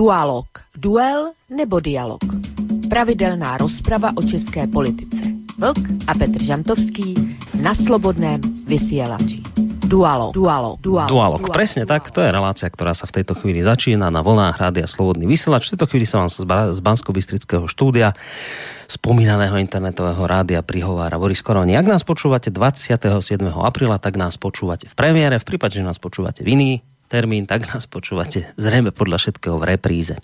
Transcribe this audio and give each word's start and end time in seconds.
Dualog. 0.00 0.48
Duel 0.72 1.36
nebo 1.52 1.76
dialog. 1.76 2.24
Pravidelná 2.88 3.60
rozprava 3.60 4.16
o 4.16 4.24
české 4.24 4.64
politice. 4.64 5.28
Vlk 5.60 6.08
a 6.08 6.16
Petr 6.16 6.40
Žantovský 6.40 7.36
na 7.60 7.76
slobodném 7.76 8.40
vysielači. 8.64 9.44
Dualog. 9.84 10.32
Dualog. 10.32 10.80
Dualog. 10.80 11.12
Dualog. 11.12 11.42
Presne 11.52 11.84
tak, 11.84 12.08
to 12.16 12.24
je 12.24 12.32
relácia, 12.32 12.72
ktorá 12.72 12.96
sa 12.96 13.04
v 13.04 13.20
tejto 13.20 13.36
chvíli 13.36 13.60
začína 13.60 14.08
na 14.08 14.24
vlnách 14.24 14.56
Rádia 14.56 14.88
Slobodný 14.88 15.28
vysielač. 15.28 15.68
V 15.68 15.76
tejto 15.76 15.92
chvíli 15.92 16.08
sa 16.08 16.24
vám 16.24 16.32
z 16.72 16.80
bansko 16.80 17.12
bystrického 17.12 17.68
štúdia 17.68 18.16
spomínaného 18.88 19.60
internetového 19.60 20.24
rádia 20.24 20.64
prihovára 20.64 21.20
Boris 21.20 21.44
Koroni. 21.44 21.76
Ak 21.76 21.84
nás 21.84 22.08
počúvate 22.08 22.48
27. 22.48 23.04
apríla, 23.52 24.00
tak 24.00 24.16
nás 24.16 24.40
počúvate 24.40 24.88
v 24.88 24.96
premiére. 24.96 25.36
V 25.36 25.44
prípade, 25.44 25.76
že 25.76 25.84
nás 25.84 26.00
počúvate 26.00 26.40
v 26.40 26.56
iný 26.56 26.72
termín, 27.10 27.50
tak 27.50 27.66
nás 27.74 27.90
počúvate 27.90 28.54
zrejme 28.54 28.94
podľa 28.94 29.18
všetkého 29.18 29.58
v 29.58 29.74
repríze. 29.74 30.14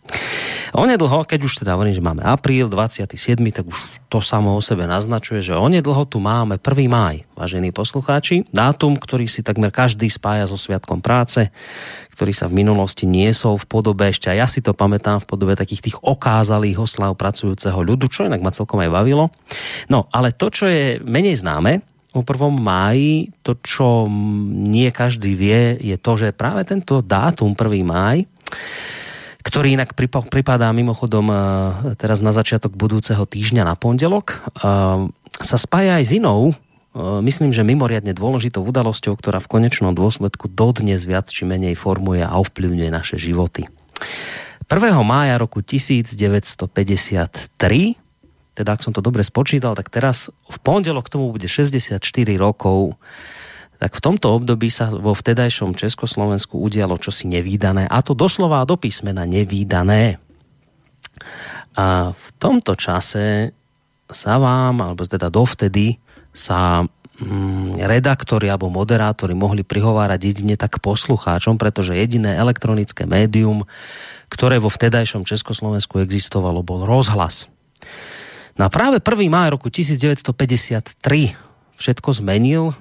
Onedlho, 0.70 1.26
keď 1.26 1.40
už 1.42 1.66
teda 1.66 1.74
hovorím, 1.74 1.98
že 1.98 2.06
máme 2.06 2.22
apríl 2.22 2.70
27, 2.70 3.42
tak 3.50 3.66
už 3.66 3.74
to 4.06 4.22
samo 4.22 4.54
o 4.54 4.62
sebe 4.62 4.86
naznačuje, 4.86 5.42
že 5.42 5.58
onedlho 5.58 6.06
tu 6.06 6.22
máme 6.22 6.62
1. 6.62 6.86
máj, 6.86 7.26
vážení 7.34 7.74
poslucháči, 7.74 8.46
dátum, 8.54 8.94
ktorý 8.94 9.26
si 9.26 9.42
takmer 9.42 9.74
každý 9.74 10.06
spája 10.06 10.46
so 10.46 10.54
Sviatkom 10.54 11.02
práce, 11.02 11.50
ktorý 12.14 12.30
sa 12.30 12.46
v 12.46 12.62
minulosti 12.62 13.04
niesol 13.04 13.58
v 13.58 13.66
podobe, 13.66 14.06
ešte 14.06 14.30
a 14.30 14.38
ja 14.38 14.46
si 14.46 14.62
to 14.62 14.70
pamätám, 14.70 15.18
v 15.20 15.28
podobe 15.28 15.58
takých 15.58 15.90
tých 15.90 15.96
okázalých 16.00 16.78
oslav 16.78 17.18
pracujúceho 17.18 17.76
ľudu, 17.82 18.06
čo 18.06 18.30
inak 18.30 18.40
ma 18.40 18.54
celkom 18.54 18.78
aj 18.78 18.94
bavilo. 18.94 19.34
No, 19.90 20.06
ale 20.14 20.30
to, 20.32 20.48
čo 20.48 20.70
je 20.70 21.02
menej 21.02 21.42
známe, 21.42 21.95
o 22.16 22.24
1. 22.24 22.32
máji, 22.56 23.28
to, 23.44 23.60
čo 23.60 24.08
nie 24.48 24.88
každý 24.88 25.36
vie, 25.36 25.76
je 25.76 26.00
to, 26.00 26.16
že 26.16 26.32
práve 26.32 26.64
tento 26.64 27.04
dátum 27.04 27.52
1. 27.52 27.84
máj, 27.84 28.24
ktorý 29.44 29.76
inak 29.76 29.92
pripadá 30.32 30.72
mimochodom 30.72 31.28
eh, 31.28 31.36
teraz 32.00 32.24
na 32.24 32.32
začiatok 32.32 32.72
budúceho 32.74 33.28
týždňa 33.28 33.68
na 33.68 33.76
pondelok, 33.76 34.32
eh, 34.32 34.36
sa 35.36 35.56
spája 35.60 36.00
aj 36.00 36.04
s 36.08 36.16
inou, 36.16 36.50
eh, 36.50 36.56
myslím, 37.20 37.52
že 37.52 37.62
mimoriadne 37.62 38.16
dôležitou 38.16 38.64
udalosťou, 38.64 39.14
ktorá 39.14 39.38
v 39.44 39.60
konečnom 39.60 39.92
dôsledku 39.92 40.48
dodnes 40.48 41.04
viac 41.04 41.28
či 41.28 41.44
menej 41.44 41.76
formuje 41.76 42.24
a 42.24 42.40
ovplyvňuje 42.40 42.90
naše 42.90 43.20
životy. 43.20 43.68
1. 44.66 45.06
mája 45.06 45.38
roku 45.38 45.62
1953 45.62 48.05
teda 48.56 48.72
ak 48.72 48.88
som 48.88 48.96
to 48.96 49.04
dobre 49.04 49.20
spočítal, 49.20 49.76
tak 49.76 49.92
teraz 49.92 50.32
v 50.32 50.56
pondelok 50.64 51.12
tomu 51.12 51.28
bude 51.28 51.44
64 51.44 52.00
rokov. 52.40 52.96
Tak 53.76 53.92
v 53.92 54.00
tomto 54.00 54.32
období 54.32 54.72
sa 54.72 54.88
vo 54.88 55.12
vtedajšom 55.12 55.76
Československu 55.76 56.56
udialo 56.56 56.96
čosi 56.96 57.28
nevýdané, 57.28 57.84
a 57.84 58.00
to 58.00 58.16
doslova 58.16 58.64
do 58.64 58.80
písmena 58.80 59.28
nevýdané. 59.28 60.16
A 61.76 62.16
v 62.16 62.28
tomto 62.40 62.72
čase 62.72 63.52
sa 64.08 64.40
vám, 64.40 64.80
alebo 64.80 65.04
teda 65.04 65.28
dovtedy, 65.28 66.00
sa 66.32 66.88
mm, 67.20 67.80
redaktori 67.84 68.48
alebo 68.48 68.72
moderátori 68.72 69.36
mohli 69.36 69.60
prihovárať 69.60 70.20
jedine 70.32 70.56
tak 70.56 70.80
poslucháčom, 70.80 71.60
pretože 71.60 71.96
jediné 71.96 72.32
elektronické 72.36 73.04
médium, 73.04 73.68
ktoré 74.32 74.56
vo 74.56 74.72
vtedajšom 74.72 75.28
Československu 75.28 76.00
existovalo, 76.00 76.64
bol 76.64 76.88
rozhlas. 76.88 77.44
No 78.56 78.64
a 78.64 78.72
práve 78.72 79.04
1. 79.04 79.28
máj 79.28 79.52
roku 79.52 79.68
1953 79.68 80.96
všetko 81.76 82.08
zmenil. 82.16 82.72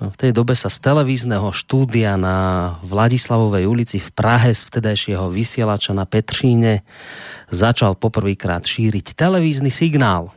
V 0.00 0.16
tej 0.16 0.32
dobe 0.32 0.56
sa 0.56 0.72
z 0.72 0.80
televízneho 0.80 1.52
štúdia 1.52 2.16
na 2.16 2.80
Vladislavovej 2.88 3.68
ulici 3.68 4.00
v 4.00 4.08
Prahe 4.16 4.56
z 4.56 4.64
vtedajšieho 4.64 5.28
vysielača 5.28 5.92
na 5.92 6.08
Petříne 6.08 6.88
začal 7.52 8.00
poprvýkrát 8.00 8.64
šíriť 8.64 9.12
televízny 9.12 9.68
signál. 9.68 10.32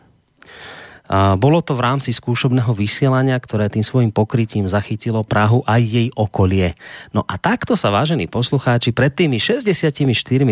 A 1.03 1.36
bolo 1.36 1.59
to 1.59 1.75
v 1.75 1.84
rámci 1.84 2.16
skúšobného 2.16 2.72
vysielania, 2.72 3.36
ktoré 3.36 3.68
tým 3.68 3.84
svojim 3.84 4.12
pokrytím 4.16 4.72
zachytilo 4.72 5.28
Prahu 5.28 5.59
aj 5.68 5.81
jej 5.84 6.08
okolie. 6.16 6.80
No 7.12 7.28
a 7.28 7.36
takto 7.36 7.75
sa, 7.75 7.91
vážení 7.91 8.31
poslucháči, 8.31 8.96
pred 8.96 9.12
tými 9.12 9.36
64 9.36 10.00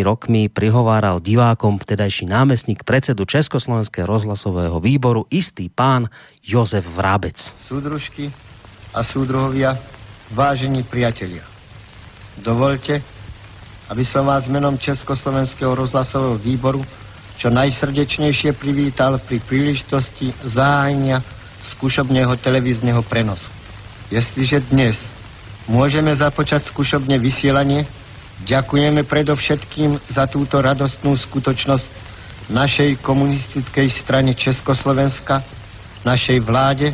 rokmi 0.03 0.51
prihováral 0.51 1.23
divákom 1.23 1.79
vtedajší 1.79 2.28
námestník 2.28 2.84
predsedu 2.84 3.23
Československého 3.23 4.03
rozhlasového 4.03 4.84
výboru 4.84 5.23
istý 5.31 5.72
pán 5.72 6.11
Jozef 6.44 6.84
Vrábec. 6.84 7.56
Súdružky 7.63 8.28
a 8.91 9.07
súdruhovia, 9.07 9.79
vážení 10.35 10.84
priatelia, 10.84 11.47
dovolte, 12.44 13.00
aby 13.88 14.03
som 14.03 14.28
vás 14.28 14.51
menom 14.51 14.75
Československého 14.75 15.72
rozhlasového 15.75 16.35
výboru 16.35 16.84
čo 17.41 17.50
najsrdečnejšie 17.50 18.53
privítal 18.53 19.18
pri 19.18 19.41
príležitosti 19.41 20.29
zahájenia 20.46 21.25
skúšobného 21.74 22.38
televízneho 22.38 23.02
prenosu. 23.02 23.50
Jestliže 24.13 24.62
dnes 24.69 25.02
môžeme 25.66 26.13
započať 26.13 26.69
skúšobne 26.69 27.18
vysielanie, 27.18 27.90
ďakujeme 28.46 29.02
predovšetkým 29.09 29.97
za 30.13 30.29
túto 30.29 30.62
radostnú 30.62 31.18
skutočnosť 31.18 31.90
našej 32.53 33.02
komunistickej 33.02 33.90
strane 33.90 34.38
Československa, 34.38 35.41
našej 36.06 36.46
vláde, 36.46 36.94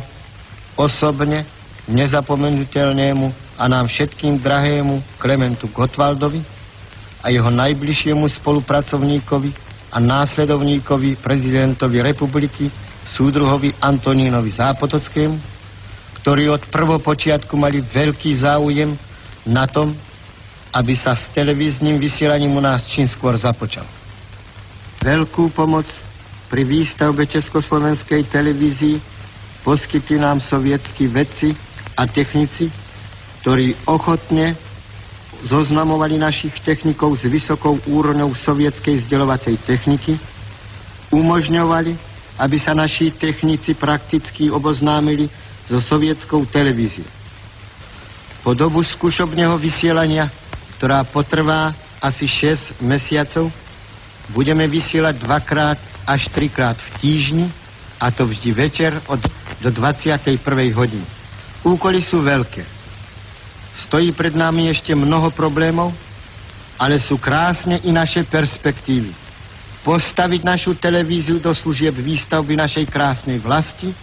osobne 0.80 1.44
nezapomenutelnému 1.92 3.60
a 3.60 3.68
nám 3.68 3.84
všetkým 3.84 4.40
drahému 4.40 5.20
Klementu 5.20 5.68
Gotwaldovi 5.76 6.40
a 7.20 7.28
jeho 7.28 7.52
najbližšiemu 7.52 8.24
spolupracovníkovi 8.32 9.67
a 9.92 9.96
následovníkovi 10.00 11.16
prezidentovi 11.16 12.04
republiky, 12.04 12.68
súdruhovi 13.08 13.72
Antonínovi 13.80 14.50
Zápotockému, 14.52 15.36
ktorí 16.20 16.52
od 16.52 16.62
prvopočiatku 16.68 17.56
mali 17.56 17.80
veľký 17.80 18.36
záujem 18.36 18.92
na 19.48 19.64
tom, 19.64 19.96
aby 20.76 20.92
sa 20.92 21.16
s 21.16 21.32
televíznym 21.32 21.96
vysielaním 21.96 22.52
u 22.52 22.60
nás 22.60 22.84
čím 22.84 23.08
skôr 23.08 23.32
započal. 23.40 23.88
Veľkú 25.00 25.48
pomoc 25.56 25.88
pri 26.52 26.68
výstavbe 26.68 27.24
Československej 27.24 28.28
televízii 28.28 29.00
poskytli 29.64 30.20
nám 30.20 30.44
sovietskí 30.44 31.08
vedci 31.08 31.56
a 31.96 32.04
technici, 32.04 32.68
ktorí 33.40 33.72
ochotne 33.88 34.52
zoznamovali 35.46 36.18
našich 36.18 36.58
technikov 36.62 37.18
s 37.18 37.28
vysokou 37.28 37.78
úrovňou 37.86 38.34
sovietskej 38.34 39.04
vzdelovacej 39.04 39.54
techniky, 39.62 40.18
umožňovali, 41.14 41.92
aby 42.38 42.56
sa 42.58 42.74
naši 42.74 43.10
technici 43.14 43.74
prakticky 43.74 44.50
oboznámili 44.50 45.30
so 45.66 45.78
sovietskou 45.78 46.46
televíziou. 46.48 47.06
Po 48.42 48.54
dobu 48.54 48.80
skúšobného 48.80 49.58
vysielania, 49.60 50.30
ktorá 50.78 51.02
potrvá 51.04 51.74
asi 51.98 52.24
6 52.24 52.80
mesiacov, 52.86 53.50
budeme 54.30 54.64
vysielať 54.70 55.14
dvakrát 55.18 55.78
až 56.06 56.30
trikrát 56.30 56.78
v 56.78 56.88
týždni, 57.02 57.46
a 57.98 58.14
to 58.14 58.30
vždy 58.30 58.54
večer 58.54 58.94
od 59.10 59.18
do 59.58 59.70
21. 59.74 60.38
hodiny. 60.70 61.06
Úkoly 61.66 61.98
sú 61.98 62.22
veľké 62.22 62.77
Stojí 63.78 64.10
pred 64.10 64.34
nami 64.34 64.66
ešte 64.68 64.90
mnoho 64.92 65.30
problémov, 65.30 65.94
ale 66.78 66.98
sú 66.98 67.18
krásne 67.18 67.78
i 67.86 67.94
naše 67.94 68.26
perspektívy. 68.26 69.14
Postaviť 69.86 70.40
našu 70.42 70.74
televíziu 70.74 71.38
do 71.38 71.54
služieb 71.54 71.94
výstavby 71.94 72.58
našej 72.58 72.90
krásnej 72.90 73.38
vlasti 73.38 73.94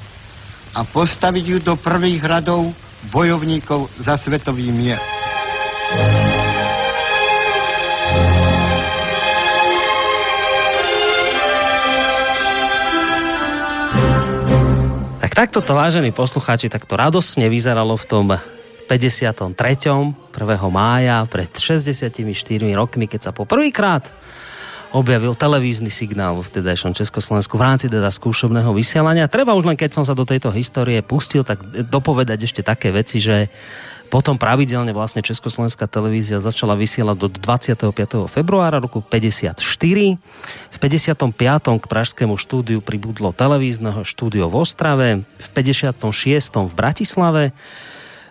a 0.76 0.88
postaviť 0.88 1.46
ju 1.46 1.58
do 1.60 1.76
prvých 1.76 2.24
radov 2.24 2.72
bojovníkov 3.12 3.92
za 4.00 4.16
svetový 4.16 4.72
mier. 4.72 5.00
Tak 15.22 15.32
takto 15.32 15.60
to, 15.62 15.72
vážení 15.76 16.10
poslucháči, 16.16 16.72
takto 16.72 16.96
radosne 16.96 17.52
vyzeralo 17.52 18.00
v 18.00 18.06
tom 18.08 18.26
53. 18.86 19.56
1. 20.32 20.34
mája 20.70 21.26
pred 21.26 21.50
64 21.50 22.12
rokmi, 22.78 23.06
keď 23.10 23.22
sa 23.30 23.32
po 23.34 23.50
prvýkrát 23.50 24.14
objavil 24.96 25.36
televízny 25.36 25.92
signál 25.92 26.40
v 26.40 26.48
vtedajšom 26.48 26.96
Československu 26.96 27.60
v 27.60 27.66
rámci 27.68 27.92
teda 27.92 28.08
skúšobného 28.08 28.72
vysielania. 28.72 29.28
Treba 29.28 29.52
už 29.52 29.68
len, 29.68 29.76
keď 29.76 29.92
som 30.00 30.08
sa 30.08 30.16
do 30.16 30.24
tejto 30.24 30.56
histórie 30.56 31.04
pustil, 31.04 31.44
tak 31.44 31.60
dopovedať 31.92 32.48
ešte 32.48 32.62
také 32.64 32.96
veci, 32.96 33.20
že 33.20 33.52
potom 34.08 34.38
pravidelne 34.40 34.94
vlastne 34.94 35.26
Československá 35.26 35.90
televízia 35.90 36.40
začala 36.40 36.78
vysielať 36.78 37.18
do 37.18 37.28
25. 37.28 37.92
februára 38.32 38.80
roku 38.80 39.02
54. 39.02 39.60
V 39.60 40.78
55. 40.78 41.82
k 41.82 41.86
pražskému 41.90 42.38
štúdiu 42.38 42.80
pribudlo 42.80 43.34
televízneho 43.34 44.06
štúdio 44.08 44.48
v 44.48 44.56
Ostrave, 44.62 45.10
v 45.26 45.48
56. 45.52 46.06
v 46.70 46.74
Bratislave, 46.78 47.44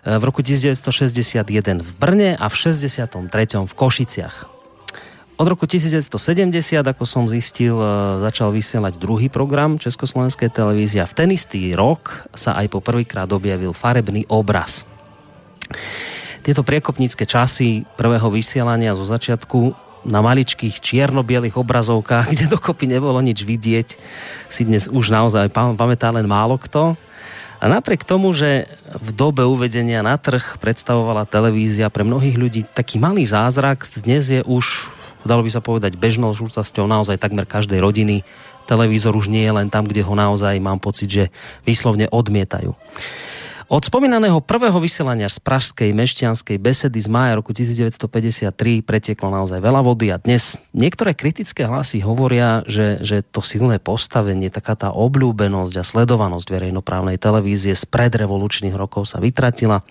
v 0.05 0.23
roku 0.23 0.45
1961 0.45 1.81
v 1.81 1.91
Brne 1.97 2.29
a 2.37 2.45
v 2.45 2.55
63. 2.55 3.25
v 3.65 3.73
Košiciach. 3.73 4.55
Od 5.35 5.47
roku 5.51 5.67
1970, 5.67 6.15
ako 6.79 7.03
som 7.03 7.27
zistil, 7.27 7.75
e, 7.75 8.23
začal 8.23 8.55
vysielať 8.55 8.95
druhý 8.95 9.27
program 9.27 9.75
Československej 9.75 10.47
televízie 10.47 11.03
v 11.03 11.11
ten 11.11 11.27
istý 11.35 11.75
rok 11.75 12.23
sa 12.31 12.55
aj 12.55 12.71
po 12.71 12.79
prvýkrát 12.79 13.27
objavil 13.27 13.75
farebný 13.75 14.23
obraz. 14.31 14.87
Tieto 16.39 16.63
priekopnícke 16.63 17.27
časy 17.27 17.83
prvého 17.99 18.31
vysielania 18.31 18.95
zo 18.95 19.03
začiatku 19.03 19.75
na 20.07 20.23
maličkých 20.23 20.79
čierno-bielých 20.79 21.59
obrazovkách, 21.59 22.29
kde 22.31 22.55
dokopy 22.55 22.87
nebolo 22.87 23.19
nič 23.19 23.43
vidieť, 23.43 23.99
si 24.47 24.61
dnes 24.63 24.87
už 24.87 25.11
naozaj 25.11 25.51
pamätá 25.51 26.15
len 26.15 26.31
málo 26.31 26.55
kto. 26.55 26.95
A 27.65 27.81
napriek 27.81 28.05
tomu, 28.05 28.29
že 28.29 28.69
v 28.93 29.09
dobe 29.09 29.41
uvedenia 29.41 30.05
na 30.05 30.21
trh 30.21 30.61
predstavovala 30.61 31.25
televízia 31.25 31.89
pre 31.89 32.05
mnohých 32.05 32.37
ľudí 32.37 32.61
taký 32.61 33.01
malý 33.01 33.25
zázrak, 33.25 33.89
dnes 34.05 34.29
je 34.29 34.45
už 34.45 34.93
dalo 35.25 35.41
by 35.41 35.49
sa 35.49 35.65
povedať, 35.65 35.97
bežnou 35.97 36.37
súčasťou 36.37 36.85
naozaj 36.85 37.17
takmer 37.17 37.49
každej 37.49 37.81
rodiny. 37.81 38.21
Televízor 38.69 39.17
už 39.17 39.33
nie 39.33 39.41
je 39.41 39.57
len 39.57 39.73
tam, 39.73 39.81
kde 39.81 40.05
ho 40.05 40.13
naozaj 40.13 40.61
mám 40.61 40.77
pocit, 40.77 41.09
že 41.09 41.23
výslovne 41.65 42.05
odmietajú. 42.13 42.77
Od 43.65 43.81
spomínaného 43.81 44.45
prvého 44.45 44.77
vysielania 44.77 45.25
z 45.25 45.41
pražskej 45.41 45.89
mešťanskej 45.89 46.61
besedy 46.61 47.01
z 47.01 47.09
mája 47.09 47.41
roku 47.41 47.49
1953 47.49 48.53
pretieklo 48.85 49.33
naozaj 49.33 49.57
veľa 49.57 49.81
vody 49.81 50.13
a 50.13 50.21
dnes 50.21 50.61
niektoré 50.69 51.17
kritické 51.17 51.65
hlasy 51.65 51.97
hovoria, 52.05 52.61
že, 52.69 53.01
že 53.01 53.25
to 53.25 53.41
silné 53.41 53.81
postavenie, 53.81 54.53
taká 54.53 54.77
tá 54.77 54.93
obľúbenosť 54.93 55.81
a 55.81 55.83
sledovanosť 55.83 56.45
verejnoprávnej 56.45 57.17
televízie 57.17 57.73
z 57.73 57.89
predrevolučných 57.89 58.77
rokov 58.77 59.09
sa 59.09 59.17
vytratila. 59.17 59.81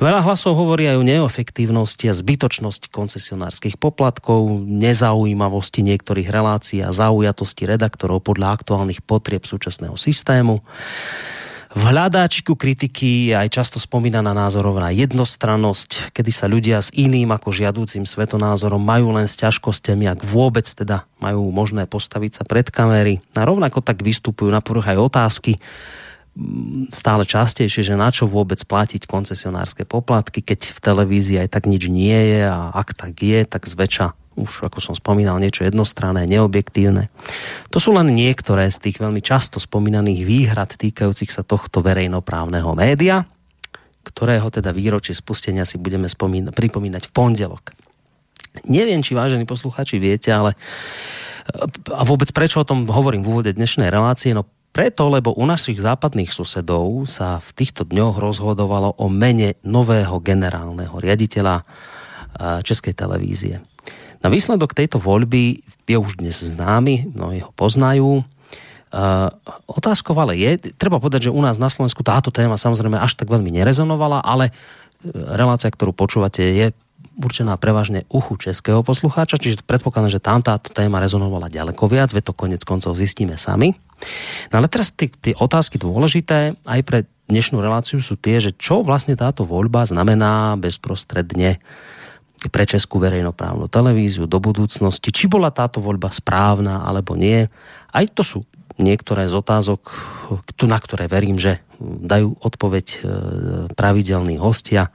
Veľa 0.00 0.24
hlasov 0.24 0.56
hovorí 0.56 0.88
aj 0.88 0.96
o 0.96 1.04
neefektívnosti 1.04 2.08
a 2.08 2.16
zbytočnosti 2.16 2.88
koncesionárskych 2.88 3.76
poplatkov, 3.76 4.64
nezaujímavosti 4.64 5.84
niektorých 5.84 6.32
relácií 6.32 6.80
a 6.80 6.88
zaujatosti 6.88 7.68
redaktorov 7.68 8.24
podľa 8.24 8.56
aktuálnych 8.56 9.04
potrieb 9.04 9.44
súčasného 9.44 10.00
systému. 10.00 10.64
V 11.70 11.86
hľadáčiku 11.86 12.58
kritiky 12.58 13.30
je 13.30 13.34
aj 13.38 13.46
často 13.54 13.78
spomínaná 13.78 14.34
názorová 14.34 14.90
jednostrannosť, 14.90 16.10
kedy 16.10 16.30
sa 16.34 16.50
ľudia 16.50 16.82
s 16.82 16.90
iným 16.90 17.30
ako 17.30 17.54
žiadúcim 17.54 18.02
svetonázorom 18.02 18.82
majú 18.82 19.14
len 19.14 19.30
s 19.30 19.38
ťažkostiami, 19.38 20.10
ak 20.10 20.26
vôbec 20.26 20.66
teda 20.66 21.06
majú 21.22 21.46
možné 21.54 21.86
postaviť 21.86 22.32
sa 22.34 22.42
pred 22.42 22.66
kamery. 22.66 23.22
A 23.38 23.46
rovnako 23.46 23.86
tak 23.86 24.02
vystupujú 24.02 24.50
na 24.50 24.58
aj 24.58 24.98
otázky, 24.98 25.62
mm, 26.34 26.90
stále 26.90 27.22
častejšie, 27.22 27.86
že 27.86 27.94
na 27.94 28.10
čo 28.10 28.26
vôbec 28.26 28.58
platiť 28.66 29.06
koncesionárske 29.06 29.86
poplatky, 29.86 30.42
keď 30.42 30.74
v 30.74 30.78
televízii 30.82 31.38
aj 31.38 31.54
tak 31.54 31.70
nič 31.70 31.86
nie 31.86 32.34
je 32.34 32.50
a 32.50 32.74
ak 32.74 32.98
tak 32.98 33.14
je, 33.22 33.46
tak 33.46 33.70
zväčša 33.70 34.19
už 34.40 34.72
ako 34.72 34.80
som 34.80 34.94
spomínal, 34.96 35.36
niečo 35.36 35.68
jednostranné, 35.68 36.24
neobjektívne. 36.24 37.12
To 37.68 37.76
sú 37.76 37.92
len 37.92 38.08
niektoré 38.08 38.72
z 38.72 38.88
tých 38.88 38.96
veľmi 38.96 39.20
často 39.20 39.60
spomínaných 39.60 40.24
výhrad 40.24 40.72
týkajúcich 40.80 41.28
sa 41.28 41.44
tohto 41.44 41.84
verejnoprávneho 41.84 42.72
média, 42.72 43.28
ktorého 44.00 44.48
teda 44.48 44.72
výročie 44.72 45.12
spustenia 45.12 45.68
si 45.68 45.76
budeme 45.76 46.08
spomínať, 46.08 46.56
pripomínať 46.56 47.02
v 47.08 47.12
pondelok. 47.12 47.76
Neviem, 48.66 49.04
či 49.04 49.12
vážení 49.14 49.44
posluchači 49.44 50.00
viete, 50.00 50.32
ale 50.32 50.56
a 51.90 52.02
vôbec 52.02 52.32
prečo 52.32 52.62
o 52.62 52.68
tom 52.68 52.88
hovorím 52.88 53.22
v 53.22 53.30
úvode 53.30 53.50
dnešnej 53.52 53.92
relácie, 53.92 54.32
no 54.32 54.48
preto, 54.70 55.10
lebo 55.10 55.34
u 55.34 55.42
našich 55.50 55.82
západných 55.82 56.30
susedov 56.30 56.86
sa 57.02 57.42
v 57.42 57.50
týchto 57.58 57.82
dňoch 57.82 58.22
rozhodovalo 58.22 58.94
o 59.02 59.06
mene 59.10 59.58
nového 59.66 60.22
generálneho 60.22 60.94
riaditeľa 60.94 61.66
Českej 62.62 62.94
televízie. 62.94 63.58
Na 64.20 64.28
výsledok 64.28 64.76
tejto 64.76 65.00
voľby 65.00 65.64
je 65.88 65.96
už 65.96 66.20
dnes 66.20 66.36
známy, 66.36 67.08
mnohí 67.16 67.40
ho 67.40 67.50
poznajú. 67.56 68.20
Uh, 68.90 69.30
otázkou 69.70 70.12
ale 70.18 70.36
je, 70.36 70.74
treba 70.76 71.00
povedať, 71.00 71.30
že 71.30 71.34
u 71.34 71.40
nás 71.40 71.56
na 71.56 71.70
Slovensku 71.70 72.02
táto 72.02 72.28
téma 72.34 72.60
samozrejme 72.60 72.98
až 73.00 73.16
tak 73.16 73.30
veľmi 73.30 73.48
nerezonovala, 73.54 74.18
ale 74.18 74.50
e, 74.50 74.52
relácia, 75.14 75.70
ktorú 75.70 75.94
počúvate, 75.94 76.42
je 76.42 76.74
určená 77.22 77.54
prevažne 77.54 78.02
uchu 78.10 78.34
českého 78.34 78.82
poslucháča, 78.82 79.38
čiže 79.38 79.62
predpokladám, 79.62 80.10
že 80.10 80.18
tam 80.18 80.42
táto 80.42 80.74
téma 80.74 80.98
rezonovala 80.98 81.46
ďaleko 81.46 81.86
viac, 81.86 82.10
ve 82.10 82.18
to 82.18 82.34
konec 82.34 82.66
koncov 82.66 82.98
zistíme 82.98 83.38
sami. 83.38 83.78
No 84.50 84.58
ale 84.58 84.66
teraz 84.66 84.90
tie 84.96 85.38
otázky 85.38 85.78
dôležité 85.78 86.58
aj 86.66 86.80
pre 86.82 86.98
dnešnú 87.30 87.62
reláciu 87.62 88.02
sú 88.02 88.18
tie, 88.18 88.42
že 88.42 88.50
čo 88.58 88.82
vlastne 88.82 89.14
táto 89.14 89.46
voľba 89.46 89.86
znamená 89.86 90.58
bezprostredne 90.58 91.62
pre 92.48 92.64
Českú 92.64 92.96
verejnoprávnu 92.96 93.68
televíziu 93.68 94.24
do 94.24 94.40
budúcnosti, 94.40 95.12
či 95.12 95.28
bola 95.28 95.52
táto 95.52 95.84
voľba 95.84 96.08
správna 96.08 96.88
alebo 96.88 97.12
nie. 97.12 97.44
Aj 97.92 98.04
to 98.08 98.24
sú 98.24 98.48
niektoré 98.80 99.28
z 99.28 99.36
otázok, 99.36 99.92
na 100.64 100.78
ktoré 100.80 101.04
verím, 101.04 101.36
že 101.36 101.60
dajú 101.80 102.40
odpoveď 102.40 102.86
e, 102.88 102.98
pravidelní 103.76 104.40
hostia 104.40 104.88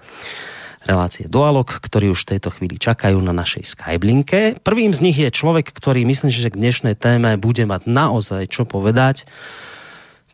relácie 0.85 1.25
Dualog, 1.25 1.65
ktorí 1.65 2.13
už 2.13 2.25
v 2.25 2.37
tejto 2.37 2.49
chvíli 2.53 2.77
čakajú 2.77 3.17
na 3.21 3.33
našej 3.33 3.65
Skyblinke. 3.65 4.61
Prvým 4.61 4.93
z 4.93 5.01
nich 5.01 5.17
je 5.17 5.33
človek, 5.33 5.73
ktorý 5.73 6.05
myslím, 6.05 6.29
že 6.29 6.53
k 6.53 6.61
dnešnej 6.61 6.95
téme 6.97 7.37
bude 7.41 7.65
mať 7.65 7.89
naozaj 7.89 8.49
čo 8.49 8.69
povedať 8.69 9.25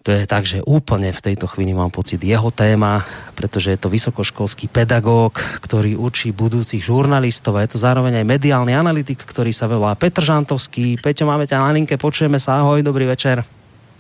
to 0.02 0.10
je 0.10 0.26
tak, 0.26 0.50
že 0.50 0.66
úplne 0.66 1.14
v 1.14 1.22
tejto 1.22 1.46
chvíli 1.46 1.78
mám 1.78 1.94
pocit 1.94 2.18
jeho 2.18 2.50
téma, 2.50 3.06
pretože 3.38 3.70
je 3.70 3.80
to 3.80 3.94
vysokoškolský 3.94 4.66
pedagóg, 4.66 5.38
ktorý 5.62 5.94
učí 5.94 6.34
budúcich 6.34 6.82
žurnalistov 6.82 7.58
a 7.58 7.64
je 7.64 7.78
to 7.78 7.80
zároveň 7.80 8.18
aj 8.18 8.26
mediálny 8.26 8.74
analytik, 8.74 9.22
ktorý 9.22 9.54
sa 9.54 9.70
volá 9.70 9.94
Petr 9.94 10.26
Žantovský. 10.26 10.98
Peťo, 10.98 11.30
máme 11.30 11.46
ťa 11.46 11.62
na 11.62 11.70
linke, 11.70 12.02
počujeme 12.02 12.42
sa, 12.42 12.66
ahoj, 12.66 12.82
dobrý 12.82 13.06
večer. 13.06 13.46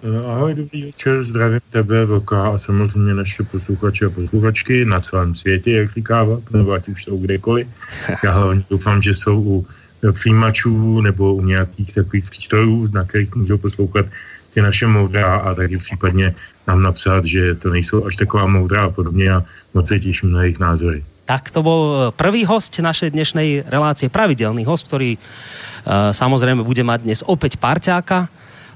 Ahoj, 0.01 0.57
dobrý 0.65 0.89
večer, 0.89 1.21
zdravím 1.21 1.61
tebe, 1.69 2.05
Vlka 2.05 2.47
a 2.47 2.57
samozřejmě 2.57 3.13
naše 3.13 3.43
posluchače 3.43 4.05
a 4.05 4.09
posluchačky 4.09 4.85
na 4.85 4.99
celém 4.99 5.35
světě, 5.35 5.71
jak 5.71 5.93
říká 5.93 6.25
nebo 6.51 6.71
ať 6.71 6.89
už 6.89 7.03
jsou 7.03 7.17
kdekoliv. 7.17 7.67
Já 8.23 8.31
hlavně 8.31 8.63
doufám, 8.69 9.01
že 9.01 9.13
jsou 9.13 9.41
u 9.41 9.67
přijímačů 10.11 11.01
nebo 11.01 11.35
u 11.35 11.45
nějakých 11.45 11.93
takových 11.93 12.29
přístrojů, 12.29 12.89
na 12.93 13.05
kterých 13.05 13.35
můžou 13.35 13.57
poslouchat 13.57 14.05
ty 14.53 14.61
naše 14.61 14.87
moudrá 14.87 15.35
a 15.35 15.53
taky 15.53 15.77
případně 15.77 16.35
nám 16.67 16.81
napsat, 16.81 17.25
že 17.25 17.55
to 17.55 17.69
nejsou 17.69 18.05
až 18.05 18.15
taková 18.15 18.45
moudrá 18.45 18.85
a 18.85 18.89
podobně 18.89 19.31
a 19.31 19.43
moc 19.73 19.87
se 19.87 19.99
těším 19.99 20.31
na 20.31 20.43
jejich 20.43 20.59
názory. 20.59 21.03
Tak 21.25 21.47
to 21.51 21.63
bol 21.63 21.81
eh, 21.87 21.99
prvý 22.11 22.43
host 22.43 22.75
našej 22.83 23.15
dnešnej 23.15 23.63
relácie, 23.71 24.11
pravidelný 24.11 24.67
host, 24.67 24.91
ktorý 24.91 25.15
uh, 25.15 26.11
samozrejme 26.11 26.59
bude 26.65 26.83
mať 26.83 26.99
dnes 27.07 27.19
opäť 27.23 27.55
parťáka 27.55 28.27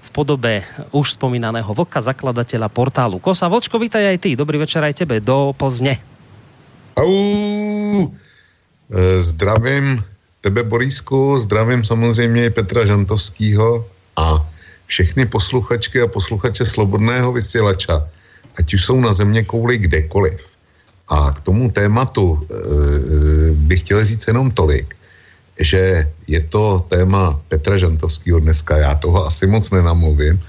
v 0.06 0.10
podobe 0.16 0.64
už 0.96 1.20
spomínaného 1.20 1.68
Vlka, 1.68 2.00
zakladateľa 2.00 2.72
portálu 2.72 3.20
Kosa. 3.20 3.52
Vlčko, 3.52 3.76
vítaj 3.76 4.08
aj 4.08 4.18
ty. 4.24 4.30
Dobrý 4.40 4.62
večer 4.62 4.80
aj 4.88 5.04
tebe 5.04 5.20
do 5.20 5.52
Plzně. 5.58 6.00
Au, 6.96 7.12
eh, 8.08 9.20
zdravím 9.20 10.00
tebe, 10.42 10.64
Borisku, 10.64 11.40
zdravím 11.40 11.84
samozřejmě 11.84 12.50
Petra 12.50 12.86
Žantovského 12.86 13.84
a 14.16 14.48
všechny 14.88 15.26
posluchačky 15.26 16.02
a 16.02 16.08
posluchače 16.08 16.66
Slobodného 16.66 17.32
vysílača, 17.32 18.08
ať 18.58 18.74
už 18.74 18.86
jsou 18.86 19.02
na 19.02 19.14
země 19.14 19.44
kouli 19.44 19.78
kdekoliv. 19.78 20.40
A 21.08 21.34
k 21.38 21.40
tomu 21.40 21.72
tématu 21.72 22.34
e, 22.34 22.56
bych 23.52 23.80
chtěl 23.80 24.06
říct 24.06 24.28
jenom 24.28 24.52
tolik, 24.52 24.96
že 25.60 26.12
je 26.28 26.42
to 26.42 26.86
téma 26.90 27.40
Petra 27.48 27.78
Žantovského 27.78 28.40
dneska, 28.40 28.78
já 28.78 28.96
toho 28.96 29.26
asi 29.26 29.48
moc 29.48 29.72
nenamluvím, 29.72 30.42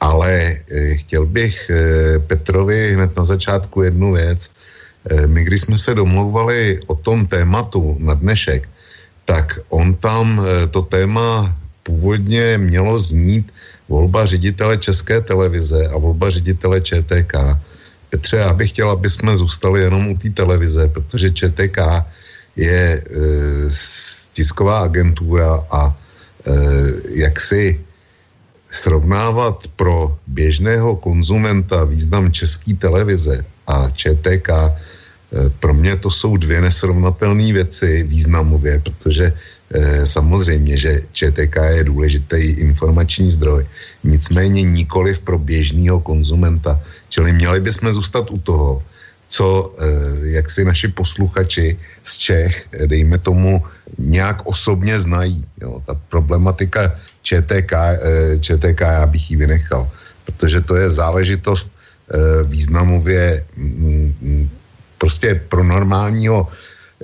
ale 0.00 0.30
e, 0.32 0.94
chtěl 0.96 1.26
bych 1.26 1.70
e, 1.70 1.78
Petrovi 2.18 2.94
hned 2.94 3.16
na 3.16 3.24
začátku 3.24 3.82
jednu 3.82 4.12
věc. 4.12 4.50
My, 5.26 5.44
když 5.44 5.60
jsme 5.60 5.78
se 5.78 5.94
domlouvali 5.94 6.80
o 6.86 6.94
tom 6.94 7.26
tématu 7.26 7.96
na 8.00 8.14
dnešek, 8.14 8.68
tak 9.24 9.60
on 9.68 9.94
tam 9.94 10.40
to 10.70 10.82
téma 10.82 11.52
původně 11.84 12.58
mělo 12.58 12.98
znít 12.98 13.52
volba 13.88 14.26
ředitele 14.26 14.76
České 14.80 15.20
televize 15.20 15.88
a 15.88 15.96
volba 15.98 16.30
ředitele 16.30 16.80
ČTK. 16.80 17.32
Petře, 18.10 18.36
já 18.36 18.52
bych 18.52 18.70
chtěl, 18.70 18.90
aby 18.90 19.10
jsme 19.10 19.36
zůstali 19.36 19.80
jenom 19.80 20.08
u 20.08 20.16
té 20.18 20.30
televize, 20.30 20.88
protože 20.88 21.30
ČTK 21.30 21.78
je 22.56 22.80
e, 22.96 23.02
tisková 24.32 24.80
agentura 24.80 25.66
a 25.70 25.82
e, 25.90 26.52
jak 27.20 27.40
si 27.40 27.80
srovnávat 28.70 29.68
pro 29.76 30.18
běžného 30.26 30.96
konzumenta 30.96 31.84
význam 31.84 32.32
české 32.32 32.74
televize 32.74 33.44
a 33.66 33.90
ČTK, 33.90 34.48
e, 34.48 34.70
pro 35.60 35.74
mě 35.74 35.96
to 35.96 36.10
jsou 36.10 36.36
dvě 36.36 36.60
nesrovnatelné 36.60 37.52
věci 37.52 38.02
významově, 38.08 38.80
protože 38.80 39.34
Eh, 39.34 39.53
samozřejmě, 40.04 40.76
že 40.76 41.02
ČTK 41.12 41.56
je 41.70 41.84
důležitý 41.84 42.36
informační 42.36 43.30
zdroj, 43.30 43.66
nicméně 44.04 44.62
nikoliv 44.62 45.18
pro 45.18 45.38
běžného 45.38 46.00
konzumenta. 46.00 46.80
Čili 47.08 47.32
měli 47.32 47.60
bychom 47.60 47.92
zůstat 47.92 48.30
u 48.30 48.38
toho, 48.38 48.82
co 49.28 49.74
jak 50.22 50.50
si 50.50 50.64
naši 50.64 50.88
posluchači 50.88 51.78
z 52.04 52.12
Čech, 52.18 52.68
dejme 52.86 53.18
tomu, 53.18 53.64
nějak 53.98 54.46
osobně 54.46 55.00
znají. 55.00 55.44
Jo. 55.60 55.82
Ta 55.86 55.94
problematika 56.08 56.94
ČTK, 57.22 57.72
ČTK 58.40 58.80
já 58.80 59.06
bych 59.06 59.30
ji 59.30 59.36
vynechal, 59.36 59.90
protože 60.24 60.60
to 60.60 60.76
je 60.76 60.90
záležitost 60.90 61.72
významově 62.44 63.44
mm, 63.56 64.14
mm, 64.22 64.50
prostě 64.98 65.34
pro 65.48 65.64
normálního 65.64 66.48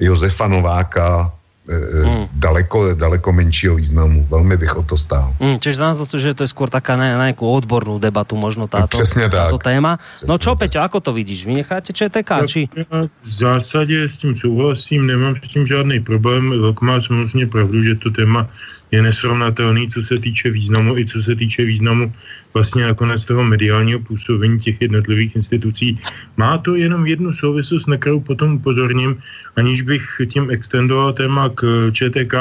Josefa 0.01 0.49
Nováka 0.49 1.33
mm. 1.71 2.27
daleko, 2.33 2.95
daleko 2.95 3.33
menšího 3.33 3.75
významu. 3.75 4.27
Velmi 4.31 4.57
bych 4.57 4.77
o 4.77 4.83
to 4.83 4.97
stál. 4.99 5.35
Mm, 5.41 5.59
čiže 5.63 5.77
znamená 5.77 6.07
to, 6.07 6.19
že 6.19 6.35
to 6.35 6.43
je 6.43 6.51
skôr 6.51 6.67
taká 6.67 6.99
na, 6.99 7.15
na 7.15 7.31
nejakú 7.31 7.47
odbornú 7.47 8.03
debatu 8.03 8.35
možno 8.35 8.67
táto, 8.67 8.99
Přesně 8.99 9.31
táto 9.31 9.59
tak. 9.59 9.65
téma. 9.65 9.93
Přesně 9.97 10.29
no 10.29 10.39
čo, 10.39 10.57
Peťo, 10.57 10.81
ako 10.83 11.01
to 11.01 11.11
vidíš? 11.13 11.47
necháte 11.47 11.93
ČTK, 11.93 12.31
či? 12.47 12.69
Já 12.77 13.03
v 13.23 13.29
zásadě 13.29 14.09
s 14.09 14.17
tím 14.19 14.37
souhlasím, 14.37 15.07
nemám 15.07 15.37
s 15.45 15.49
tím 15.49 15.67
žádný 15.67 16.01
problém. 16.01 16.51
Vlk 16.51 16.81
má 16.81 17.01
samozřejmě 17.01 17.47
pravdu, 17.47 17.83
že 17.83 17.95
to 17.95 18.11
téma 18.11 18.49
je 18.91 19.03
nesrovnatelný, 19.03 19.89
co 19.89 20.03
se 20.03 20.19
týče 20.19 20.51
významu 20.51 20.99
i 20.99 21.07
co 21.07 21.23
se 21.23 21.37
týče 21.37 21.65
významu 21.65 22.13
vlastně 22.55 22.85
nakonec 22.85 23.25
toho 23.25 23.45
mediálního 23.45 24.01
působení 24.01 24.59
těch 24.59 24.81
jednotlivých 24.81 25.37
institucí. 25.37 25.95
Má 26.37 26.59
to 26.59 26.75
jenom 26.75 27.07
jednu 27.07 27.33
souvislost, 27.33 27.87
na 27.87 27.97
kterou 27.97 28.21
potom 28.21 28.55
upozorním, 28.55 29.19
aniž 29.57 29.83
bych 29.83 30.05
tím 30.27 30.51
extendoval 30.51 31.13
téma 31.13 31.49
k 31.55 31.91
ČTK, 31.93 32.35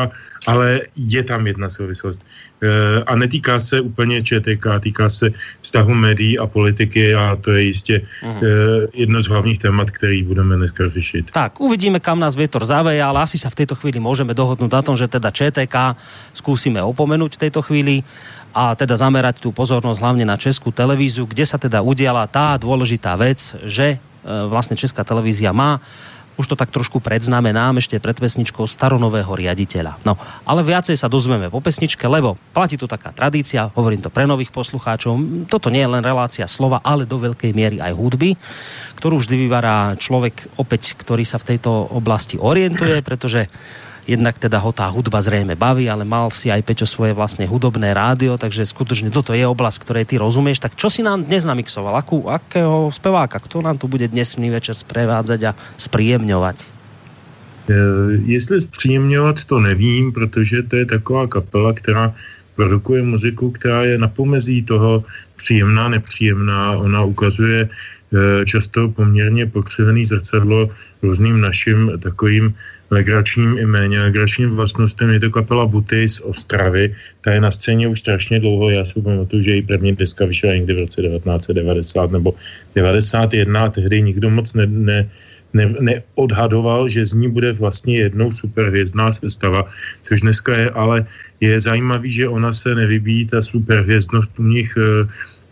ale 0.48 0.82
je 0.96 1.24
tam 1.24 1.48
jedna 1.48 1.70
souvislost. 1.70 2.22
E, 2.64 3.04
a 3.04 3.16
netýká 3.16 3.60
se 3.60 3.82
úplně 3.82 4.24
ČTK, 4.24 4.66
týká 4.80 5.10
se 5.10 5.32
vztahu 5.62 5.94
médií 5.94 6.40
a 6.40 6.48
politiky 6.48 7.16
a 7.16 7.36
to 7.42 7.52
je 7.52 7.62
jistě 7.64 8.02
uh-huh. 8.24 8.88
jedno 8.94 9.22
z 9.22 9.28
hlavních 9.28 9.60
témat, 9.60 9.92
který 9.92 10.24
budeme 10.24 10.56
dneska 10.56 10.90
řešit. 10.90 11.32
Tak, 11.32 11.62
uvidíme, 11.62 12.00
kam 12.00 12.20
nás 12.20 12.36
vietor 12.36 12.66
zaveje, 12.66 13.04
ale 13.04 13.22
asi 13.22 13.38
sa 13.38 13.52
v 13.52 13.64
tejto 13.64 13.76
chvíli 13.76 14.00
môžeme 14.00 14.32
dohodnúť 14.32 14.72
na 14.72 14.82
tom, 14.82 14.96
že 14.96 15.12
teda 15.12 15.32
ČTK 15.32 15.76
skúsime 16.34 16.80
opomenúť 16.80 17.36
v 17.36 17.42
tejto 17.48 17.60
chvíli 17.62 18.02
a 18.54 18.74
teda 18.74 18.98
zamerať 18.98 19.42
tú 19.42 19.54
pozornosť 19.54 20.00
hlavne 20.02 20.26
na 20.26 20.36
českú 20.36 20.74
televíziu, 20.74 21.30
kde 21.30 21.46
sa 21.46 21.62
teda 21.62 21.86
udiala 21.86 22.26
tá 22.26 22.58
dôležitá 22.58 23.14
vec, 23.16 23.40
že 23.66 23.96
e, 23.96 23.98
vlastne 24.50 24.74
česká 24.74 25.06
televízia 25.06 25.54
má 25.54 25.78
už 26.40 26.48
to 26.48 26.56
tak 26.56 26.72
trošku 26.72 27.04
predznamenám 27.04 27.84
ešte 27.84 28.00
pred 28.00 28.16
pesničkou 28.16 28.64
staronového 28.64 29.28
riaditeľa. 29.28 30.00
No, 30.08 30.16
ale 30.48 30.64
viacej 30.64 30.96
sa 30.96 31.12
dozveme 31.12 31.52
po 31.52 31.60
pesničke, 31.60 32.08
lebo 32.08 32.40
platí 32.56 32.80
tu 32.80 32.88
taká 32.88 33.12
tradícia, 33.12 33.68
hovorím 33.76 34.00
to 34.00 34.08
pre 34.08 34.24
nových 34.24 34.56
poslucháčov, 34.56 35.20
toto 35.52 35.68
nie 35.68 35.84
je 35.84 35.92
len 35.92 36.00
relácia 36.00 36.48
slova, 36.48 36.80
ale 36.80 37.04
do 37.04 37.20
veľkej 37.20 37.52
miery 37.52 37.78
aj 37.84 37.92
hudby, 37.92 38.40
ktorú 38.96 39.20
vždy 39.20 39.36
vyvará 39.36 40.00
človek 40.00 40.56
opäť, 40.56 40.96
ktorý 40.96 41.28
sa 41.28 41.44
v 41.44 41.48
tejto 41.56 41.92
oblasti 41.92 42.40
orientuje, 42.40 43.04
pretože 43.04 43.52
jednak 44.10 44.42
teda 44.42 44.58
ho 44.58 44.74
tá 44.74 44.90
hudba 44.90 45.22
zrejme 45.22 45.54
baví, 45.54 45.86
ale 45.86 46.02
mal 46.02 46.34
si 46.34 46.50
aj 46.50 46.66
Peťo 46.66 46.90
svoje 46.90 47.14
vlastne 47.14 47.46
hudobné 47.46 47.94
rádio, 47.94 48.42
takže 48.42 48.66
skutočne 48.66 49.14
toto 49.14 49.38
je 49.38 49.46
oblasť, 49.46 49.78
ktorej 49.86 50.10
ty 50.10 50.18
rozumieš. 50.18 50.66
Tak 50.66 50.74
čo 50.74 50.90
si 50.90 51.06
nám 51.06 51.30
dnes 51.30 51.46
namixoval? 51.46 51.94
Akú, 51.94 52.26
akého 52.26 52.90
speváka? 52.90 53.38
Kto 53.38 53.62
nám 53.62 53.78
tu 53.78 53.86
bude 53.86 54.10
dnes 54.10 54.34
večer 54.34 54.74
sprevádzať 54.74 55.40
a 55.46 55.52
spríjemňovať? 55.78 56.58
E, 57.70 57.76
jestli 58.26 58.62
zpříjemňovat, 58.62 59.46
to 59.46 59.60
nevím, 59.62 60.12
protože 60.12 60.64
to 60.64 60.76
je 60.76 60.86
taková 60.86 61.28
kapela, 61.28 61.74
která 61.74 62.14
produkuje 62.56 63.04
muziku, 63.04 63.52
která 63.52 63.84
je 63.84 63.98
na 63.98 64.08
pomezí 64.08 64.66
toho 64.66 65.04
příjemná, 65.36 65.90
nepříjemná. 65.90 66.82
Ona 66.82 67.04
ukazuje 67.04 67.70
e, 67.70 68.46
často 68.46 68.90
poměrně 68.90 69.46
pokřivený 69.46 70.06
zrcadlo 70.06 70.70
různým 71.02 71.42
našim 71.42 71.92
takovým 72.02 72.54
legračním 72.92 73.58
i 73.58 73.66
méně 73.66 74.00
legračním 74.02 74.50
vlastnostem. 74.50 75.10
Je 75.10 75.20
to 75.20 75.30
kapela 75.30 75.66
Buty 75.66 76.10
z 76.10 76.22
Ostravy. 76.22 76.96
Ta 77.22 77.32
je 77.32 77.42
na 77.42 77.52
scéně 77.52 77.88
už 77.88 78.00
strašně 78.00 78.40
dlouho. 78.40 78.70
Já 78.70 78.86
si 78.86 79.02
pamatuju, 79.02 79.42
že 79.42 79.52
její 79.52 79.62
první 79.62 79.96
deska 79.96 80.26
vyšla 80.26 80.54
někdy 80.54 80.74
v 80.74 80.80
roce 80.80 81.02
1990 81.02 82.12
nebo 82.12 82.34
91. 82.76 83.70
Tehdy 83.70 84.02
nikdo 84.02 84.30
moc 84.30 84.54
ne, 84.54 84.66
ne, 84.68 85.10
ne, 85.54 85.66
neodhadoval, 85.80 86.88
že 86.88 87.06
z 87.06 87.14
ní 87.14 87.28
bude 87.30 87.54
vlastně 87.54 87.98
jednou 87.98 88.32
superhvězdná 88.32 89.12
sestava, 89.12 89.70
což 90.04 90.22
dneska 90.22 90.58
je, 90.58 90.70
ale 90.70 91.06
je 91.40 91.62
zajímavý, 91.62 92.12
že 92.12 92.28
ona 92.28 92.54
se 92.54 92.76
nevybíjí, 92.76 93.26
ta 93.26 93.42
superhvězdnost 93.42 94.40
u 94.40 94.44
nich 94.44 94.78
e, 94.78 95.08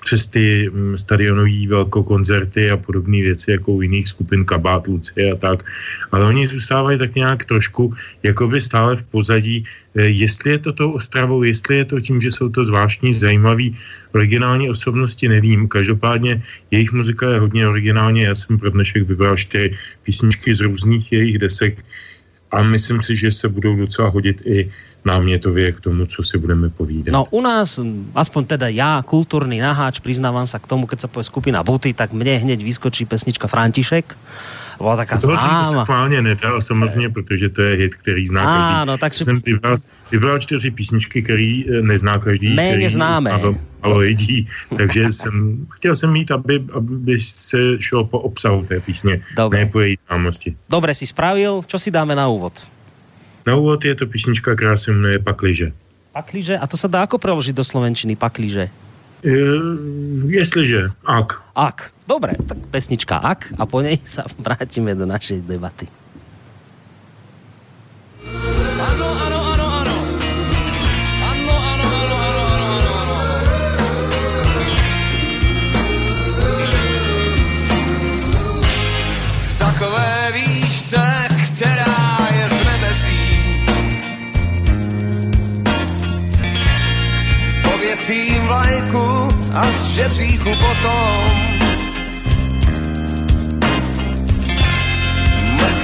přes 0.07 0.27
ty 0.31 0.71
mm, 0.71 0.95
stadionové 0.95 1.67
velkokoncerty 1.67 2.71
a 2.71 2.79
podobné 2.79 3.27
věci, 3.27 3.59
jako 3.59 3.75
u 3.75 3.81
jiných 3.83 4.07
skupin 4.07 4.47
Kabát, 4.47 4.87
Lucie 4.87 5.31
a 5.31 5.35
tak. 5.35 5.67
Ale 6.15 6.23
oni 6.31 6.47
zůstávají 6.47 6.95
tak 6.95 7.11
nějak 7.15 7.43
trošku 7.43 7.91
jakoby 8.23 8.63
stále 8.63 8.95
v 8.95 9.03
pozadí, 9.11 9.67
eh, 9.99 10.07
jestli 10.07 10.55
je 10.55 10.59
to 10.63 10.71
tou 10.71 10.95
Ostravou, 10.95 11.43
jestli 11.43 11.83
je 11.83 11.85
to 11.91 11.99
tím, 11.99 12.23
že 12.23 12.31
jsou 12.31 12.47
to 12.47 12.63
zvláštní, 12.63 13.11
zajímaví, 13.11 13.75
originální 14.15 14.71
osobnosti, 14.71 15.27
nevím. 15.27 15.67
Každopádně 15.67 16.39
jejich 16.71 16.95
muzika 16.95 17.27
je 17.27 17.43
hodně 17.43 17.67
originální, 17.67 18.31
já 18.31 18.35
jsem 18.35 18.55
pro 18.55 18.71
dnešek 18.71 19.03
vybral 19.11 19.35
čtyři 19.35 19.75
písničky 20.07 20.55
z 20.55 20.71
různých 20.71 21.11
jejich 21.11 21.37
desek 21.37 21.83
a 22.51 22.63
myslím 22.63 23.03
si, 23.03 23.15
že 23.15 23.31
se 23.31 23.49
budou 23.49 23.75
docela 23.75 24.09
hodit 24.09 24.41
i 24.45 24.71
námětově 25.05 25.71
k 25.71 25.79
tomu, 25.79 26.05
co 26.05 26.23
si 26.23 26.37
budeme 26.37 26.69
povídat. 26.69 27.13
No 27.13 27.25
u 27.31 27.41
nás, 27.41 27.79
aspoň 28.15 28.45
teda 28.45 28.67
já, 28.67 29.03
kulturní 29.05 29.59
naháč, 29.59 29.99
přiznávám 29.99 30.47
se 30.47 30.59
k 30.59 30.67
tomu, 30.67 30.87
keď 30.87 30.99
se 30.99 31.07
povie 31.07 31.23
skupina 31.23 31.63
Buty, 31.63 31.93
tak 31.93 32.11
mne 32.11 32.37
hneď 32.43 32.63
vyskočí 32.63 33.05
pesnička 33.07 33.47
František 33.47 34.17
byla 34.77 34.95
taká 34.95 35.15
to 35.15 35.27
známa. 35.27 35.63
To 35.63 35.81
schválně 35.81 36.21
nedal 36.21 36.61
samozřejmě, 36.61 37.09
protože 37.09 37.49
to 37.49 37.61
je 37.61 37.77
hit, 37.77 37.95
který 37.95 38.27
zná 38.27 38.41
každý. 38.41 38.73
Ano, 38.81 38.97
tak 38.97 39.13
si... 39.13 39.23
Jsem 39.23 39.41
vybral, 39.45 39.77
vybral 40.11 40.39
čtyři 40.39 40.71
písničky, 40.71 41.21
který 41.21 41.65
eh, 41.69 41.81
nezná 41.81 42.19
každý. 42.19 42.53
Méně 42.53 42.89
známe. 42.89 43.31
Ale 43.81 43.97
lidí, 43.97 44.47
takže 44.77 45.11
jsem, 45.11 45.65
chtěl 45.71 45.95
jsem 45.95 46.11
mít, 46.11 46.31
aby, 46.31 46.63
aby 46.73 47.19
se 47.19 47.57
šlo 47.79 48.05
po 48.05 48.19
obsahu 48.19 48.65
té 48.65 48.79
písně, 48.79 49.21
Dobre. 49.35 49.59
ne 49.59 49.65
po 49.65 49.79
její 49.79 49.97
známosti. 50.07 50.55
Dobre 50.69 50.95
si 50.95 51.07
spravil, 51.07 51.61
čo 51.67 51.77
si 51.79 51.91
dáme 51.91 52.15
na 52.15 52.27
úvod? 52.27 52.57
Na 53.47 53.55
úvod 53.55 53.85
je 53.85 53.95
to 53.95 54.05
písnička, 54.05 54.55
která 54.55 54.77
se 54.77 54.91
jmenuje 54.91 55.19
Pakliže. 55.19 55.71
Pakliže? 56.11 56.57
A 56.57 56.67
to 56.67 56.77
se 56.77 56.87
dá 56.89 57.05
ako 57.05 57.21
preložiť 57.21 57.53
do 57.53 57.63
slovenčiny? 57.63 58.17
Pakliže? 58.17 58.73
Uh, 59.21 60.25
jestliže, 60.25 60.89
ak. 61.05 61.37
Ak. 61.53 61.93
Dobre, 62.07 62.39
tak 62.39 62.57
pesnička 62.71 63.19
Ak 63.19 63.51
a 63.59 63.67
po 63.67 63.83
nej 63.83 63.99
sa 64.07 64.23
vrátime 64.39 64.95
do 64.95 65.03
našej 65.03 65.43
debaty. 65.43 65.91
vlajku 88.47 89.27
a 89.53 89.63
z 89.67 89.87
žebříku 89.99 90.49
potom 90.55 91.56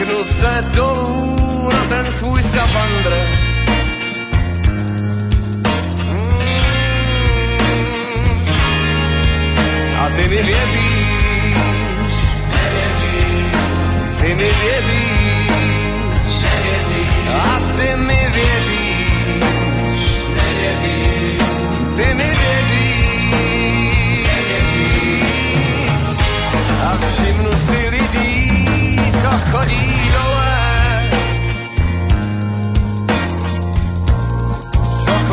mrknu 0.03 0.24
se 0.24 0.65
dolů 0.75 1.69
na 1.74 1.83
ten 1.89 2.12
svůj 2.12 2.43
skafandr. 2.43 3.27
Mm. 6.05 6.43
A 10.00 10.10
ty 10.10 10.27
mi 10.27 10.43
věříš, 10.43 11.57
ty 14.17 14.36
mi 14.36 14.51
věříš, 14.62 15.51
a 17.33 17.60
ty 17.77 17.95
mi 17.95 18.22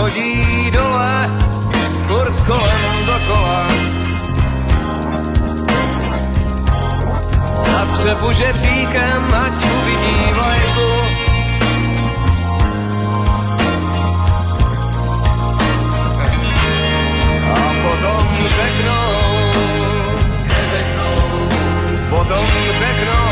chodí 0.00 0.70
dole, 0.70 1.28
furt 2.06 2.36
kolem 2.46 2.96
dokola. 3.06 3.66
Zatřepu 7.64 8.32
žebříkem, 8.32 9.34
ať 9.44 9.52
uvidí 9.76 10.32
vlajku, 10.32 10.90
potom 17.82 18.26
řeknou, 18.58 19.10
potom 22.10 22.46
řeknou, 22.78 23.29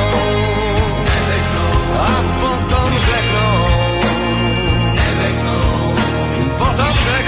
love 6.78 6.94
that. 6.94 7.27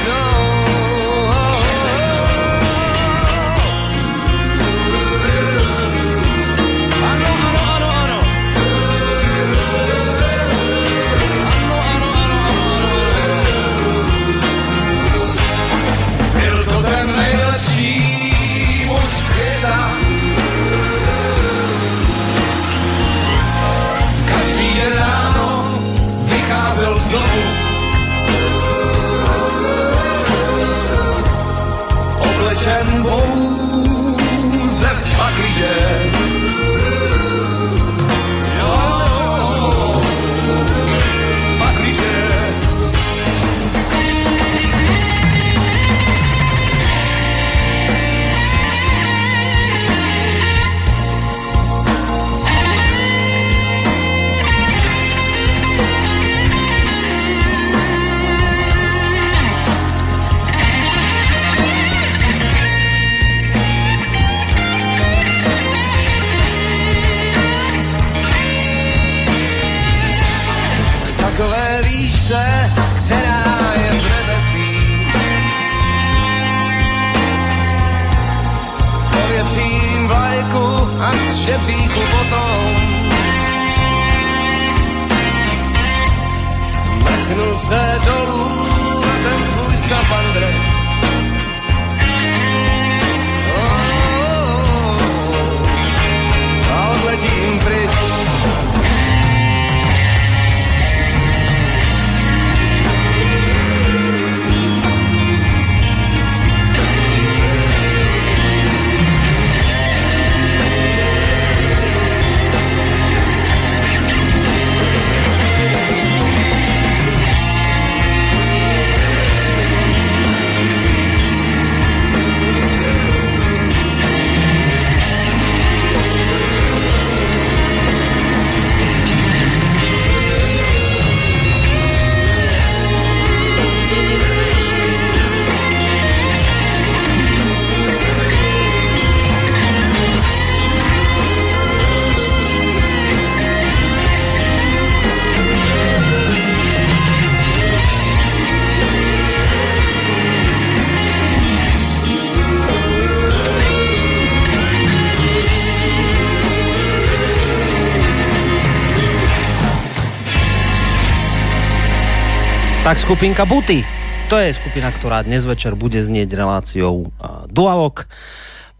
Tak 162.91 163.07
skupinka 163.07 163.47
Buty. 163.47 163.87
To 164.27 164.35
je 164.35 164.51
skupina, 164.51 164.91
ktorá 164.91 165.23
dnes 165.23 165.47
večer 165.47 165.79
bude 165.79 166.03
znieť 166.03 166.35
reláciou 166.35 167.07
uh, 167.07 167.47
Dualog. 167.47 168.03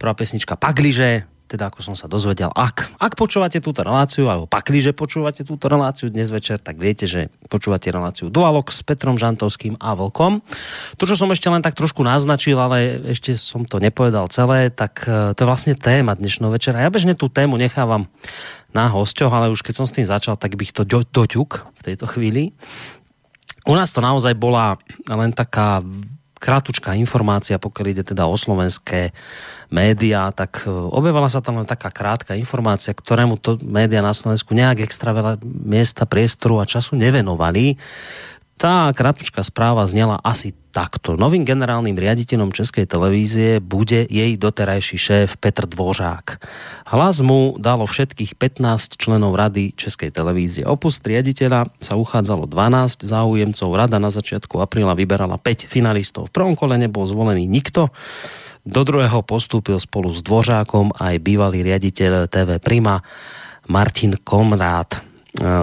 Prvá 0.03 0.19
pesnička 0.19 0.59
Pagliže, 0.59 1.31
teda 1.47 1.71
ako 1.71 1.79
som 1.79 1.95
sa 1.95 2.11
dozvedel, 2.11 2.51
ak, 2.51 2.91
ak 2.99 3.15
počúvate 3.15 3.63
túto 3.63 3.87
reláciu, 3.87 4.27
alebo 4.27 4.51
pakliže 4.51 4.99
počúvate 4.99 5.47
túto 5.47 5.71
reláciu 5.71 6.11
dnes 6.11 6.27
večer, 6.27 6.59
tak 6.59 6.83
viete, 6.83 7.07
že 7.07 7.31
počúvate 7.47 7.87
reláciu 7.95 8.35
Dualog 8.35 8.75
s 8.75 8.83
Petrom 8.83 9.15
Žantovským 9.15 9.79
a 9.79 9.95
Vlkom. 9.95 10.43
To, 10.99 11.05
čo 11.07 11.15
som 11.15 11.31
ešte 11.31 11.47
len 11.47 11.63
tak 11.63 11.79
trošku 11.79 12.03
naznačil, 12.03 12.59
ale 12.59 12.99
ešte 13.15 13.39
som 13.39 13.63
to 13.63 13.79
nepovedal 13.79 14.27
celé, 14.27 14.75
tak 14.75 15.07
uh, 15.07 15.39
to 15.39 15.47
je 15.47 15.51
vlastne 15.55 15.79
téma 15.79 16.19
dnešného 16.19 16.51
večera. 16.51 16.83
Ja 16.83 16.91
bežne 16.91 17.15
tú 17.15 17.31
tému 17.31 17.55
nechávam 17.55 18.11
na 18.75 18.91
hosťoch, 18.91 19.31
ale 19.31 19.55
už 19.55 19.63
keď 19.63 19.75
som 19.79 19.87
s 19.87 19.95
tým 19.95 20.07
začal, 20.07 20.35
tak 20.35 20.59
bych 20.59 20.75
to 20.75 20.83
doťuk 20.87 21.51
v 21.79 21.83
tejto 21.87 22.11
chvíli. 22.11 22.59
U 23.71 23.79
nás 23.79 23.95
to 23.95 24.03
naozaj 24.03 24.35
bola 24.35 24.75
len 25.07 25.31
taká 25.31 25.79
krátučká 26.43 26.99
informácia, 26.99 27.61
pokiaľ 27.61 27.87
ide 27.87 28.03
teda 28.03 28.27
o 28.27 28.35
slovenské 28.35 29.15
médiá, 29.71 30.33
tak 30.35 30.67
e, 30.67 30.73
objavila 30.73 31.31
sa 31.31 31.39
tam 31.39 31.63
len 31.63 31.69
taká 31.69 31.93
krátka 31.93 32.35
informácia, 32.35 32.97
ktorému 32.97 33.39
to 33.39 33.61
média 33.63 34.03
na 34.03 34.11
Slovensku 34.11 34.57
nejak 34.57 34.83
extra 34.83 35.15
veľa 35.15 35.39
miesta, 35.45 36.09
priestoru 36.09 36.59
a 36.59 36.67
času 36.67 36.99
nevenovali. 36.99 37.79
Tá 38.61 38.93
krátučká 38.93 39.41
správa 39.41 39.89
znela 39.89 40.21
asi 40.21 40.53
takto. 40.53 41.17
Novým 41.17 41.49
generálnym 41.49 41.97
riaditeľom 41.97 42.53
Českej 42.53 42.85
televízie 42.85 43.57
bude 43.57 44.05
jej 44.05 44.37
doterajší 44.37 45.01
šéf 45.01 45.41
Petr 45.41 45.65
Dvořák. 45.65 46.37
Hlas 46.93 47.25
mu 47.25 47.57
dalo 47.57 47.89
všetkých 47.89 48.37
15 48.37 49.01
členov 49.01 49.33
rady 49.33 49.73
Českej 49.73 50.13
televízie. 50.13 50.69
Opust 50.69 51.01
riaditeľa 51.01 51.73
sa 51.81 51.97
uchádzalo 51.97 52.45
12 52.45 53.01
záujemcov. 53.01 53.69
Rada 53.73 53.97
na 53.97 54.13
začiatku 54.13 54.61
apríla 54.61 54.93
vyberala 54.93 55.41
5 55.41 55.65
finalistov. 55.65 56.29
V 56.29 56.37
prvom 56.37 56.53
kole 56.53 56.77
nebol 56.77 57.09
zvolený 57.09 57.49
nikto. 57.49 57.89
Do 58.69 58.85
druhého 58.85 59.25
postúpil 59.25 59.81
spolu 59.81 60.13
s 60.13 60.21
Dvořákom 60.21 61.01
aj 61.01 61.17
bývalý 61.25 61.65
riaditeľ 61.65 62.29
TV 62.29 62.61
Prima 62.61 63.01
Martin 63.73 64.21
Komrád. 64.21 65.10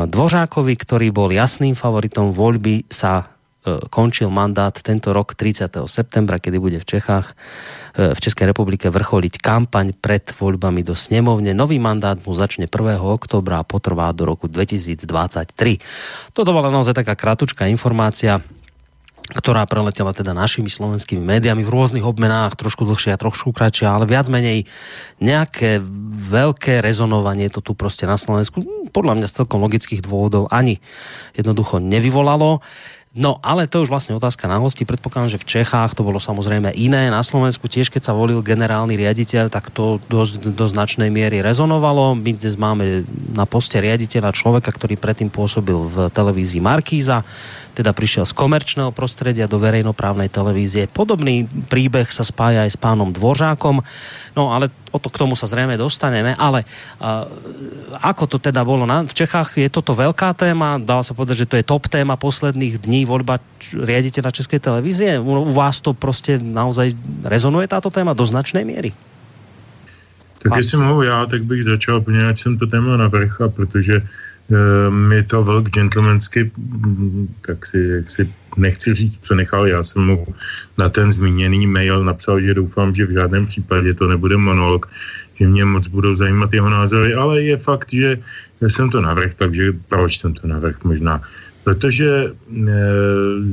Dvořákovi, 0.07 0.73
ktorý 0.79 1.07
bol 1.11 1.27
jasným 1.35 1.75
favoritom 1.75 2.31
voľby, 2.31 2.87
sa 2.87 3.37
E, 3.67 3.83
končil 3.91 4.31
mandát 4.31 4.71
tento 4.71 5.11
rok 5.11 5.35
30. 5.35 5.91
septembra, 5.91 6.39
kedy 6.39 6.57
bude 6.57 6.79
v 6.79 6.87
Čechách, 6.87 7.35
e, 7.99 8.15
v 8.15 8.19
Českej 8.23 8.47
republike 8.47 8.87
vrcholiť 8.87 9.43
kampaň 9.43 9.91
pred 9.91 10.23
voľbami 10.39 10.87
do 10.87 10.95
snemovne. 10.95 11.51
Nový 11.51 11.75
mandát 11.75 12.15
mu 12.15 12.31
začne 12.31 12.71
1. 12.71 13.03
oktobra 13.03 13.59
a 13.59 13.67
potrvá 13.67 14.15
do 14.15 14.23
roku 14.23 14.47
2023. 14.47 15.83
Toto 16.31 16.55
bola 16.55 16.71
naozaj 16.71 16.95
taká 16.95 17.19
kratučká 17.19 17.67
informácia 17.67 18.39
ktorá 19.27 19.67
preletela 19.67 20.15
teda 20.15 20.31
našimi 20.31 20.71
slovenskými 20.71 21.19
médiami 21.19 21.59
v 21.67 21.73
rôznych 21.73 22.05
obmenách, 22.07 22.55
trošku 22.55 22.87
dlhšie 22.87 23.11
a 23.11 23.19
trošku 23.19 23.51
kratšie, 23.51 23.83
ale 23.83 24.07
viac 24.07 24.31
menej 24.31 24.63
nejaké 25.19 25.83
veľké 26.31 26.79
rezonovanie 26.79 27.51
to 27.51 27.59
tu 27.59 27.75
proste 27.75 28.07
na 28.07 28.15
Slovensku 28.15 28.63
podľa 28.95 29.19
mňa 29.19 29.27
z 29.27 29.35
celkom 29.43 29.59
logických 29.59 29.99
dôvodov 29.99 30.47
ani 30.47 30.79
jednoducho 31.35 31.83
nevyvolalo. 31.83 32.63
No, 33.17 33.41
ale 33.41 33.65
to 33.65 33.81
už 33.81 33.89
vlastne 33.89 34.13
otázka 34.13 34.45
na 34.45 34.61
hosti. 34.61 34.85
Predpokladám, 34.85 35.33
že 35.33 35.41
v 35.41 35.49
Čechách 35.57 35.97
to 35.97 36.05
bolo 36.05 36.21
samozrejme 36.21 36.69
iné. 36.77 37.09
Na 37.09 37.25
Slovensku 37.25 37.65
tiež, 37.65 37.89
keď 37.89 38.11
sa 38.11 38.13
volil 38.13 38.45
generálny 38.45 38.93
riaditeľ, 38.93 39.49
tak 39.49 39.73
to 39.73 39.97
dosť, 40.05 40.53
do 40.53 40.65
značnej 40.69 41.09
miery 41.09 41.41
rezonovalo. 41.41 42.13
My 42.13 42.37
dnes 42.37 42.53
máme 42.53 43.09
na 43.33 43.49
poste 43.49 43.81
riaditeľa 43.81 44.37
človeka, 44.37 44.69
ktorý 44.69 45.01
predtým 45.01 45.33
pôsobil 45.33 45.73
v 45.73 46.13
televízii 46.13 46.61
Markíza 46.61 47.25
teda 47.77 47.93
prišiel 47.93 48.25
z 48.25 48.33
komerčného 48.33 48.89
prostredia 48.89 49.45
do 49.45 49.61
verejnoprávnej 49.61 50.33
televízie. 50.33 50.89
Podobný 50.89 51.45
príbeh 51.45 52.09
sa 52.09 52.25
spája 52.25 52.65
aj 52.65 52.73
s 52.73 52.77
pánom 52.81 53.13
Dvořákom, 53.13 53.85
no 54.33 54.49
ale 54.49 54.73
o 54.89 54.97
to, 54.97 55.13
k 55.13 55.21
tomu 55.21 55.37
sa 55.37 55.45
zrejme 55.45 55.77
dostaneme, 55.77 56.33
ale 56.33 56.65
uh, 56.65 57.29
ako 58.01 58.25
to 58.25 58.37
teda 58.41 58.65
bolo 58.65 58.89
na, 58.89 59.05
v 59.05 59.13
Čechách, 59.13 59.61
je 59.61 59.69
toto 59.69 59.93
veľká 59.93 60.33
téma, 60.33 60.81
dá 60.81 61.05
sa 61.05 61.13
povedať, 61.13 61.45
že 61.45 61.49
to 61.53 61.57
je 61.61 61.69
top 61.69 61.85
téma 61.85 62.17
posledných 62.17 62.81
dní 62.81 63.05
voľba 63.05 63.37
riaditeľa 63.77 64.33
Českej 64.33 64.57
televízie? 64.57 65.21
U, 65.21 65.45
u 65.45 65.53
vás 65.53 65.77
to 65.77 65.93
prostě 65.93 66.41
naozaj 66.41 66.97
rezonuje 67.21 67.69
táto 67.69 67.93
téma 67.93 68.17
do 68.17 68.25
značnej 68.25 68.65
miery? 68.65 68.97
Tak 70.37 70.57
jestli 70.57 70.85
mohu 70.85 71.01
já, 71.01 71.25
tak 71.25 71.43
bych 71.43 71.63
začal, 71.63 72.01
poněvadž 72.01 72.41
jsem 72.41 72.57
to 72.57 72.67
téma 72.67 72.97
navrcha, 72.97 73.49
protože 73.49 74.01
Eh, 74.01 74.26
mi 74.89 75.23
to 75.23 75.43
velk 75.43 75.69
gentlemansky, 75.69 76.51
tak 77.41 77.65
si, 77.65 77.77
jak 77.77 78.09
si 78.09 78.29
nechci 78.57 78.93
říct, 78.93 79.19
co 79.21 79.35
nechal, 79.35 79.67
já 79.67 79.83
jsem 79.83 80.01
mu 80.01 80.27
na 80.77 80.89
ten 80.89 81.11
zmíněný 81.11 81.67
mail 81.67 82.03
napsal, 82.03 82.41
že 82.41 82.53
doufám, 82.53 82.95
že 82.95 83.05
v 83.05 83.11
žádném 83.11 83.45
případě 83.45 83.93
to 83.93 84.07
nebude 84.07 84.37
monolog, 84.37 84.89
že 85.39 85.47
mě 85.47 85.65
moc 85.65 85.87
budou 85.87 86.15
zajímat 86.15 86.53
jeho 86.53 86.69
názory, 86.69 87.13
ale 87.13 87.41
je 87.41 87.57
fakt, 87.57 87.87
že 87.91 88.17
jsem 88.61 88.89
to 88.89 89.01
navrh, 89.01 89.33
takže 89.33 89.73
proč 89.87 90.19
jsem 90.19 90.33
to 90.33 90.47
navrh 90.47 90.83
možná? 90.83 91.21
Protože 91.63 92.31
eh, 92.31 92.73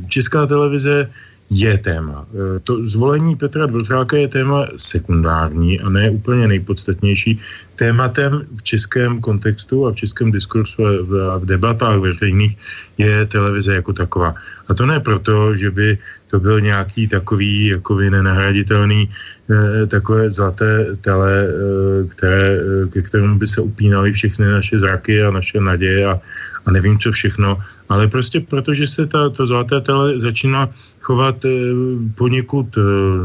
Česká 0.09 0.47
televize 0.47 1.11
je 1.55 1.79
téma. 1.79 2.27
E, 2.35 2.61
to 2.67 2.87
zvolení 2.87 3.37
Petra 3.37 3.67
Dvořáka 3.67 4.17
je 4.17 4.29
téma 4.29 4.67
sekundární 4.77 5.81
a 5.81 5.89
ne 5.89 6.11
úplně 6.11 6.49
nejpodstatnější. 6.49 7.41
Tématem 7.77 8.43
v 8.57 8.63
českém 8.63 9.21
kontextu 9.21 9.87
a 9.87 9.93
v 9.93 9.97
českém 9.97 10.33
diskursu 10.33 10.87
a 11.31 11.39
v 11.39 11.45
debatách 11.47 11.99
veřejných 11.99 12.59
je 12.99 13.27
televize 13.27 13.75
jako 13.75 13.93
taková. 13.93 14.35
A 14.69 14.75
to 14.75 14.87
ne 14.87 15.01
proto, 15.01 15.57
že 15.57 15.71
by 15.71 15.99
to 16.31 16.41
byl 16.41 16.61
nějaký 16.61 17.09
takový 17.09 17.67
jako 17.67 17.99
nenahraditelný 17.99 19.07
eh, 19.07 19.87
takové 19.87 20.31
zlaté 20.31 20.99
tele, 21.01 21.47
eh, 21.47 22.07
které, 22.09 22.59
ke 22.91 23.03
kterému 23.03 23.39
by 23.39 23.47
se 23.47 23.61
upínaly 23.61 24.13
všechny 24.13 24.47
naše 24.47 24.79
zraky 24.79 25.23
a 25.23 25.31
naše 25.31 25.61
naděje 25.61 26.07
a, 26.07 26.19
a 26.67 26.71
nevím 26.71 26.99
co 26.99 27.13
všechno, 27.13 27.59
ale 27.89 28.09
prostě 28.09 28.41
protože 28.41 28.87
se 28.87 29.07
ta, 29.07 29.31
to 29.31 29.47
zlaté 29.47 29.81
tele 29.81 30.21
začíná 30.21 30.69
chovat 31.01 31.45
eh, 31.45 31.51
poněkud 32.15 32.67
eh, 32.77 32.81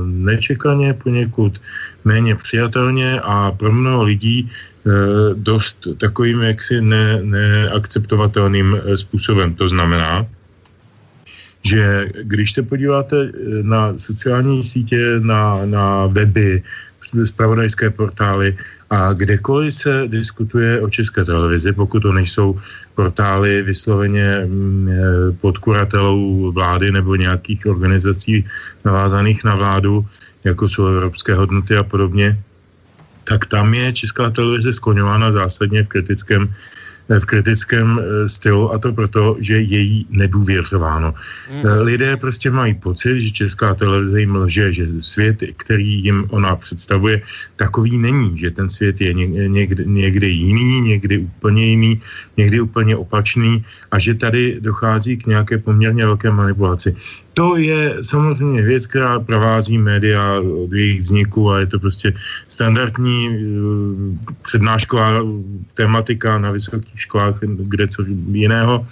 nečekaně, 0.05 0.93
poněkud 0.93 1.61
méně 2.05 2.35
přijatelně 2.35 3.19
a 3.23 3.51
pro 3.51 3.71
mnoho 3.71 4.03
lidí 4.03 4.49
eh, 4.49 4.91
dost 5.33 5.87
takovým 5.97 6.41
jaksi 6.41 6.81
ne, 6.81 7.23
neakceptovatelným 7.23 8.77
způsobem. 8.95 9.55
To 9.55 9.69
znamená, 9.69 10.27
že 11.63 12.07
když 12.23 12.51
se 12.51 12.63
podíváte 12.63 13.31
na 13.61 13.93
sociální 13.97 14.63
sítě, 14.63 15.19
na, 15.19 15.65
na 15.65 16.07
weby, 16.07 16.63
spravodajské 17.25 17.89
portály 17.89 18.55
A 18.89 19.13
kdekoliv 19.13 19.73
se 19.73 20.03
diskutuje 20.07 20.81
o 20.81 20.89
české 20.89 21.25
televizi, 21.25 21.73
pokud 21.73 21.99
to 21.99 22.13
nejsou 22.13 22.59
portály 22.95 23.61
vysloveně 23.61 24.41
mm, 24.45 24.89
eh, 24.89 25.31
pod 25.41 25.57
kuratelou 25.57 26.51
vlády 26.51 26.91
nebo 26.91 27.15
nějakých 27.15 27.65
organizací 27.65 28.45
navázaných 28.85 29.43
na 29.43 29.55
vládu, 29.55 30.05
jako 30.43 30.69
jsou 30.69 30.85
evropské 30.85 31.33
hodnoty 31.33 31.77
a 31.77 31.83
podobně, 31.83 32.37
tak 33.23 33.45
tam 33.45 33.73
je 33.73 33.93
česká 33.93 34.29
televize 34.29 34.73
skloňována 34.73 35.31
zásadně 35.31 35.83
v 35.83 35.87
kritickém 35.87 36.49
v 37.09 37.25
kritickém 37.25 37.97
eh, 37.97 38.29
stylu 38.29 38.73
a 38.73 38.77
to 38.77 38.93
proto, 38.93 39.37
že 39.39 39.61
je 39.65 39.79
jí 39.79 40.05
nedůvěřováno. 40.09 41.13
Mm. 41.49 41.65
Lidé 41.81 42.17
prostě 42.17 42.51
mají 42.51 42.73
pocit, 42.73 43.21
že 43.21 43.31
česká 43.31 43.73
televize 43.73 44.19
jim 44.19 44.35
lže, 44.35 44.73
že 44.73 44.85
svět, 45.01 45.43
který 45.57 46.03
jim 46.05 46.29
ona 46.29 46.55
představuje, 46.55 47.21
takový 47.59 47.99
není, 47.99 48.39
že 48.39 48.55
ten 48.55 48.71
svět 48.71 49.03
je 49.03 49.11
někdy, 49.51 49.83
někdy 49.85 50.27
jiný, 50.27 50.81
někdy 50.81 51.15
úplně 51.27 51.63
jiný, 51.65 51.91
někdy 52.39 52.57
úplně 52.63 52.95
opačný 52.95 53.65
a 53.91 53.99
že 53.99 54.15
tady 54.15 54.63
dochází 54.63 55.17
k 55.19 55.27
nějaké 55.27 55.59
poměrně 55.59 56.05
velké 56.05 56.31
manipulaci. 56.31 56.95
To 57.35 57.59
je 57.59 57.99
samozřejmě 58.01 58.61
věc, 58.61 58.87
která 58.87 59.19
provází 59.19 59.77
média 59.77 60.39
od 60.39 60.71
jejich 60.71 61.01
vzniku 61.01 61.51
a 61.51 61.59
je 61.59 61.67
to 61.67 61.79
prostě 61.79 62.15
standardní 62.47 63.27
uh, 63.27 63.35
přednášková 64.47 65.23
tematika 65.75 66.39
na 66.39 66.51
vysokých 66.51 66.95
školách, 66.95 67.43
kde 67.43 67.87
co 67.87 67.99
jiného. 68.31 68.87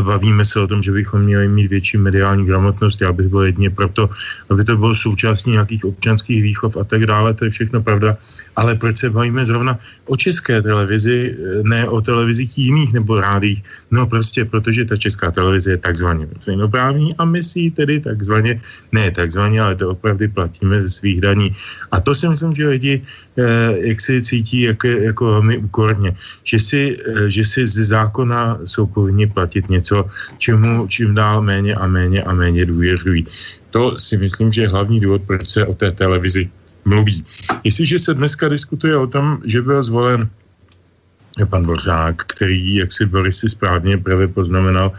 Bavíme 0.00 0.44
se 0.44 0.60
o 0.60 0.66
tom, 0.66 0.82
že 0.82 0.92
bychom 0.92 1.20
měli 1.22 1.48
mít 1.48 1.66
větší 1.66 1.98
mediální 1.98 2.46
gramotnost. 2.46 3.00
Já 3.00 3.12
bych 3.12 3.28
byl 3.28 3.42
jedně 3.42 3.70
proto, 3.70 4.10
aby 4.50 4.64
to 4.64 4.76
bylo 4.76 4.94
součástí 4.94 5.50
nějakých 5.50 5.84
občanských 5.84 6.42
výchov 6.42 6.76
a 6.76 6.84
tak 6.84 7.06
dále. 7.06 7.34
To 7.34 7.44
je 7.44 7.50
všechno 7.50 7.82
pravda 7.82 8.16
ale 8.56 8.74
proč 8.74 8.98
se 8.98 9.10
bavíme 9.10 9.46
zrovna 9.46 9.78
o 10.06 10.16
české 10.16 10.62
televizi, 10.62 11.36
ne 11.62 11.88
o 11.88 12.00
televizích 12.00 12.58
jiných 12.58 12.92
nebo 12.92 13.20
rádích? 13.20 13.62
No 13.90 14.06
prostě 14.06 14.44
protože 14.44 14.84
ta 14.84 14.96
česká 14.96 15.30
televize 15.30 15.70
je 15.70 15.78
takzvaně 15.78 16.26
veřejnoprávní 16.26 17.14
a 17.18 17.24
my 17.24 17.42
si 17.42 17.70
tedy 17.70 18.00
takzvaně, 18.00 18.60
ne 18.92 19.10
takzvaně, 19.10 19.60
ale 19.60 19.74
to 19.76 19.90
opravdu 19.90 20.28
platíme 20.28 20.82
ze 20.82 20.90
svých 20.90 21.20
daní. 21.20 21.56
A 21.90 22.00
to 22.00 22.14
si 22.14 22.28
myslím, 22.28 22.54
že 22.54 22.68
lidi 22.68 22.94
eh, 23.02 23.42
jak 23.90 24.00
si 24.00 24.22
cítí 24.22 24.60
jako, 24.60 24.86
jako 24.86 25.22
velmi 25.24 25.58
úkorně, 25.58 26.16
že 26.44 26.58
si, 26.58 26.82
eh, 26.98 27.30
že 27.30 27.44
si 27.44 27.66
z 27.66 27.74
zákona 27.84 28.58
jsou 28.64 28.86
povinni 28.86 29.26
platit 29.26 29.68
něco, 29.68 30.06
čemu 30.38 30.86
čím 30.86 31.14
dál 31.14 31.42
méně 31.42 31.74
a 31.74 31.86
méně 31.86 32.22
a 32.22 32.32
méně 32.32 32.66
důvěřují. 32.66 33.26
To 33.70 33.98
si 33.98 34.16
myslím, 34.16 34.52
že 34.52 34.62
je 34.62 34.68
hlavní 34.68 35.00
důvod, 35.00 35.22
proč 35.26 35.50
se 35.50 35.66
o 35.66 35.74
té 35.74 35.90
televizi 35.90 36.50
mluví. 36.84 37.24
Jestliže 37.64 37.98
se 37.98 38.14
dneska 38.14 38.48
diskutuje 38.48 38.96
o 38.96 39.06
tom, 39.06 39.38
že 39.44 39.62
byl 39.62 39.82
zvolen 39.82 40.28
pan 41.44 41.66
Bořák, 41.66 42.22
který, 42.24 42.74
jak 42.74 42.92
si 42.92 43.06
Boris 43.06 43.38
si 43.38 43.48
správně 43.48 43.98
právě 43.98 44.28
poznamenal, 44.28 44.92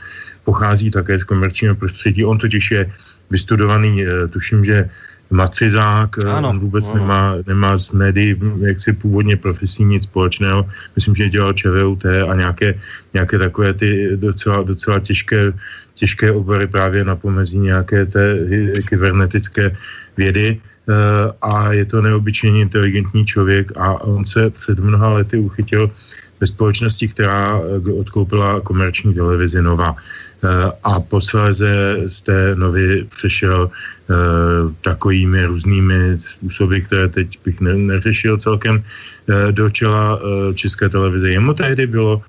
pochází 0.43 0.91
také 0.91 1.19
z 1.19 1.23
komerčního 1.23 1.75
prostředí. 1.75 2.25
On 2.25 2.37
totiž 2.37 2.71
je 2.71 2.91
vystudovaný, 3.29 4.03
eh, 4.03 4.27
tuším, 4.27 4.65
že 4.65 4.89
macizák, 5.31 6.21
eh, 6.21 6.29
ano, 6.29 6.49
on 6.49 6.59
vůbec 6.59 6.89
ano. 6.89 6.95
Nemá, 7.01 7.23
nemá 7.47 7.71
s 7.77 7.91
médií 7.91 8.35
jaksi 8.61 8.93
původně 8.93 9.37
profesí 9.37 9.83
nic 9.83 10.03
společného. 10.03 10.69
Myslím, 10.95 11.15
že 11.15 11.33
dělal 11.33 11.53
ČVUT 11.53 12.05
a 12.05 12.33
nějaké, 12.35 12.77
nějaké 13.13 13.35
takové 13.39 13.73
ty 13.73 13.89
docela, 14.15 14.61
docela 14.63 14.99
těžké, 14.99 15.53
těžké 15.95 16.31
obory 16.31 16.67
právě 16.67 17.01
na 17.05 17.15
pomezí 17.15 17.57
nějaké 17.57 18.05
té 18.05 18.37
kybernetické 18.85 19.73
vědy. 20.17 20.61
Eh, 20.89 21.31
a 21.41 21.73
je 21.73 21.85
to 21.85 22.01
neobyčejně 22.01 22.61
inteligentní 22.61 23.25
člověk 23.25 23.71
a 23.77 24.01
on 24.01 24.25
se 24.25 24.49
před 24.49 24.79
mnoha 24.79 25.13
lety 25.13 25.37
uchytil 25.37 25.91
ve 26.41 26.47
společnosti, 26.47 27.07
která 27.07 27.57
eh, 27.57 27.91
odkoupila 27.91 28.61
komerční 28.61 29.13
televizi 29.13 29.61
Nova. 29.61 29.95
Eh, 29.95 30.71
a 30.83 30.99
posléze 30.99 31.97
z 32.07 32.21
té 32.21 32.55
novy 32.55 33.03
přešel 33.09 33.69
takovými 34.81 35.45
různými 35.45 36.21
způsoby, 36.21 36.79
které 36.79 37.09
teď 37.09 37.39
bych 37.45 37.61
neřešil 37.61 38.37
celkem, 38.37 38.83
do 39.51 39.69
čela 39.69 40.21
České 40.53 40.89
televize. 40.89 41.29
Jemu 41.29 41.53
tehdy 41.53 41.87
bylo 41.87 42.21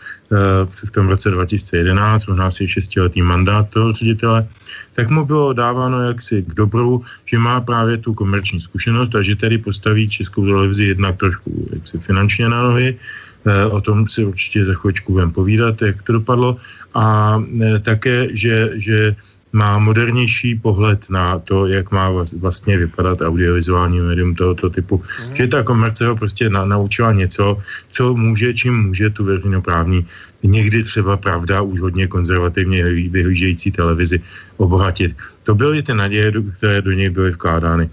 v 0.64 0.90
tom 0.90 1.08
roce 1.08 1.30
2011, 1.30 2.26
možná 2.26 2.50
si 2.50 2.68
šestiletý 2.68 3.22
mandát 3.22 3.68
toho 3.68 3.92
ředitele, 3.92 4.48
tak 4.96 5.10
mu 5.10 5.24
bylo 5.24 5.52
dáváno 5.52 6.02
jaksi 6.02 6.42
k 6.42 6.54
dobru, 6.54 7.04
že 7.24 7.38
má 7.38 7.60
právě 7.60 7.96
tu 7.96 8.14
komerční 8.14 8.60
zkušenost 8.60 9.14
a 9.14 9.22
že 9.22 9.36
tedy 9.36 9.58
postaví 9.58 10.08
českou 10.08 10.44
televizi 10.44 10.84
jednak 10.84 11.16
trošku 11.16 11.68
jaksi 11.72 11.98
finančně 11.98 12.48
na 12.48 12.62
nohy. 12.62 12.96
E, 13.44 13.64
o 13.66 13.80
tom 13.80 14.08
si 14.08 14.24
určitě 14.24 14.64
za 14.64 14.74
chvíličku 14.74 15.12
budeme 15.12 15.32
povídat, 15.32 15.82
jak 15.82 16.02
to 16.02 16.12
dopadlo. 16.12 16.56
A 16.94 17.36
e, 17.36 17.78
také, 17.78 18.28
že, 18.32 18.70
že 18.80 19.16
má 19.52 19.78
modernější 19.78 20.58
pohled 20.60 21.10
na 21.10 21.38
to, 21.38 21.66
jak 21.66 21.90
má 21.90 22.12
vlastně 22.40 22.76
vypadat 22.76 23.20
audiovizuální 23.20 24.00
médium 24.00 24.34
tohoto 24.34 24.70
typu. 24.70 25.00
Mm. 25.00 25.36
Že 25.36 25.48
ta 25.48 25.62
komerce 25.62 26.06
ho 26.06 26.16
prostě 26.16 26.48
na, 26.48 26.64
naučila 26.64 27.12
něco, 27.12 27.60
co 27.90 28.14
může, 28.14 28.54
čím 28.54 28.92
může 28.92 29.10
tu 29.10 29.24
veřejnoprávní, 29.24 30.06
někdy 30.46 30.82
třeba 30.82 31.16
pravda 31.16 31.62
už 31.62 31.80
hodně 31.80 32.06
konzervativně 32.06 32.84
vyhlížející 33.10 33.70
televizi 33.72 34.20
obohatit. 34.56 35.16
To 35.44 35.54
byly 35.54 35.82
ty 35.82 35.94
naděje, 35.94 36.32
které 36.58 36.82
do 36.82 36.92
něj 36.92 37.10
byly 37.10 37.30
vkládány. 37.30 37.90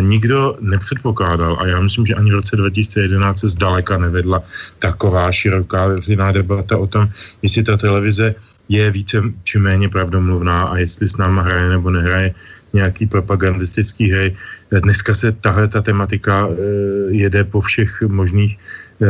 Nikdo 0.00 0.56
nepředpokládal, 0.60 1.56
a 1.60 1.66
já 1.66 1.80
myslím, 1.80 2.06
že 2.06 2.14
ani 2.14 2.30
v 2.30 2.34
roce 2.34 2.56
2011 2.56 3.40
se 3.40 3.48
zdaleka 3.48 3.98
nevedla 3.98 4.42
taková 4.78 5.32
široká 5.32 5.86
veřejná 5.86 6.32
debata 6.32 6.76
o 6.76 6.86
tom, 6.86 7.08
jestli 7.42 7.62
ta 7.62 7.76
televize 7.76 8.34
je 8.68 8.90
více 8.90 9.22
či 9.44 9.58
méně 9.58 9.88
pravdomluvná 9.88 10.64
a 10.64 10.76
jestli 10.76 11.08
s 11.08 11.16
náma 11.16 11.42
hraje 11.42 11.68
nebo 11.70 11.90
nehraje 11.90 12.34
nějaký 12.72 13.06
propagandistický 13.06 14.10
hry. 14.10 14.36
Dneska 14.70 15.14
se 15.14 15.32
tahle 15.32 15.68
ta 15.68 15.80
tematika 15.80 16.48
e, 16.48 16.54
jede 17.14 17.44
po 17.44 17.60
všech 17.60 18.02
možných 18.02 18.58
e, 18.58 19.06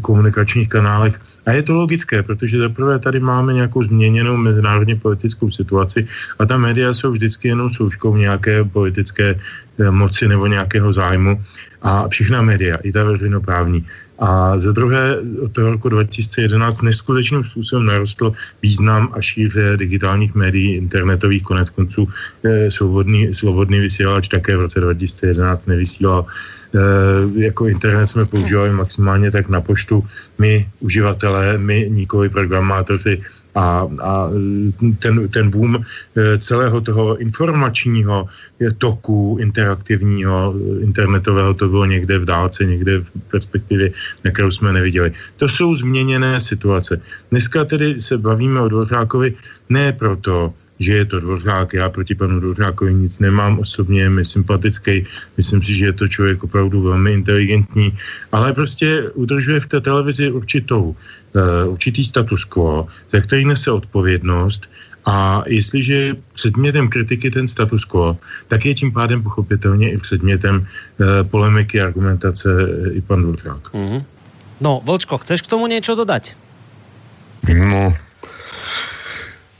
komunikačních 0.00 0.68
kanálech. 0.68 1.20
A 1.46 1.52
je 1.52 1.62
to 1.62 1.74
logické, 1.74 2.22
protože 2.22 2.58
zaprvé 2.58 2.98
tady 2.98 3.20
máme 3.20 3.52
nějakou 3.52 3.82
změněnou 3.82 4.36
mezinárodně 4.36 4.96
politickou 4.96 5.50
situaci 5.50 6.08
a 6.38 6.46
ta 6.46 6.58
média 6.58 6.94
jsou 6.94 7.12
vždycky 7.12 7.48
jenom 7.48 7.70
souškou 7.70 8.16
nějaké 8.16 8.64
politické 8.64 9.34
e, 9.78 9.90
moci 9.90 10.28
nebo 10.28 10.46
nějakého 10.46 10.92
zájmu. 10.92 11.42
A 11.82 12.08
všechna 12.08 12.42
média, 12.42 12.76
i 12.84 12.92
ta 12.92 13.04
veřejnoprávní, 13.04 13.86
a 14.20 14.58
za 14.58 14.72
druhé, 14.72 15.16
od 15.40 15.52
toho 15.52 15.70
roku 15.70 15.88
2011 15.88 16.82
neskutečným 16.82 17.44
způsobem 17.44 17.86
narostl 17.86 18.32
význam 18.62 19.08
a 19.12 19.20
šíře 19.20 19.76
digitálních 19.76 20.34
médií, 20.34 20.76
internetových 20.76 21.42
konec 21.42 21.70
konců. 21.70 22.08
Svobodný, 22.68 23.34
svobodný 23.34 23.80
vysílač 23.80 24.28
také 24.28 24.56
v 24.56 24.60
roce 24.60 24.80
2011 24.80 25.66
nevysílal. 25.66 26.26
E, 26.74 27.42
jako 27.42 27.66
internet 27.66 28.06
jsme 28.06 28.24
používali 28.24 28.70
maximálně 28.70 29.30
tak 29.30 29.48
na 29.48 29.60
poštu 29.60 30.06
my, 30.38 30.68
uživatelé, 30.80 31.58
my, 31.58 31.86
nikoli 31.90 32.28
programátoři, 32.28 33.22
a, 33.54 33.88
a 34.02 34.30
ten, 34.98 35.28
ten 35.28 35.50
boom 35.50 35.74
eh, 35.76 36.38
celého 36.38 36.80
toho 36.80 37.16
informačního 37.16 38.28
toku 38.78 39.36
interaktivního, 39.40 40.54
internetového, 40.80 41.54
to 41.54 41.68
bylo 41.68 41.86
někde 41.86 42.18
v 42.18 42.24
dálce, 42.24 42.64
někde 42.64 43.00
v 43.00 43.10
perspektivě, 43.30 43.92
na 44.24 44.30
kterou 44.30 44.50
jsme 44.50 44.72
neviděli. 44.72 45.12
To 45.36 45.48
jsou 45.48 45.74
změněné 45.74 46.40
situace. 46.40 47.00
Dneska 47.30 47.64
tedy 47.64 48.00
se 48.00 48.18
bavíme 48.18 48.60
o 48.60 48.68
Dvořákovi 48.68 49.34
ne 49.68 49.92
proto, 49.92 50.54
že 50.80 50.92
je 50.92 51.04
to 51.04 51.20
Dvořák, 51.20 51.72
já 51.72 51.88
proti 51.88 52.14
panu 52.14 52.40
Dvořákovi 52.40 52.94
nic 52.94 53.18
nemám 53.18 53.58
osobně, 53.58 54.00
je 54.00 54.10
mi 54.10 54.24
sympatický, 54.24 55.06
myslím 55.36 55.62
si, 55.62 55.74
že 55.74 55.86
je 55.86 55.92
to 55.92 56.08
člověk 56.08 56.44
opravdu 56.44 56.82
velmi 56.82 57.12
inteligentní, 57.12 57.98
ale 58.32 58.52
prostě 58.52 59.10
udržuje 59.14 59.60
v 59.60 59.66
té 59.66 59.80
televizi 59.80 60.30
určitou 60.30 60.82
uh, 60.82 61.72
určitý 61.72 62.04
status 62.04 62.44
quo, 62.44 62.86
za 63.12 63.20
který 63.20 63.44
nese 63.44 63.70
odpovědnost 63.70 64.70
a 65.04 65.42
jestliže 65.46 65.94
je 65.94 66.16
předmětem 66.32 66.88
kritiky 66.88 67.30
ten 67.30 67.48
status 67.48 67.84
quo, 67.84 68.16
tak 68.48 68.66
je 68.66 68.74
tím 68.74 68.92
pádem 68.92 69.22
pochopitelně 69.22 69.92
i 69.92 69.98
předmětem 69.98 70.56
uh, 70.56 71.28
polemiky, 71.28 71.80
argumentace 71.80 72.48
uh, 72.48 72.96
i 72.96 73.00
pan 73.00 73.22
Dvořák. 73.22 73.72
Mm-hmm. 73.72 74.02
No, 74.60 74.80
Volčko, 74.84 75.18
chceš 75.18 75.42
k 75.42 75.46
tomu 75.46 75.66
něco 75.66 75.94
dodat? 75.94 76.36
No, 77.54 77.96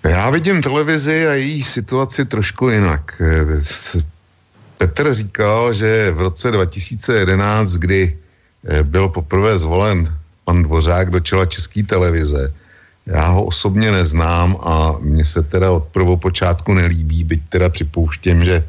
já 0.08 0.30
vidím 0.30 0.62
televizi 0.62 1.26
a 1.26 1.32
její 1.32 1.64
situaci 1.64 2.24
trošku 2.24 2.68
jinak. 2.68 3.22
Petr 4.76 5.14
říkal, 5.14 5.72
že 5.72 6.10
v 6.10 6.20
roce 6.20 6.50
2011, 6.50 7.72
kdy 7.72 8.18
byl 8.82 9.08
poprvé 9.08 9.58
zvolen 9.58 10.14
pan 10.44 10.62
Dvořák 10.62 11.10
do 11.10 11.20
čela 11.20 11.46
české 11.46 11.82
televize. 11.82 12.52
Já 13.06 13.28
ho 13.28 13.44
osobně 13.44 13.92
neznám 13.92 14.56
a 14.60 14.96
mně 15.00 15.24
se 15.24 15.42
teda 15.42 15.70
od 15.70 15.84
prvopočátku 15.84 16.74
nelíbí, 16.74 17.24
byť 17.24 17.40
teda 17.48 17.68
připouštím, 17.68 18.44
že 18.44 18.64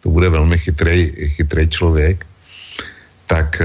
to 0.00 0.08
bude 0.08 0.28
velmi 0.28 0.58
chytrý, 0.58 1.12
chytrý 1.28 1.68
člověk. 1.68 2.26
tak 3.30 3.62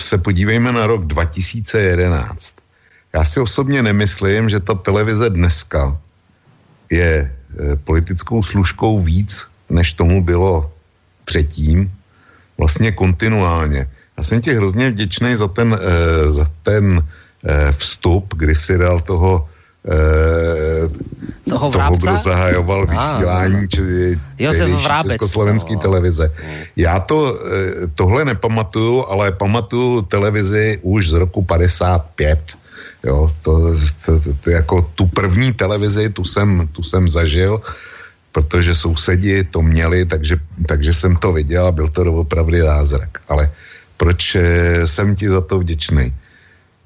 se 0.00 0.18
podívejme 0.18 0.72
na 0.72 0.86
rok 0.86 1.04
2011. 1.04 2.54
Já 3.12 3.24
si 3.24 3.40
osobně 3.40 3.82
nemyslím, 3.82 4.48
že 4.48 4.60
ta 4.60 4.74
televize 4.74 5.30
dneska 5.30 5.92
je 6.90 7.32
politickou 7.84 8.42
služkou 8.42 9.00
víc, 9.00 9.44
než 9.70 9.92
tomu 9.92 10.24
bylo 10.24 10.72
předtím, 11.24 11.92
vlastně 12.58 12.92
kontinuálně. 12.92 13.88
Já 14.18 14.24
jsem 14.24 14.40
ti 14.40 14.54
hrozně 14.54 14.90
vděčný 14.90 15.36
za 15.36 15.48
ten, 15.48 15.78
eh, 15.78 16.30
za 16.30 16.46
ten 16.62 17.04
eh, 17.44 17.72
vstup, 17.72 18.34
kdy 18.34 18.54
si 18.56 18.78
dal 18.78 19.00
toho 19.00 19.48
toho, 21.48 21.70
toho 21.70 21.96
kdo 21.96 22.16
zahajoval 22.16 22.86
vysílání 22.86 23.68
či, 23.68 23.80
československé 25.08 25.74
no. 25.74 25.80
televize. 25.80 26.32
Já 26.76 27.00
to, 27.00 27.40
tohle 27.94 28.24
nepamatuju, 28.24 29.06
ale 29.08 29.32
pamatuju 29.32 30.02
televizi 30.02 30.78
už 30.82 31.08
z 31.08 31.12
roku 31.12 31.44
55. 31.44 32.57
Jo, 33.04 33.32
to, 33.42 33.74
to, 34.06 34.20
to, 34.20 34.34
to, 34.34 34.50
jako 34.50 34.82
tu 34.94 35.06
první 35.06 35.52
televizi, 35.52 36.10
tu 36.10 36.24
jsem, 36.24 36.68
tu 36.72 36.82
jsem 36.82 37.08
zažil 37.08 37.62
protože 38.32 38.74
sousedi 38.74 39.44
to 39.44 39.62
měli, 39.62 40.06
takže, 40.06 40.38
takže 40.66 40.94
jsem 40.94 41.16
to 41.16 41.32
viděl 41.32 41.66
a 41.66 41.74
byl 41.74 41.88
to 41.88 42.04
doopravdy 42.04 42.62
zázrak. 42.62 43.18
Ale 43.28 43.50
proč 43.96 44.38
eh, 44.38 44.86
jsem 44.86 45.16
ti 45.16 45.26
za 45.28 45.40
to 45.40 45.58
vděčný? 45.58 46.14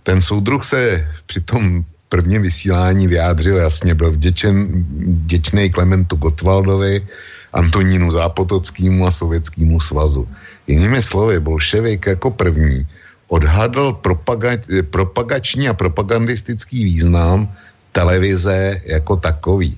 Ten 0.03 0.21
soudruh 0.21 0.65
se 0.65 1.05
při 1.27 1.41
tom 1.41 1.85
prvním 2.09 2.43
vysílání 2.43 3.05
vyjádřil 3.09 3.57
jasně, 3.57 3.95
byl 3.95 4.11
vděčen, 4.11 4.85
vděčný 5.29 5.71
Klementu 5.71 6.17
Gotwaldovi, 6.17 7.05
Antonínu 7.53 8.11
Zápotockýmu 8.11 9.07
a 9.07 9.13
Sovětskému 9.13 9.81
svazu. 9.81 10.29
Jinými 10.67 11.03
slovy, 11.03 11.41
bolševik 11.41 12.17
jako 12.17 12.31
první 12.31 12.87
odhadl 13.33 13.97
propaga, 14.05 14.61
propagační 14.93 15.69
a 15.69 15.75
propagandistický 15.75 16.85
význam 16.85 17.49
televize 17.93 18.81
jako 18.85 19.17
takový. 19.17 19.73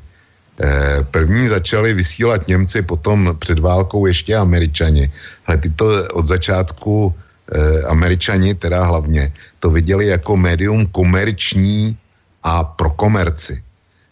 Eh, 0.54 1.06
první 1.10 1.48
začali 1.48 1.94
vysílat 1.94 2.46
Němci, 2.50 2.82
potom 2.82 3.34
před 3.38 3.58
válkou 3.58 4.06
ještě 4.06 4.34
Američani. 4.34 5.10
Ale 5.46 5.56
tyto 5.58 5.86
od 6.14 6.26
začátku 6.26 7.10
eh, 7.10 7.82
Američani, 7.90 8.54
teda 8.54 8.86
hlavně, 8.86 9.30
to 9.58 9.70
viděli 9.70 10.06
jako 10.06 10.36
médium 10.36 10.86
komerční 10.90 11.98
a 12.42 12.64
pro 12.64 12.90
komerci. 12.90 13.62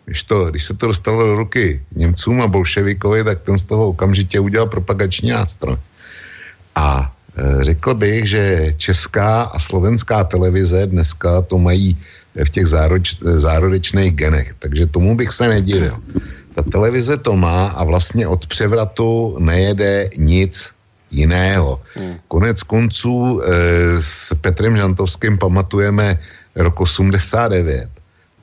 Když, 0.06 0.22
to, 0.22 0.50
když 0.50 0.64
se 0.64 0.74
to 0.74 0.86
dostalo 0.86 1.26
do 1.26 1.34
ruky 1.34 1.82
Němcům 1.94 2.42
a 2.42 2.50
bolševikovi, 2.50 3.24
tak 3.24 3.42
ten 3.42 3.58
z 3.58 3.64
toho 3.70 3.94
okamžitě 3.94 4.40
udělal 4.42 4.66
propagační 4.66 5.30
nástroj. 5.30 5.78
A 6.74 7.06
e, 7.06 7.21
řekl 7.60 7.94
bych, 7.94 8.28
že 8.28 8.74
česká 8.76 9.42
a 9.42 9.58
slovenská 9.58 10.24
televize 10.24 10.86
dneska 10.86 11.42
to 11.42 11.58
mají 11.58 11.96
v 12.44 12.50
těch 12.50 12.66
zároč, 12.66 13.16
zárodečných 13.20 14.12
genech. 14.12 14.54
Takže 14.58 14.86
tomu 14.86 15.16
bych 15.16 15.32
se 15.32 15.48
nedivil. 15.48 15.96
Ta 16.54 16.62
televize 16.62 17.16
to 17.16 17.36
má 17.36 17.66
a 17.66 17.84
vlastně 17.84 18.28
od 18.28 18.46
převratu 18.46 19.36
nejede 19.40 20.10
nic 20.18 20.72
jiného. 21.10 21.80
Hmm. 21.94 22.16
Konec 22.28 22.62
konců 22.62 23.40
e, 23.40 23.46
s 24.00 24.34
Petrem 24.40 24.76
Žantovským 24.76 25.38
pamatujeme 25.38 26.18
rok 26.56 26.80
89 26.80 27.88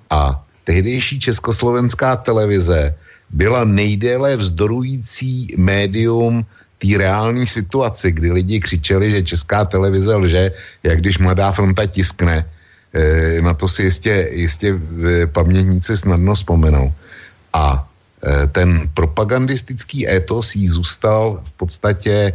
a 0.10 0.44
tehdejší 0.64 1.20
československá 1.20 2.16
televize 2.16 2.96
byla 3.30 3.64
nejdéle 3.64 4.38
vzdorující 4.38 5.54
médium 5.58 6.46
té 6.80 6.98
reální 6.98 7.48
situaci, 7.48 8.12
kdy 8.12 8.32
lidi 8.32 8.60
křičeli, 8.60 9.12
že 9.12 9.36
česká 9.36 9.66
televize 9.66 10.16
lže, 10.16 10.52
jak 10.84 10.98
když 11.00 11.18
mladá 11.18 11.52
fronta 11.52 11.86
tiskne, 11.86 12.46
Eh, 12.94 13.42
na 13.42 13.54
to 13.54 13.68
si 13.68 13.84
jistě, 13.84 14.30
jistě 14.32 14.74
eh, 14.74 15.28
pamětníci 15.28 15.98
snadno 15.98 16.34
vzpomenou. 16.34 16.94
A 17.54 17.86
eh, 18.26 18.48
ten 18.48 18.90
propagandistický 18.94 20.10
étos 20.10 20.56
jí 20.56 20.68
zůstal 20.68 21.42
v 21.46 21.52
podstatě 21.52 22.34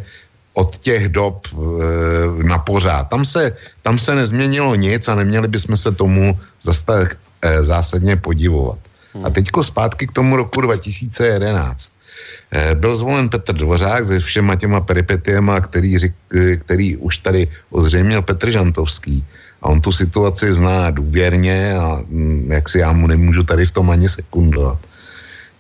od 0.55 0.79
těch 0.79 1.09
dob 1.11 1.51
na 2.47 2.59
pořád. 2.63 3.11
Tam 3.11 3.27
se, 3.27 3.59
tam 3.83 3.99
se 3.99 4.15
nezměnilo 4.15 4.75
nic 4.79 5.03
a 5.09 5.15
neměli 5.15 5.49
bychom 5.49 5.77
se 5.77 5.91
tomu 5.91 6.39
zase 6.63 7.19
zásadně 7.43 8.17
podivovat. 8.17 8.79
A 9.25 9.31
teďko 9.31 9.65
zpátky 9.65 10.07
k 10.07 10.13
tomu 10.15 10.37
roku 10.37 10.61
2011. 10.61 11.91
Byl 12.75 12.95
zvolen 12.95 13.29
Petr 13.29 13.53
Dvořák 13.53 14.07
se 14.07 14.21
všema 14.21 14.57
těma 14.57 14.81
peripetiema, 14.81 15.61
který, 15.61 15.97
který 16.57 16.97
už 16.97 17.19
tady 17.19 17.49
ozřejmil 17.71 18.23
Petr 18.23 18.51
Žantovský. 18.51 19.25
A 19.65 19.69
on 19.73 19.81
tu 19.81 19.93
situaci 19.93 20.53
zná 20.55 20.91
důvěrně 20.91 21.73
a 21.75 22.05
mm, 22.09 22.53
jak 22.53 22.69
si 22.69 22.79
já 22.79 22.93
mu 22.93 23.07
nemůžu 23.07 23.43
tady 23.43 23.67
v 23.67 23.73
tom 23.73 23.91
ani 23.91 24.09
sekundovat. 24.09 24.79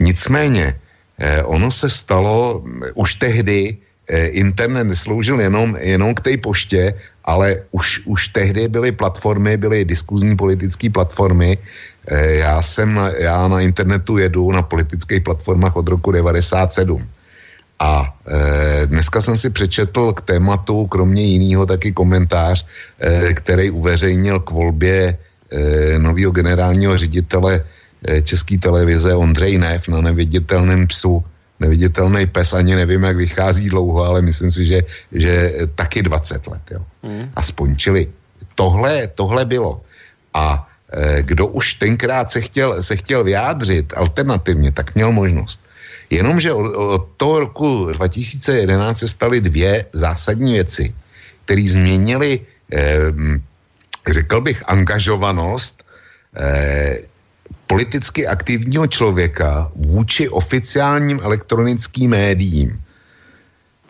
Nicméně, 0.00 0.76
eh, 1.18 1.42
ono 1.42 1.72
se 1.72 1.90
stalo, 1.90 2.64
už 2.94 3.14
tehdy 3.14 3.76
eh, 4.08 4.26
internet 4.26 4.84
nesloužil 4.84 5.40
jenom, 5.40 5.76
jenom 5.80 6.14
k 6.14 6.20
té 6.20 6.36
poště, 6.36 6.94
ale 7.24 7.64
už, 7.72 8.04
už 8.04 8.28
tehdy 8.28 8.68
byly 8.68 8.92
platformy, 8.92 9.56
byly 9.56 9.84
diskuzní 9.84 10.36
politické 10.36 10.90
platformy. 10.90 11.56
Eh, 12.06 12.34
já 12.34 12.62
jsem, 12.62 13.00
já 13.18 13.48
na 13.48 13.60
internetu 13.60 14.18
jedu 14.18 14.52
na 14.52 14.62
politických 14.62 15.22
platformách 15.22 15.76
od 15.76 15.88
roku 15.88 16.12
97. 16.12 17.06
A 17.78 18.06
e, 18.26 18.86
dneska 18.86 19.20
jsem 19.20 19.36
si 19.36 19.50
přečetl 19.50 20.12
k 20.12 20.20
tématu, 20.20 20.86
kromě 20.86 21.22
jiného, 21.22 21.66
taky 21.66 21.92
komentář, 21.92 22.66
e, 23.00 23.34
který 23.34 23.70
uveřejnil 23.70 24.40
k 24.40 24.50
volbě 24.50 25.00
e, 25.10 25.98
nového 25.98 26.30
generálního 26.32 26.96
ředitele 26.96 27.64
e, 28.08 28.22
České 28.22 28.58
televize 28.58 29.14
Ondřej 29.14 29.58
Nev 29.58 29.88
na 29.88 30.00
neviditelném 30.00 30.86
psu. 30.86 31.24
Neviditelný 31.60 32.26
pes, 32.26 32.52
ani 32.52 32.74
nevím, 32.74 33.02
jak 33.02 33.16
vychází 33.16 33.68
dlouho, 33.68 34.04
ale 34.04 34.22
myslím 34.22 34.50
si, 34.50 34.66
že, 34.66 34.78
že 35.12 35.54
taky 35.74 36.02
20 36.02 36.46
let. 36.46 36.62
Jo. 36.70 36.80
Mm. 37.02 37.30
A 37.36 37.42
spončili. 37.42 38.08
Tohle, 38.54 39.06
tohle 39.14 39.44
bylo. 39.44 39.82
A 40.34 40.66
kdo 41.20 41.46
už 41.46 41.74
tenkrát 41.74 42.30
se 42.30 42.40
chtěl, 42.40 42.82
se 42.82 42.96
chtěl 42.96 43.24
vyjádřit 43.24 43.92
alternativně, 43.96 44.72
tak 44.72 44.94
měl 44.94 45.12
možnost. 45.12 45.60
Jenomže 46.10 46.52
od, 46.52 46.74
od 46.74 47.08
toho 47.16 47.40
roku 47.40 47.90
2011 47.92 48.98
se 48.98 49.08
staly 49.08 49.40
dvě 49.40 49.86
zásadní 49.92 50.52
věci, 50.52 50.94
které 51.44 51.64
změnily, 51.68 52.40
eh, 52.72 52.98
řekl 54.10 54.40
bych, 54.40 54.62
angažovanost 54.66 55.84
eh, 56.36 56.98
politicky 57.66 58.26
aktivního 58.26 58.86
člověka 58.86 59.72
vůči 59.76 60.28
oficiálním 60.28 61.20
elektronickým 61.22 62.10
médiím. 62.10 62.80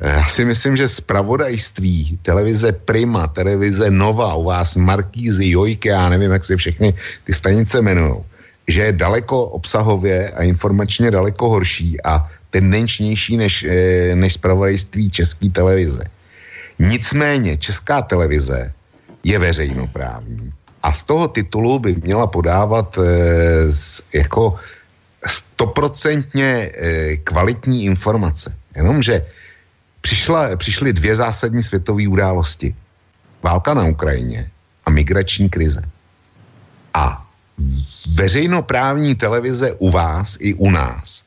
Eh, 0.01 0.11
já 0.11 0.27
si 0.29 0.45
myslím, 0.45 0.77
že 0.77 0.89
zpravodajství, 0.89 2.19
televize 2.23 2.73
Prima, 2.73 3.27
televize 3.27 3.91
Nova, 3.91 4.35
u 4.35 4.45
vás 4.45 4.77
Markízy, 4.77 5.51
Jojky, 5.51 5.89
já 5.89 6.09
nevím, 6.09 6.31
jak 6.31 6.45
se 6.45 6.57
všechny 6.57 6.95
ty 7.25 7.33
stanice 7.33 7.79
jmenují, 7.79 8.15
že 8.69 8.83
je 8.83 8.93
daleko 8.93 9.45
obsahově 9.45 10.31
a 10.31 10.43
informačně 10.43 11.11
daleko 11.11 11.49
horší 11.49 12.03
a 12.05 12.31
tendenčnější 12.51 13.37
než, 13.37 13.63
eh, 13.63 14.15
než 14.15 14.35
zpravodajství 14.35 15.11
české 15.11 15.51
televize. 15.51 16.05
Nicméně 16.79 17.57
česká 17.57 18.03
televize 18.03 18.73
je 19.25 19.39
veřejnoprávní 19.39 20.51
a 20.85 20.93
z 20.93 21.03
toho 21.03 21.29
titulu 21.29 21.79
by 21.79 21.97
měla 22.05 22.27
podávat 22.27 22.99
e, 22.99 23.03
z, 23.73 24.03
jako 24.13 24.57
stoprocentně 25.27 26.51
e, 26.75 27.17
kvalitní 27.17 27.85
informace. 27.85 28.53
Jenomže 28.77 29.25
přišla, 30.05 30.57
přišly 30.57 30.93
dvě 30.93 31.17
zásadní 31.17 31.63
světové 31.65 32.05
události. 32.05 32.77
Válka 33.43 33.75
na 33.75 33.89
Ukrajině 33.89 34.51
a 34.85 34.91
migrační 34.93 35.49
krize. 35.49 35.81
A 36.95 37.25
veřejnoprávní 38.13 39.15
televize 39.17 39.73
u 39.81 39.91
vás 39.91 40.37
i 40.41 40.55
u 40.55 40.69
nás 40.71 41.25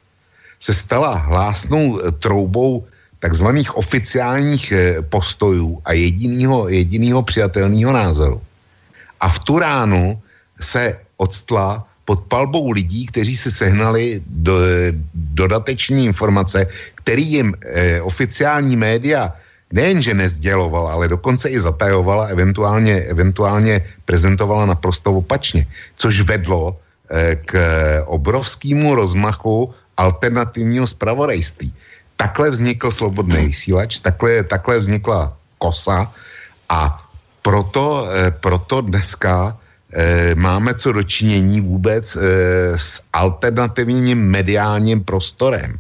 se 0.60 0.74
stala 0.74 1.18
hlásnou 1.26 1.98
eh, 1.98 2.12
troubou 2.22 2.86
takzvaných 3.20 3.74
oficiálních 3.74 4.72
eh, 4.72 5.02
postojů 5.02 5.82
a 5.86 5.98
jedinýho, 5.98 6.70
jedinýho 6.70 7.24
přijatelného 7.26 7.92
názoru. 7.92 8.42
A 9.20 9.30
v 9.30 9.38
tu 9.40 9.60
ránu 9.60 10.22
se 10.62 11.02
odstla 11.18 11.87
pod 12.08 12.24
palbou 12.32 12.72
lidí, 12.72 13.12
kteří 13.12 13.36
si 13.38 13.52
sehnali 13.52 14.24
do, 14.24 14.56
dodateční 15.36 16.08
informace, 16.08 16.68
který 17.04 17.28
jim 17.28 17.52
eh, 17.52 18.02
oficiální 18.02 18.80
média 18.80 19.36
nejenže 19.76 20.14
nezdělovala, 20.16 20.96
ale 20.96 21.12
dokonce 21.12 21.52
i 21.52 21.60
zatajovala, 21.60 22.32
eventuálně, 22.32 23.12
eventuálně 23.12 23.84
prezentovala 24.08 24.66
naprosto 24.66 25.20
opačně, 25.20 25.68
což 26.00 26.24
vedlo 26.24 26.80
eh, 27.12 27.36
k 27.44 27.52
obrovskému 28.08 28.96
rozmachu 28.96 29.76
alternativního 30.00 30.88
zpravodajství. 30.88 31.74
Takhle 32.16 32.50
vznikl 32.50 32.88
slobodný 32.92 33.52
vysílač, 33.52 34.00
takhle, 34.00 34.44
takhle 34.48 34.80
vznikla 34.80 35.36
kosa 35.60 36.08
A 36.72 37.04
proto, 37.44 38.08
eh, 38.12 38.32
proto 38.32 38.82
dneska 38.82 39.52
eh, 39.52 39.67
máme 40.36 40.74
co 40.74 40.92
dočinění 40.92 41.62
vůbec 41.62 42.16
eh, 42.16 42.20
s 42.78 43.02
alternativním 43.14 44.20
mediálním 44.20 45.04
prostorem. 45.04 45.80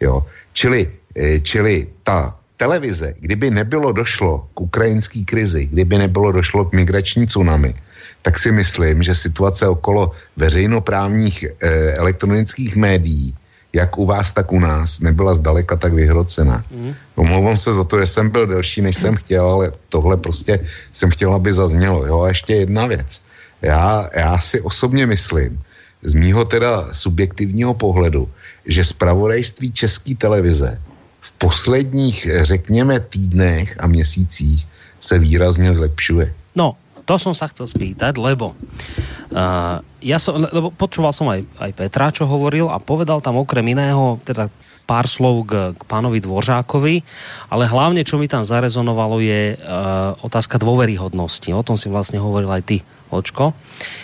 Jo? 0.00 0.26
Čili, 0.52 0.90
eh, 1.16 1.40
čili 1.40 1.86
ta 2.02 2.34
televize, 2.56 3.14
kdyby 3.20 3.50
nebylo 3.50 3.92
došlo 3.92 4.48
k 4.54 4.60
ukrajinské 4.60 5.24
krizi, 5.24 5.66
kdyby 5.66 5.98
nebylo 5.98 6.32
došlo 6.32 6.64
k 6.64 6.72
migrační 6.72 7.26
tsunami, 7.26 7.74
tak 8.22 8.38
si 8.38 8.52
myslím, 8.52 9.02
že 9.02 9.14
situace 9.14 9.68
okolo 9.68 10.16
veřejnoprávních 10.36 11.44
eh, 11.44 11.92
elektronických 12.00 12.76
médií, 12.76 13.36
jak 13.74 13.98
u 13.98 14.06
vás, 14.06 14.32
tak 14.32 14.52
u 14.52 14.60
nás, 14.60 15.00
nebyla 15.00 15.34
zdaleka 15.34 15.76
tak 15.76 15.92
vyhrocená. 15.92 16.64
Mm. 16.70 16.94
Omlouvám 17.18 17.56
se 17.56 17.74
za 17.74 17.84
to, 17.84 18.00
že 18.00 18.06
jsem 18.06 18.30
byl 18.30 18.46
delší, 18.46 18.80
než 18.80 18.96
jsem 18.96 19.14
chtěl, 19.16 19.44
ale 19.46 19.72
tohle 19.88 20.16
prostě 20.16 20.62
jsem 20.92 21.10
chtěl, 21.10 21.34
aby 21.34 21.52
zaznělo. 21.52 22.06
Jo, 22.06 22.22
a 22.22 22.28
ještě 22.28 22.54
jedna 22.54 22.86
věc. 22.86 23.20
Já, 23.64 24.08
já 24.16 24.38
si 24.38 24.60
osobně 24.60 25.06
myslím, 25.06 25.60
z 26.04 26.14
mýho 26.14 26.44
teda 26.44 26.92
subjektivního 26.92 27.74
pohledu, 27.74 28.28
že 28.66 28.84
zpravodajství 28.84 29.72
České 29.72 30.14
televize 30.14 30.80
v 31.20 31.32
posledních, 31.32 32.28
řekněme, 32.42 33.00
týdnech 33.00 33.76
a 33.80 33.86
měsících 33.86 34.66
se 35.00 35.18
výrazně 35.18 35.74
zlepšuje. 35.74 36.34
No, 36.56 36.76
to 37.04 37.20
som 37.20 37.36
sa 37.36 37.48
chcel 37.48 37.68
spýtať, 37.68 38.16
lebo 38.16 38.56
uh, 38.56 39.76
ja 40.00 40.16
som, 40.16 40.40
lebo 40.40 40.72
počúval 40.72 41.12
som 41.12 41.28
aj, 41.28 41.44
aj 41.60 41.70
Petra, 41.76 42.08
čo 42.12 42.24
hovoril 42.24 42.72
a 42.72 42.80
povedal 42.80 43.20
tam 43.20 43.36
okrem 43.36 43.64
iného, 43.76 44.16
teda 44.24 44.48
pár 44.84 45.08
slov 45.08 45.48
k, 45.48 45.72
k 45.72 45.82
pánovi 45.88 46.20
Dvořákovi, 46.20 47.00
ale 47.48 47.64
hlavne, 47.64 48.04
čo 48.04 48.20
mi 48.20 48.28
tam 48.28 48.44
zarezonovalo, 48.44 49.20
je 49.20 49.56
uh, 49.56 50.14
otázka 50.20 50.60
dôveryhodnosti. 50.60 51.50
O 51.56 51.64
tom 51.64 51.80
si 51.80 51.88
vlastne 51.88 52.20
hovoril 52.20 52.48
aj 52.52 52.62
ty, 52.64 52.76
Očko. 53.08 53.56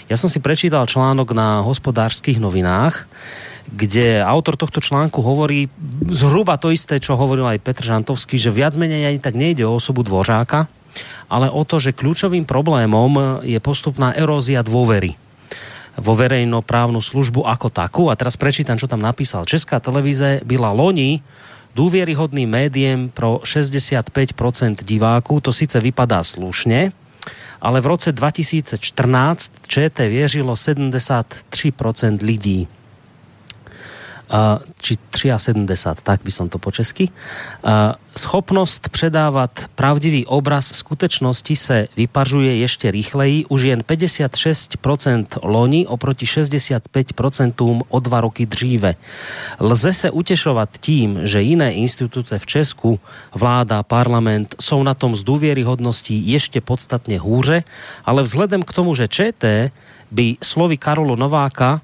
Ja 0.08 0.16
som 0.16 0.32
si 0.32 0.40
prečítal 0.40 0.88
článok 0.88 1.36
na 1.36 1.60
hospodárskych 1.62 2.40
novinách, 2.40 3.04
kde 3.70 4.18
autor 4.24 4.58
tohto 4.58 4.82
článku 4.82 5.22
hovorí 5.22 5.70
zhruba 6.10 6.58
to 6.58 6.74
isté, 6.74 6.98
čo 6.98 7.14
hovoril 7.14 7.46
aj 7.46 7.62
Petr 7.62 7.86
Žantovský, 7.86 8.34
že 8.34 8.50
viac 8.50 8.74
menej 8.74 9.14
ani 9.14 9.20
tak 9.22 9.38
nejde 9.38 9.62
o 9.62 9.78
osobu 9.78 10.02
Dvořáka, 10.02 10.66
ale 11.30 11.46
o 11.46 11.62
to, 11.62 11.78
že 11.78 11.94
kľúčovým 11.94 12.42
problémom 12.42 13.44
je 13.46 13.62
postupná 13.62 14.10
erózia 14.16 14.66
dôvery 14.66 15.14
vo 16.00 16.16
verejnoprávnu 16.16 17.04
službu 17.04 17.44
ako 17.44 17.68
takú. 17.68 18.08
A 18.08 18.16
teraz 18.16 18.40
prečítam, 18.40 18.80
čo 18.80 18.88
tam 18.88 19.04
napísal. 19.04 19.44
Česká 19.44 19.76
televíze 19.80 20.40
byla 20.44 20.72
loni 20.72 21.20
důvěryhodným 21.76 22.50
médiem 22.50 23.12
pro 23.12 23.40
65% 23.44 24.82
diváků. 24.82 25.40
To 25.40 25.52
sice 25.52 25.80
vypadá 25.80 26.24
slušne, 26.24 26.92
ale 27.60 27.80
v 27.80 27.86
roce 27.86 28.12
2014 28.12 29.52
ČT 29.68 30.08
věřilo 30.08 30.54
73% 30.54 32.18
lidí 32.22 32.68
či 34.80 34.94
73, 35.36 36.02
tak 36.02 36.22
by 36.22 36.30
som 36.30 36.48
to 36.48 36.58
po 36.58 36.70
česky. 36.70 37.10
Schopnost 38.16 38.88
předávat 38.88 39.50
pravdivý 39.74 40.26
obraz 40.26 40.74
skutečnosti 40.74 41.56
se 41.56 41.88
vypařuje 41.96 42.56
ještě 42.56 42.90
rychleji, 42.90 43.46
už 43.46 43.62
jen 43.62 43.80
56% 43.80 45.26
loni 45.42 45.86
oproti 45.86 46.26
65% 46.26 47.82
o 47.88 48.00
dva 48.00 48.20
roky 48.20 48.46
dříve. 48.46 48.94
Lze 49.60 49.92
se 49.92 50.10
utešovat 50.10 50.78
tím, 50.78 51.18
že 51.22 51.42
jiné 51.42 51.72
instituce 51.72 52.38
v 52.38 52.46
Česku, 52.46 53.00
vláda, 53.34 53.82
parlament, 53.82 54.54
jsou 54.60 54.82
na 54.82 54.94
tom 54.94 55.16
z 55.16 55.22
důvěryhodností 55.24 56.30
ještě 56.30 56.60
podstatně 56.60 57.18
hůře, 57.18 57.64
ale 58.04 58.22
vzhledem 58.22 58.62
k 58.62 58.72
tomu, 58.72 58.94
že 58.94 59.08
ČT 59.08 59.72
by 60.10 60.36
slovy 60.42 60.76
Karolu 60.76 61.16
Nováka 61.16 61.80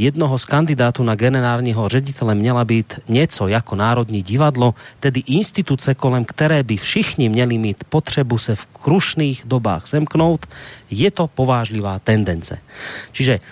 jednoho 0.00 0.32
z 0.38 0.44
kandidátu 0.48 1.04
na 1.04 1.14
generálního 1.14 1.88
ředitele 1.88 2.34
měla 2.34 2.64
být 2.64 3.04
něco 3.08 3.48
jako 3.48 3.76
Národní 3.76 4.22
divadlo, 4.22 4.74
tedy 5.00 5.20
instituce, 5.28 5.94
kolem 5.94 6.24
které 6.24 6.62
by 6.62 6.76
všichni 6.76 7.28
měli 7.28 7.58
mít 7.58 7.84
potřebu 7.84 8.38
se 8.38 8.56
v 8.56 8.66
krušných 8.66 9.44
dobách 9.44 9.86
semknout, 9.86 10.48
je 10.90 11.10
to 11.10 11.28
povážlivá 11.28 11.98
tendence. 12.00 12.58
Čiže 13.12 13.44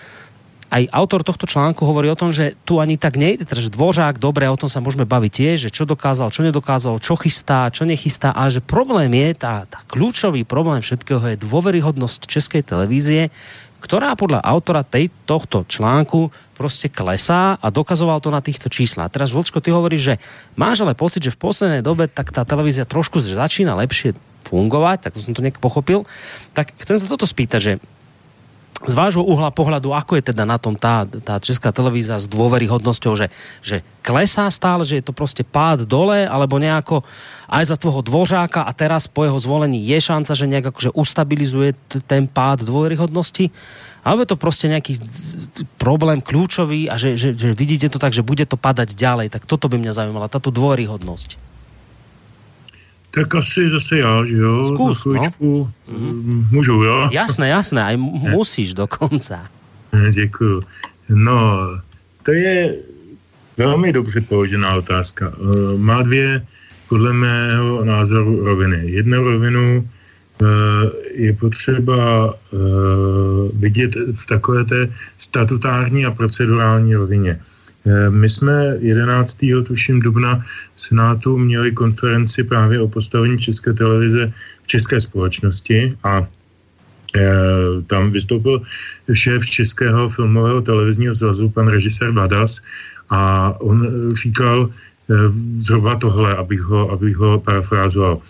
aj 0.69 0.85
autor 0.93 1.25
tohto 1.25 1.49
článku 1.49 1.81
hovorí 1.81 2.13
o 2.13 2.17
tom, 2.17 2.29
že 2.29 2.53
tu 2.61 2.77
ani 2.77 2.93
tak 2.93 3.17
nejde, 3.17 3.41
že 3.41 3.73
dvořák, 3.73 4.21
dobre, 4.21 4.45
o 4.45 4.57
tom 4.57 4.69
sa 4.69 4.77
môžeme 4.77 5.01
baviť 5.01 5.31
tiež, 5.33 5.57
že 5.65 5.73
čo 5.73 5.83
dokázal, 5.89 6.29
čo 6.29 6.45
nedokázal, 6.45 7.01
čo 7.01 7.17
chystá, 7.17 7.73
čo 7.73 7.89
nechystá, 7.89 8.29
ale 8.29 8.53
že 8.53 8.61
problém 8.61 9.09
je, 9.09 9.29
tá, 9.33 9.65
tá 9.65 9.81
kľúčový 9.89 10.45
problém 10.45 10.85
všetkého 10.85 11.25
je 11.33 11.41
dôveryhodnosť 11.41 12.29
Českej 12.29 12.61
televízie, 12.61 13.33
ktorá 13.79 14.15
podľa 14.15 14.43
autora 14.43 14.83
tej, 14.83 15.09
tohto 15.25 15.63
článku 15.67 16.31
prostě 16.59 16.91
klesá 16.91 17.55
a 17.55 17.67
dokazoval 17.71 18.19
to 18.19 18.31
na 18.31 18.43
týchto 18.43 18.67
číslach. 18.67 19.07
A 19.07 19.13
teraz, 19.13 19.31
Vlčko, 19.31 19.63
ty 19.63 19.71
hovoríš, 19.71 20.01
že 20.03 20.15
máš 20.59 20.83
ale 20.83 20.91
pocit, 20.91 21.23
že 21.23 21.31
v 21.31 21.39
poslednej 21.39 21.79
dobe 21.79 22.11
tak 22.11 22.35
tá 22.35 22.43
televízia 22.43 22.83
trošku 22.83 23.23
začína 23.23 23.79
lepšie 23.79 24.11
fungovať, 24.51 25.07
tak 25.07 25.15
to 25.15 25.23
som 25.23 25.31
to 25.31 25.45
nejak 25.45 25.63
pochopil. 25.63 26.03
Tak 26.51 26.75
chcem 26.83 26.99
sa 26.99 27.07
toto 27.07 27.23
spýtať, 27.23 27.59
že 27.59 27.73
z 28.87 28.95
vášho 28.95 29.23
uhla 29.27 29.51
pohľadu, 29.51 29.91
ako 29.91 30.15
je 30.15 30.31
teda 30.31 30.47
na 30.47 30.55
tom 30.55 30.71
tá, 30.71 31.03
tá 31.03 31.35
česká 31.35 31.75
televízia 31.75 32.15
s 32.15 32.31
dôveryhodnosťou, 32.31 33.13
že, 33.19 33.27
že 33.59 33.83
klesá 33.99 34.47
stále, 34.47 34.87
že 34.87 35.03
je 35.03 35.05
to 35.05 35.11
prostě 35.11 35.43
pád 35.43 35.83
dole, 35.83 36.23
alebo 36.23 36.55
nejako 36.55 37.03
aj 37.51 37.63
za 37.65 37.75
tvojho 37.75 38.01
dvořáka 38.01 38.63
a 38.63 38.71
teraz 38.71 39.11
po 39.11 39.27
jeho 39.27 39.35
zvolení 39.39 39.83
je 39.83 39.99
šanca, 39.99 40.31
že 40.31 40.47
nejak 40.47 40.65
akože 40.71 40.95
ustabilizuje 40.95 41.75
ten 42.07 42.23
pád 42.31 42.63
dôveryhodnosti? 42.63 43.51
Alebo 43.99 44.23
je 44.23 44.31
to 44.31 44.37
prostě 44.39 44.67
nějaký 44.67 44.95
problém 45.75 46.23
kľúčový 46.23 46.87
a 46.87 46.95
že, 46.95 47.19
že, 47.19 47.35
že 47.35 47.51
vidíte 47.51 47.91
to 47.91 47.99
tak, 47.99 48.15
že 48.15 48.23
bude 48.23 48.47
to 48.47 48.55
padať 48.55 48.95
ďalej, 48.95 49.27
tak 49.29 49.43
toto 49.43 49.67
by 49.67 49.75
mě 49.75 49.91
zajímalo, 49.91 50.31
táto 50.31 50.55
dôveryhodnosť. 50.55 51.58
Tak 53.19 53.35
asi 53.35 53.69
zase 53.69 53.97
já, 53.97 54.25
že 54.25 54.37
jo? 54.37 54.71
Zkus, 54.73 55.05
no. 55.05 55.11
chvíličku, 55.11 55.71
mm-hmm. 55.91 56.45
Můžu, 56.51 56.73
jo? 56.73 57.09
Jasné, 57.11 57.49
jasné, 57.49 57.83
aj 57.83 57.97
musíš 58.31 58.73
dokonce. 58.73 59.39
Děkuju. 60.13 60.63
No, 61.09 61.67
to 62.23 62.31
je 62.31 62.75
velmi 63.57 63.93
dobře 63.93 64.21
položená 64.21 64.75
otázka. 64.75 65.33
Eh, 65.35 65.77
má 65.77 66.01
dvě, 66.01 66.45
podle 66.89 67.13
mého 67.13 67.83
názoru, 67.85 68.45
roviny. 68.45 68.81
Jednu 68.85 69.23
rovinu 69.23 69.83
eh, 69.83 70.45
je 71.13 71.33
potřeba 71.33 72.33
eh, 72.33 72.57
vidět 73.53 73.91
v 74.15 74.25
takové 74.27 74.63
té 74.63 74.93
statutární 75.17 76.05
a 76.05 76.11
procedurální 76.11 76.95
rovině. 76.95 77.39
Eh, 77.85 78.09
my 78.09 78.29
jsme 78.29 78.75
11. 78.79 79.63
tuším 79.63 79.99
dubna 79.99 80.45
v 80.75 80.81
Senátu 80.81 81.37
měli 81.37 81.71
konferenci 81.71 82.43
právě 82.43 82.79
o 82.79 82.87
postavení 82.87 83.39
České 83.39 83.73
televize 83.73 84.33
v 84.63 84.67
české 84.67 85.01
společnosti 85.01 85.97
a 86.03 86.27
eh, 87.15 87.31
tam 87.87 88.11
vystoupil 88.11 88.61
šéf 89.13 89.45
Českého 89.45 90.09
filmového 90.09 90.61
televizního 90.61 91.15
svazu, 91.15 91.49
pan 91.49 91.67
režisér 91.67 92.11
Vadas, 92.11 92.61
a 93.09 93.53
on 93.61 93.87
říkal 94.15 94.69
eh, 94.69 95.13
zhruba 95.61 95.95
tohle, 95.95 96.35
abych 96.35 96.61
ho, 96.61 96.91
abych 96.91 97.15
ho 97.17 97.39
parafrázoval. 97.39 98.21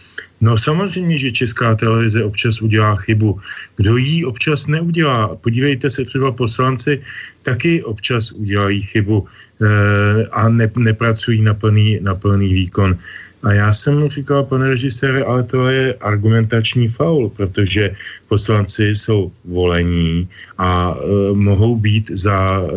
No 0.42 0.58
samozřejmě, 0.58 1.18
že 1.18 1.32
česká 1.32 1.76
televize 1.76 2.24
občas 2.24 2.62
udělá 2.62 2.96
chybu. 2.96 3.40
Kdo 3.76 3.98
jí 3.98 4.26
občas 4.26 4.68
neudělá? 4.68 5.36
Podívejte 5.36 5.90
se 5.90 6.06
třeba 6.06 6.32
poslanci, 6.32 7.02
taky 7.44 7.84
občas 7.84 8.32
udělají 8.32 8.82
chybu 8.82 9.28
e, 9.28 10.26
a 10.32 10.50
ne, 10.50 10.72
nepracují 10.78 11.42
na 11.42 11.54
plný, 11.54 12.00
na 12.02 12.16
plný 12.16 12.54
výkon. 12.54 12.98
A 13.44 13.54
já 13.54 13.74
jsem 13.74 14.00
mu 14.00 14.10
říkal, 14.10 14.44
pane 14.44 14.68
režisére, 14.68 15.24
ale 15.24 15.44
to 15.44 15.68
je 15.68 15.94
argumentační 15.94 16.88
faul, 16.88 17.30
protože 17.30 17.96
poslanci 18.28 18.96
jsou 18.96 19.32
volení 19.46 20.28
a 20.58 20.96
e, 20.96 21.34
mohou 21.36 21.76
být 21.76 22.12
za 22.16 22.60
e, 22.60 22.68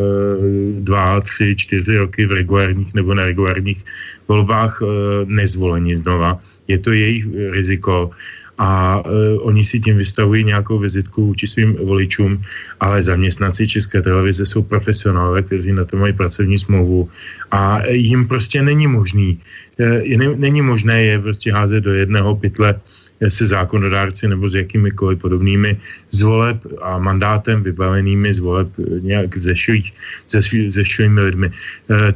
dva, 0.83 1.21
tři, 1.21 1.57
čtyři 1.57 1.97
roky 1.97 2.27
v 2.27 2.33
regulárních 2.33 2.95
nebo 2.95 3.15
neregulárních 3.15 3.85
volbách 4.29 4.83
e, 4.83 4.87
nezvolení 5.27 5.97
znova 5.97 6.41
je 6.69 6.79
to 6.79 6.93
jejich 6.93 7.27
riziko 7.51 8.11
a 8.59 9.03
e, 9.03 9.39
oni 9.39 9.65
si 9.65 9.81
tím 9.81 9.97
vystavují 9.97 10.45
nějakou 10.45 10.79
vizitku 10.79 11.27
vůči 11.27 11.47
svým 11.47 11.77
voličům, 11.77 12.43
ale 12.81 13.03
zaměstnanci 13.03 13.69
České 13.69 14.03
televize 14.03 14.47
jsou 14.47 14.63
profesionálové, 14.63 15.43
kteří 15.43 15.73
na 15.73 15.85
to 15.85 15.97
mají 15.97 16.13
pracovní 16.13 16.59
smlouvu 16.59 17.09
a 17.51 17.87
jim 17.87 18.29
prostě 18.29 18.63
není 18.63 18.87
možný, 18.87 19.41
e, 19.81 20.17
není 20.37 20.63
možné 20.63 21.03
je 21.03 21.19
prostě 21.19 21.53
házet 21.53 21.81
do 21.85 21.95
jedného 21.95 22.37
pytle 22.37 22.81
se 23.29 23.47
zákonodárci 23.47 24.29
nebo 24.29 24.49
s 24.49 24.55
jakýmikoliv 24.55 25.19
podobnými 25.19 25.77
zvoleb 26.11 26.57
a 26.83 26.99
mandátem 26.99 27.63
vybavenými 27.63 28.35
zvoleb 28.35 28.69
nějak 29.01 29.39
ze 29.39 29.55
svých, 29.55 29.93
ze, 30.31 30.41
ze 30.69 30.85
svými 30.85 31.21
lidmi. 31.21 31.51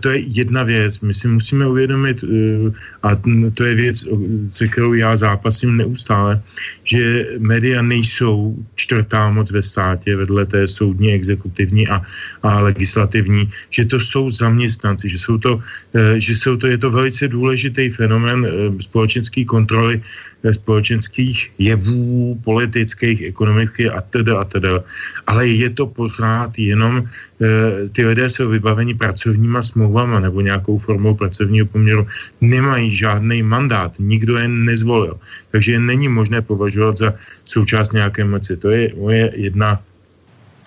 To 0.01 0.11
je 0.11 0.19
jedna 0.19 0.63
věc. 0.63 1.01
My 1.01 1.15
si 1.15 1.29
musíme 1.29 1.69
uvědomit, 1.69 2.25
a 3.03 3.09
to 3.55 3.65
je 3.65 3.75
věc, 3.75 3.97
se 4.49 4.69
kterou 4.69 4.93
já 4.93 5.17
zápasím 5.17 5.77
neustále, 5.77 6.43
že 6.85 7.27
média 7.39 7.83
nejsou 7.83 8.57
čtvrtá 8.75 9.31
moc 9.31 9.51
ve 9.51 9.63
státě 9.63 10.17
vedle 10.17 10.47
té 10.47 10.67
soudní, 10.67 11.13
exekutivní 11.13 11.89
a, 11.89 12.03
a 12.43 12.61
legislativní, 12.61 13.51
že 13.71 13.85
to 13.85 14.01
jsou 14.01 14.31
zaměstnanci, 14.31 15.09
že 15.09 15.19
jsou 15.19 15.39
to, 15.39 15.61
že 16.17 16.35
jsou 16.35 16.57
to, 16.57 16.67
je 16.67 16.79
to 16.79 16.91
velice 16.91 17.29
důležitý 17.29 17.91
fenomén 17.91 18.47
společenské 18.81 19.45
kontroly 19.45 20.03
společenských 20.55 21.53
jevů, 21.59 22.41
politických, 22.45 23.23
ekonomických 23.23 23.91
a 23.91 24.01
teda 24.01 24.41
a 24.41 24.45
teda. 24.45 24.85
Ale 25.27 25.49
je 25.49 25.71
to 25.71 25.87
pořád 25.87 26.59
jenom, 26.59 27.03
e, 27.03 27.89
ty 27.89 28.07
lidé 28.07 28.29
jsou 28.29 28.49
vybaveni 28.49 28.95
pracovníma 28.95 29.63
smlouvama 29.63 30.21
nebo 30.21 30.41
nějakou 30.41 30.79
formou 30.79 31.15
pracovního 31.15 31.67
poměru, 31.67 32.07
nemají 32.41 32.95
žádný 32.95 33.43
mandát, 33.43 33.93
nikdo 33.99 34.37
je 34.37 34.49
nezvolil. 34.49 35.19
Takže 35.51 35.73
je 35.73 35.79
není 35.79 36.09
možné 36.09 36.43
považovat 36.43 36.99
za 36.99 37.15
součást 37.45 37.93
nějaké 37.93 38.25
moci. 38.25 38.57
To 38.57 38.71
je 38.71 38.93
moje 38.97 39.33
jedna, 39.35 39.81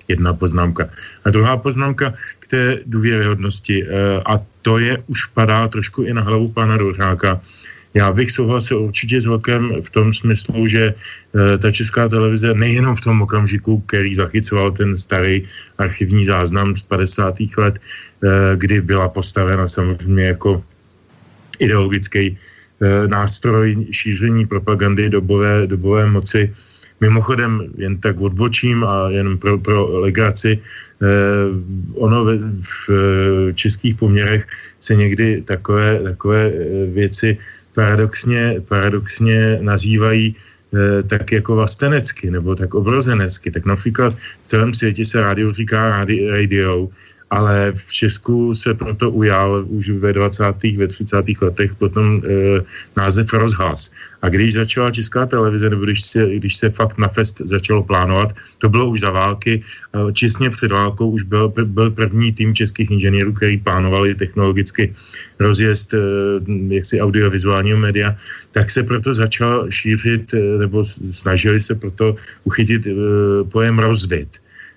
jedna 0.08 0.34
poznámka. 0.34 0.90
A 1.24 1.30
druhá 1.30 1.56
poznámka 1.56 2.14
k 2.38 2.44
té 2.48 2.62
důvěryhodnosti. 2.86 3.84
E, 3.84 3.88
a 4.26 4.40
to 4.62 4.78
je, 4.78 5.02
už 5.06 5.26
padá 5.26 5.68
trošku 5.68 6.02
i 6.02 6.12
na 6.12 6.22
hlavu 6.22 6.48
pana 6.52 6.76
Dořáka. 6.76 7.40
Já 7.94 8.12
bych 8.12 8.30
souhlasil 8.30 8.78
určitě 8.78 9.20
s 9.20 9.26
Vlkem 9.26 9.82
v 9.82 9.90
tom 9.90 10.14
smyslu, 10.14 10.66
že 10.66 10.94
e, 10.94 11.58
ta 11.58 11.70
česká 11.70 12.08
televize 12.08 12.54
nejenom 12.54 12.96
v 12.96 13.00
tom 13.00 13.22
okamžiku, 13.22 13.80
který 13.86 14.14
zachycoval 14.14 14.70
ten 14.70 14.96
starý 14.96 15.42
archivní 15.78 16.24
záznam 16.24 16.76
z 16.76 16.82
50. 16.82 17.34
let, 17.58 17.74
e, 17.74 18.56
kdy 18.56 18.80
byla 18.80 19.08
postavena 19.08 19.68
samozřejmě 19.68 20.24
jako 20.24 20.62
ideologický 21.58 22.26
e, 22.26 22.36
nástroj 23.08 23.86
šíření 23.90 24.46
propagandy 24.46 25.10
dobové, 25.10 25.66
dobové 25.66 26.06
moci. 26.06 26.54
Mimochodem, 27.00 27.64
jen 27.76 27.96
tak 27.96 28.20
odbočím 28.20 28.84
a 28.84 29.08
jen 29.10 29.38
pro, 29.38 29.58
pro 29.58 30.00
legraci, 30.00 30.60
eh, 30.60 31.06
ono 31.96 32.24
v, 32.24 32.32
v 32.60 32.88
českých 33.56 33.94
poměrech 33.96 34.46
se 34.80 34.94
někdy 34.94 35.42
takové, 35.42 36.02
takové 36.02 36.52
věci 36.92 37.38
paradoxně, 37.74 38.62
paradoxně 38.68 39.58
nazývají 39.60 40.34
e, 40.34 41.02
tak 41.02 41.32
jako 41.32 41.54
vlastenecky 41.54 42.30
nebo 42.30 42.54
tak 42.54 42.74
obrozenecky. 42.74 43.50
Tak 43.50 43.66
například 43.66 44.14
v 44.44 44.48
celém 44.48 44.74
světě 44.74 45.04
se 45.04 45.20
rádio 45.20 45.52
říká 45.52 46.04
radio, 46.30 46.88
ale 47.30 47.72
v 47.76 47.92
Česku 47.92 48.54
se 48.54 48.74
proto 48.74 49.10
ujal 49.10 49.64
už 49.68 49.90
ve 49.90 50.12
20. 50.12 50.44
ve 50.76 50.86
30. 50.86 51.16
letech 51.40 51.74
potom 51.74 52.18
e, 52.18 52.28
název 52.96 53.32
rozhlas. 53.32 53.92
A 54.22 54.28
když 54.28 54.54
začala 54.54 54.90
Česká 54.90 55.26
televize, 55.26 55.70
nebo 55.70 55.84
když 55.84 56.02
se, 56.02 56.26
když 56.26 56.56
se 56.56 56.70
fakt 56.70 56.98
na 56.98 57.08
fest 57.08 57.40
začalo 57.44 57.82
plánovat, 57.82 58.34
to 58.58 58.68
bylo 58.68 58.90
už 58.90 59.00
za 59.00 59.10
války, 59.10 59.62
e, 60.42 60.50
před 60.50 60.70
válkou 60.70 61.10
už 61.10 61.22
byl, 61.22 61.48
byl 61.64 61.90
první 61.90 62.32
tým 62.32 62.54
českých 62.54 62.90
inženýrů, 62.90 63.32
který 63.32 63.58
plánovali 63.58 64.14
technologicky 64.14 64.94
rozjezd 65.38 65.94
e, 65.94 65.98
jaksi 66.74 67.00
audiovizuálního 67.00 67.78
média, 67.78 68.16
tak 68.52 68.70
se 68.70 68.82
proto 68.82 69.14
začal 69.14 69.70
šířit, 69.70 70.34
e, 70.34 70.58
nebo 70.58 70.84
snažili 71.14 71.60
se 71.60 71.74
proto 71.74 72.16
uchytit 72.44 72.86
e, 72.86 72.92
pojem 73.44 73.78
rozvid 73.78 74.28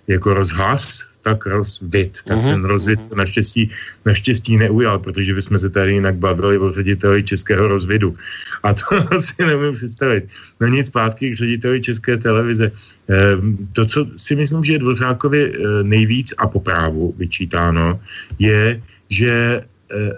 jako 0.08 0.34
rozhlas, 0.34 1.06
tak 1.24 1.46
rozvit. 1.46 2.18
Tak 2.28 2.38
uh-huh. 2.38 2.52
ten 2.52 2.66
rozvit 2.66 3.06
se 3.06 3.16
naštěstí, 3.16 3.72
naštěstí 4.06 4.58
neujal, 4.58 5.00
protože 5.00 5.34
bychom 5.34 5.58
se 5.58 5.70
tady 5.70 5.92
jinak 5.94 6.16
bavili 6.16 6.58
o 6.58 6.72
řediteli 6.72 7.24
českého 7.24 7.68
rozvidu. 7.68 8.16
A 8.64 8.74
to 8.74 9.20
si 9.20 9.34
nemůžu 9.40 9.74
představit. 9.74 10.24
No 10.60 10.68
nic 10.68 10.88
zpátky 10.88 11.32
k 11.32 11.38
řediteli 11.38 11.82
české 11.82 12.18
televize. 12.18 12.72
Ehm, 13.08 13.58
to, 13.74 13.86
co 13.86 14.08
si 14.18 14.36
myslím, 14.36 14.64
že 14.64 14.74
je 14.74 14.80
Dvořákovi 14.80 15.42
eh, 15.54 15.84
nejvíc 15.84 16.34
a 16.38 16.48
po 16.48 16.60
právu 16.60 17.16
vyčítáno, 17.18 18.00
je, 18.40 18.82
že 19.10 19.64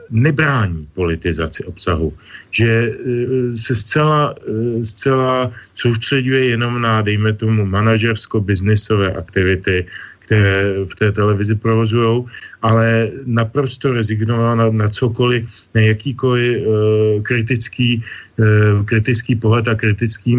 nebrání 0.10 0.88
politizaci 0.94 1.64
obsahu, 1.64 2.14
že 2.52 2.68
eh, 2.68 3.58
se 3.58 3.76
zcela, 3.76 4.36
zcela 4.84 5.52
soustředuje 5.76 6.46
jenom 6.46 6.82
na, 6.82 7.02
dejme 7.02 7.34
tomu, 7.34 7.66
manažersko-biznisové 7.66 9.14
aktivity, 9.14 9.86
které 10.26 10.74
v 10.86 10.96
té 10.96 11.12
televizi 11.12 11.56
provozují, 11.56 12.26
ale 12.62 13.12
naprosto 13.26 13.94
rezignovala 13.94 14.56
na, 14.56 14.66
na 14.70 14.90
cokoliv, 14.90 15.46
na 15.76 15.82
jakýkoliv 15.82 16.66
uh, 16.66 17.22
kritický, 17.22 18.02
uh, 18.42 18.86
kritický 18.86 19.36
pohled 19.36 19.68
a 19.68 19.76
kritický 19.76 20.36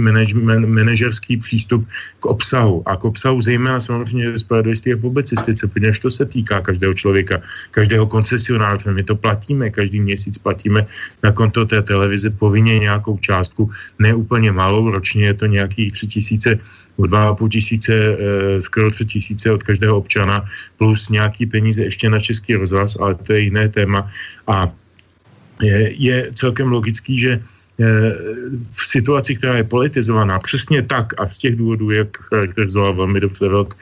manažerský 0.67 1.37
přístup 1.37 1.87
k 2.21 2.27
obsahu. 2.27 2.83
A 2.87 2.97
k 2.97 3.05
obsahu 3.05 3.41
zejména 3.41 3.81
samozřejmě 3.81 4.39
spravedlnosti 4.39 4.93
a 4.93 4.97
publicistice, 4.97 5.67
protože 5.67 6.01
to 6.03 6.11
se 6.11 6.25
týká 6.27 6.61
každého 6.61 6.95
člověka, 6.95 7.43
každého 7.71 8.07
koncesionáře. 8.07 8.91
My 8.91 9.03
to 9.07 9.15
platíme, 9.15 9.71
každý 9.71 10.01
měsíc 10.01 10.39
platíme 10.39 10.87
na 11.23 11.33
konto 11.33 11.67
té 11.67 11.83
televize 11.83 12.31
povinně 12.31 12.79
nějakou 12.79 13.19
částku, 13.19 13.71
ne 13.99 14.15
úplně 14.15 14.53
malou, 14.53 14.91
ročně 14.91 15.25
je 15.25 15.35
to 15.35 15.47
nějakých 15.47 15.93
3000 15.93 16.59
o 16.97 17.17
a 17.17 17.35
půl 17.35 17.49
tisíce, 17.49 17.93
eh, 17.93 18.63
skoro 18.63 18.91
tři 18.91 19.05
tisíce 19.05 19.51
od 19.53 19.63
každého 19.63 19.97
občana, 19.97 20.45
plus 20.79 21.09
nějaký 21.11 21.47
peníze 21.47 21.83
ještě 21.83 22.11
na 22.11 22.21
Český 22.21 22.55
rozhlas, 22.55 22.97
ale 23.01 23.15
to 23.15 23.33
je 23.33 23.41
jiné 23.41 23.69
téma. 23.69 24.11
A 24.47 24.73
je, 25.63 25.93
je 25.97 26.17
celkem 26.35 26.73
logický, 26.73 27.19
že 27.19 27.33
eh, 27.33 28.13
v 28.73 28.83
situaci, 28.87 29.37
která 29.37 29.57
je 29.57 29.65
politizovaná, 29.65 30.39
přesně 30.39 30.83
tak 30.83 31.13
a 31.21 31.29
z 31.29 31.39
těch 31.39 31.57
důvodů, 31.57 31.91
jak 31.91 32.09
eh, 32.17 32.23
charakterizoval 32.29 32.95
velmi 32.95 33.21
dobře 33.21 33.49
Velk, 33.49 33.77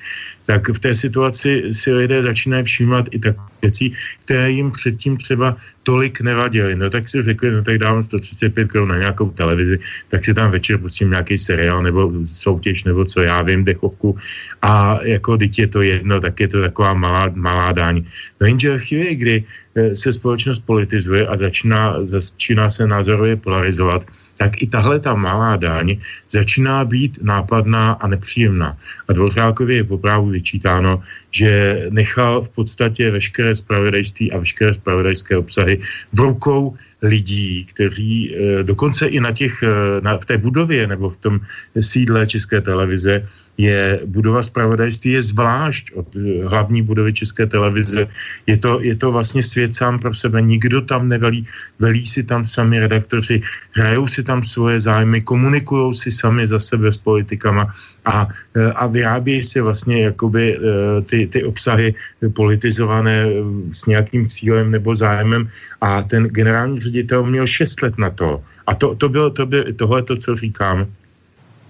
tak 0.47 0.69
v 0.69 0.79
té 0.79 0.95
situaci 0.95 1.73
si 1.73 1.93
lidé 1.93 2.23
začínají 2.23 2.65
všímat 2.65 3.07
i 3.11 3.19
tak 3.19 3.37
věcí, 3.63 3.95
které 4.25 4.51
jim 4.51 4.71
předtím 4.71 5.17
třeba 5.17 5.57
tolik 5.83 6.21
nevadily. 6.21 6.77
No 6.77 6.91
tak 6.91 7.09
si 7.09 7.23
řekli, 7.23 7.51
no 7.51 7.63
tak 7.63 7.79
dávám 7.79 8.03
135 8.05 8.69
korun 8.69 8.89
na 8.89 8.99
nějakou 8.99 9.31
televizi, 9.31 9.79
tak 10.09 10.25
si 10.25 10.35
tam 10.35 10.51
večer 10.51 10.79
pustím 10.79 11.11
nějaký 11.11 11.39
seriál 11.39 11.83
nebo 11.83 12.13
soutěž 12.25 12.85
nebo 12.85 13.05
co 13.05 13.21
já 13.21 13.43
vím, 13.43 13.65
dechovku 13.65 14.19
a 14.63 14.99
jako 15.03 15.37
teď 15.37 15.59
je 15.59 15.69
to 15.69 15.83
jedno, 15.83 16.21
tak 16.21 16.41
je 16.41 16.49
to 16.49 16.61
taková 16.61 16.95
malá, 16.95 17.33
malá 17.35 17.73
daň. 17.73 18.05
No 18.41 18.47
jenže 18.47 18.79
v 18.79 18.85
chvíli, 18.85 19.15
kdy 19.15 19.37
eh, 19.75 19.97
se 19.97 20.13
společnost 20.13 20.61
politizuje 20.65 21.27
a 21.27 21.37
začíná, 21.37 21.97
začíná 22.05 22.71
se 22.71 22.87
názorově 22.87 23.37
polarizovat, 23.37 24.05
tak 24.37 24.63
i 24.63 24.67
tahle 24.67 25.01
ta 25.01 25.15
malá 25.15 25.57
daň 25.57 25.97
začíná 26.31 26.85
být 26.85 27.19
nápadná 27.23 27.93
a 27.93 28.07
nepříjemná. 28.07 28.77
A 29.09 29.13
Dvořákovi 29.13 29.75
je 29.77 29.85
poprávu 29.85 30.27
vyčítáno, 30.27 31.03
že 31.31 31.87
nechal 31.91 32.43
v 32.43 32.49
podstatě 32.49 33.11
veškeré 33.11 33.57
spravodajství 33.57 34.33
a 34.33 34.39
veškeré 34.39 34.75
spravodajské 34.75 35.37
obsahy 35.37 35.81
v 36.13 36.19
rukou 36.21 36.77
lidí, 37.03 37.65
kteří 37.65 38.35
eh, 38.35 38.63
dokonce 38.63 39.07
i 39.07 39.21
na 39.21 39.33
těch, 39.33 39.63
eh, 39.63 40.01
na, 40.01 40.19
v 40.19 40.25
té 40.25 40.39
budově 40.39 40.87
nebo 40.87 41.11
v 41.11 41.17
tom 41.17 41.35
sídle 41.81 42.27
České 42.27 42.61
televize 42.61 43.29
je 43.59 44.01
budova 44.07 44.43
zpravodajství 44.43 45.11
je 45.11 45.23
zvlášť 45.23 45.85
od 45.95 46.09
eh, 46.17 46.43
hlavní 46.47 46.83
budovy 46.83 47.13
České 47.13 47.47
televize. 47.47 48.07
Je 48.47 48.57
to, 48.57 48.81
je 48.81 48.95
to 48.97 49.13
vlastně 49.13 49.43
svět 49.43 49.75
sám 49.75 49.99
pro 49.99 50.15
sebe. 50.15 50.43
Nikdo 50.43 50.81
tam 50.81 51.09
nevelí, 51.09 51.47
velí 51.79 52.07
si 52.07 52.23
tam 52.23 52.47
sami 52.47 52.79
redaktoři, 52.79 53.43
hrajou 53.73 54.07
si 54.07 54.23
tam 54.23 54.43
svoje 54.45 54.81
zájmy, 54.81 55.23
komunikují 55.23 55.95
si 55.95 56.11
sami 56.11 56.47
za 56.47 56.59
sebe 56.59 56.93
s 56.93 56.99
politikama 56.99 57.71
a, 58.05 58.29
eh, 58.57 58.73
a 58.75 58.87
vyrábějí 58.87 59.43
si 59.43 59.61
vlastně 59.61 60.11
jakoby 60.11 60.59
eh, 60.59 60.61
ty, 61.07 61.27
ty 61.27 61.45
obsahy 61.45 61.95
politizované 62.35 63.27
s 63.71 63.87
nějakým 63.87 64.27
cílem 64.27 64.71
nebo 64.71 64.97
zájmem 64.97 65.49
a 65.81 66.03
ten 66.03 66.27
generální 66.27 66.81
ředitel 66.81 67.23
měl 67.23 67.47
6 67.47 67.83
let 67.83 67.95
na 67.99 68.11
to. 68.11 68.43
A 68.67 68.75
to, 68.75 68.95
to 68.95 69.09
bylo, 69.09 69.31
to 69.31 69.47
by, 69.47 69.73
tohle 69.77 70.03
to, 70.03 70.17
co 70.17 70.35
říkám, 70.35 70.87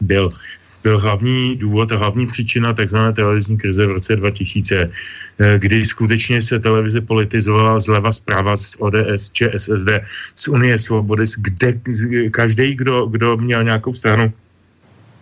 byl 0.00 0.30
byl 0.84 1.00
hlavní 1.00 1.56
důvod 1.56 1.92
a 1.92 1.96
hlavní 1.96 2.26
příčina 2.26 2.76
tzv. 2.76 3.16
televizní 3.16 3.56
krize 3.56 3.86
v 3.86 3.96
roce 3.96 4.16
2000, 4.16 4.76
eh, 4.76 5.58
kdy 5.58 5.86
skutečně 5.86 6.42
se 6.44 6.60
televize 6.60 7.00
politizovala 7.00 7.80
zleva 7.80 8.12
zprava 8.12 8.52
z 8.56 8.76
ODS, 8.78 9.32
ČSSD, 9.32 10.04
z 10.36 10.44
Unie 10.48 10.78
svobody, 10.78 11.24
kde 11.40 11.80
každý, 12.30 12.76
kdo, 12.76 13.06
kdo 13.08 13.36
měl 13.36 13.64
nějakou 13.64 13.96
stranu, 13.96 14.32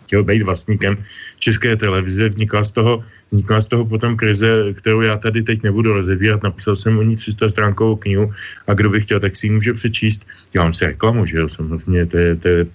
chtěl 0.04 0.26
být 0.26 0.42
vlastníkem 0.42 0.98
české 1.38 1.78
televize. 1.78 2.28
Vznikla 2.28 2.64
z 2.66 2.70
toho 2.72 2.92
vznikla 3.32 3.60
z 3.60 3.68
toho 3.68 3.84
potom 3.84 4.16
krize, 4.16 4.72
kterou 4.72 5.00
já 5.00 5.16
tady 5.16 5.42
teď 5.42 5.62
nebudu 5.62 5.92
rozebírat. 5.92 6.42
Napsal 6.42 6.76
jsem 6.76 6.98
o 6.98 7.02
ní 7.02 7.16
300 7.16 7.48
stránkovou 7.48 7.96
knihu 7.96 8.32
a 8.66 8.74
kdo 8.74 8.90
by 8.90 9.00
chtěl, 9.00 9.20
tak 9.20 9.36
si 9.36 9.46
ji 9.46 9.50
může 9.50 9.72
přečíst. 9.72 10.26
Dělám 10.52 10.72
si 10.72 10.84
reklamu, 10.84 11.26
že 11.26 11.36
jo, 11.36 11.48
samozřejmě, 11.48 12.06
to 12.06 12.16
je, 12.16 12.36
to 12.36 12.48
je 12.48 12.66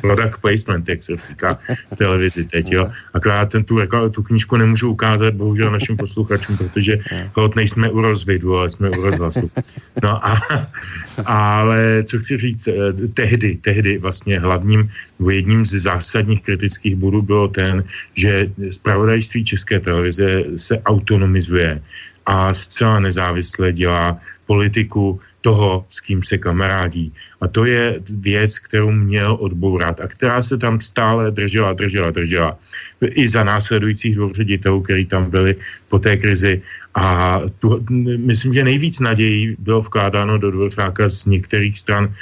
product 0.00 0.38
placement, 0.40 0.88
jak 0.88 1.02
se 1.02 1.12
říká 1.28 1.58
v 1.92 1.96
televizi 1.96 2.44
teď, 2.44 2.72
jo. 2.72 2.90
Akorát 3.14 3.50
ten, 3.50 3.64
tu, 3.64 3.78
tu 4.10 4.22
knížku 4.22 4.56
nemůžu 4.56 4.90
ukázat, 4.90 5.34
bohužel 5.34 5.70
našim 5.70 5.96
posluchačům, 5.96 6.56
protože 6.56 6.98
hod 7.34 7.56
nejsme 7.56 7.90
u 7.90 8.00
rozvidu, 8.00 8.56
ale 8.56 8.70
jsme 8.70 8.90
u 8.90 9.00
rozhlasu. 9.02 9.50
No 10.02 10.26
a, 10.26 10.38
ale 11.26 12.02
co 12.04 12.18
chci 12.18 12.38
říct, 12.38 12.68
eh, 12.68 13.08
tehdy, 13.14 13.58
tehdy 13.60 13.98
vlastně 13.98 14.38
hlavním, 14.40 14.90
jedním 15.30 15.66
z 15.66 15.74
zásadních 15.74 16.42
kritických 16.42 16.94
bodů 16.96 17.22
bylo 17.22 17.48
ten, 17.48 17.84
že 18.14 18.50
zpravodajství 18.70 19.44
České 19.44 19.80
televize 19.80 19.95
televize 19.96 20.44
se 20.56 20.82
autonomizuje 20.84 21.82
a 22.26 22.54
zcela 22.54 23.00
nezávisle 23.00 23.72
dělá 23.72 24.20
politiku 24.46 25.20
toho, 25.40 25.86
s 25.88 26.00
kým 26.00 26.22
se 26.22 26.38
kamarádí. 26.38 27.12
A 27.40 27.48
to 27.48 27.64
je 27.64 28.00
věc, 28.18 28.58
kterou 28.58 28.90
měl 28.90 29.36
odbourat 29.40 30.00
a 30.00 30.06
která 30.06 30.42
se 30.42 30.58
tam 30.58 30.80
stále 30.80 31.30
držela, 31.30 31.72
držela, 31.72 32.10
držela. 32.10 32.58
I 33.00 33.28
za 33.28 33.44
následujících 33.44 34.14
dvou 34.14 34.32
ředitelů, 34.32 34.80
kteří 34.80 35.04
tam 35.06 35.30
byli 35.30 35.56
po 35.88 35.98
té 35.98 36.16
krizi. 36.16 36.62
A 36.96 37.40
tu, 37.60 37.84
myslím, 38.16 38.54
že 38.54 38.64
nejvíc 38.64 39.00
nadějí 39.00 39.56
bylo 39.58 39.84
vkládáno 39.84 40.38
do 40.38 40.50
Dvořáka 40.50 41.08
z 41.08 41.26
některých 41.26 41.78
stran 41.78 42.04
e, 42.08 42.12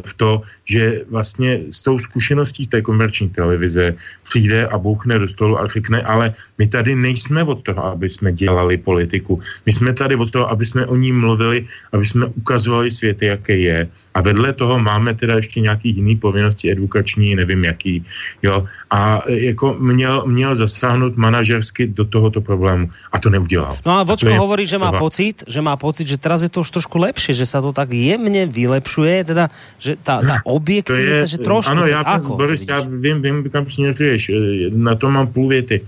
v 0.00 0.12
to, 0.16 0.42
že 0.64 1.04
vlastně 1.12 1.60
s 1.68 1.82
tou 1.84 1.98
zkušeností 1.98 2.64
z 2.64 2.72
té 2.72 2.80
komerční 2.80 3.28
televize 3.28 3.94
přijde 4.24 4.66
a 4.66 4.78
bouchne 4.78 5.18
do 5.18 5.28
stolu 5.28 5.60
a 5.60 5.68
řekne, 5.68 6.00
ale 6.02 6.32
my 6.58 6.66
tady 6.72 6.96
nejsme 6.96 7.44
od 7.44 7.62
toho, 7.62 7.84
aby 7.84 8.08
jsme 8.10 8.32
dělali 8.32 8.80
politiku. 8.80 9.40
My 9.66 9.72
jsme 9.72 9.92
tady 9.92 10.16
od 10.16 10.30
toho, 10.30 10.48
aby 10.48 10.64
jsme 10.64 10.86
o 10.88 10.96
ní 10.96 11.12
mluvili, 11.12 11.68
aby 11.92 12.06
jsme 12.06 12.26
ukazovali 12.40 12.88
svět, 12.90 13.22
jaké 13.22 13.56
je. 13.56 13.88
A 14.14 14.21
vedle 14.22 14.52
toho 14.52 14.78
máme 14.78 15.14
teda 15.14 15.36
ještě 15.36 15.60
nějaký 15.60 15.88
jiný 15.98 16.16
povinnosti 16.16 16.70
edukační, 16.72 17.34
nevím 17.34 17.64
jaký. 17.64 18.04
Jo? 18.42 18.64
A 18.90 19.22
jako 19.26 19.76
měl, 19.78 20.26
měl 20.26 20.54
zasáhnout 20.54 21.16
manažersky 21.16 21.86
do 21.86 22.04
tohoto 22.04 22.40
problému 22.40 22.90
a 23.12 23.18
to 23.18 23.30
neudělal. 23.30 23.76
No 23.86 23.98
a 23.98 24.02
Vočko 24.02 24.30
a 24.30 24.38
hovorí, 24.38 24.66
že 24.66 24.78
má 24.78 24.92
pocit, 24.92 25.44
že 25.46 25.60
má 25.60 25.76
pocit, 25.76 26.08
že 26.08 26.16
teraz 26.16 26.42
je 26.42 26.50
to 26.50 26.62
už 26.62 26.70
trošku 26.70 26.96
lepšie, 27.02 27.34
že 27.34 27.46
sa 27.46 27.58
to 27.58 27.74
tak 27.74 27.90
jemne 27.90 28.46
vylepšuje, 28.46 29.26
teda, 29.26 29.50
že 29.82 29.98
tá, 29.98 30.22
tá 30.22 30.36
objektivita, 30.46 31.26
že 31.26 31.42
trošku. 31.42 31.74
Ano, 31.74 31.86
já, 31.86 32.00
ako, 32.00 32.36
Boris, 32.36 32.68
já 32.68 32.80
vím, 32.80 33.22
vím, 33.22 33.50
kam 33.50 33.70
směřuješ. 33.70 34.30
Na 34.70 34.94
to 34.94 35.10
mám 35.10 35.26
půl 35.26 35.48
věty. 35.48 35.80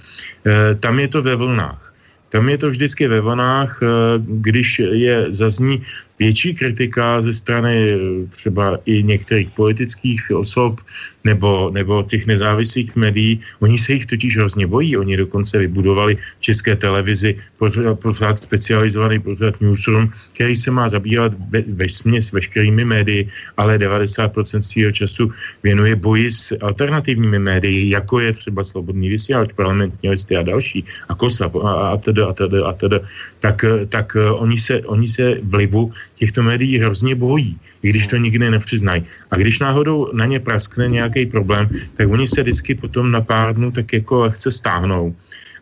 E, 0.47 0.75
tam 0.75 0.99
je 0.99 1.09
to 1.09 1.23
ve 1.23 1.37
vlnách. 1.37 1.93
Tam 2.29 2.49
je 2.49 2.59
to 2.59 2.67
vždycky 2.71 3.07
ve 3.07 3.21
vlnách, 3.21 3.83
e, 3.83 3.87
když 4.19 4.79
je 4.79 5.27
zazní 5.31 5.83
větší 6.19 6.55
kritika 6.55 7.23
ze 7.23 7.33
strany 7.33 7.91
e, 7.91 7.99
třeba 8.27 8.79
i 8.87 9.03
některých 9.03 9.51
politických 9.51 10.31
osob, 10.35 10.81
nebo, 11.25 11.71
nebo 11.73 12.03
těch 12.03 12.27
nezávislých 12.27 12.97
médií, 12.97 13.41
oni 13.61 13.79
se 13.79 13.93
jich 13.93 14.07
totiž 14.07 14.37
hrozně 14.37 14.67
bojí. 14.67 14.97
Oni 14.97 15.17
dokonce 15.17 15.59
vybudovali 15.59 16.17
v 16.17 16.41
české 16.41 16.77
televizi 16.77 17.37
pořád, 17.59 18.01
pořád 18.01 18.39
specializovaný 18.39 19.19
pořád 19.19 19.61
newsroom, 19.61 20.13
který 20.33 20.57
se 20.57 20.71
má 20.71 20.89
zabývat 20.89 21.33
ve, 21.49 21.63
ve 21.63 21.89
směs 21.89 22.33
veškerými 22.33 22.85
médii, 22.85 23.29
ale 23.57 23.79
90% 23.79 24.61
svého 24.61 24.93
času 24.93 25.33
věnuje 25.63 25.97
boji 25.97 26.31
s 26.31 26.57
alternativními 26.61 27.39
médii, 27.39 27.91
jako 27.91 28.21
je 28.21 28.33
třeba 28.33 28.65
Slobodný 28.65 29.09
vysílač, 29.09 29.53
parlamentní 29.57 30.11
listy 30.11 30.37
a 30.37 30.43
další, 30.43 30.85
a 31.09 31.15
KOSA 31.15 31.51
a, 31.63 31.71
a 31.71 31.97
teda, 31.97 32.27
a 32.29 32.33
teda, 32.33 32.67
a 32.67 32.73
teda, 32.73 33.01
tak, 33.41 33.65
tak 33.89 34.17
eh, 34.17 34.31
oni, 34.31 34.59
se, 34.59 34.81
oni 34.81 35.09
se 35.09 35.35
vlivu 35.43 35.93
těchto 36.15 36.43
médií 36.43 36.79
hrozně 36.79 37.15
bojí 37.15 37.59
i 37.83 37.89
když 37.89 38.07
to 38.07 38.17
nikdy 38.17 38.51
nepřiznají. 38.51 39.05
A 39.31 39.37
když 39.37 39.59
náhodou 39.59 40.11
na 40.13 40.27
ně 40.27 40.41
praskne 40.41 40.89
nějaký 40.89 41.27
problém, 41.27 41.69
tak 41.97 42.09
oni 42.09 42.27
se 42.29 42.43
vždycky 42.43 42.75
potom 42.75 43.11
na 43.11 43.21
pár 43.21 43.55
dnů 43.55 43.71
tak 43.71 43.93
jako 43.93 44.21
lehce 44.21 44.51
stáhnou 44.51 45.15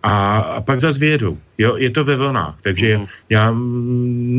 a, 0.03 0.38
a 0.38 0.61
pak 0.61 0.80
zase 0.80 0.98
vědou. 0.98 1.38
Jo, 1.59 1.76
je 1.76 1.90
to 1.90 2.05
ve 2.05 2.16
vlnách, 2.16 2.55
takže 2.62 2.98
mm. 2.98 3.07
já 3.30 3.55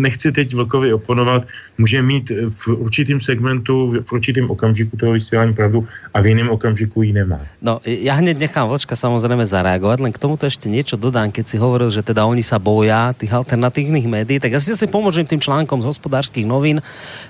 nechci 0.04 0.32
teď 0.32 0.54
Vlkovi 0.54 0.94
oponovat, 0.94 1.48
může 1.78 2.02
mít 2.02 2.32
v 2.50 2.68
určitém 2.68 3.20
segmentu, 3.20 3.96
v 4.06 4.12
určitém 4.12 4.52
okamžiku 4.52 4.98
toho 4.98 5.12
vysílání 5.12 5.54
pravdu 5.54 5.88
a 6.14 6.22
v 6.22 6.26
jiném 6.28 6.50
okamžiku 6.50 7.02
ji 7.02 7.14
nemá. 7.14 7.40
No, 7.62 7.80
ja 7.86 8.18
hned 8.20 8.36
nechám 8.36 8.68
Vlčka 8.68 8.98
samozrejme 8.98 9.46
zareagovať, 9.46 9.98
len 10.04 10.12
k 10.12 10.20
tomuto 10.20 10.50
ešte 10.50 10.68
niečo 10.68 10.98
dodám, 11.00 11.32
keď 11.32 11.46
si 11.48 11.56
hovoril, 11.62 11.94
že 11.94 12.04
teda 12.04 12.26
oni 12.26 12.44
sa 12.44 12.60
boja 12.60 13.14
tých 13.16 13.32
alternatívnych 13.32 14.10
médií, 14.10 14.42
tak 14.42 14.58
ja 14.58 14.60
si 14.60 14.74
pomôžem 14.90 15.24
tým 15.24 15.40
článkom 15.40 15.80
z 15.80 15.96
hospodárskych 15.96 16.50
novín, 16.50 16.82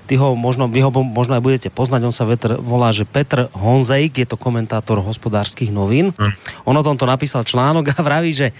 ty 0.08 0.16
ho 0.16 0.32
možno, 0.34 0.66
vy 0.66 0.80
ho 0.80 0.90
možno 0.90 1.36
aj 1.36 1.44
budete 1.44 1.68
poznať, 1.70 2.00
on 2.08 2.14
sa 2.14 2.24
vetr, 2.24 2.56
volá, 2.58 2.90
že 2.90 3.04
Petr 3.04 3.52
Honzejk, 3.52 4.24
je 4.24 4.26
to 4.26 4.40
komentátor 4.40 5.04
hospodárskych 5.04 5.68
novín. 5.68 6.16
Mm. 6.16 6.32
On 6.64 6.74
o 6.74 6.82
tomto 6.82 7.04
napísal 7.04 7.44
článok 7.44 7.92
a 7.94 8.00
vraví, 8.00 8.23
že 8.32 8.52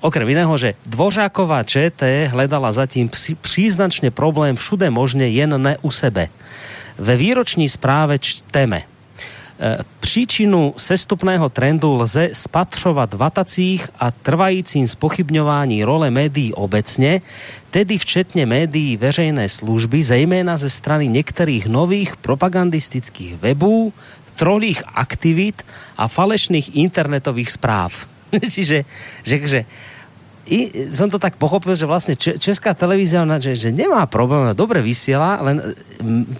Okrem 0.00 0.28
iného, 0.28 0.58
že 0.58 0.74
Dvořáková 0.86 1.62
ČT 1.62 2.28
hledala 2.32 2.72
zatím 2.72 3.10
příznačně 3.40 4.10
problém 4.10 4.56
všude 4.56 4.90
možně, 4.90 5.28
jen 5.28 5.62
ne 5.62 5.76
u 5.82 5.90
sebe. 5.90 6.28
Ve 6.98 7.16
výroční 7.16 7.68
správe 7.68 8.18
čteme. 8.18 8.76
E, 8.80 8.84
příčinu 10.00 10.74
sestupného 10.76 11.48
trendu 11.48 11.92
lze 11.94 12.30
spatřovat 12.32 13.14
v 13.14 13.22
atacích 13.22 13.88
a 14.00 14.10
trvajícím 14.10 14.88
spochybňování 14.88 15.84
role 15.84 16.10
médií 16.10 16.54
obecně, 16.54 17.20
tedy 17.70 17.98
včetně 17.98 18.46
médií 18.46 18.96
veřejné 18.96 19.48
služby, 19.48 20.02
zejména 20.02 20.56
ze 20.56 20.70
strany 20.70 21.08
některých 21.08 21.66
nových 21.66 22.16
propagandistických 22.16 23.36
webů, 23.36 23.92
trolých 24.36 24.82
aktivit 24.94 25.62
a 25.96 26.08
falešných 26.08 26.76
internetových 26.76 27.52
správ. 27.52 28.09
Čiže 28.54 28.86
že, 29.26 29.36
že 29.46 29.60
i 30.50 30.90
som 30.90 31.06
to 31.06 31.22
tak 31.22 31.38
pochopil, 31.38 31.78
že 31.78 31.86
vlastne 31.86 32.18
Česká 32.18 32.74
televízia, 32.74 33.22
ona, 33.22 33.38
že, 33.38 33.54
že 33.54 33.70
nemá 33.70 34.02
problém, 34.10 34.50
dobre 34.50 34.82
vysiela, 34.82 35.38
len 35.46 35.78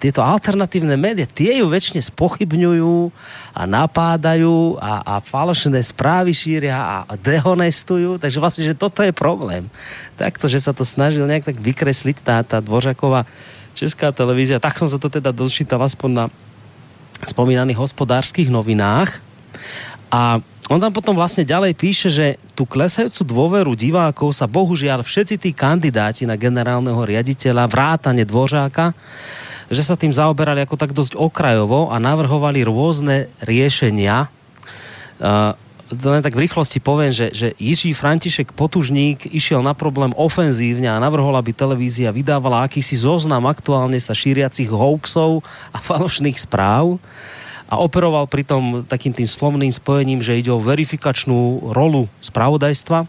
tieto 0.03 0.19
alternatívne 0.19 0.99
médiá, 0.99 1.31
tie 1.31 1.63
ju 1.63 1.71
väčšine 1.71 2.03
spochybňujú 2.03 3.15
a 3.55 3.63
napádajú 3.71 4.83
a, 4.83 5.05
a 5.07 5.15
falošné 5.23 5.79
správy 5.87 6.35
šíria 6.35 7.07
a 7.07 7.15
dehonestujú, 7.15 8.19
takže 8.19 8.43
vlastne, 8.43 8.67
že 8.67 8.75
toto 8.75 9.07
je 9.07 9.15
problém. 9.15 9.71
Takto, 10.19 10.51
že 10.51 10.59
sa 10.59 10.75
to 10.75 10.83
snažil 10.83 11.31
nejak 11.31 11.47
tak 11.47 11.63
vykresliť 11.63 12.17
tá, 12.27 12.43
tá 12.43 12.59
Dvořaková 12.59 13.31
Česká 13.79 14.11
televízia, 14.11 14.59
tak 14.59 14.75
som 14.75 14.91
sa 14.91 14.99
to 14.99 15.07
teda 15.07 15.31
dočítal 15.31 15.79
aspoň 15.87 16.11
na 16.11 16.25
spomínaných 17.31 17.79
hospodárskych 17.79 18.51
novinách 18.51 19.23
a 20.11 20.43
on 20.71 20.79
tam 20.79 20.95
potom 20.95 21.19
vlastne 21.19 21.43
ďalej 21.43 21.75
píše, 21.75 22.09
že 22.15 22.39
tú 22.55 22.63
klesajúcu 22.63 23.27
dôveru 23.27 23.73
divákov 23.75 24.31
sa 24.31 24.47
bohužiaľ 24.47 25.03
všetci 25.03 25.35
tí 25.43 25.51
kandidáti 25.51 26.31
na 26.31 26.39
generálneho 26.39 27.03
riaditeľa, 27.03 27.67
vrátane 27.67 28.23
Dvořáka, 28.23 28.95
že 29.67 29.83
sa 29.83 29.99
tým 29.99 30.15
zaoberali 30.15 30.63
ako 30.63 30.79
tak 30.79 30.95
dosť 30.95 31.19
okrajovo 31.19 31.91
a 31.91 31.99
navrhovali 31.99 32.63
rôzne 32.63 33.27
riešenia. 33.43 34.31
Uh, 35.19 35.59
len 35.91 36.23
tak 36.23 36.39
v 36.39 36.47
rýchlosti 36.47 36.79
poviem, 36.79 37.11
že, 37.11 37.35
že 37.35 37.51
Jiří 37.59 37.91
František 37.91 38.55
Potužník 38.55 39.27
išiel 39.27 39.59
na 39.67 39.75
problém 39.75 40.15
ofenzívne 40.15 40.87
a 40.87 41.03
navrhol, 41.03 41.35
aby 41.35 41.51
televízia 41.51 42.15
vydávala 42.15 42.71
akýsi 42.71 42.95
zoznam 42.95 43.51
aktuálne 43.51 43.99
sa 43.99 44.15
šíriacich 44.15 44.71
hoaxov 44.71 45.43
a 45.75 45.83
falošných 45.83 46.39
správ 46.39 47.03
a 47.71 47.79
operoval 47.79 48.27
pritom 48.27 48.83
takým 48.83 49.15
tým 49.15 49.31
slovným 49.31 49.71
spojením, 49.71 50.19
že 50.19 50.35
ide 50.35 50.51
o 50.51 50.59
verifikačnú 50.59 51.71
rolu 51.71 52.11
spravodajstva. 52.19 53.07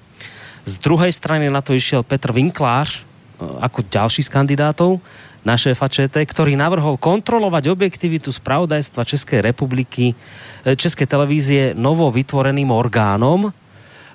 Z 0.70 0.76
druhej 0.78 1.10
strany 1.10 1.50
na 1.50 1.66
to 1.66 1.74
išiel 1.74 2.06
Petr 2.06 2.30
Vinklář, 2.30 3.02
e, 3.02 3.04
ako 3.42 3.82
ďalší 3.90 4.22
z 4.22 4.30
kandidátov 4.30 5.02
na 5.42 5.58
šéfa 5.58 5.90
ČT, 5.90 6.14
ktorý 6.14 6.54
navrhol 6.54 7.02
kontrolovať 7.02 7.74
objektivitu 7.74 8.30
spravodajstva 8.30 9.02
Českej 9.02 9.42
republiky, 9.42 10.14
e, 10.62 10.78
Českej 10.78 11.10
televízie 11.10 11.74
novo 11.74 12.14
vytvoreným 12.14 12.70
orgánom. 12.70 13.50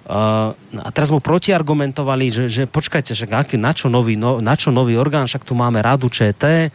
Uh, 0.07 0.55
a 0.87 0.95
teraz 0.95 1.11
mu 1.11 1.19
protiargumentovali, 1.19 2.31
že, 2.31 2.45
že 2.47 2.63
počkajte, 2.71 3.11
že 3.11 3.27
aký, 3.27 3.59
na, 3.59 3.75
čo 3.75 3.91
nový, 3.91 4.15
no, 4.15 4.39
na 4.39 4.55
čo 4.55 4.71
nový 4.71 4.95
orgán, 4.95 5.27
však 5.27 5.43
tu 5.43 5.59
máme 5.59 5.83
radu 5.83 6.07
ČT, 6.07 6.71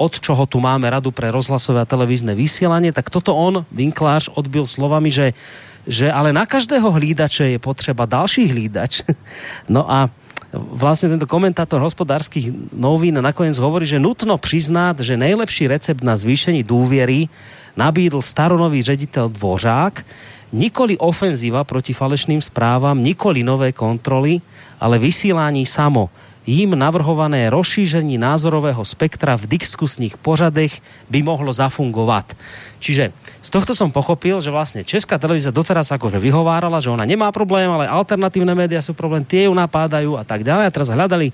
od 0.00 0.16
čoho 0.16 0.48
tu 0.48 0.64
máme 0.64 0.88
radu 0.88 1.12
pre 1.12 1.28
rozhlasové 1.28 1.84
a 1.84 1.88
televízne 1.88 2.32
vysielanie, 2.32 2.88
tak 2.88 3.12
toto 3.12 3.36
on, 3.36 3.68
Vinklář, 3.68 4.32
odbil 4.32 4.64
slovami, 4.64 5.12
že, 5.12 5.36
že 5.84 6.08
ale 6.08 6.32
na 6.32 6.48
každého 6.48 6.88
hlídače 6.88 7.52
je 7.52 7.58
potreba 7.60 8.08
další 8.08 8.48
hlídač. 8.48 9.04
No 9.68 9.84
a 9.84 10.08
vlastne 10.50 11.14
tento 11.14 11.30
komentátor 11.30 11.78
hospodárskych 11.78 12.74
novín 12.74 13.22
nakoniec 13.22 13.54
hovorí, 13.60 13.86
že 13.86 14.02
nutno 14.02 14.34
přiznat, 14.34 14.98
že 14.98 15.14
nejlepší 15.14 15.70
recept 15.70 16.02
na 16.02 16.18
zvýšení 16.18 16.66
důvěry 16.66 17.30
nabídl 17.78 18.18
staronový 18.18 18.82
ředitel 18.82 19.30
Dvořák, 19.30 20.02
nikoli 20.50 20.98
ofenzíva 20.98 21.62
proti 21.62 21.94
falešným 21.94 22.42
správam, 22.42 22.98
nikoli 22.98 23.46
nové 23.46 23.70
kontroly, 23.70 24.42
ale 24.82 24.98
vysílání 24.98 25.62
samo 25.66 26.10
jim 26.46 26.72
navrhované 26.72 27.50
rozšíření 27.50 28.18
názorového 28.18 28.84
spektra 28.84 29.36
v 29.36 29.46
diskusních 29.46 30.16
pořadech 30.16 30.80
by 31.10 31.22
mohlo 31.22 31.52
zafungovat. 31.52 32.32
Čiže 32.80 33.12
z 33.40 33.48
tohto 33.48 33.76
som 33.76 33.92
pochopil, 33.92 34.40
že 34.40 34.52
vlastne 34.52 34.84
Česká 34.84 35.20
televízia 35.20 35.52
doteraz 35.52 35.92
akože 35.92 36.16
vyhovárala, 36.16 36.80
že 36.80 36.92
ona 36.92 37.04
nemá 37.04 37.28
problém, 37.32 37.68
ale 37.68 37.88
alternatívne 37.88 38.56
médiá 38.56 38.80
sú 38.80 38.96
problém, 38.96 39.24
tie 39.24 39.48
ju 39.48 39.52
napádajú 39.52 40.16
a 40.16 40.24
tak 40.24 40.44
ďalej. 40.44 40.64
A 40.68 40.74
teraz 40.74 40.88
hľadali 40.88 41.32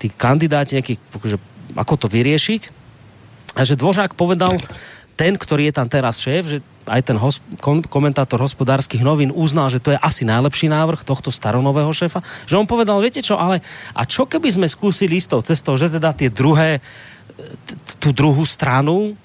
tí 0.00 0.08
kandidáti 0.08 0.80
nejaký, 0.80 0.94
akože, 1.16 1.36
ako 1.76 1.94
to 1.96 2.06
vyriešiť. 2.08 2.62
A 3.56 3.64
že 3.64 3.76
Dvořák 3.76 4.12
povedal, 4.12 4.52
ten, 5.16 5.34
ktorý 5.34 5.72
je 5.72 5.74
tam 5.74 5.88
teraz 5.88 6.20
šéf, 6.20 6.44
že 6.44 6.58
aj 6.86 7.02
ten 7.02 7.16
hos, 7.18 7.42
kom, 7.58 7.82
komentátor 7.82 8.38
hospodárskych 8.38 9.02
novín 9.02 9.34
uznal, 9.34 9.72
že 9.72 9.82
to 9.82 9.96
je 9.96 9.98
asi 9.98 10.22
najlepší 10.22 10.70
návrh 10.70 11.02
tohto 11.02 11.34
staronového 11.34 11.90
šéfa, 11.90 12.22
že 12.46 12.54
on 12.54 12.68
povedal, 12.68 13.02
viete 13.02 13.24
čo, 13.24 13.34
ale 13.34 13.64
a 13.96 14.06
čo 14.06 14.28
keby 14.28 14.52
sme 14.52 14.66
skúsili 14.70 15.18
istou 15.18 15.42
cestou, 15.42 15.74
že 15.74 15.90
teda 15.90 16.14
tie 16.14 16.30
druhé, 16.30 16.78
tú 17.98 18.14
druhú 18.14 18.46
stranu, 18.46 19.18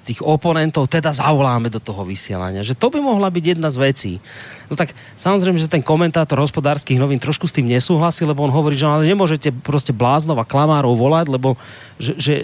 tých 0.00 0.24
oponentov 0.24 0.88
teda 0.88 1.12
zavoláme 1.12 1.68
do 1.68 1.76
toho 1.76 2.02
vysielania. 2.08 2.64
Že 2.64 2.74
to 2.80 2.88
by 2.88 2.98
mohla 3.04 3.28
byť 3.28 3.44
jedna 3.54 3.68
z 3.68 3.78
vecí. 3.78 4.12
No 4.72 4.74
tak 4.74 4.96
samozrejme, 5.14 5.60
že 5.60 5.68
ten 5.68 5.84
komentátor 5.84 6.40
hospodárskych 6.40 6.96
novín 6.96 7.20
trošku 7.20 7.44
s 7.44 7.54
tým 7.54 7.68
nesúhlasí, 7.68 8.24
lebo 8.24 8.40
on 8.42 8.50
hovorí, 8.50 8.80
že 8.80 8.88
ale 8.88 9.04
nemôžete 9.04 9.52
proste 9.60 9.92
bláznov 9.92 10.40
a 10.40 10.48
klamárov 10.48 10.96
volať, 10.96 11.26
lebo 11.28 11.60
že, 12.00 12.16
že, 12.16 12.34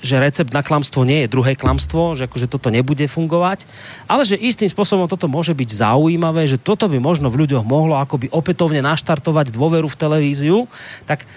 že 0.00 0.16
recept 0.16 0.52
na 0.56 0.64
klamstvo 0.64 1.04
nie 1.04 1.24
je 1.24 1.32
druhé 1.32 1.52
klamstvo, 1.52 2.16
že 2.16 2.24
akože 2.24 2.48
toto 2.48 2.72
nebude 2.72 3.04
fungovať, 3.04 3.68
ale 4.08 4.24
že 4.24 4.40
istým 4.40 4.68
spôsobom 4.68 5.04
toto 5.06 5.28
môže 5.28 5.52
byť 5.52 5.68
zaujímavé, 5.76 6.48
že 6.48 6.56
toto 6.56 6.88
by 6.88 6.96
možno 6.96 7.28
v 7.28 7.44
ľuďoch 7.44 7.64
mohlo 7.64 8.00
akoby 8.00 8.32
opätovne 8.32 8.80
naštartovať 8.80 9.52
dôveru 9.52 9.86
v 9.86 10.00
televíziu, 10.00 10.58
tak 11.04 11.28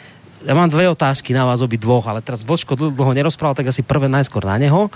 ja 0.43 0.53
mám 0.55 0.67
dve 0.67 0.91
otázky 0.91 1.31
na 1.31 1.47
vás 1.47 1.63
obi 1.63 1.79
dvoch, 1.79 2.03
ale 2.03 2.19
teraz 2.19 2.43
Vočko 2.43 2.75
dlho, 2.75 3.15
nerozprával, 3.15 3.55
tak 3.55 3.71
asi 3.71 3.79
prvé 3.79 4.11
najskôr 4.11 4.43
na 4.43 4.59
neho, 4.59 4.91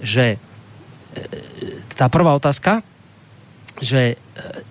že 0.00 0.36
e, 0.36 0.38
tá 1.96 2.12
prvá 2.12 2.36
otázka, 2.36 2.84
že 3.80 4.12
e, 4.12 4.69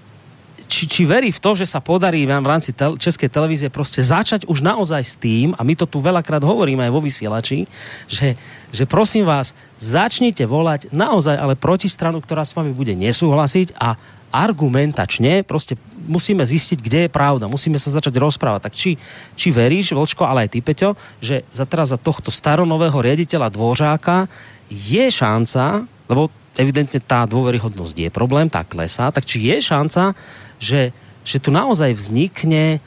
či, 0.69 0.85
či 0.85 1.01
verí 1.09 1.33
v 1.33 1.41
to, 1.41 1.57
že 1.57 1.65
sa 1.65 1.81
podarí 1.81 2.29
vám 2.29 2.45
v 2.45 2.51
rámci 2.53 2.71
tel, 2.77 2.93
Českej 2.93 3.29
televízie 3.29 3.69
prostě 3.73 4.05
začať 4.05 4.45
už 4.45 4.61
naozaj 4.61 5.01
s 5.03 5.15
tým, 5.17 5.57
a 5.57 5.65
my 5.65 5.73
to 5.73 5.89
tu 5.89 5.97
veľakrát 5.97 6.45
hovoríme 6.45 6.85
aj 6.85 6.93
vo 6.93 7.01
vysielači, 7.01 7.65
že, 8.05 8.37
že 8.69 8.85
prosím 8.85 9.25
vás, 9.25 9.57
začnite 9.81 10.45
volať 10.45 10.93
naozaj 10.93 11.33
ale 11.33 11.57
proti 11.57 11.89
stranu, 11.89 12.21
ktorá 12.21 12.45
s 12.45 12.53
vami 12.53 12.69
bude 12.69 12.93
nesúhlasiť 12.93 13.73
a 13.81 13.97
argumentačne 14.29 15.41
prostě 15.41 15.73
musíme 16.05 16.45
zistiť, 16.45 16.77
kde 16.81 16.99
je 17.05 17.09
pravda. 17.09 17.49
Musíme 17.49 17.81
sa 17.81 17.89
začať 17.89 18.13
rozprávať. 18.17 18.61
Tak 18.69 18.73
či, 18.77 18.91
či 19.33 19.49
veríš, 19.49 19.93
Vlčko, 19.93 20.25
ale 20.25 20.45
aj 20.45 20.53
ty, 20.53 20.61
Peťo, 20.61 20.93
že 21.17 21.41
za 21.49 21.65
teraz 21.65 21.89
za 21.89 21.97
tohto 21.97 22.29
staronového 22.29 22.93
riaditeľa 22.93 23.49
Dvořáka 23.49 24.29
je 24.69 25.05
šanca, 25.09 25.85
lebo 26.05 26.29
evidentne 26.57 27.01
tá 27.01 27.25
dôveryhodnosť 27.25 27.95
je 27.95 28.09
problém, 28.13 28.49
tá 28.49 28.61
klesá, 28.65 29.09
tak 29.09 29.25
či 29.25 29.49
je 29.49 29.57
šanca, 29.61 30.13
že, 30.59 30.91
že 31.23 31.37
tu 31.39 31.49
naozaj 31.49 31.95
vznikne 31.95 32.83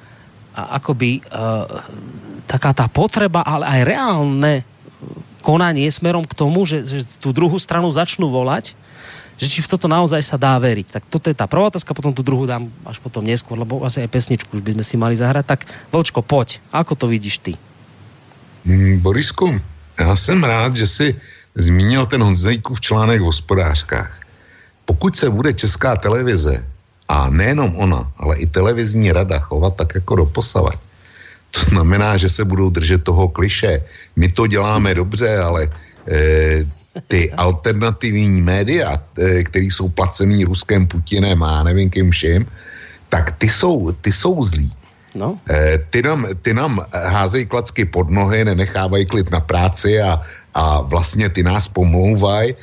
akoby 0.53 1.25
uh, 1.33 1.65
taká 2.45 2.77
tá 2.77 2.87
potreba, 2.87 3.41
ale 3.41 3.65
aj 3.65 3.81
reálne 3.89 4.53
konanie 5.41 5.89
smerom 5.91 6.23
k 6.29 6.37
tomu, 6.37 6.63
že, 6.69 6.85
že 6.85 7.09
tú 7.19 7.35
druhú 7.35 7.59
stranu 7.59 7.91
začnú 7.91 8.31
volať, 8.31 8.77
že 9.41 9.51
či 9.51 9.59
v 9.65 9.71
toto 9.75 9.91
naozaj 9.91 10.23
sa 10.23 10.39
dá 10.39 10.55
veriť. 10.61 11.01
Tak 11.01 11.03
toto 11.11 11.27
je 11.27 11.35
tá 11.35 11.51
prvá 11.51 11.67
otázka, 11.67 11.97
potom 11.97 12.15
tu 12.15 12.23
druhú 12.23 12.47
dám 12.47 12.71
až 12.87 13.03
potom 13.03 13.27
neskôr, 13.27 13.59
lebo 13.59 13.83
asi 13.83 13.99
aj 13.99 14.13
pesničku 14.13 14.55
už 14.55 14.63
by 14.63 14.79
sme 14.79 14.85
si 14.87 14.95
mali 14.95 15.19
zahrať. 15.19 15.45
Tak 15.49 15.61
Vlčko, 15.91 16.23
poď, 16.23 16.63
ako 16.71 16.95
to 16.95 17.07
vidíš 17.11 17.43
ty? 17.43 17.53
Mm, 18.63 19.03
Borisku, 19.03 19.59
já 19.99 20.17
jsem 20.17 20.45
rád, 20.45 20.77
že 20.77 20.87
si 20.87 21.07
zmínil 21.55 22.07
ten 22.07 22.23
Honzejkův 22.23 22.81
článek 22.81 23.21
v 23.21 23.25
hospodářkách. 23.25 24.21
Pokud 24.85 25.17
se 25.17 25.31
bude 25.31 25.55
česká 25.55 25.97
televize 25.97 26.65
a 27.13 27.29
nejenom 27.29 27.77
ona, 27.77 28.09
ale 28.17 28.41
i 28.41 28.49
televizní 28.49 29.13
rada 29.13 29.37
chovat 29.39 29.77
tak 29.77 30.01
jako 30.01 30.25
doposavat. 30.25 30.81
To 31.53 31.61
znamená, 31.61 32.17
že 32.17 32.33
se 32.33 32.45
budou 32.49 32.73
držet 32.73 33.05
toho 33.05 33.29
kliše. 33.29 33.85
My 34.17 34.33
to 34.33 34.49
děláme 34.49 34.97
dobře, 34.97 35.29
ale 35.37 35.69
e, 36.09 36.65
ty 37.09 37.29
alternativní 37.37 38.41
média, 38.41 38.97
e, 38.97 39.45
které 39.45 39.69
jsou 39.69 39.93
placený 39.93 40.49
Ruskem, 40.49 40.89
Putinem 40.89 41.37
a 41.45 41.61
nevím 41.69 41.93
kým 41.93 42.09
vším, 42.11 42.49
tak 43.13 43.37
ty 43.37 43.53
jsou, 43.53 43.93
ty 43.93 44.09
jsou 44.09 44.41
zlí. 44.41 44.73
No. 45.13 45.37
E, 45.45 45.85
ty, 45.93 46.01
nám, 46.01 46.27
ty 46.41 46.57
nám 46.57 46.81
házejí 46.89 47.45
klacky 47.45 47.85
pod 47.85 48.09
nohy, 48.09 48.45
nenechávají 48.49 49.05
klid 49.05 49.29
na 49.29 49.45
práci 49.45 50.01
a, 50.01 50.17
a 50.57 50.81
vlastně 50.81 51.29
ty 51.29 51.45
nás 51.45 51.69
pomlouvají 51.69 52.57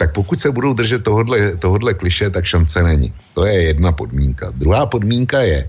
tak 0.00 0.16
pokud 0.16 0.40
se 0.40 0.48
budou 0.48 0.72
držet 0.72 1.04
tohodle, 1.04 1.60
tohodle 1.60 1.92
kliše, 1.94 2.32
tak 2.32 2.48
šance 2.48 2.82
není. 2.82 3.12
To 3.36 3.44
je 3.44 3.68
jedna 3.68 3.92
podmínka. 3.92 4.48
Druhá 4.56 4.88
podmínka 4.88 5.44
je, 5.44 5.68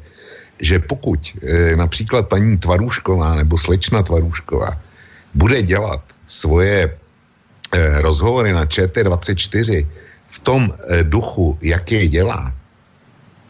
že 0.63 0.79
pokud 0.79 1.19
e, 1.19 1.75
například 1.75 2.31
paní 2.31 2.55
Tvarůšková 2.55 3.35
nebo 3.35 3.59
slečna 3.59 3.99
Tvarůšková 3.99 4.71
bude 5.35 5.59
dělat 5.67 5.99
svoje 6.31 6.87
e, 6.87 6.91
rozhovory 7.99 8.55
na 8.55 8.63
ČT24 8.63 9.87
v 10.31 10.37
tom 10.39 10.71
e, 10.71 11.03
duchu, 11.03 11.59
jak 11.59 11.91
je 11.91 12.07
dělá, 12.07 12.55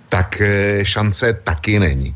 tak 0.09 0.41
e, 0.41 0.81
šance 0.81 1.45
taky 1.45 1.77
není. 1.77 2.09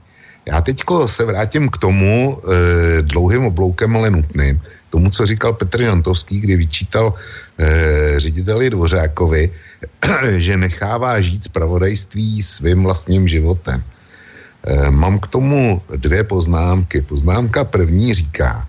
Já 0.50 0.62
teďko 0.62 1.06
se 1.06 1.22
vrátím 1.26 1.70
k 1.70 1.78
tomu 1.78 2.34
e, 2.34 3.02
dlouhým 3.02 3.46
obloukem, 3.46 3.94
ale 3.94 4.10
nutným, 4.10 4.58
tomu, 4.90 5.10
co 5.10 5.26
říkal 5.26 5.54
Petr 5.54 5.82
Jantovský, 5.82 6.40
kdy 6.40 6.56
vyčítal 6.56 7.14
řediteli 8.18 8.70
Dvořákovi, 8.70 9.52
že 10.36 10.58
nechává 10.58 11.22
žít 11.22 11.44
zpravodajství 11.44 12.44
svým 12.44 12.84
vlastním 12.84 13.28
životem. 13.28 13.84
Eh, 14.66 14.92
mám 14.92 15.20
k 15.20 15.28
tomu 15.28 15.82
dvě 15.96 16.24
poznámky. 16.24 17.02
Poznámka 17.02 17.64
první 17.64 18.14
říká, 18.14 18.68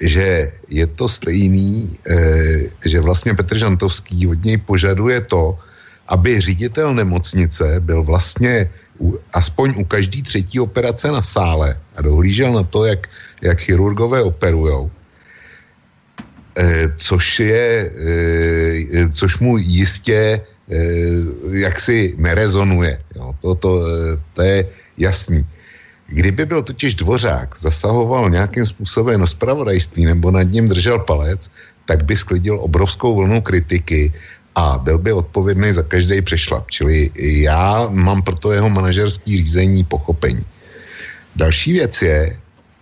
že 0.00 0.52
je 0.68 0.86
to 0.86 1.08
stejný, 1.08 1.96
eh, 2.06 2.70
že 2.86 3.00
vlastně 3.00 3.34
Petr 3.34 3.58
Žantovský 3.58 4.26
od 4.26 4.44
něj 4.44 4.56
požaduje 4.62 5.20
to, 5.20 5.58
aby 6.08 6.40
ředitel 6.40 6.94
nemocnice 6.94 7.80
byl 7.80 8.04
vlastně 8.04 8.70
u, 9.00 9.18
aspoň 9.32 9.74
u 9.80 9.84
každý 9.84 10.22
třetí 10.22 10.60
operace 10.60 11.08
na 11.08 11.22
sále 11.22 11.76
a 11.96 12.02
dohlížel 12.02 12.52
na 12.52 12.62
to, 12.62 12.84
jak, 12.84 13.08
jak 13.42 13.58
chirurgové 13.58 14.22
operujou 14.22 14.86
Eh, 14.86 15.03
což 16.96 17.40
je, 17.40 17.90
eh, 17.90 19.08
což 19.12 19.38
mu 19.38 19.58
jistě 19.58 20.40
eh, 20.40 20.76
jaksi 21.50 22.14
nerezonuje. 22.16 22.98
Jo. 23.16 23.34
To, 23.42 23.54
to, 23.54 23.70
to 24.34 24.42
je 24.42 24.66
jasný. 24.98 25.46
Kdyby 26.06 26.46
byl 26.46 26.62
totiž 26.62 26.94
dvořák, 26.94 27.58
zasahoval 27.58 28.30
nějakým 28.30 28.66
způsobem 28.66 29.20
na 29.20 29.26
spravodajství 29.26 30.04
nebo 30.04 30.30
nad 30.30 30.42
ním 30.42 30.68
držel 30.68 30.98
palec, 30.98 31.50
tak 31.84 32.04
by 32.04 32.16
sklidil 32.16 32.60
obrovskou 32.60 33.14
vlnu 33.16 33.40
kritiky 33.40 34.12
a 34.54 34.78
byl 34.78 34.98
by 34.98 35.12
odpovědný 35.12 35.72
za 35.72 35.82
každý 35.82 36.22
přešlap. 36.22 36.70
Čili 36.70 37.10
já 37.18 37.88
mám 37.90 38.22
pro 38.22 38.36
to 38.36 38.52
jeho 38.52 38.70
manažerský 38.70 39.36
řízení 39.36 39.84
pochopení. 39.84 40.44
Další 41.36 41.72
věc 41.72 42.02
je, 42.02 42.36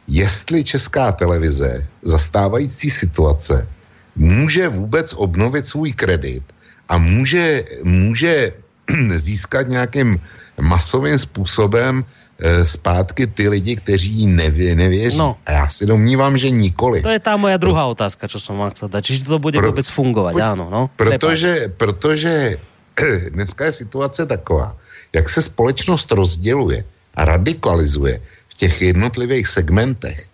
jestli 0.09 0.65
česká 0.65 1.13
televize 1.13 1.87
zastávající 2.03 2.91
situace 2.91 3.69
může 4.17 4.69
vůbec 4.69 5.15
obnovit 5.17 5.67
svůj 5.67 5.93
kredit 5.93 6.43
a 6.89 6.99
může, 6.99 7.65
může 7.83 8.53
získat 9.15 9.69
nějakým 9.69 10.21
masovým 10.61 11.19
způsobem 11.19 12.05
e, 12.39 12.67
zpátky 12.67 13.27
ty 13.27 13.49
lidi, 13.49 13.77
kteří 13.77 14.27
nevě, 14.27 14.75
nevěří. 14.75 15.19
No. 15.19 15.37
A 15.47 15.53
já 15.53 15.69
si 15.69 15.87
domnívám, 15.87 16.39
že 16.39 16.51
nikoli. 16.51 17.03
To 17.03 17.09
je 17.09 17.21
ta 17.21 17.37
moja 17.37 17.57
druhá 17.57 17.87
otázka, 17.87 18.29
co 18.29 18.41
jsem 18.41 18.59
vám 18.59 18.71
chcel 18.71 18.89
dát. 18.89 19.01
Čiže 19.01 19.25
to 19.25 19.39
bude 19.39 19.59
Pro, 19.59 19.69
vůbec 19.69 19.89
fungovat, 19.89 20.33
po, 20.33 20.43
ano. 20.43 20.69
No? 20.71 20.91
Protože, 20.97 21.73
protože 21.77 22.59
dneska 23.31 23.65
je 23.65 23.73
situace 23.73 24.27
taková, 24.27 24.77
jak 25.13 25.29
se 25.29 25.43
společnost 25.43 26.13
rozděluje 26.13 26.85
a 27.15 27.25
radikalizuje 27.25 28.21
v 28.53 28.55
těch 28.55 28.83
jednotlivých 28.83 29.49
segmentech, 29.49 30.29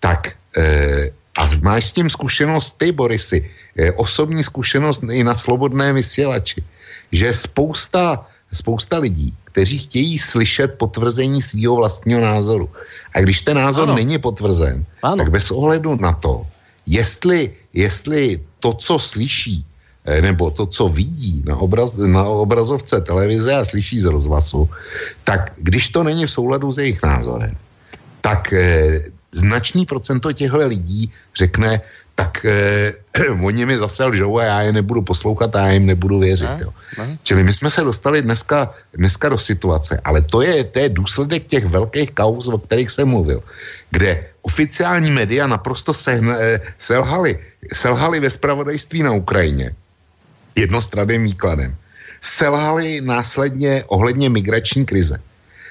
tak 0.00 0.34
e, 0.56 1.10
a 1.36 1.50
máš 1.62 1.92
s 1.92 1.92
tím 1.92 2.10
zkušenost 2.10 2.78
ty, 2.78 2.92
Borisy, 2.92 3.44
osobní 3.96 4.44
zkušenost 4.44 5.04
i 5.12 5.24
na 5.24 5.34
slobodné 5.34 5.92
vysílači, 5.92 6.64
že 7.12 7.34
spousta, 7.34 8.26
spousta 8.52 8.98
lidí, 8.98 9.34
kteří 9.44 9.78
chtějí 9.78 10.18
slyšet 10.18 10.80
potvrzení 10.80 11.42
svého 11.42 11.76
vlastního 11.76 12.20
názoru. 12.20 12.70
A 13.14 13.20
když 13.20 13.40
ten 13.40 13.56
názor 13.56 13.84
ano. 13.84 13.94
není 13.94 14.18
potvrzen, 14.18 14.84
ano. 15.02 15.16
tak 15.16 15.30
bez 15.30 15.50
ohledu 15.50 15.96
na 16.00 16.12
to, 16.12 16.46
jestli, 16.86 17.52
jestli 17.72 18.40
to, 18.60 18.72
co 18.74 18.98
slyší, 18.98 19.64
nebo 20.06 20.50
to, 20.50 20.66
co 20.66 20.88
vidí 20.88 21.42
na, 21.46 21.56
obraz, 21.56 21.96
na 21.96 22.24
obrazovce 22.24 23.00
televize 23.00 23.54
a 23.54 23.64
slyší 23.64 24.00
z 24.00 24.04
rozhlasu, 24.04 24.70
tak 25.24 25.52
když 25.58 25.88
to 25.88 26.02
není 26.02 26.26
v 26.26 26.30
souladu 26.30 26.72
s 26.72 26.78
jejich 26.78 27.02
názorem, 27.02 27.56
tak 28.20 28.52
eh, 28.52 29.10
značný 29.32 29.86
procento 29.86 30.32
těchto 30.32 30.66
lidí 30.66 31.12
řekne, 31.34 31.80
tak 32.14 32.46
eh, 32.46 32.94
oni 33.42 33.66
mi 33.66 33.78
zase 33.78 34.04
lžou 34.04 34.38
a 34.38 34.44
já 34.44 34.58
je 34.62 34.72
nebudu 34.72 35.02
poslouchat 35.02 35.56
a 35.56 35.60
já 35.60 35.70
jim 35.70 35.86
nebudu 35.86 36.18
věřit. 36.18 36.48
Ne, 36.48 36.58
jo. 36.62 36.72
ne. 36.98 37.18
Čili 37.22 37.44
my 37.44 37.52
jsme 37.52 37.70
se 37.70 37.82
dostali 37.84 38.22
dneska, 38.22 38.74
dneska 38.94 39.28
do 39.28 39.38
situace, 39.38 40.00
ale 40.04 40.22
to 40.22 40.42
je, 40.42 40.64
to 40.64 40.78
je 40.78 40.88
důsledek 40.88 41.46
těch 41.46 41.66
velkých 41.66 42.10
kauz, 42.14 42.48
o 42.48 42.58
kterých 42.58 42.90
jsem 42.90 43.08
mluvil, 43.08 43.42
kde 43.90 44.24
oficiální 44.42 45.10
média 45.10 45.46
naprosto 45.46 45.94
sehne, 45.94 46.34
eh, 46.38 46.60
selhali, 46.78 47.38
selhali 47.74 48.20
ve 48.20 48.30
spravodajství 48.30 49.02
na 49.02 49.12
Ukrajině 49.12 49.74
jednostranným 50.56 51.24
výkladem. 51.24 51.76
Selhali 52.20 53.00
následně 53.00 53.84
ohledně 53.86 54.28
migrační 54.30 54.86
krize. 54.86 55.20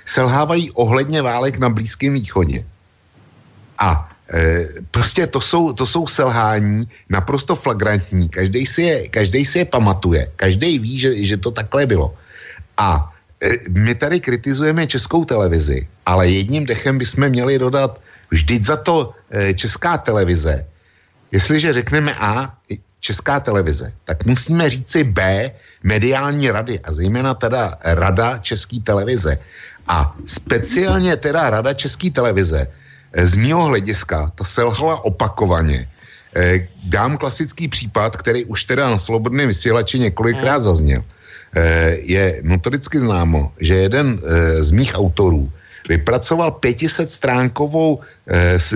Selhávají 0.05 0.71
ohledně 0.71 1.21
válek 1.21 1.57
na 1.57 1.69
Blízkém 1.69 2.13
východě. 2.13 2.65
A 3.79 4.09
e, 4.29 4.67
prostě 4.91 5.27
to 5.27 5.41
jsou, 5.41 5.73
to 5.73 5.85
jsou 5.85 6.07
selhání 6.07 6.87
naprosto 7.09 7.55
flagrantní. 7.55 8.29
Každý 8.29 8.65
si 8.65 8.81
je, 8.81 8.97
každý 9.09 9.45
si 9.45 9.59
je 9.59 9.65
pamatuje. 9.65 10.31
Každý 10.35 10.79
ví, 10.79 10.99
že, 10.99 11.23
že 11.23 11.37
to 11.37 11.51
takhle 11.51 11.85
bylo. 11.85 12.13
A 12.77 13.11
e, 13.41 13.57
my 13.69 13.95
tady 13.95 14.19
kritizujeme 14.21 14.87
českou 14.87 15.25
televizi, 15.25 15.87
ale 16.05 16.29
jedním 16.29 16.65
dechem 16.65 16.97
bychom 16.97 17.29
měli 17.29 17.59
dodat 17.59 17.99
vždyť 18.31 18.65
za 18.65 18.77
to 18.77 19.13
e, 19.31 19.53
česká 19.53 19.97
televize. 19.97 20.65
Jestliže 21.31 21.73
řekneme 21.73 22.13
A, 22.13 22.53
česká 23.05 23.37
televize, 23.39 23.93
tak 24.09 24.25
musíme 24.25 24.65
říci 24.69 25.05
B, 25.05 25.51
mediální 25.85 26.49
rady 26.49 26.81
a 26.81 26.89
zejména 26.89 27.37
teda 27.37 27.77
rada 27.85 28.41
české 28.41 28.81
televize. 28.81 29.37
A 29.85 30.17
speciálně 30.25 31.13
teda 31.13 31.53
rada 31.53 31.77
české 31.77 32.09
televize 32.09 32.65
eh, 32.65 33.27
z 33.29 33.37
mého 33.37 33.69
hlediska, 33.69 34.33
ta 34.33 34.43
selhala 34.43 35.05
opakovaně. 35.05 35.85
Eh, 36.33 36.65
Dám 36.89 37.21
klasický 37.21 37.69
případ, 37.69 38.17
který 38.17 38.49
už 38.49 38.65
teda 38.65 38.89
na 38.89 38.97
slobodném 38.97 39.53
vysílači 39.53 40.01
několikrát 40.01 40.65
zazněl. 40.65 41.05
Eh, 41.53 42.01
Je 42.01 42.41
notoricky 42.41 42.97
známo, 42.97 43.53
že 43.61 43.85
jeden 43.85 44.17
z 44.59 44.69
mých 44.73 44.97
autorů 44.97 45.45
vypracoval 45.85 46.57
500 46.57 47.13
stránkovou 47.13 48.01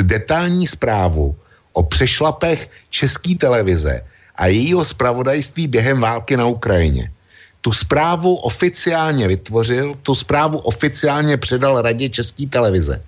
detailní 0.06 0.70
zprávu 0.70 1.34
o 1.74 1.82
přešlapech 1.84 2.70
české 2.94 3.34
televize 3.34 4.06
a 4.40 4.48
jejího 4.48 4.86
zpravodajství 4.86 5.68
během 5.68 6.00
války 6.00 6.38
na 6.38 6.48
Ukrajině. 6.48 7.12
Tu 7.62 7.76
zprávu 7.76 8.36
oficiálně 8.36 9.28
vytvořil, 9.28 10.00
tu 10.04 10.16
zprávu 10.16 10.58
oficiálně 10.58 11.38
předal 11.38 11.82
radě 11.82 12.10
české 12.10 12.48
televize. 12.48 13.04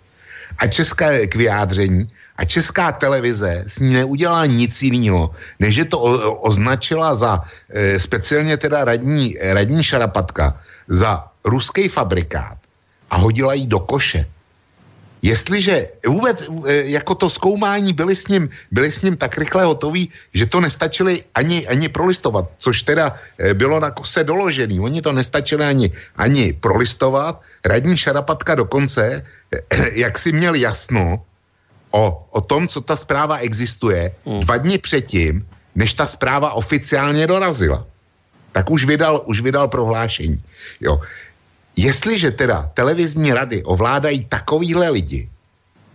A 0.59 0.67
české 0.67 1.27
k 1.27 1.36
vyjádření 1.36 2.11
a 2.38 2.45
česká 2.45 2.91
televize 2.91 3.63
s 3.67 3.79
ní 3.79 3.93
neudělala 3.93 4.45
nic 4.45 4.75
jiného, 4.82 5.32
než 5.59 5.75
že 5.75 5.86
to 5.86 5.99
o, 5.99 6.11
označila 6.51 7.15
za 7.15 7.39
e, 7.69 7.99
speciálně 7.99 8.57
teda 8.57 8.84
radní, 8.84 9.39
radní 9.39 9.84
Šarapatka 9.84 10.59
za 10.91 11.23
ruský 11.47 11.88
fabrikát 11.88 12.59
a 13.09 13.17
hodila 13.17 13.53
ji 13.53 13.67
do 13.67 13.79
koše. 13.79 14.27
Jestliže 15.22 15.88
vůbec 16.07 16.49
e, 16.65 16.74
jako 16.97 17.15
to 17.15 17.30
zkoumání 17.30 17.93
byli 17.93 18.15
s 18.15 18.28
ním, 18.28 18.49
byli 18.72 18.91
s 18.91 19.01
ním 19.01 19.17
tak 19.17 19.38
rychle 19.38 19.63
hotoví, 19.63 20.09
že 20.34 20.45
to 20.45 20.61
nestačili 20.61 21.24
ani, 21.36 21.67
ani 21.67 21.89
prolistovat, 21.89 22.45
což 22.57 22.84
teda 22.84 23.15
e, 23.38 23.53
bylo 23.53 23.80
na 23.80 23.91
kose 23.91 24.24
doložený. 24.24 24.80
Oni 24.80 25.01
to 25.01 25.13
nestačili 25.13 25.65
ani, 25.65 25.91
ani 26.15 26.53
prolistovat. 26.53 27.41
Radní 27.65 27.97
Šarapatka 27.97 28.55
dokonce, 28.55 29.26
e, 29.51 29.61
jak 29.93 30.17
si 30.17 30.32
měl 30.32 30.55
jasno 30.55 31.22
o, 31.91 32.28
o 32.32 32.41
tom, 32.41 32.67
co 32.67 32.82
ta 32.82 32.95
zpráva 32.95 33.38
existuje, 33.38 34.11
dva 34.26 34.57
dny 34.57 34.78
předtím, 34.78 35.45
než 35.76 35.93
ta 35.93 36.07
zpráva 36.07 36.53
oficiálně 36.53 37.28
dorazila. 37.28 37.86
Tak 38.51 38.72
už 38.72 38.86
vydal, 38.86 39.22
už 39.26 39.41
vydal 39.41 39.67
prohlášení. 39.67 40.41
Jo. 40.82 41.01
Jestliže 41.76 42.32
teda 42.32 42.72
televizní 42.74 43.34
rady 43.34 43.63
ovládají 43.63 44.26
takovýhle 44.26 44.89
lidi, 44.89 45.30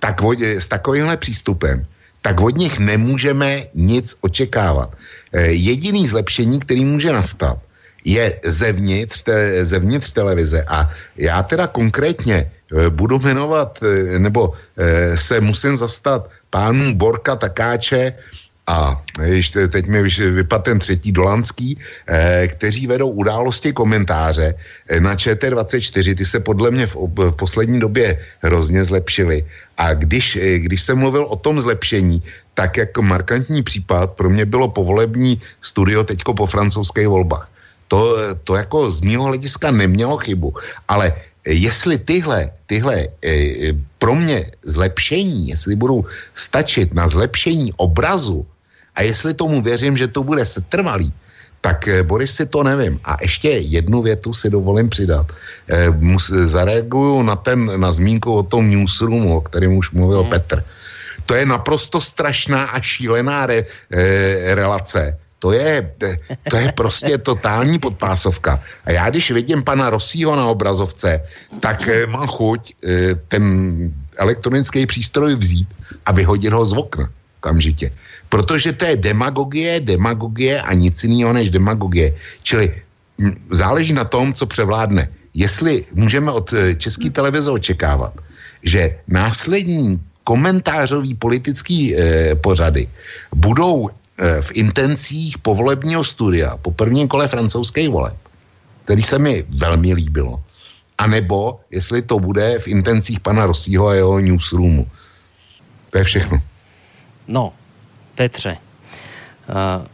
tak 0.01 0.23
od, 0.23 0.41
s 0.41 0.67
takovýmhle 0.67 1.17
přístupem, 1.17 1.87
tak 2.23 2.41
od 2.41 2.57
nich 2.57 2.79
nemůžeme 2.79 3.67
nic 3.75 4.17
očekávat. 4.21 4.97
E, 5.33 5.43
jediný 5.53 6.09
zlepšení, 6.09 6.61
který 6.61 6.85
může 6.85 7.13
nastat, 7.13 7.59
je 8.05 8.41
zevnitř, 8.45 9.23
te, 9.23 9.67
zevnitř 9.67 10.13
televize. 10.13 10.65
A 10.69 10.91
já 11.17 11.43
teda 11.43 11.67
konkrétně 11.67 12.37
e, 12.37 12.51
budu 12.91 13.19
jmenovat, 13.19 13.79
nebo 14.19 14.55
se 15.15 15.41
musím 15.41 15.77
zastat 15.77 16.31
pánů 16.51 16.95
Borka 16.95 17.37
Takáče 17.37 18.13
a 18.67 19.03
ještě 19.23 19.69
teď 19.69 19.87
mi 19.87 20.03
vypadl 20.03 20.63
ten 20.63 20.79
třetí 20.79 21.13
Dolanský, 21.13 21.79
eh, 22.07 22.49
kteří 22.59 22.87
vedou 22.87 23.11
události 23.11 23.73
komentáře 23.73 24.55
eh, 24.55 25.01
na 25.01 25.15
ČT24, 25.15 26.17
ty 26.17 26.25
se 26.25 26.41
podle 26.41 26.71
mě 26.71 26.87
v, 26.87 26.95
v 27.31 27.37
poslední 27.39 27.81
době 27.81 28.19
hrozně 28.43 28.85
zlepšily. 28.85 29.47
A 29.79 29.95
když, 29.95 30.37
eh, 30.37 30.59
když 30.59 30.83
jsem 30.83 30.99
mluvil 30.99 31.31
o 31.31 31.37
tom 31.37 31.61
zlepšení, 31.61 32.23
tak 32.55 32.77
jako 32.77 33.03
markantní 33.03 33.63
případ 33.63 34.19
pro 34.19 34.31
mě 34.31 34.45
bylo 34.45 34.69
povolební 34.69 35.39
studio 35.63 36.05
teďko 36.05 36.35
po 36.35 36.47
francouzských 36.47 37.09
volbách. 37.09 37.47
To, 37.89 38.19
to 38.45 38.59
jako 38.59 38.91
z 38.91 39.01
mého 39.01 39.31
hlediska 39.31 39.71
nemělo 39.71 40.17
chybu, 40.19 40.55
ale 40.89 41.15
jestli 41.47 41.99
tyhle, 41.99 42.51
tyhle 42.67 43.07
e, 43.23 43.71
pro 44.03 44.15
mě 44.15 44.51
zlepšení, 44.67 45.55
jestli 45.55 45.79
budou 45.79 46.03
stačit 46.35 46.95
na 46.95 47.07
zlepšení 47.07 47.71
obrazu 47.79 48.43
a 48.97 49.03
jestli 49.03 49.35
tomu 49.35 49.63
věřím, 49.63 49.97
že 49.97 50.09
to 50.09 50.25
bude 50.25 50.47
setrvalý, 50.47 51.13
tak 51.61 51.89
eh, 51.89 52.03
Boris 52.03 52.35
si 52.35 52.47
to 52.47 52.63
nevím. 52.63 53.01
A 53.05 53.17
ještě 53.21 53.51
jednu 53.51 54.03
větu 54.03 54.35
si 54.35 54.51
dovolím 54.51 54.89
přidat. 54.89 55.27
E, 55.69 55.91
mus, 55.91 56.31
zareaguju 56.31 57.23
na, 57.23 57.37
ten, 57.37 57.81
na 57.81 57.93
zmínku 57.93 58.33
o 58.33 58.43
tom 58.43 58.71
newsroomu, 58.71 59.37
o 59.37 59.41
kterém 59.41 59.77
už 59.77 59.91
mluvil 59.91 60.21
hmm. 60.23 60.31
Petr. 60.31 60.65
To 61.27 61.35
je 61.35 61.47
naprosto 61.47 62.01
strašná 62.01 62.71
a 62.71 62.81
šílená 62.81 63.47
re, 63.47 63.67
e, 63.91 64.55
relace. 64.55 65.19
To 65.39 65.53
je, 65.53 65.93
to 66.51 66.57
je 66.57 66.73
prostě 66.73 67.19
totální 67.29 67.79
podpásovka. 67.79 68.63
A 68.85 68.91
já 68.91 69.11
když 69.11 69.31
vidím 69.31 69.63
pana 69.63 69.91
Rosího 69.91 70.37
na 70.37 70.47
obrazovce, 70.47 71.21
tak 71.61 71.89
e, 71.89 72.07
mám 72.07 72.27
chuť 72.27 72.73
e, 72.73 73.15
ten 73.15 73.45
elektronický 74.17 74.87
přístroj 74.87 75.35
vzít 75.35 75.69
a 76.07 76.13
vyhodit 76.13 76.53
ho 76.53 76.67
z 76.67 76.73
okna 76.73 77.11
okamžitě. 77.47 77.93
Protože 78.29 78.73
to 78.73 78.85
je 78.85 78.97
demagogie, 78.97 79.81
demagogie 79.81 80.63
a 80.63 80.75
nic 80.75 81.05
jiného 81.05 81.33
než 81.33 81.51
demagogie. 81.51 82.15
Čili 82.43 82.75
záleží 83.51 83.93
na 83.93 84.05
tom, 84.05 84.35
co 84.35 84.47
převládne. 84.47 85.09
Jestli 85.35 85.85
můžeme 85.93 86.33
od 86.33 86.53
e, 86.53 86.75
české 86.75 87.11
televize 87.11 87.51
očekávat, 87.51 88.13
že 88.63 88.99
následní 89.09 90.01
komentářový 90.25 91.15
politický 91.15 91.97
e, 91.97 92.35
pořady 92.35 92.89
budou 93.35 93.89
e, 93.89 94.43
v 94.43 94.51
intencích 94.55 95.39
povolebního 95.39 96.05
studia 96.05 96.57
po 96.57 96.71
prvním 96.73 97.09
kole 97.09 97.29
francouzských 97.29 97.89
voleb, 97.89 98.17
který 98.85 99.03
se 99.03 99.19
mi 99.19 99.45
velmi 99.49 99.95
líbilo, 99.95 100.41
a 100.99 101.07
nebo 101.07 101.61
jestli 101.71 102.03
to 102.03 102.19
bude 102.19 102.59
v 102.59 102.69
intencích 102.69 103.21
pana 103.21 103.47
Rosího 103.47 103.87
a 103.87 103.95
jeho 103.95 104.19
newsroomu. 104.19 104.89
To 105.91 105.99
je 105.99 106.05
všechno. 106.05 106.41
No, 107.29 107.53
Petře, 108.17 108.57
uh, 109.49 109.85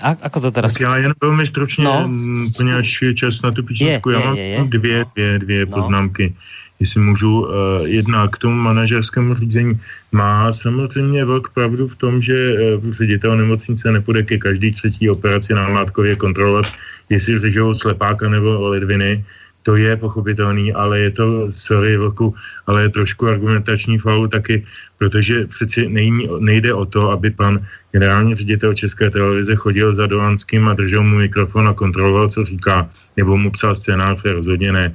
a, 0.00 0.08
ako 0.22 0.40
to 0.40 0.50
teraz... 0.50 0.72
Tak 0.72 0.80
já 0.80 0.96
jen 0.96 1.14
velmi 1.20 1.46
stručně, 1.46 1.84
No. 1.84 2.10
poněvadž 2.56 3.02
je 3.02 3.14
čas 3.14 3.42
na 3.42 3.50
tu 3.50 3.62
písničku, 3.62 4.10
já 4.10 4.18
mám 4.20 4.36
je, 4.36 4.44
je. 4.46 4.64
dvě, 4.64 5.04
dvě, 5.14 5.38
dvě 5.38 5.66
No. 5.66 5.72
poznámky. 5.76 6.34
Jestli 6.80 7.00
můžu, 7.00 7.40
uh, 7.40 7.50
jedna 7.84 8.28
k 8.28 8.38
tomu 8.38 8.62
manažerskému 8.62 9.34
řízení. 9.34 9.80
Má 10.12 10.52
samozřejmě 10.52 11.24
velk 11.24 11.48
pravdu 11.50 11.88
v 11.88 11.96
tom, 11.96 12.20
že 12.20 12.54
uh, 12.54 12.92
ředitel 12.92 13.36
nemocnice 13.36 13.92
nepůjde 13.92 14.22
ke 14.22 14.38
každý 14.38 14.72
třetí 14.72 15.10
operaci 15.10 15.54
na 15.54 15.84
kontrolovat, 16.18 16.66
jestli 17.08 17.38
řežou 17.38 17.74
slepáka 17.74 18.28
nebo 18.28 18.68
ledviny. 18.68 19.24
To 19.62 19.76
je 19.76 19.96
pochopitelný, 19.96 20.72
ale 20.72 21.00
je 21.00 21.10
to, 21.10 21.52
sorry 21.52 21.96
Vlku, 21.96 22.34
ale 22.66 22.82
je 22.82 22.88
trošku 22.88 23.28
argumentační 23.28 23.98
faul 23.98 24.28
taky, 24.28 24.64
protože 24.98 25.46
přeci 25.46 25.88
nejní, 25.88 26.28
nejde 26.38 26.74
o 26.74 26.86
to, 26.86 27.10
aby 27.10 27.30
pan 27.30 27.60
generální 27.92 28.34
ředitel 28.34 28.74
České 28.74 29.10
televize 29.10 29.54
chodil 29.54 29.94
za 29.94 30.06
Dolanským 30.06 30.68
a 30.68 30.74
držel 30.74 31.02
mu 31.02 31.16
mikrofon 31.16 31.68
a 31.68 31.74
kontroloval, 31.74 32.28
co 32.28 32.44
říká, 32.44 32.88
nebo 33.16 33.36
mu 33.36 33.50
psal 33.50 33.74
scénář, 33.74 34.24
rozhodně 34.24 34.72
ne. 34.72 34.94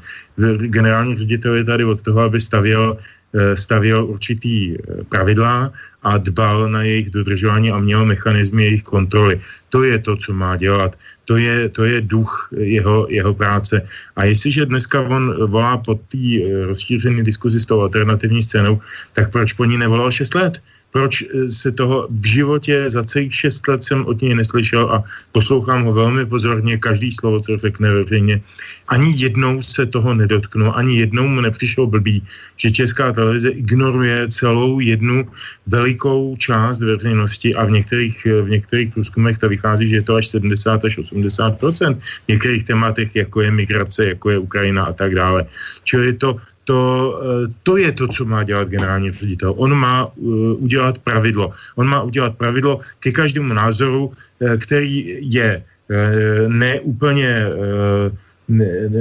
Generální 0.57 1.15
ředitel 1.15 1.55
je 1.55 1.63
tady 1.63 1.83
od 1.85 2.01
toho, 2.01 2.21
aby 2.21 2.41
stavěl 2.41 2.97
stavěl 3.55 4.05
určitý 4.05 4.77
pravidla 5.09 5.73
a 6.03 6.17
dbal 6.17 6.69
na 6.69 6.83
jejich 6.83 7.09
dodržování 7.09 7.71
a 7.71 7.79
měl 7.79 8.05
mechanizmy 8.05 8.63
jejich 8.63 8.83
kontroly. 8.83 9.41
To 9.69 9.83
je 9.83 9.99
to, 9.99 10.17
co 10.17 10.33
má 10.33 10.57
dělat. 10.57 10.95
To 11.25 11.37
je, 11.37 11.69
to 11.69 11.83
je 11.83 12.01
duch 12.01 12.49
jeho, 12.57 13.07
jeho 13.09 13.33
práce. 13.33 13.87
A 14.15 14.25
jestliže 14.25 14.65
dneska 14.65 15.01
on 15.01 15.47
volá 15.47 15.77
pod 15.77 16.01
té 16.11 16.43
rozšířené 16.67 17.23
diskuzi 17.23 17.59
s 17.59 17.65
tou 17.65 17.81
alternativní 17.81 18.43
scénou, 18.43 18.81
tak 19.13 19.31
proč 19.31 19.53
po 19.53 19.65
ní 19.65 19.77
nevolal 19.77 20.11
6 20.11 20.35
let? 20.35 20.61
Proč 20.93 21.25
eh, 21.25 21.49
se 21.49 21.71
toho 21.73 22.07
v 22.07 22.25
životě 22.25 22.85
za 22.89 23.03
celých 23.03 23.35
šest 23.35 23.67
let 23.67 23.83
jsem 23.83 24.05
od 24.05 24.21
něj 24.21 24.35
neslyšel 24.35 24.85
a 24.93 25.03
poslouchám 25.31 25.83
ho 25.83 25.91
velmi 25.93 26.25
pozorně, 26.25 26.77
každý 26.77 27.11
slovo, 27.11 27.41
co 27.41 27.57
řekne 27.57 27.91
veřejně. 27.91 28.41
Ani 28.87 29.13
jednou 29.17 29.61
se 29.61 29.85
toho 29.85 30.13
nedotknu, 30.13 30.69
ani 30.77 30.99
jednou 30.99 31.27
mu 31.27 31.41
nepřišlo 31.41 31.89
blbý, 31.89 32.23
že 32.55 32.71
Česká 32.71 33.11
televize 33.11 33.49
ignoruje 33.49 34.29
celou 34.29 34.79
jednu 34.79 35.27
velikou 35.67 36.35
část 36.37 36.79
veřejnosti 36.79 37.55
a 37.55 37.65
v 37.65 37.71
některých, 37.81 38.17
eh, 38.29 38.41
v 38.41 38.49
některých 38.49 38.93
průzkumech 38.93 39.41
to 39.41 39.49
vychází, 39.49 39.89
že 39.89 39.95
je 39.95 40.05
to 40.05 40.15
až 40.15 40.27
70 40.27 40.85
až 40.85 40.97
80% 40.97 41.97
v 41.97 42.27
některých 42.27 42.63
tématech, 42.69 43.15
jako 43.15 43.41
je 43.41 43.51
migrace, 43.51 44.05
jako 44.05 44.29
je 44.29 44.37
Ukrajina 44.37 44.83
a 44.85 44.93
tak 44.93 45.15
dále. 45.17 45.49
Čili 45.83 46.13
to 46.13 46.37
to, 46.63 46.79
eh, 47.23 47.53
to 47.63 47.77
je 47.77 47.91
to, 47.91 48.07
co 48.07 48.25
má 48.25 48.43
dělat 48.43 48.69
generální 48.69 49.11
ředitel. 49.11 49.53
On 49.57 49.75
má 49.75 50.05
uh, 50.05 50.63
udělat 50.63 50.97
pravidlo. 50.97 51.51
On 51.75 51.87
má 51.87 52.01
udělat 52.01 52.35
pravidlo 52.35 52.79
ke 52.99 53.11
každému 53.11 53.53
názoru, 53.53 54.07
uh, 54.07 54.13
který 54.57 55.17
je 55.21 55.63
uh, 55.63 56.53
neúplně 56.53 57.45
uh, 57.47 58.17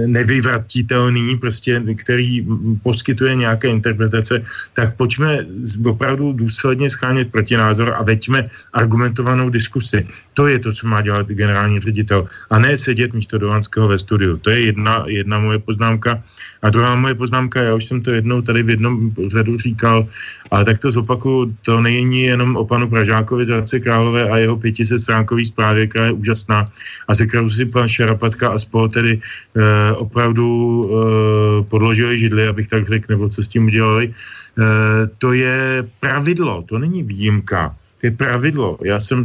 nevyvratitelný, 0.07 1.39
prostě, 1.39 1.83
který 1.97 2.47
poskytuje 2.83 3.35
nějaké 3.35 3.69
interpretace, 3.69 4.45
tak 4.75 4.97
pojďme 4.97 5.47
opravdu 5.85 6.33
důsledně 6.33 6.91
schánět 6.91 7.33
protinázor 7.33 7.95
a 7.99 8.03
veďme 8.03 8.51
argumentovanou 8.73 9.51
diskusi. 9.51 10.07
To 10.35 10.47
je 10.47 10.59
to, 10.59 10.73
co 10.73 10.87
má 10.87 11.03
dělat 11.03 11.27
generální 11.27 11.81
ředitel. 11.81 12.29
A 12.51 12.59
ne 12.59 12.77
sedět 12.77 13.13
místo 13.13 13.39
Dovanského 13.39 13.89
ve 13.89 13.99
studiu. 13.99 14.37
To 14.37 14.51
je 14.51 14.61
jedna, 14.61 15.05
jedna 15.07 15.39
moje 15.39 15.59
poznámka. 15.59 16.23
A 16.63 16.71
druhá 16.71 16.95
moje 16.95 17.15
poznámka, 17.15 17.63
já 17.63 17.75
už 17.75 17.85
jsem 17.85 18.01
to 18.03 18.11
jednou 18.11 18.43
tady 18.43 18.63
v 18.63 18.71
jednom 18.71 19.11
řadu 19.27 19.59
říkal, 19.59 20.07
ale 20.51 20.65
tak 20.65 20.79
to 20.79 20.91
zopakuju, 20.91 21.57
to 21.63 21.81
není 21.81 22.23
jenom 22.23 22.57
o 22.57 22.65
panu 22.65 22.89
Pražákovi 22.89 23.47
z 23.47 23.49
Hradce 23.49 23.81
Králové 23.81 24.31
a 24.31 24.39
jeho 24.39 24.61
stránkový 24.97 25.45
zprávě, 25.45 25.87
která 25.87 26.05
je 26.05 26.13
úžasná 26.13 26.69
a 27.09 27.15
se 27.15 27.27
kterou 27.27 27.49
si 27.49 27.67
pan 27.67 27.89
Šarapatka 27.89 28.49
a 28.49 28.59
spol 28.59 28.89
tedy 28.89 29.21
eh, 29.21 29.93
opravdu 29.93 30.47
eh, 30.87 31.63
podložili 31.63 32.19
židli, 32.19 32.47
abych 32.49 32.69
tak 32.69 32.87
řekl, 32.87 33.07
nebo 33.09 33.29
co 33.29 33.43
s 33.43 33.49
tím 33.49 33.67
udělali. 33.67 34.15
Eh, 34.15 35.09
to 35.19 35.33
je 35.33 35.87
pravidlo, 36.01 36.63
to 36.69 36.79
není 36.79 37.03
výjimka 37.03 37.75
to 38.03 38.07
je 38.07 38.19
pravidlo. 38.19 38.79
Já 38.83 39.01
jsem 39.01 39.25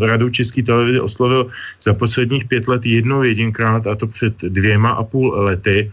radu 0.00 0.28
České 0.28 0.62
televize 0.62 1.00
oslovil 1.00 1.52
za 1.84 1.94
posledních 1.94 2.48
pět 2.48 2.68
let 2.68 2.86
jednou 2.86 3.22
jedinkrát, 3.22 3.86
a 3.86 3.94
to 3.94 4.06
před 4.06 4.40
dvěma 4.40 4.90
a 4.90 5.04
půl 5.04 5.36
lety, 5.36 5.92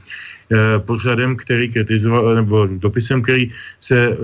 pořadem, 0.79 1.35
který 1.35 1.71
kritizoval, 1.71 2.35
nebo 2.35 2.67
dopisem, 2.67 3.21
který 3.21 3.51
se 3.79 3.97
eh, 3.97 4.17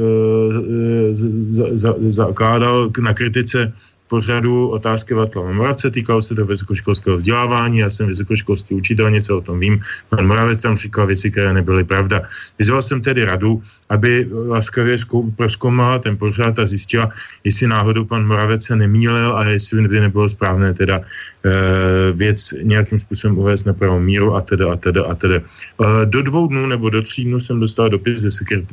zakládal 2.10 2.90
na 3.00 3.14
kritice 3.14 3.74
pořadu 4.08 4.70
otázky 4.70 5.14
Václava 5.14 5.52
Moravce, 5.52 5.92
týkalo 5.92 6.22
se 6.22 6.36
to 6.36 6.46
vysokoškolského 6.46 7.18
vzdělávání, 7.18 7.78
já 7.78 7.90
jsem 7.90 8.08
vysokoškolský 8.08 8.76
učitel, 8.76 9.12
něco 9.12 9.38
o 9.38 9.42
tom 9.42 9.60
vím, 9.60 9.82
pan 10.10 10.28
Moravec 10.28 10.62
tam 10.62 10.78
říkal 10.78 11.08
věci, 11.08 11.32
které 11.32 11.54
nebyly 11.54 11.84
pravda. 11.84 12.22
Vyzval 12.60 12.82
jsem 12.82 13.02
tedy 13.02 13.26
radu, 13.26 13.64
aby 13.90 14.28
laskavě 14.32 14.98
proskoumala 15.36 16.00
ten 16.00 16.18
pořád 16.18 16.60
a 16.60 16.68
zjistila, 16.68 17.12
jestli 17.44 17.68
náhodou 17.68 18.06
pan 18.06 18.28
Moravec 18.28 18.64
se 18.64 18.76
nemýlil 18.76 19.38
a 19.38 19.44
jestli 19.46 19.88
by 19.88 20.00
nebylo 20.00 20.30
správné 20.30 20.74
teda 20.74 21.02
věc 22.14 22.54
nějakým 22.62 23.00
způsobem 23.00 23.38
uvést 23.38 23.66
na 23.66 23.74
pravou 23.74 24.00
míru 24.00 24.36
a 24.36 24.42
teda 24.42 24.74
a 24.74 24.76
teda 24.76 25.04
a 25.04 25.16
teda. 25.16 25.36
E, 25.36 25.42
do 26.06 26.22
dvou 26.22 26.48
dnů 26.48 26.68
nebo 26.68 26.90
do 26.90 27.02
tří 27.02 27.24
dnů 27.24 27.40
jsem 27.40 27.60
dostal 27.60 27.90
dopis 27.90 28.20
ze 28.20 28.30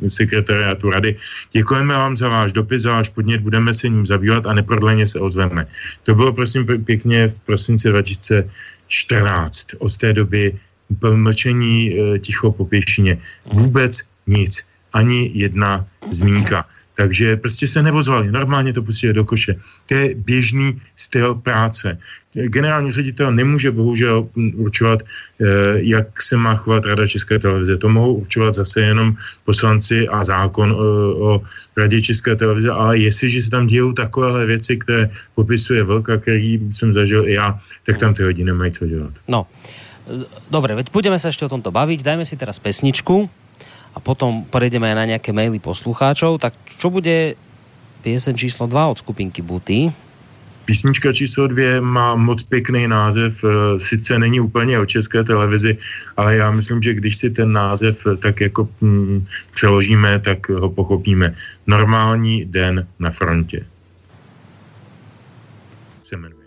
sekretariátu 0.09 0.91
rady. 0.91 1.17
Děkujeme 1.53 1.95
vám 1.95 2.17
za 2.17 2.29
váš 2.29 2.53
dopis, 2.53 2.83
za 2.83 2.93
váš 2.93 3.09
podnět, 3.09 3.41
budeme 3.41 3.75
se 3.75 3.89
ním 3.89 4.07
zabývat 4.07 4.47
a 4.47 4.53
neprodleně 4.53 5.07
se 5.07 5.21
ozveme. 5.21 5.67
To 6.03 6.15
bylo 6.15 6.33
prosím 6.33 6.67
pěkně 6.85 7.29
v 7.29 7.41
prosinci 7.41 7.89
2014. 7.89 9.67
Od 9.79 9.97
té 9.97 10.13
doby 10.13 10.59
mlčení 11.15 11.93
e, 11.93 12.19
ticho 12.19 12.53
po 12.53 12.65
pěšině. 12.65 13.19
Vůbec 13.53 14.01
nic 14.27 14.65
ani 14.93 15.31
jedna 15.35 15.87
zmínka. 16.11 16.67
Takže 16.95 17.37
prostě 17.37 17.67
se 17.67 17.83
nevozvali, 17.83 18.33
normálně 18.33 18.73
to 18.73 18.83
pustili 18.83 19.13
do 19.13 19.25
koše. 19.25 19.55
To 19.87 19.95
je 19.95 20.15
běžný 20.15 20.81
styl 20.97 21.35
práce. 21.35 21.99
Generální 22.35 22.93
ředitel 22.93 23.33
nemůže 23.33 23.71
bohužel 23.71 24.27
určovat, 24.55 25.03
eh, 25.03 25.47
jak 25.77 26.23
se 26.23 26.37
má 26.37 26.55
chovat 26.55 26.85
Rada 26.85 27.07
České 27.07 27.39
televize. 27.39 27.79
To 27.79 27.89
mohou 27.89 28.15
určovat 28.15 28.55
zase 28.55 28.81
jenom 28.81 29.15
poslanci 29.45 30.09
a 30.09 30.25
zákon 30.25 30.73
o, 30.73 30.75
eh, 30.75 31.15
o 31.15 31.31
Radě 31.77 32.03
České 32.03 32.37
televize, 32.37 32.71
ale 32.71 32.99
jestliže 32.99 33.43
se 33.43 33.51
tam 33.51 33.67
dějou 33.67 33.93
takovéhle 33.93 34.47
věci, 34.47 34.77
které 34.77 35.11
popisuje 35.35 35.83
Vlka, 35.83 36.19
který 36.19 36.59
jsem 36.73 36.93
zažil 36.93 37.29
i 37.29 37.33
já, 37.39 37.59
tak 37.87 37.99
tam 37.99 38.15
ty 38.15 38.25
lidi 38.25 38.45
nemají 38.45 38.73
co 38.73 38.87
dělat. 38.87 39.15
No, 39.29 39.47
dobre, 40.51 40.75
veď 40.75 40.93
budeme 40.93 41.17
sa 41.17 41.33
ešte 41.33 41.49
o 41.49 41.53
tomto 41.53 41.73
baviť. 41.73 42.05
Dajme 42.05 42.29
si 42.29 42.37
teraz 42.37 42.61
pesničku 42.61 43.31
a 43.95 43.99
potom 44.03 44.43
prejdeme 44.51 44.91
aj 44.91 44.97
na 44.99 45.09
nejaké 45.15 45.31
maily 45.31 45.63
poslucháčov. 45.63 46.43
Tak 46.43 46.59
čo 46.67 46.91
bude 46.91 47.39
piesen 48.03 48.35
číslo 48.35 48.67
2 48.67 48.91
od 48.91 48.99
skupinky 48.99 49.41
Buty? 49.41 49.95
Písnička 50.65 51.13
číslo 51.13 51.47
dvě 51.47 51.81
má 51.81 52.15
moc 52.17 52.43
pěkný 52.43 52.89
název, 52.89 53.45
eh, 53.45 53.81
sice 53.81 54.19
není 54.19 54.41
úplně 54.41 54.79
o 54.79 54.87
české 54.87 55.25
televizi, 55.25 55.79
ale 56.17 56.37
já 56.37 56.51
myslím, 56.51 56.83
že 56.83 56.95
když 56.95 57.17
si 57.17 57.31
ten 57.31 57.53
název 57.53 58.07
eh, 58.07 58.17
tak 58.17 58.41
jako 58.41 58.69
mm, 58.81 59.27
přeložíme, 59.55 60.19
tak 60.19 60.49
ho 60.49 60.71
pochopíme. 60.71 61.35
Normální 61.67 62.45
den 62.45 62.87
na 62.99 63.11
frontě. 63.11 63.67
Se 66.03 66.17
jmenuje. 66.17 66.44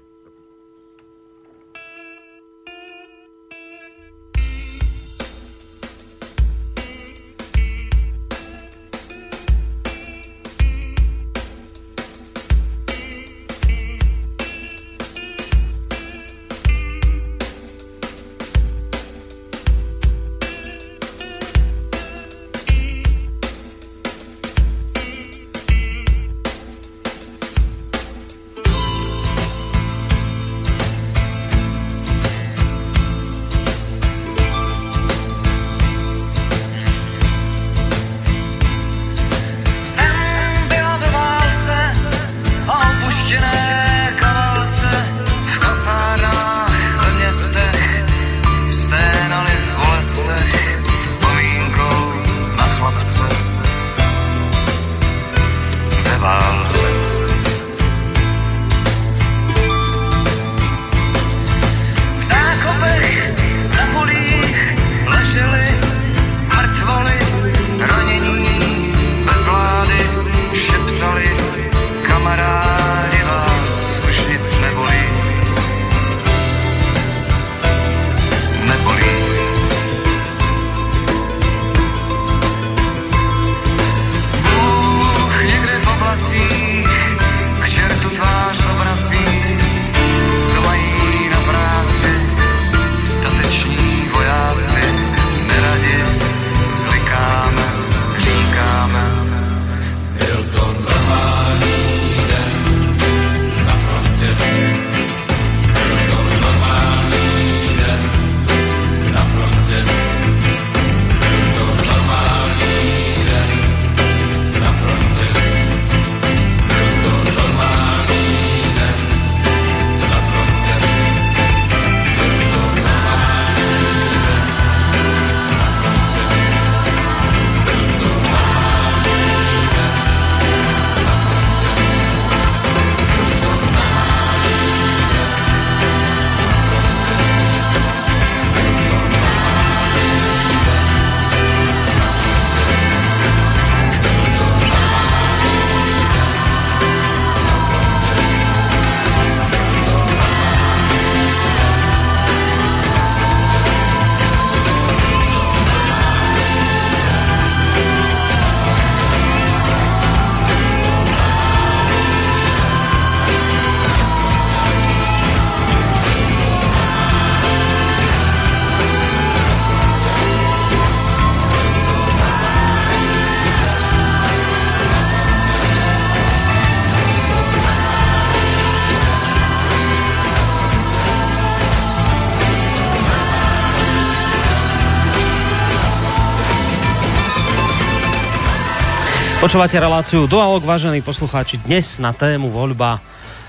Počúvate 189.48 189.80
reláciu 189.80 190.28
Dualog, 190.28 190.60
vážení 190.60 191.00
poslucháči, 191.00 191.56
dnes 191.64 192.04
na 192.04 192.12
tému 192.12 192.52
voľba 192.52 193.00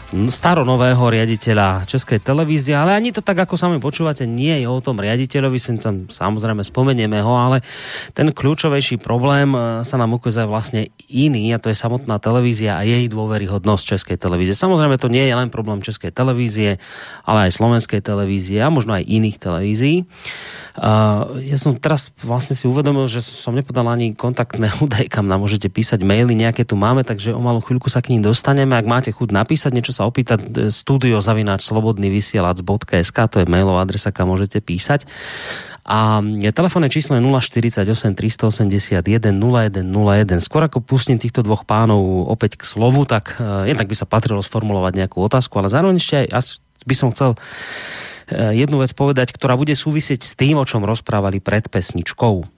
staronového 0.09 1.05
riaditeľa 1.05 1.85
Českej 1.85 2.25
televízie, 2.25 2.73
ale 2.73 2.97
ani 2.97 3.13
to 3.13 3.21
tak, 3.21 3.45
ako 3.45 3.61
sami 3.61 3.77
počúvate, 3.77 4.25
nie 4.25 4.65
je 4.65 4.67
o 4.67 4.81
tom 4.81 4.97
riaditeľovi, 4.97 5.59
sem 5.61 5.77
samozrejme 6.09 6.65
spomenieme 6.65 7.21
ho, 7.21 7.37
ale 7.37 7.61
ten 8.17 8.33
kľúčovejší 8.33 8.97
problém 9.05 9.53
e, 9.53 9.85
sa 9.85 10.01
nám 10.01 10.17
ukazuje 10.17 10.49
vlastne 10.49 10.89
iný 11.13 11.53
a 11.53 11.61
to 11.61 11.69
je 11.69 11.77
samotná 11.77 12.17
televízia 12.17 12.81
a 12.81 12.89
jej 12.89 13.05
dôveryhodnosť 13.13 13.85
Českej 13.85 14.17
televízie. 14.17 14.57
Samozrejme 14.57 14.97
to 14.97 15.13
nie 15.13 15.29
je 15.29 15.35
len 15.37 15.53
problém 15.53 15.85
Českej 15.85 16.09
televízie, 16.09 16.81
ale 17.29 17.53
aj 17.53 17.61
slovenskej 17.61 18.01
televízie 18.01 18.65
a 18.65 18.73
možno 18.73 18.97
aj 18.97 19.05
iných 19.05 19.37
televízií. 19.37 20.09
Uh, 20.79 21.43
ja 21.43 21.59
som 21.59 21.75
teraz 21.75 22.15
vlastne 22.23 22.55
si 22.55 22.71
uvedomil, 22.71 23.11
že 23.11 23.19
som 23.19 23.51
nepodal 23.51 23.91
ani 23.91 24.15
kontaktné 24.15 24.71
údaj, 24.85 25.11
kam 25.11 25.27
nám 25.27 25.43
môžete 25.43 25.67
písať 25.67 26.07
maily, 26.07 26.39
nejaké 26.39 26.63
tu 26.63 26.79
máme, 26.79 27.03
takže 27.03 27.35
o 27.35 27.43
malú 27.43 27.59
chvíľku 27.59 27.91
sa 27.91 27.99
k 27.99 28.15
ním 28.15 28.23
dostaneme. 28.23 28.79
Ak 28.79 28.87
máte 28.87 29.11
chuť 29.11 29.35
napísať, 29.35 29.75
niečo 29.75 29.91
sa 29.99 30.07
opýtať, 30.07 30.41
e, 30.55 30.71
studio 30.71 31.19
zavináč 31.19 31.67
slobodný 31.67 32.07
vysielač.sk, 32.15 33.19
to 33.27 33.43
je 33.43 33.51
mailová 33.51 33.83
adresa, 33.83 34.15
kam 34.15 34.31
môžete 34.31 34.63
písať. 34.63 35.11
A 35.89 36.21
telefónne 36.53 36.93
číslo 36.93 37.17
je 37.17 37.25
048 37.25 38.13
381 38.13 39.01
0101. 39.35 40.45
Skôr 40.45 40.69
ako 40.69 40.85
pustím 40.85 41.17
týchto 41.17 41.41
dvoch 41.41 41.65
pánov 41.65 42.29
opäť 42.29 42.61
k 42.61 42.69
slovu, 42.69 43.09
tak 43.09 43.41
uh, 43.41 43.65
jednak 43.65 43.89
by 43.89 43.97
sa 43.97 44.05
patrilo 44.05 44.45
sformulovať 44.45 44.93
nejakú 45.01 45.17
otázku, 45.17 45.57
ale 45.57 45.73
zároveň 45.73 45.97
ešte 45.97 46.29
aj 46.29 46.61
by 46.85 46.95
som 46.95 47.09
chcel 47.09 47.41
jednu 48.29 48.85
vec 48.85 48.93
povedať, 48.93 49.33
ktorá 49.33 49.57
bude 49.57 49.73
súvisieť 49.73 50.21
s 50.21 50.37
tým, 50.37 50.61
o 50.61 50.69
čom 50.69 50.85
rozprávali 50.85 51.41
pred 51.41 51.65
pesničkou. 51.73 52.58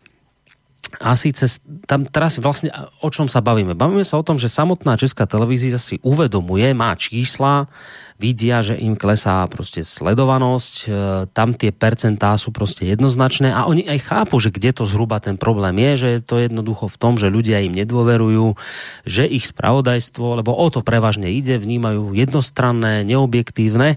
A 1.00 1.16
síce 1.16 1.48
tam 1.88 2.04
teraz 2.04 2.36
vlastne 2.36 2.68
o 3.00 3.08
čom 3.08 3.24
sa 3.24 3.40
bavíme? 3.40 3.72
Bavíme 3.72 4.04
sa 4.04 4.20
o 4.20 4.26
tom, 4.26 4.36
že 4.36 4.52
samotná 4.52 5.00
česká 5.00 5.24
televízia 5.24 5.80
si 5.80 5.96
uvedomuje, 6.04 6.76
má 6.76 6.92
čísla, 6.92 7.72
vidia, 8.20 8.60
že 8.60 8.76
im 8.76 9.00
klesá 9.00 9.48
prostě 9.48 9.80
sledovanosť, 9.80 10.74
eh, 10.84 10.92
tam 11.32 11.56
tie 11.56 11.72
percentá 11.72 12.36
sú 12.36 12.52
prostě 12.52 12.84
jednoznačné 12.84 13.48
a 13.48 13.64
oni 13.64 13.88
aj 13.88 13.98
chápu, 14.12 14.36
že 14.36 14.52
kde 14.52 14.76
to 14.76 14.84
zhruba 14.84 15.24
ten 15.24 15.40
problém 15.40 15.72
je, 15.80 15.92
že 15.96 16.08
je 16.08 16.20
to 16.20 16.36
jednoducho 16.36 16.92
v 16.92 17.00
tom, 17.00 17.16
že 17.16 17.32
ľudia 17.32 17.64
im 17.64 17.72
nedôverujú, 17.72 18.60
že 19.08 19.24
ich 19.24 19.48
spravodajstvo, 19.48 20.44
lebo 20.44 20.52
o 20.52 20.68
to 20.68 20.84
prevažne 20.84 21.32
ide, 21.32 21.56
vnímajú 21.56 22.12
jednostranné, 22.12 23.08
neobjektívne 23.08 23.96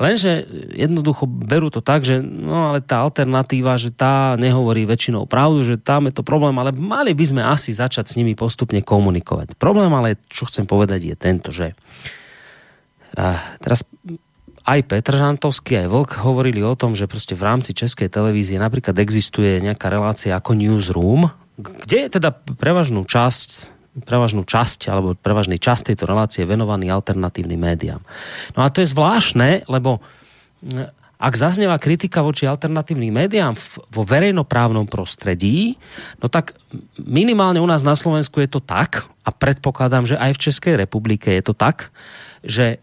Lenže 0.00 0.48
jednoducho 0.72 1.28
berú 1.28 1.68
to 1.68 1.84
tak, 1.84 2.08
že 2.08 2.24
no 2.24 2.72
ale 2.72 2.80
tá 2.80 3.04
alternatíva, 3.04 3.76
že 3.76 3.92
tá 3.92 4.32
nehovorí 4.40 4.88
väčšinou 4.88 5.28
pravdu, 5.28 5.60
že 5.60 5.76
tam 5.76 6.08
je 6.08 6.16
to 6.16 6.24
problém, 6.24 6.56
ale 6.56 6.72
mali 6.72 7.12
by 7.12 7.24
sme 7.28 7.42
asi 7.44 7.76
začať 7.76 8.08
s 8.08 8.16
nimi 8.16 8.32
postupne 8.32 8.80
komunikovať. 8.80 9.60
Problém 9.60 9.92
ale, 9.92 10.16
čo 10.32 10.48
chcem 10.48 10.64
povedať, 10.64 11.12
je 11.12 11.16
tento, 11.20 11.52
že 11.52 11.76
a 13.12 13.58
teraz 13.60 13.84
aj 14.64 14.80
Petr 14.86 15.18
Žantovský, 15.18 15.84
aj 15.84 15.88
Vlk 15.90 16.10
hovorili 16.22 16.62
o 16.62 16.78
tom, 16.78 16.94
že 16.94 17.10
prostě 17.10 17.34
v 17.34 17.42
rámci 17.42 17.74
Českej 17.74 18.08
televízie 18.08 18.58
napríklad 18.58 18.98
existuje 18.98 19.60
nejaká 19.60 19.90
relácia 19.90 20.36
ako 20.36 20.54
Newsroom, 20.54 21.28
kde 21.58 22.06
je 22.06 22.08
teda 22.20 22.30
prevažnú 22.56 23.04
časť 23.04 23.79
prevažnú 24.06 24.46
časť 24.46 24.86
alebo 24.90 25.18
prevažný 25.18 25.58
časť 25.58 25.92
tejto 25.92 26.06
relácie 26.06 26.46
venovaný 26.46 26.90
alternatívnym 26.90 27.58
médiám. 27.58 28.02
No 28.54 28.62
a 28.62 28.70
to 28.70 28.82
je 28.82 28.92
zvláštne, 28.92 29.66
lebo 29.66 29.98
hm, 30.62 30.90
ak 31.20 31.34
zaznieva 31.36 31.76
kritika 31.76 32.24
voči 32.24 32.48
alternatívnym 32.48 33.12
médiám 33.12 33.52
vo 33.92 34.08
verejnoprávnom 34.08 34.88
prostredí, 34.88 35.76
no 36.16 36.32
tak 36.32 36.56
minimálne 36.96 37.60
u 37.60 37.68
nás 37.68 37.84
na 37.84 37.92
Slovensku 37.92 38.40
je 38.40 38.48
to 38.48 38.64
tak, 38.64 39.04
a 39.20 39.30
predpokladám, 39.30 40.08
že 40.08 40.16
aj 40.16 40.32
v 40.32 40.42
Českej 40.48 40.74
republike 40.80 41.28
je 41.28 41.42
to 41.44 41.54
tak, 41.54 41.92
že 42.40 42.66
e, 42.74 42.78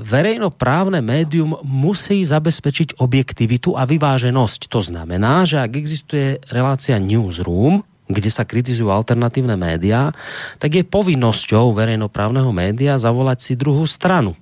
verejnoprávne 0.00 1.04
médium 1.04 1.60
musí 1.62 2.24
zabezpečiť 2.24 2.96
objektivitu 2.96 3.76
a 3.76 3.84
vyváženosť. 3.84 4.72
To 4.72 4.80
znamená, 4.80 5.44
že 5.44 5.60
ak 5.60 5.76
existuje 5.76 6.40
relácia 6.48 6.96
Newsroom, 6.96 7.84
kde 8.06 8.30
sa 8.30 8.46
kritizujú 8.46 8.90
alternatívne 8.90 9.58
médiá, 9.58 10.14
tak 10.62 10.78
je 10.78 10.86
povinnosťou 10.86 11.74
verejnoprávneho 11.74 12.50
média 12.54 12.94
zavolať 12.94 13.38
si 13.42 13.52
druhú 13.58 13.82
stranu, 13.86 14.38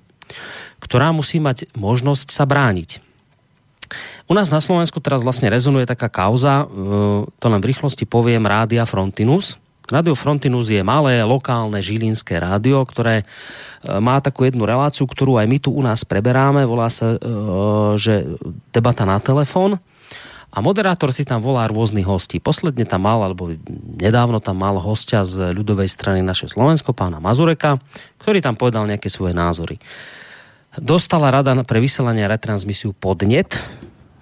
ktorá 0.77 1.09
musí 1.09 1.41
mať 1.41 1.69
možnosť 1.73 2.29
sa 2.29 2.45
brániť. 2.45 3.01
U 4.25 4.33
nás 4.33 4.49
na 4.49 4.57
Slovensku 4.57 4.97
teraz 4.97 5.21
vlastne 5.21 5.53
rezonuje 5.53 5.85
taká 5.85 6.09
kauza, 6.09 6.65
e, 6.65 7.25
to 7.29 7.45
len 7.45 7.61
v 7.61 7.69
rýchlosti 7.69 8.09
poviem, 8.09 8.41
Rádia 8.41 8.81
Frontinus. 8.89 9.61
Radio 9.85 10.17
Frontinus 10.17 10.73
je 10.73 10.81
malé, 10.81 11.21
lokálne 11.21 11.77
žilinské 11.77 12.41
rádio, 12.41 12.81
ktoré 12.89 13.21
e, 13.21 13.25
má 14.01 14.17
takú 14.17 14.49
jednu 14.49 14.65
reláciu, 14.65 15.05
ktorú 15.05 15.37
aj 15.37 15.45
my 15.45 15.57
tu 15.61 15.69
u 15.69 15.81
nás 15.85 16.01
preberáme, 16.01 16.65
volá 16.65 16.89
sa, 16.89 17.13
e, 17.13 17.17
že 18.01 18.25
debata 18.73 19.05
na 19.05 19.21
telefon 19.21 19.77
a 20.55 20.63
moderátor 20.63 21.11
si 21.11 21.27
tam 21.27 21.43
volá 21.43 21.67
rôznych 21.67 22.07
hostí. 22.07 22.39
Posledne 22.39 22.87
tam 22.87 23.03
mal, 23.03 23.19
alebo 23.27 23.51
nedávno 23.99 24.39
tam 24.39 24.55
mal 24.55 24.79
hostia 24.79 25.27
z 25.27 25.51
ľudovej 25.51 25.91
strany 25.91 26.23
naše 26.23 26.47
Slovensko, 26.47 26.95
pána 26.95 27.19
Mazureka, 27.19 27.83
ktorý 28.23 28.39
tam 28.39 28.55
povedal 28.55 28.87
nejaké 28.87 29.11
svoje 29.11 29.35
názory. 29.35 29.83
Dostala 30.79 31.27
rada 31.27 31.51
pre 31.67 31.83
vyselanie 31.83 32.23
a 32.23 32.31
retransmisiu 32.31 32.95
podnet 32.95 33.59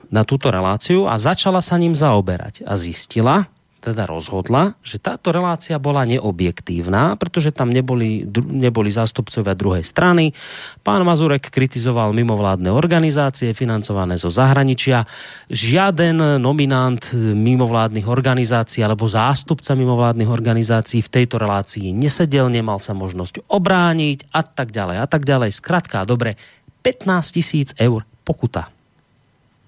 na 0.09 0.25
túto 0.25 0.49
reláciu 0.49 1.05
a 1.05 1.21
začala 1.21 1.61
sa 1.61 1.77
ním 1.77 1.93
zaoberať. 1.93 2.65
A 2.65 2.81
zistila, 2.81 3.52
teda 3.83 4.07
rozhodla, 4.07 4.79
že 4.79 4.95
táto 4.95 5.35
relácia 5.35 5.75
bola 5.75 6.07
neobjektívna, 6.07 7.19
pretože 7.19 7.51
tam 7.51 7.67
neboli, 7.67 8.23
neboli 8.47 8.87
zástupcovia 8.87 9.51
druhej 9.51 9.83
strany. 9.83 10.31
Pán 10.79 11.03
Mazurek 11.03 11.51
kritizoval 11.51 12.15
mimovládne 12.15 12.71
organizácie 12.71 13.51
financované 13.51 14.15
zo 14.15 14.31
zahraničia. 14.31 15.03
Žiaden 15.51 16.39
nominant 16.39 17.03
mimovládnych 17.19 18.07
organizácií 18.07 18.79
alebo 18.79 19.11
zástupca 19.11 19.75
mimovládnych 19.75 20.31
organizácií 20.31 21.03
v 21.03 21.11
tejto 21.11 21.35
relácii 21.35 21.91
nesedel, 21.91 22.47
nemal 22.47 22.79
sa 22.79 22.95
možnosť 22.95 23.43
obrániť 23.51 24.31
a 24.31 24.47
tak 24.47 24.71
ďalej 24.71 24.97
a 25.03 25.07
tak 25.11 25.27
ďalej. 25.27 25.51
Skratka, 25.51 26.07
dobre, 26.07 26.39
15 26.87 27.35
tisíc 27.35 27.75
eur 27.75 28.07
pokuta. 28.23 28.71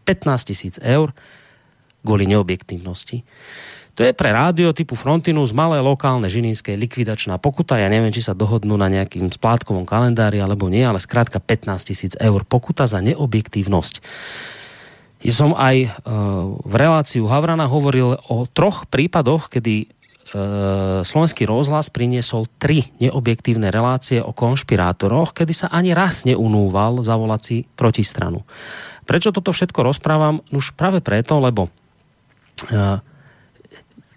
15 0.07 0.47
tisíc 0.47 0.75
eur 0.79 1.11
kvôli 2.05 2.29
neobjektívnosti. 2.29 3.25
To 3.95 4.03
je 4.03 4.11
pre 4.11 4.35
rádio 4.35 4.75
typu 4.75 4.99
Frontinus 4.99 5.55
malé 5.55 5.79
lokálne 5.79 6.27
žininské 6.27 6.75
likvidačná 6.75 7.39
pokuta. 7.39 7.79
Ja 7.79 7.87
neviem, 7.87 8.11
či 8.11 8.19
sa 8.19 8.35
dohodnú 8.35 8.75
na 8.75 8.91
nejakým 8.91 9.31
splátkovom 9.31 9.87
kalendári 9.87 10.43
alebo 10.43 10.67
nie, 10.67 10.83
ale 10.83 10.99
zkrátka 10.99 11.39
15 11.39 11.87
tisíc 11.87 12.13
eur 12.19 12.43
pokuta 12.43 12.91
za 12.91 12.99
neobjektívnosť. 12.99 14.03
Ja 15.23 15.33
som 15.33 15.55
aj 15.55 15.75
uh, 15.87 16.59
v 16.59 16.75
reláciu 16.75 17.23
Havrana 17.31 17.71
hovoril 17.71 18.19
o 18.27 18.45
troch 18.51 18.83
prípadoch, 18.91 19.47
kedy 19.47 19.87
uh, 19.87 21.01
slovenský 21.07 21.47
rozhlas 21.47 21.87
priniesol 21.87 22.51
tri 22.59 22.91
neobjektívne 22.99 23.71
relácie 23.71 24.19
o 24.19 24.35
konšpirátoroch, 24.35 25.31
kedy 25.31 25.55
sa 25.55 25.67
ani 25.71 25.95
raz 25.95 26.27
neunúval 26.27 26.99
zavolať 27.07 27.41
si 27.41 27.57
protistranu. 27.79 28.43
Prečo 29.07 29.31
toto 29.31 29.55
všetko 29.55 29.87
rozprávam? 29.87 30.43
Už 30.51 30.75
práve 30.75 30.99
preto, 30.99 31.39
lebo 31.39 31.71
uh, 31.71 32.99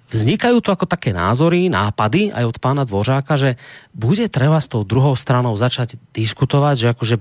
vznikajú 0.08 0.64
tu 0.64 0.72
ako 0.72 0.88
také 0.88 1.12
názory, 1.12 1.68
nápady 1.68 2.32
aj 2.32 2.44
od 2.48 2.56
pána 2.58 2.82
Dvořáka, 2.88 3.36
že 3.36 3.60
bude 3.92 4.24
treba 4.32 4.56
s 4.56 4.68
tou 4.72 4.82
druhou 4.82 5.12
stranou 5.12 5.52
začať 5.52 6.00
diskutovať, 6.16 6.74
že 6.76 6.86
akože 6.96 7.14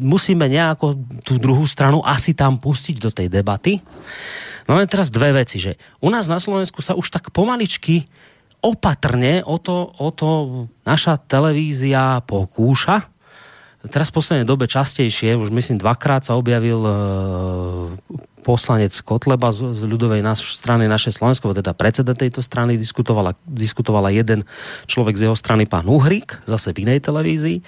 musíme 0.00 0.44
nejako 0.48 0.96
tú 1.24 1.40
druhú 1.40 1.64
stranu 1.64 2.04
asi 2.04 2.36
tam 2.36 2.60
pustiť 2.60 2.96
do 3.00 3.08
tej 3.08 3.32
debaty. 3.32 3.80
No 4.68 4.76
len 4.76 4.84
teraz 4.84 5.08
dve 5.08 5.32
veci, 5.32 5.56
že 5.56 5.80
u 6.04 6.12
nás 6.12 6.28
na 6.28 6.36
Slovensku 6.36 6.84
sa 6.84 6.92
už 6.92 7.08
tak 7.08 7.32
pomaličky 7.32 8.04
opatrne 8.60 9.40
o 9.46 9.56
to, 9.56 9.96
o 9.96 10.08
to 10.12 10.28
naša 10.84 11.16
televízia 11.16 12.20
pokúša. 12.28 13.08
Teraz 13.88 14.10
v 14.10 14.16
poslednej 14.20 14.44
dobe 14.44 14.66
častejšie, 14.68 15.38
už 15.38 15.54
myslím 15.54 15.78
dvakrát 15.80 16.26
sa 16.26 16.34
objavil 16.34 16.82
e, 16.82 16.92
poslanec 18.40 18.94
Kotleba 19.02 19.50
z, 19.52 19.74
z 19.74 19.82
ľudovej 19.84 20.22
naš, 20.22 20.56
strany 20.56 20.86
naše 20.86 21.12
Slovensko, 21.12 21.52
teda 21.52 21.74
predseda 21.74 22.14
tejto 22.14 22.40
strany, 22.40 22.78
diskutovala, 22.78 23.34
diskutovala 23.44 24.14
jeden 24.14 24.46
človek 24.86 25.14
z 25.18 25.22
jeho 25.28 25.36
strany, 25.36 25.66
pán 25.66 25.84
Uhrik, 25.90 26.40
zase 26.48 26.72
v 26.72 26.88
inej 26.88 27.04
televízii. 27.04 27.60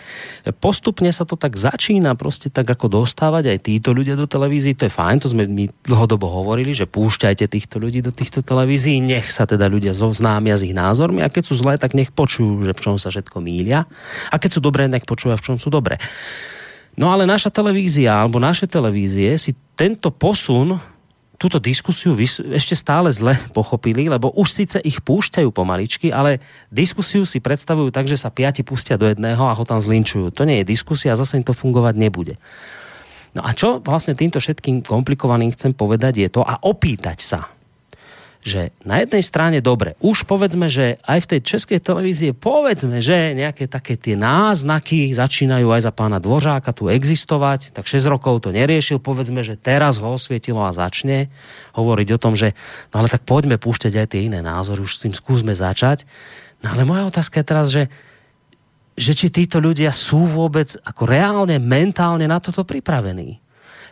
Postupne 0.63 1.11
sa 1.13 1.29
to 1.29 1.37
tak 1.37 1.57
začína 1.59 2.15
prostě 2.15 2.51
tak 2.51 2.71
ako 2.71 3.03
dostávať 3.03 3.45
aj 3.53 3.59
títo 3.67 3.91
ľudia 3.93 4.17
do 4.17 4.27
televízií, 4.27 4.75
to 4.75 4.87
je 4.87 4.93
fajn, 4.93 5.17
to 5.21 5.29
sme 5.29 5.47
my 5.47 5.69
dlhodobo 5.85 6.27
hovorili, 6.27 6.73
že 6.73 6.89
púšťajte 6.89 7.45
týchto 7.51 7.77
ľudí 7.83 8.01
do 8.01 8.15
týchto 8.15 8.41
televízií, 8.41 9.03
nech 9.03 9.33
sa 9.33 9.45
teda 9.47 9.67
ľudia 9.67 9.93
zoznámia 9.93 10.57
s 10.57 10.65
ich 10.65 10.77
názormi 10.77 11.21
a 11.21 11.33
keď 11.33 11.45
sú 11.51 11.55
zlé, 11.59 11.77
tak 11.77 11.93
nech 11.93 12.15
počujú, 12.15 12.65
že 12.65 12.73
v 12.73 12.81
čom 12.81 12.97
sa 12.97 13.11
všetko 13.11 13.43
mília 13.43 13.85
a 14.31 14.37
keď 14.39 14.51
sú 14.57 14.61
dobré, 14.63 14.87
nech 14.87 15.07
počujú, 15.07 15.35
v 15.35 15.45
čom 15.45 15.57
sú 15.59 15.69
dobré. 15.73 15.99
No 16.99 17.09
ale 17.09 17.25
naša 17.25 17.49
televízia 17.49 18.13
alebo 18.13 18.43
naše 18.43 18.67
televízie 18.67 19.33
si 19.39 19.55
tento 19.81 20.13
posun 20.13 20.77
túto 21.41 21.57
diskusiu 21.57 22.13
ešte 22.53 22.77
stále 22.77 23.09
zle 23.09 23.33
pochopili, 23.57 24.13
lebo 24.13 24.29
už 24.37 24.53
síce 24.53 24.77
ich 24.85 25.01
púšťajú 25.01 25.49
pomaličky, 25.49 26.13
ale 26.13 26.45
diskusiu 26.69 27.25
si 27.25 27.41
predstavujú 27.41 27.89
tak, 27.89 28.05
že 28.05 28.21
sa 28.21 28.29
piati 28.29 28.61
pustia 28.61 29.01
do 29.01 29.09
jedného 29.09 29.41
a 29.41 29.57
ho 29.57 29.65
tam 29.65 29.81
zlinčujú. 29.81 30.37
To 30.37 30.45
nie 30.45 30.61
je 30.61 30.77
diskusia, 30.77 31.17
zase 31.17 31.41
im 31.41 31.49
to 31.49 31.57
fungovať 31.57 31.97
nebude. 31.97 32.37
No 33.33 33.41
a 33.41 33.57
čo 33.57 33.81
vlastne 33.81 34.13
týmto 34.13 34.37
všetkým 34.37 34.85
komplikovaným 34.85 35.57
chcem 35.57 35.73
povedať 35.73 36.21
je 36.21 36.29
to 36.29 36.45
a 36.45 36.61
opýtať 36.61 37.17
sa, 37.25 37.49
že 38.41 38.73
na 38.89 39.05
jednej 39.05 39.21
strane 39.21 39.61
dobre, 39.61 40.01
už 40.01 40.25
povedzme, 40.25 40.73
že 40.73 40.97
aj 41.05 41.29
v 41.29 41.31
tej 41.37 41.41
českej 41.45 41.77
televízie 41.77 42.33
povedzme, 42.33 43.05
že 43.05 43.37
nejaké 43.37 43.69
také 43.69 44.01
tie 44.01 44.17
náznaky 44.17 45.13
začínajú 45.13 45.69
aj 45.69 45.85
za 45.85 45.93
pána 45.93 46.17
Dvořáka 46.17 46.73
tu 46.73 46.89
existovať, 46.89 47.77
tak 47.77 47.85
6 47.85 48.09
rokov 48.09 48.49
to 48.49 48.51
neriešil, 48.57 48.97
povedzme, 48.97 49.45
že 49.45 49.61
teraz 49.61 50.01
ho 50.01 50.09
osvietilo 50.17 50.65
a 50.65 50.73
začne 50.73 51.29
hovoriť 51.77 52.09
o 52.17 52.23
tom, 52.23 52.33
že 52.33 52.57
no 52.97 53.05
ale 53.05 53.13
tak 53.13 53.29
poďme 53.29 53.61
púšťať 53.61 53.93
aj 54.01 54.07
tie 54.09 54.25
iné 54.33 54.41
názory, 54.41 54.81
už 54.81 54.97
s 54.97 55.03
tým 55.05 55.13
skúsme 55.13 55.53
začať. 55.53 56.09
No 56.65 56.73
ale 56.73 56.89
moja 56.89 57.05
otázka 57.13 57.45
je 57.45 57.49
teraz, 57.49 57.69
že, 57.69 57.93
že 58.97 59.13
či 59.13 59.29
títo 59.29 59.61
ľudia 59.61 59.93
sú 59.93 60.25
vôbec 60.25 60.81
ako 60.81 61.05
reálne, 61.05 61.61
mentálne 61.61 62.25
na 62.25 62.41
toto 62.41 62.65
pripravení. 62.65 63.37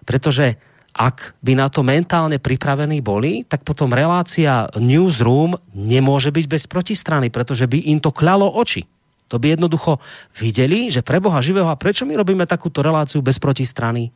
Pretože 0.08 0.56
ak 0.98 1.38
by 1.38 1.54
na 1.54 1.70
to 1.70 1.86
mentálne 1.86 2.42
pripravení 2.42 2.98
boli, 2.98 3.46
tak 3.46 3.62
potom 3.62 3.94
relácia 3.94 4.66
newsroom 4.74 5.54
nemôže 5.70 6.34
byť 6.34 6.46
bez 6.50 6.66
protistrany, 6.66 7.30
pretože 7.30 7.70
by 7.70 7.86
im 7.86 8.02
to 8.02 8.10
kľalo 8.10 8.50
oči. 8.58 8.82
To 9.30 9.38
by 9.38 9.54
jednoducho 9.54 10.02
videli, 10.34 10.90
že 10.90 11.06
pre 11.06 11.22
Boha 11.22 11.38
živého 11.38 11.70
a 11.70 11.78
prečo 11.78 12.02
my 12.02 12.18
robíme 12.18 12.50
takúto 12.50 12.82
reláciu 12.82 13.22
bez 13.22 13.38
protistrany? 13.38 14.10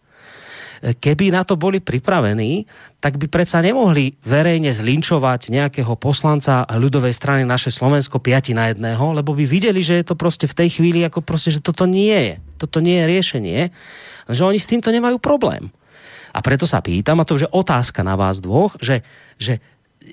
Keby 0.82 1.30
na 1.30 1.46
to 1.46 1.54
boli 1.54 1.78
pripravení, 1.78 2.66
tak 2.98 3.14
by 3.14 3.30
predsa 3.30 3.62
nemohli 3.62 4.18
verejne 4.26 4.74
zlinčovať 4.74 5.54
nejakého 5.54 5.94
poslanca 5.94 6.66
ľudovej 6.66 7.14
strany 7.14 7.46
naše 7.46 7.70
Slovensko 7.70 8.18
5 8.18 8.58
na 8.58 8.74
jedného, 8.74 9.14
lebo 9.14 9.30
by 9.30 9.46
videli, 9.46 9.78
že 9.86 10.02
je 10.02 10.10
to 10.10 10.18
proste 10.18 10.50
v 10.50 10.58
tej 10.58 10.82
chvíli 10.82 11.06
ako 11.06 11.22
proste, 11.22 11.54
že 11.54 11.62
toto 11.62 11.86
nie 11.86 12.10
je. 12.10 12.34
Toto 12.58 12.82
nie 12.82 12.98
je 12.98 13.06
riešenie. 13.06 13.60
Že 14.26 14.42
oni 14.50 14.58
s 14.58 14.66
týmto 14.66 14.90
nemajú 14.90 15.22
problém. 15.22 15.70
A 16.32 16.38
preto 16.40 16.64
sa 16.64 16.80
pýtam, 16.80 17.20
a 17.20 17.26
to 17.28 17.36
už 17.36 17.44
je 17.46 17.54
otázka 17.54 18.00
na 18.00 18.16
vás 18.16 18.40
dvoch, 18.40 18.74
že, 18.80 19.04
že 19.36 19.60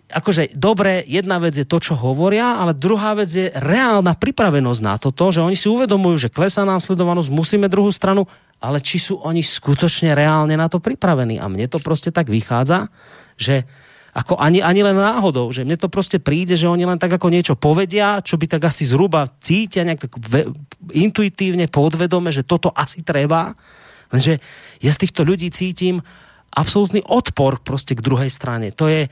akože 0.09 0.53
dobre, 0.53 1.01
jedna 1.07 1.41
vec 1.41 1.57
je 1.57 1.65
to, 1.65 1.81
čo 1.81 1.97
hovoria, 1.97 2.61
ale 2.61 2.77
druhá 2.77 3.17
vec 3.17 3.29
je 3.29 3.49
reálna 3.55 4.13
pripravenosť 4.13 4.81
na 4.85 4.95
toto, 5.01 5.31
že 5.33 5.41
oni 5.41 5.57
si 5.57 5.65
uvedomujú, 5.65 6.29
že 6.29 6.33
klesá 6.33 6.61
nám 6.67 6.83
sledovanosť, 6.83 7.33
musíme 7.33 7.71
druhú 7.71 7.89
stranu, 7.89 8.29
ale 8.59 8.83
či 8.83 8.99
sú 8.99 9.17
oni 9.23 9.41
skutočne 9.41 10.13
reálne 10.13 10.53
na 10.59 10.67
to 10.67 10.83
pripravení. 10.83 11.39
A 11.39 11.47
mne 11.47 11.67
to 11.71 11.79
prostě 11.79 12.11
tak 12.11 12.29
vychádza, 12.29 12.91
že 13.39 13.63
ako 14.13 14.41
ani, 14.41 14.59
ani 14.59 14.83
len 14.83 14.97
náhodou, 14.97 15.53
že 15.53 15.63
mne 15.63 15.77
to 15.77 15.87
prostě 15.87 16.19
príde, 16.19 16.57
že 16.57 16.67
oni 16.67 16.83
len 16.85 16.99
tak 16.99 17.13
ako 17.13 17.29
niečo 17.29 17.55
povedia, 17.55 18.19
čo 18.25 18.35
by 18.35 18.49
tak 18.49 18.67
asi 18.67 18.83
zhruba 18.83 19.29
cítia 19.39 19.85
nejak 19.85 20.01
tak 20.01 20.11
intuitívne, 20.91 21.69
podvedome, 21.69 22.33
že 22.33 22.43
toto 22.43 22.73
asi 22.73 23.05
treba, 23.05 23.53
Lenže 24.09 24.39
ja 24.81 24.91
z 24.93 25.01
týchto 25.05 25.21
ľudí 25.23 25.51
cítim 25.51 26.01
absolútny 26.49 27.01
odpor 27.05 27.59
prostě 27.63 27.95
k 27.95 28.01
druhej 28.01 28.29
strane. 28.29 28.71
To 28.73 28.89
je, 28.89 29.09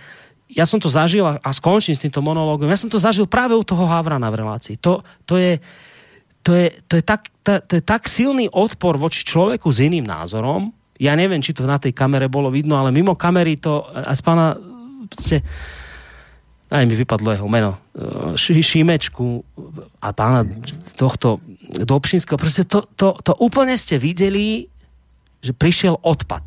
ja 0.49 0.65
som 0.65 0.79
to 0.79 0.89
zažil 0.89 1.27
a, 1.27 1.53
skončím 1.53 1.95
s 1.95 2.01
týmto 2.01 2.21
monológom, 2.21 2.69
ja 2.69 2.77
som 2.77 2.89
to 2.89 2.97
zažil 2.97 3.29
práve 3.29 3.53
u 3.53 3.63
toho 3.63 3.85
Havrana 3.85 4.29
v 4.33 4.41
relácii. 4.41 4.81
To, 4.81 5.05
to 5.25 5.37
je, 5.37 5.59
to 6.41 6.53
je, 6.57 6.71
to 6.87 6.93
je, 6.97 7.03
tak, 7.05 7.29
to, 7.43 7.61
to 7.61 7.73
je 7.77 7.83
tak 7.85 8.09
silný 8.09 8.49
odpor 8.49 8.97
voči 8.97 9.21
človeku 9.21 9.69
s 9.69 9.85
iným 9.85 10.07
názorom, 10.07 10.73
ja 10.97 11.13
neviem, 11.13 11.45
či 11.45 11.53
to 11.53 11.69
na 11.69 11.77
tej 11.77 11.93
kamere 11.93 12.25
bolo 12.25 12.49
vidno, 12.49 12.73
ale 12.73 12.89
mimo 12.89 13.13
kamery 13.13 13.61
to 13.61 13.85
a 13.85 14.17
z 14.17 14.21
pána 14.25 14.57
ste, 15.13 15.45
aj 16.73 16.85
mi 16.89 16.95
vypadlo 16.97 17.37
jeho 17.37 17.45
meno, 17.45 17.77
Šímečku 18.39 19.45
a 20.01 20.09
pána 20.09 20.41
tohto 20.97 21.37
Dobšinského, 21.67 22.37
prostě 22.37 22.63
to, 22.63 22.87
to, 22.95 23.13
to 23.23 23.35
úplne 23.43 23.77
ste 23.77 23.99
videli, 23.99 24.71
že 25.41 25.53
prišiel 25.53 25.97
odpad. 26.01 26.43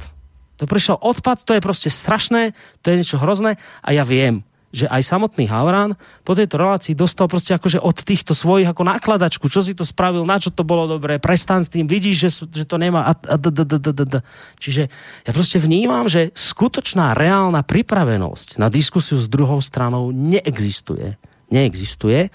To 0.60 0.68
prišiel 0.68 1.00
odpad, 1.00 1.42
to 1.42 1.56
je 1.56 1.60
prostě 1.60 1.90
strašné, 1.90 2.52
to 2.82 2.90
je 2.90 2.96
niečo 3.00 3.16
hrozné 3.16 3.56
a 3.80 3.88
ja 3.96 4.04
viem, 4.04 4.44
že 4.70 4.86
aj 4.86 5.02
samotný 5.02 5.50
Havran 5.50 5.98
po 6.22 6.38
tejto 6.38 6.54
relácii 6.54 6.94
dostal 6.94 7.26
prostě 7.26 7.58
akože 7.58 7.82
od 7.82 7.96
týchto 8.06 8.38
svojich 8.38 8.70
ako 8.70 8.86
nákladačku, 8.86 9.50
čo 9.50 9.66
si 9.66 9.74
to 9.74 9.82
spravil, 9.82 10.22
na 10.22 10.38
čo 10.38 10.54
to 10.54 10.62
bolo 10.62 10.86
dobré, 10.86 11.18
prestan 11.18 11.66
s 11.66 11.72
tým, 11.72 11.90
vidíš, 11.90 12.16
že, 12.16 12.30
že 12.54 12.64
to 12.68 12.78
nemá 12.78 13.02
a, 13.02 13.12
a, 13.18 13.36
d, 13.36 13.50
d, 13.50 13.66
d, 13.66 13.76
d, 13.82 14.04
d. 14.04 14.16
Čiže 14.62 14.82
ja 15.26 15.32
prostě 15.32 15.58
vnímam, 15.58 16.06
že 16.06 16.30
skutočná 16.34 17.18
reálna 17.18 17.66
pripravenosť 17.66 18.62
na 18.62 18.70
diskusiu 18.70 19.18
s 19.18 19.26
druhou 19.26 19.58
stranou 19.58 20.14
neexistuje. 20.14 21.18
Neexistuje. 21.50 22.30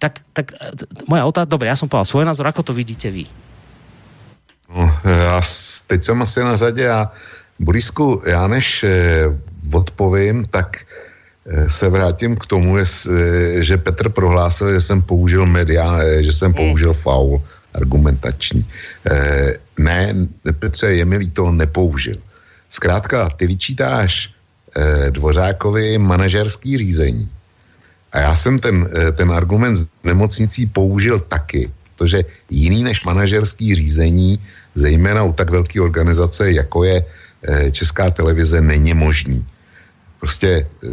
Tak, 0.00 0.24
tak 0.32 0.56
moja 1.04 1.28
otázka, 1.28 1.52
dobre, 1.52 1.68
ja 1.68 1.76
som 1.76 1.84
povedal 1.84 2.08
svoj 2.08 2.24
názor, 2.24 2.48
ako 2.48 2.64
to 2.64 2.72
vidíte 2.72 3.12
vy? 3.12 3.28
No, 4.76 4.94
já 5.04 5.42
teď 5.86 6.04
jsem 6.04 6.22
asi 6.22 6.40
na 6.40 6.56
řadě 6.56 6.90
a 6.90 7.10
Borisku, 7.60 8.22
já 8.26 8.46
než 8.46 8.82
eh, 8.82 9.24
odpovím, 9.72 10.46
tak 10.50 10.76
eh, 11.46 11.70
se 11.70 11.88
vrátím 11.88 12.36
k 12.36 12.46
tomu, 12.46 12.78
eh, 12.78 12.84
že 13.60 13.76
Petr 13.76 14.08
prohlásil, 14.08 14.72
že 14.72 14.80
jsem 14.80 15.02
použil 15.02 15.46
media, 15.46 16.00
že 16.20 16.32
jsem 16.32 16.54
použil 16.54 16.94
faul 16.94 17.42
argumentační. 17.74 18.66
Ne, 19.78 20.14
Petře, 20.58 20.86
je 20.86 21.04
mi 21.04 21.16
líto, 21.16 21.50
nepoužil. 21.50 22.16
Zkrátka, 22.70 23.30
ty 23.30 23.46
vyčítáš 23.46 24.34
Dvořákovi 25.10 25.98
manažerský 25.98 26.78
řízení. 26.78 27.28
A 28.12 28.18
já 28.18 28.36
jsem 28.36 28.58
ten, 28.58 28.90
ten 29.16 29.32
argument 29.32 29.76
s 29.76 29.86
nemocnicí 30.04 30.66
použil 30.66 31.18
taky, 31.18 31.70
protože 31.96 32.22
jiný 32.50 32.82
než 32.82 33.04
manažerský 33.04 33.74
řízení 33.74 34.38
zejména 34.74 35.22
u 35.22 35.32
tak 35.32 35.50
velké 35.50 35.80
organizace, 35.80 36.52
jako 36.52 36.84
je 36.84 36.98
eh, 37.02 37.70
Česká 37.70 38.10
televize, 38.10 38.60
není 38.60 38.94
možný. 38.94 39.46
Prostě 40.20 40.66
eh, 40.82 40.88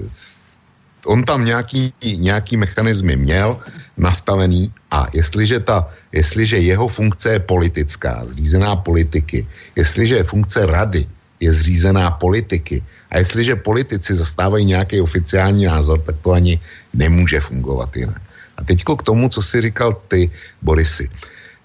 on 1.05 1.23
tam 1.23 1.45
nějaký, 1.45 1.93
nějaký 2.03 2.57
mechanizmy 2.57 3.15
měl 3.15 3.57
nastavený 3.97 4.73
a 4.91 5.07
jestliže, 5.13 5.59
ta, 5.59 5.87
jestliže 6.11 6.57
jeho 6.59 6.87
funkce 6.87 7.31
je 7.31 7.39
politická, 7.39 8.27
zřízená 8.27 8.75
politiky, 8.75 9.47
jestliže 9.75 10.23
funkce 10.23 10.65
rady 10.65 11.07
je 11.39 11.53
zřízená 11.53 12.11
politiky 12.11 12.83
a 13.09 13.17
jestliže 13.17 13.55
politici 13.55 14.15
zastávají 14.15 14.65
nějaký 14.65 15.01
oficiální 15.01 15.65
názor, 15.65 16.01
tak 16.01 16.15
to 16.21 16.31
ani 16.31 16.59
nemůže 16.93 17.39
fungovat 17.41 17.95
jinak. 17.95 18.21
A 18.57 18.63
teďko 18.63 18.95
k 18.95 19.03
tomu, 19.03 19.29
co 19.29 19.41
si 19.41 19.61
říkal 19.61 19.95
ty, 20.07 20.31
Borisy. 20.61 21.09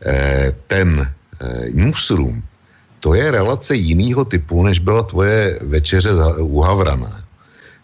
Eh, 0.06 0.52
ten 0.66 1.08
newsroom, 1.74 2.42
to 3.02 3.14
je 3.18 3.30
relace 3.30 3.74
jiného 3.74 4.24
typu, 4.24 4.62
než 4.62 4.78
byla 4.78 5.02
tvoje 5.02 5.58
večeře 5.62 6.14
za, 6.14 6.38
u 6.38 6.60
Havrana. 6.60 7.24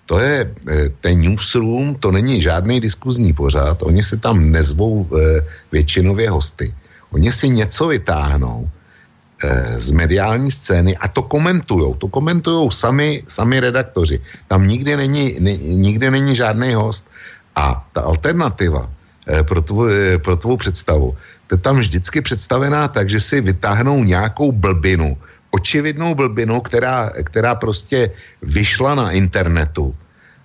To 0.06 0.18
je 0.18 0.46
eh, 0.46 0.88
ten 1.00 1.20
newsroom, 1.20 1.94
to 1.98 2.10
není 2.10 2.40
žádný 2.42 2.80
diskuzní 2.80 3.32
pořád, 3.32 3.82
oni 3.82 4.02
si 4.02 4.16
tam 4.18 4.50
nezvou 4.50 5.04
eh, 5.10 5.44
většinově 5.72 6.30
hosty. 6.30 6.74
Oni 7.10 7.32
si 7.32 7.48
něco 7.48 7.88
vytáhnou 7.88 8.70
z 9.78 9.90
mediální 9.94 10.50
scény 10.50 10.96
a 10.96 11.08
to 11.08 11.22
komentujou. 11.22 11.94
To 11.94 12.08
komentujou 12.10 12.70
sami, 12.74 13.22
sami 13.28 13.60
redaktoři. 13.60 14.20
Tam 14.48 14.66
nikdy 14.66 14.96
není, 14.96 15.38
ne, 15.38 15.56
nikdy 15.56 16.10
není 16.10 16.34
žádný 16.34 16.74
host. 16.74 17.06
A 17.56 17.86
ta 17.92 18.02
alternativa 18.02 18.90
pro 19.46 19.62
tvou, 19.62 19.86
pro 20.26 20.36
tvou 20.36 20.56
představu 20.56 21.14
tam 21.56 21.80
vždycky 21.80 22.20
představená 22.20 22.88
tak, 22.88 23.08
že 23.08 23.20
si 23.20 23.40
vytáhnou 23.40 24.04
nějakou 24.04 24.52
blbinu, 24.52 25.16
očividnou 25.50 26.14
blbinu, 26.14 26.60
která, 26.60 27.10
která 27.24 27.54
prostě 27.54 28.10
vyšla 28.42 28.94
na 28.94 29.10
internetu 29.10 29.96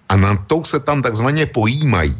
a 0.09 0.15
na 0.15 0.35
tou 0.47 0.63
se 0.63 0.79
tam 0.79 1.01
takzvaně 1.01 1.45
pojímají. 1.45 2.15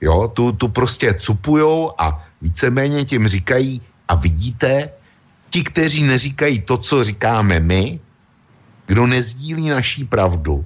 Jo, 0.00 0.28
tu, 0.34 0.52
tu 0.52 0.68
prostě 0.68 1.14
cupujou 1.14 1.94
a 1.98 2.26
víceméně 2.42 3.04
tím 3.04 3.28
říkají 3.28 3.82
a 4.08 4.14
vidíte, 4.14 4.90
ti, 5.50 5.64
kteří 5.64 6.02
neříkají 6.02 6.60
to, 6.60 6.76
co 6.76 7.04
říkáme 7.04 7.60
my, 7.60 8.00
kdo 8.86 9.06
nezdílí 9.06 9.68
naší 9.68 10.04
pravdu, 10.04 10.64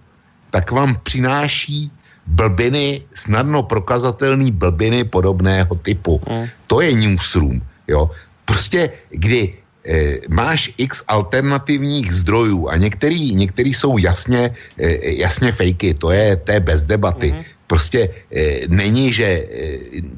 tak 0.51 0.70
vám 0.70 0.97
přináší 1.03 1.93
blbiny, 2.29 3.03
snadno 3.17 3.65
prokazatelný 3.65 4.53
blbiny 4.53 5.05
podobného 5.09 5.73
typu. 5.81 6.21
Mm. 6.29 6.47
To 6.69 6.81
je 6.81 6.93
newsroom. 6.93 7.61
Jo? 7.89 8.11
Prostě 8.45 8.93
kdy 9.11 9.55
e, 9.89 10.19
máš 10.29 10.71
x 10.77 11.05
alternativních 11.09 12.13
zdrojů 12.13 12.69
a 12.69 12.77
některý, 12.77 13.35
některý 13.35 13.75
jsou 13.75 13.99
jasně, 13.99 14.53
e, 14.79 15.13
jasně 15.21 15.53
fejky, 15.53 15.95
to 15.95 16.11
je, 16.11 16.37
to 16.37 16.53
je 16.53 16.61
bez 16.61 16.83
debaty. 16.83 17.33
Mm. 17.33 17.43
Prostě 17.67 18.09
e, 18.33 18.69
není, 18.69 19.13
že 19.13 19.25
e, 19.25 19.47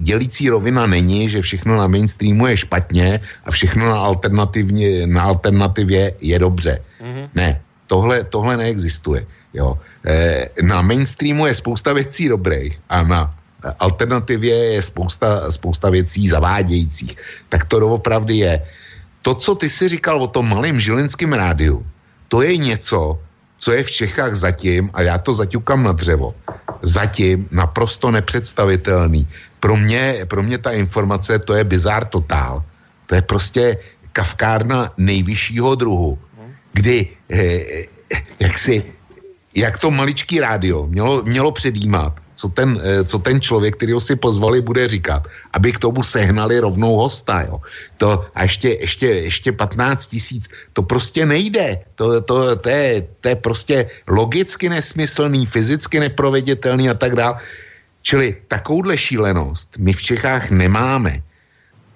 dělící 0.03 0.49
rovina 0.49 0.87
není, 0.87 1.31
že 1.31 1.43
všechno 1.43 1.77
na 1.77 1.87
mainstreamu 1.87 2.47
je 2.47 2.57
špatně 2.57 3.20
a 3.45 3.51
všechno 3.51 3.87
na, 3.87 3.99
alternativně, 3.99 5.07
na 5.07 5.23
alternativě 5.23 6.15
je 6.20 6.39
dobře. 6.39 6.82
Mm. 7.03 7.27
Ne, 7.35 7.61
tohle, 7.87 8.24
tohle 8.24 8.57
neexistuje. 8.57 9.27
Jo. 9.55 9.78
E, 10.06 10.48
na 10.62 10.82
mainstreamu 10.82 11.47
je 11.47 11.55
spousta 11.55 11.93
věcí 11.93 12.28
dobrých 12.28 12.81
a 12.89 13.02
na 13.02 13.31
alternativě 13.78 14.55
je 14.55 14.82
spousta, 14.82 15.52
spousta 15.52 15.90
věcí 15.90 16.28
zavádějících. 16.28 17.16
Tak 17.48 17.64
to 17.64 17.81
doopravdy 17.81 18.36
je. 18.36 18.55
To, 19.22 19.35
co 19.35 19.55
ty 19.55 19.68
si 19.68 19.89
říkal 19.89 20.22
o 20.22 20.27
tom 20.27 20.48
malém 20.48 20.81
žilinském 20.81 21.32
rádiu, 21.32 21.86
to 22.28 22.43
je 22.43 22.56
něco, 22.56 23.18
co 23.59 23.72
je 23.72 23.82
v 23.82 23.90
Čechách 23.90 24.35
zatím, 24.35 24.90
a 24.94 25.02
já 25.02 25.18
to 25.18 25.35
zaťukám 25.35 25.82
na 25.82 25.93
dřevo, 25.93 26.35
zatím 26.82 27.48
naprosto 27.52 28.10
nepředstavitelný. 28.10 29.28
Pro 29.60 29.77
mě, 29.77 30.24
pro 30.24 30.43
mě 30.43 30.59
ta 30.59 30.72
informace, 30.72 31.39
to 31.39 31.55
je 31.55 31.64
bizár 31.64 32.09
totál. 32.09 32.64
To 33.06 33.14
je 33.14 33.22
prostě 33.22 33.77
kavkárna 34.12 34.93
nejvyššího 34.97 35.74
druhu, 35.74 36.18
kdy 36.72 37.09
eh, 37.31 37.85
jak 38.40 38.59
si, 38.59 38.85
jak 39.55 39.78
to 39.78 39.90
maličký 39.90 40.40
rádio 40.40 40.86
mělo, 40.86 41.22
mělo 41.22 41.52
předjímat, 41.52 42.12
co 42.40 42.48
ten, 42.48 42.81
eh, 42.81 43.05
co 43.05 43.18
ten 43.18 43.40
člověk, 43.40 43.77
který 43.77 43.93
ho 43.93 44.01
si 44.01 44.16
pozvali, 44.16 44.64
bude 44.64 44.89
říkat, 44.89 45.28
aby 45.52 45.77
k 45.77 45.78
tomu 45.78 46.01
sehnali 46.01 46.56
rovnou 46.60 46.97
hosta. 46.97 47.44
Jo. 47.44 47.60
To, 48.01 48.24
a 48.35 48.43
ještě, 48.43 48.81
ještě, 48.81 49.06
ještě 49.28 49.52
15 49.52 50.06
tisíc, 50.06 50.48
to 50.72 50.82
prostě 50.82 51.27
nejde. 51.27 51.85
To, 52.01 52.20
to, 52.24 52.56
to, 52.56 52.68
je, 52.68 53.06
to 53.20 53.28
je 53.28 53.36
prostě 53.36 53.77
logicky 54.09 54.68
nesmyslný, 54.68 55.47
fyzicky 55.47 56.01
neproveditelný 56.01 56.89
a 56.90 56.97
tak 56.97 57.12
dále. 57.16 57.36
Čili 58.02 58.36
takovouhle 58.48 58.97
šílenost 58.97 59.77
my 59.77 59.93
v 59.93 60.02
Čechách 60.02 60.51
nemáme. 60.51 61.20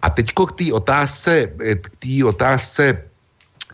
A 0.05 0.11
teďko 0.13 0.53
k 0.53 0.53
té 0.61 0.67
otázce, 0.69 1.49
k 1.57 1.89
té 1.97 2.21
otázce, 2.21 3.09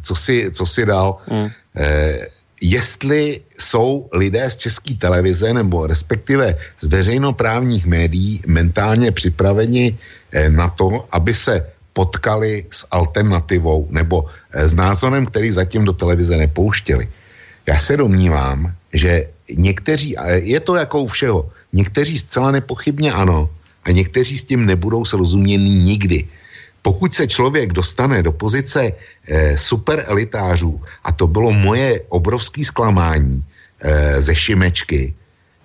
co 0.06 0.14
si, 0.14 0.54
co 0.54 0.64
si 0.66 0.86
dal, 0.86 1.18
mm. 1.26 1.50
eh, 1.74 2.26
jestli 2.60 3.40
jsou 3.58 4.08
lidé 4.12 4.50
z 4.50 4.56
české 4.56 4.94
televize 4.94 5.54
nebo 5.54 5.86
respektive 5.86 6.56
z 6.80 6.86
veřejnoprávních 6.86 7.86
médií 7.86 8.42
mentálně 8.46 9.12
připraveni 9.12 9.96
eh, 10.32 10.50
na 10.50 10.68
to, 10.68 11.08
aby 11.12 11.34
se 11.34 11.66
potkali 11.92 12.66
s 12.70 12.86
alternativou 12.90 13.88
nebo 13.90 14.24
eh, 14.52 14.68
s 14.68 14.74
názorem, 14.74 15.26
který 15.26 15.50
zatím 15.50 15.84
do 15.84 15.92
televize 15.92 16.36
nepouštěli. 16.36 17.08
Já 17.66 17.78
se 17.78 17.96
domnívám, 17.96 18.74
že 18.92 19.26
někteří, 19.56 20.16
je 20.32 20.60
to 20.60 20.74
jako 20.74 21.02
u 21.02 21.06
všeho, 21.06 21.50
někteří 21.72 22.18
zcela 22.18 22.50
nepochybně 22.50 23.12
ano 23.12 23.50
a 23.84 23.90
někteří 23.90 24.38
s 24.38 24.44
tím 24.44 24.66
nebudou 24.66 25.04
srozuměni 25.04 25.68
nikdy 25.68 26.28
pokud 26.82 27.14
se 27.14 27.26
člověk 27.26 27.72
dostane 27.72 28.22
do 28.22 28.32
pozice 28.32 28.92
eh, 29.28 29.58
super 29.58 30.04
elitářů, 30.06 30.80
a 31.04 31.12
to 31.12 31.26
bylo 31.26 31.52
moje 31.52 32.00
obrovské 32.08 32.64
zklamání 32.64 33.44
eh, 33.80 34.20
ze 34.20 34.34
Šimečky 34.34 35.14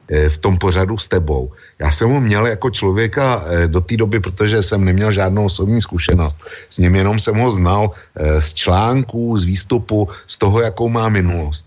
eh, 0.09 0.29
v 0.29 0.37
tom 0.37 0.57
pořadu 0.57 0.97
s 0.97 1.07
tebou. 1.07 1.51
Já 1.79 1.91
jsem 1.91 2.09
ho 2.09 2.19
měl 2.19 2.47
jako 2.47 2.69
člověka 2.69 3.43
eh, 3.47 3.67
do 3.67 3.81
té 3.81 3.97
doby, 3.97 4.19
protože 4.19 4.63
jsem 4.63 4.85
neměl 4.85 5.11
žádnou 5.11 5.45
osobní 5.45 5.81
zkušenost. 5.81 6.37
S 6.69 6.77
ním 6.77 6.95
jenom 6.95 7.19
jsem 7.19 7.35
ho 7.35 7.51
znal 7.51 7.91
eh, 7.91 8.41
z 8.41 8.53
článků, 8.53 9.37
z 9.37 9.43
výstupu, 9.43 10.07
z 10.27 10.35
toho, 10.37 10.61
jakou 10.61 10.89
má 10.89 11.09
minulost. 11.09 11.65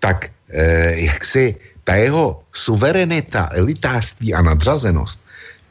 Tak 0.00 0.28
eh, 0.52 1.08
jak 1.08 1.24
si 1.24 1.56
ta 1.84 1.94
jeho 1.94 2.40
suverenita, 2.52 3.48
elitářství 3.52 4.34
a 4.34 4.42
nadřazenost, 4.42 5.20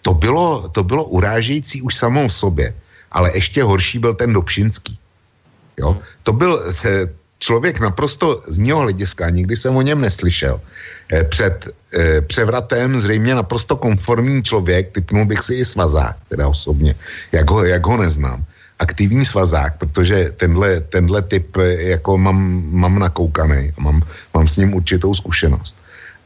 to 0.02 0.14
bylo, 0.14 0.70
to 0.70 0.84
bylo 0.84 1.04
urážející 1.04 1.82
už 1.82 1.96
samou 1.96 2.30
sobě 2.30 2.74
ale 3.12 3.32
ještě 3.34 3.64
horší 3.64 4.00
byl 4.00 4.14
ten 4.14 4.34
Dobšinský. 4.34 4.98
Jo? 5.78 5.98
To 6.24 6.34
byl 6.34 6.64
eh, 6.86 7.08
člověk 7.40 7.80
naprosto 7.80 8.44
z 8.48 8.58
mého 8.58 8.80
hlediska, 8.80 9.30
nikdy 9.30 9.56
jsem 9.56 9.76
o 9.76 9.82
něm 9.82 10.02
neslyšel. 10.02 10.62
Eh, 11.12 11.24
před 11.24 11.68
eh, 11.94 12.22
převratem 12.22 13.00
zřejmě 13.00 13.36
naprosto 13.36 13.76
konformní 13.76 14.44
člověk, 14.44 14.92
typnul 14.92 15.26
bych 15.26 15.42
si 15.44 15.54
i 15.56 15.66
svazák, 15.66 16.16
teda 16.30 16.48
osobně, 16.48 16.96
jak 17.32 17.50
ho, 17.50 17.64
jak 17.66 17.86
ho 17.86 17.98
neznám. 17.98 18.44
Aktivní 18.80 19.26
svazák, 19.26 19.78
protože 19.78 20.32
tenhle, 20.38 20.80
tenhle 20.80 21.22
typ 21.22 21.58
jako 21.92 22.18
mám, 22.18 22.64
mám 22.72 23.00
nakoukaný, 23.00 23.74
mám, 23.80 24.04
mám 24.34 24.48
s 24.48 24.58
ním 24.58 24.74
určitou 24.74 25.14
zkušenost. 25.14 25.76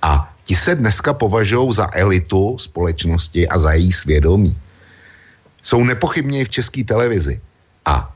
A 0.02 0.30
ti 0.44 0.56
se 0.56 0.76
dneska 0.76 1.14
považují 1.14 1.74
za 1.74 1.90
elitu 1.94 2.58
společnosti 2.60 3.48
a 3.48 3.58
za 3.58 3.74
její 3.74 3.92
svědomí 3.92 4.54
jsou 5.64 5.84
nepochybně 5.84 6.46
v 6.46 6.50
české 6.50 6.84
televizi. 6.84 7.42
A 7.86 8.14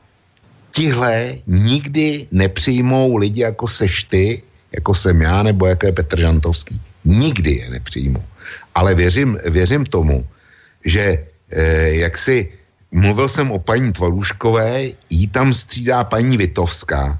tihle 0.70 1.34
nikdy 1.46 2.26
nepřijmou 2.32 3.16
lidi 3.16 3.40
jako 3.40 3.68
seš 3.68 4.04
ty, 4.04 4.42
jako 4.72 4.94
jsem 4.94 5.22
já, 5.22 5.42
nebo 5.42 5.66
jako 5.66 5.86
je 5.86 5.92
Petr 5.92 6.20
Žantovský. 6.20 6.80
Nikdy 7.04 7.52
je 7.64 7.70
nepřijmou. 7.70 8.22
Ale 8.74 8.94
věřím, 8.94 9.38
věřím 9.48 9.86
tomu, 9.86 10.26
že 10.84 11.24
eh, 11.50 11.90
jak 12.04 12.18
si 12.18 12.52
mluvil 12.92 13.28
jsem 13.28 13.50
o 13.50 13.58
paní 13.58 13.92
Tvaluškové, 13.92 14.92
jí 15.10 15.26
tam 15.28 15.54
střídá 15.54 16.04
paní 16.04 16.36
Vitovská. 16.36 17.18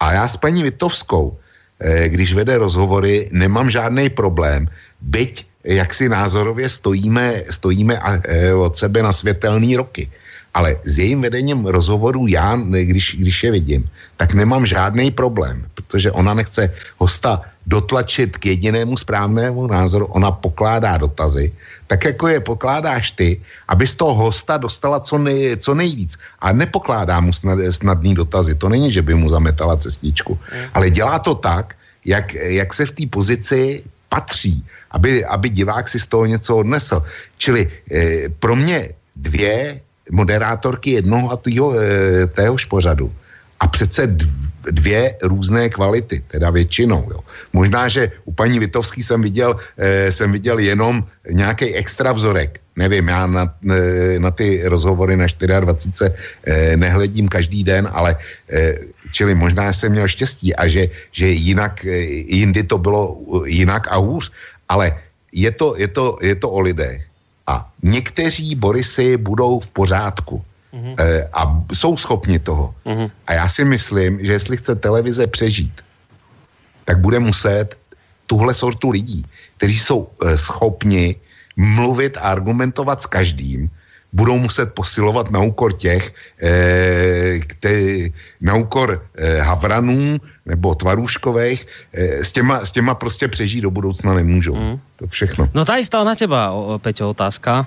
A 0.00 0.12
já 0.12 0.28
s 0.28 0.36
paní 0.36 0.62
Vitovskou, 0.62 1.36
eh, 1.80 2.08
když 2.08 2.34
vede 2.34 2.58
rozhovory, 2.58 3.28
nemám 3.32 3.70
žádný 3.70 4.08
problém, 4.08 4.68
byť 5.00 5.46
jak 5.68 5.94
si 5.94 6.08
názorově 6.08 6.68
stojíme, 6.68 7.44
stojíme 7.50 7.98
a, 7.98 8.16
e, 8.24 8.54
od 8.54 8.76
sebe 8.76 9.02
na 9.02 9.12
světelný 9.12 9.76
roky. 9.76 10.08
Ale 10.54 10.80
s 10.84 10.98
jejím 10.98 11.22
vedením 11.22 11.66
rozhovoru 11.66 12.26
já, 12.26 12.56
když, 12.56 13.16
když 13.20 13.36
je 13.44 13.50
vidím, 13.50 13.82
tak 14.16 14.34
nemám 14.34 14.66
žádný 14.66 15.10
problém, 15.10 15.66
protože 15.74 16.10
ona 16.12 16.34
nechce 16.34 16.72
hosta 16.98 17.44
dotlačit 17.66 18.40
k 18.40 18.46
jedinému 18.56 18.96
správnému 18.96 19.66
názoru, 19.66 20.06
ona 20.06 20.32
pokládá 20.32 20.96
dotazy, 20.96 21.52
tak 21.86 22.04
jako 22.04 22.28
je 22.28 22.40
pokládáš 22.40 23.10
ty, 23.10 23.40
aby 23.68 23.86
z 23.86 23.94
toho 23.94 24.14
hosta 24.14 24.56
dostala 24.56 25.00
co, 25.00 25.18
nej, 25.18 25.56
co 25.60 25.74
nejvíc. 25.74 26.16
A 26.40 26.52
nepokládá 26.52 27.20
mu 27.20 27.32
snad, 27.32 27.60
snadný 27.70 28.14
dotazy, 28.16 28.56
to 28.56 28.68
není, 28.68 28.88
že 28.92 29.04
by 29.04 29.14
mu 29.14 29.28
zametala 29.28 29.76
cestičku, 29.76 30.32
mm. 30.32 30.64
ale 30.74 30.90
dělá 30.90 31.18
to 31.18 31.34
tak, 31.34 31.76
jak, 32.04 32.34
jak 32.34 32.74
se 32.74 32.86
v 32.86 32.92
té 32.92 33.04
pozici 33.06 33.84
patří, 34.08 34.64
aby, 34.90 35.24
aby 35.24 35.48
divák 35.48 35.88
si 35.88 36.00
z 36.00 36.06
toho 36.06 36.26
něco 36.26 36.56
odnesl. 36.56 37.02
Čili 37.38 37.70
e, 37.92 38.28
pro 38.28 38.56
mě 38.56 38.88
dvě 39.16 39.80
moderátorky 40.10 40.90
jednoho 40.90 41.30
a 41.32 41.36
týho, 41.36 41.74
e, 41.76 42.26
téhož 42.26 42.64
pořadu 42.64 43.12
a 43.60 43.68
přece 43.68 44.06
dvě 44.70 45.16
různé 45.22 45.68
kvality, 45.68 46.22
teda 46.28 46.50
většinou. 46.50 47.06
Jo. 47.10 47.20
Možná, 47.52 47.88
že 47.88 48.12
u 48.24 48.32
paní 48.32 48.58
Vitovský 48.58 49.02
jsem 49.02 49.22
viděl, 49.22 49.56
e, 49.78 50.12
jsem 50.12 50.32
viděl 50.32 50.58
jenom 50.58 51.04
nějaký 51.30 51.74
extra 51.74 52.12
vzorek. 52.12 52.60
Nevím, 52.76 53.08
já 53.08 53.26
na, 53.26 53.54
na 54.18 54.30
ty 54.30 54.62
rozhovory 54.64 55.16
na 55.16 55.26
24 55.26 56.14
e, 56.46 56.76
nehledím 56.76 57.28
každý 57.28 57.64
den, 57.64 57.88
ale 57.92 58.16
e, 58.50 58.78
čili 59.12 59.34
možná 59.34 59.72
jsem 59.72 59.92
měl 59.92 60.08
štěstí 60.08 60.56
a 60.56 60.68
že, 60.68 60.88
že 61.12 61.28
jinak, 61.28 61.84
e, 61.84 61.96
jindy 62.28 62.62
to 62.62 62.78
bylo 62.78 63.18
jinak 63.46 63.88
a 63.90 63.96
hůř, 63.96 64.32
ale 64.68 64.96
je 65.32 65.50
to, 65.50 65.74
je 65.76 65.88
to, 65.88 66.18
je 66.22 66.34
to 66.34 66.50
o 66.50 66.60
lidech. 66.60 67.04
A 67.46 67.70
někteří 67.82 68.54
Borisy 68.54 69.16
budou 69.16 69.60
v 69.60 69.68
pořádku 69.70 70.44
mm-hmm. 70.72 70.94
a 71.32 71.64
jsou 71.72 71.96
schopni 71.96 72.38
toho. 72.38 72.74
Mm-hmm. 72.84 73.10
A 73.26 73.32
já 73.32 73.48
si 73.48 73.64
myslím, 73.64 74.24
že 74.24 74.32
jestli 74.32 74.56
chce 74.56 74.74
televize 74.74 75.26
přežít, 75.26 75.80
tak 76.84 77.00
bude 77.00 77.18
muset 77.18 77.76
tuhle 78.26 78.54
sortu 78.54 78.90
lidí, 78.90 79.24
kteří 79.56 79.78
jsou 79.78 80.08
schopni 80.36 81.16
mluvit 81.56 82.16
a 82.16 82.20
argumentovat 82.20 83.02
s 83.02 83.06
každým, 83.06 83.70
budou 84.12 84.38
muset 84.38 84.72
posilovat 84.74 85.30
na 85.30 85.40
úkor 85.40 85.72
těch, 85.72 86.14
e, 86.40 87.40
kte, 87.40 87.70
na 88.40 88.54
úkor 88.54 89.04
e, 89.14 89.40
Havranů 89.40 90.20
nebo 90.46 90.74
Tvarůškových, 90.74 91.66
e, 91.92 92.24
s, 92.24 92.32
těma, 92.32 92.64
s 92.64 92.72
těma 92.72 92.94
prostě 92.94 93.28
přežít 93.28 93.62
do 93.62 93.70
budoucna 93.70 94.14
nemůžou. 94.14 94.54
Mm. 94.54 94.80
To 94.96 95.06
všechno. 95.06 95.48
No 95.54 95.64
tady 95.64 95.84
stala 95.84 96.04
na 96.04 96.14
teba, 96.14 96.52
Peťo, 96.78 97.10
otázka 97.10 97.66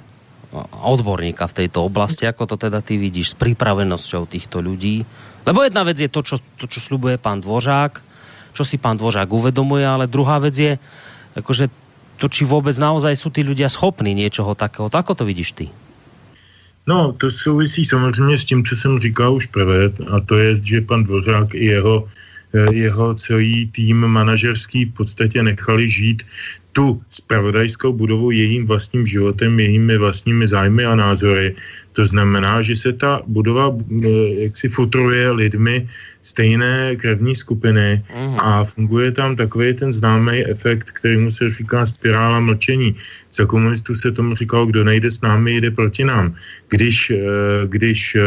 odborníka 0.84 1.48
v 1.48 1.64
tejto 1.64 1.88
oblasti, 1.88 2.28
ako 2.28 2.44
to 2.44 2.56
teda 2.68 2.84
ty 2.84 3.00
vidíš 3.00 3.34
s 3.34 3.40
pripravenosťou 3.40 4.28
týchto 4.28 4.60
ľudí. 4.60 5.08
Lebo 5.48 5.64
jedna 5.64 5.88
vec 5.88 5.98
je 5.98 6.12
to, 6.12 6.22
čo, 6.22 6.44
to, 6.60 6.68
čo 6.68 6.84
slubuje 6.84 7.16
pán 7.16 7.40
Dvořák, 7.40 8.04
čo 8.52 8.64
si 8.68 8.76
pán 8.76 9.00
Dvořák 9.00 9.32
uvedomuje, 9.32 9.88
ale 9.88 10.12
druhá 10.12 10.44
vec 10.44 10.54
je, 10.60 10.76
akože 11.40 11.72
to, 12.20 12.28
či 12.28 12.44
vôbec 12.44 12.76
naozaj 12.76 13.16
sú 13.16 13.32
tí 13.32 13.42
ľudia 13.42 13.72
schopní 13.72 14.12
niečoho 14.12 14.54
takého. 14.54 14.92
Ako 14.92 15.16
to 15.16 15.24
vidíš 15.24 15.56
ty? 15.56 15.66
No, 16.88 17.14
to 17.14 17.32
souvisí 17.32 17.86
samozřejmě 17.86 18.38
s 18.38 18.46
tím, 18.46 18.66
co 18.66 18.76
jsem 18.76 19.00
říkal 19.00 19.34
už 19.34 19.46
prvé, 19.46 19.92
a 20.12 20.20
to 20.20 20.38
je, 20.38 20.56
že 20.64 20.82
pan 20.82 21.04
Dvořák 21.04 21.54
i 21.54 21.66
jeho, 21.66 22.10
eh, 22.54 22.74
jeho 22.74 23.14
celý 23.14 23.68
tým 23.68 23.98
manažerský 24.08 24.86
v 24.86 24.94
podstatě 24.94 25.44
nechali 25.44 25.90
žít 25.90 26.24
tu 26.72 27.02
spravodajskou 27.10 27.94
budovu 27.94 28.32
jejím 28.32 28.68
vlastním 28.68 29.06
životem, 29.06 29.60
jejími 29.60 29.98
vlastními 29.98 30.48
zájmy 30.48 30.86
a 30.86 30.96
názory. 30.96 31.56
To 31.94 32.06
znamená, 32.06 32.62
že 32.62 32.76
se 32.76 32.94
ta 32.94 33.22
budova 33.28 33.76
jaksi 34.40 34.68
futruje 34.68 35.32
lidmi 35.32 35.90
stejné 36.24 36.96
krevní 36.96 37.36
skupiny 37.36 38.04
uh-huh. 38.14 38.38
a 38.40 38.64
funguje 38.64 39.12
tam 39.12 39.36
takový 39.36 39.74
ten 39.74 39.92
známý 39.94 40.46
efekt, 40.46 40.92
kterýmu 40.92 41.32
se 41.32 41.50
říká 41.50 41.86
spirála 41.86 42.40
mlčení. 42.40 42.96
Za 43.34 43.46
komunistů 43.46 43.96
se 43.96 44.12
tomu 44.12 44.36
říkalo, 44.36 44.66
kdo 44.66 44.84
nejde 44.84 45.12
s 45.12 45.22
námi, 45.22 45.56
jde 45.56 45.72
proti 45.72 46.04
nám. 46.04 46.36
Když, 46.70 47.12
když 47.68 48.18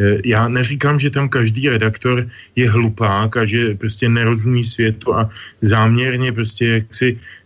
Eh, 0.00 0.18
já 0.24 0.48
neříkám, 0.48 0.98
že 0.98 1.10
tam 1.10 1.28
každý 1.28 1.68
redaktor 1.68 2.26
je 2.56 2.70
hlupák 2.70 3.36
a 3.36 3.44
že 3.44 3.74
prostě 3.74 4.08
nerozumí 4.08 4.64
světu 4.64 5.14
a 5.14 5.30
záměrně 5.62 6.32
prostě 6.32 6.66
jaksi 6.66 7.18
Eh, 7.18 7.43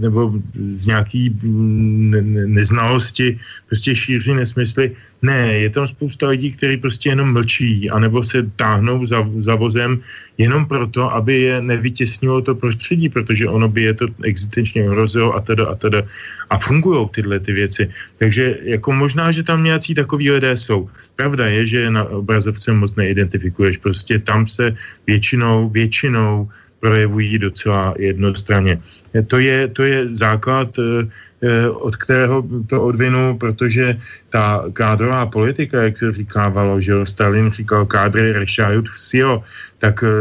nebo 0.00 0.32
z 0.74 0.86
nějaký 0.86 1.30
mm, 1.42 2.54
neznalosti 2.54 3.38
prostě 3.66 3.94
šíří 3.94 4.34
nesmysly. 4.34 4.92
Ne, 5.22 5.52
je 5.52 5.70
tam 5.70 5.86
spousta 5.86 6.28
lidí, 6.28 6.52
kteří 6.52 6.76
prostě 6.76 7.08
jenom 7.08 7.32
mlčí, 7.32 7.90
anebo 7.90 8.24
se 8.24 8.42
táhnou 8.56 9.06
za, 9.06 9.28
za 9.36 9.54
vozem 9.54 10.00
jenom 10.38 10.66
proto, 10.66 11.12
aby 11.12 11.40
je 11.40 11.62
nevytěsnilo 11.62 12.40
to 12.42 12.54
prostředí, 12.54 13.08
protože 13.08 13.48
ono 13.48 13.68
by 13.68 13.82
je 13.82 13.94
to 13.94 14.06
existenčně 14.24 14.88
ohrozilo 14.88 15.34
a 15.34 15.40
teda 15.40 15.66
a 15.66 15.74
teda. 15.74 16.02
A 16.50 16.58
fungují 16.58 17.08
tyhle 17.12 17.40
ty 17.40 17.52
věci. 17.52 17.90
Takže 18.18 18.58
jako 18.62 18.92
možná, 18.92 19.32
že 19.32 19.42
tam 19.42 19.64
nějací 19.64 19.94
takový 19.94 20.30
lidé 20.30 20.56
jsou. 20.56 20.88
Pravda 21.16 21.46
je, 21.46 21.66
že 21.66 21.90
na 21.90 22.04
obrazovce 22.04 22.72
moc 22.72 22.94
neidentifikuješ. 22.96 23.76
Prostě 23.76 24.18
tam 24.18 24.46
se 24.46 24.76
většinou, 25.06 25.68
většinou 25.68 26.48
projevují 26.80 27.38
docela 27.38 27.94
jednostranně. 27.98 28.80
To 29.10 29.38
je, 29.38 29.68
to 29.68 29.82
je 29.82 29.98
základ, 30.14 30.70
eh, 30.78 31.08
eh, 31.42 31.68
od 31.68 31.96
kterého 31.96 32.46
to 32.66 32.82
odvinu, 32.82 33.38
protože 33.38 33.98
ta 34.30 34.64
kádrová 34.72 35.26
politika, 35.26 35.82
jak 35.82 35.98
se 35.98 36.12
říkávalo, 36.12 36.80
že 36.80 36.94
Stalin 37.06 37.50
říkal 37.50 37.86
kádry 37.86 38.32
rešajut 38.32 38.86
vsio, 38.88 39.42
tak 39.78 40.04
eh, 40.06 40.12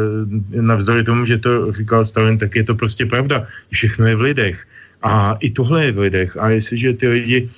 navzdory 0.61 1.03
tomu, 1.03 1.26
že 1.26 1.38
to 1.38 1.72
říkal 1.72 2.06
Stalin, 2.06 2.38
tak 2.38 2.56
je 2.56 2.64
to 2.64 2.74
prostě 2.76 3.06
pravda. 3.06 3.45
Všechno 3.70 4.07
je 4.07 4.16
v 4.16 4.22
lidech. 4.22 4.57
A 5.02 5.38
i 5.40 5.49
tohle 5.53 5.86
je 5.86 5.91
v 5.91 5.99
lidech. 5.99 6.38
A 6.38 6.49
jestliže 6.49 6.94
ty 6.94 7.07
lidi 7.07 7.49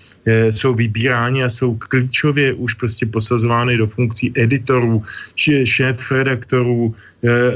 jsou 0.53 0.77
vybíráni 0.77 1.43
a 1.43 1.49
jsou 1.49 1.81
klíčově 1.81 2.53
už 2.53 2.73
prostě 2.77 3.09
posazovány 3.09 3.77
do 3.77 3.89
funkcí 3.89 4.29
editorů, 4.37 5.01
šéf 5.65 5.97
redaktorů, 6.11 6.93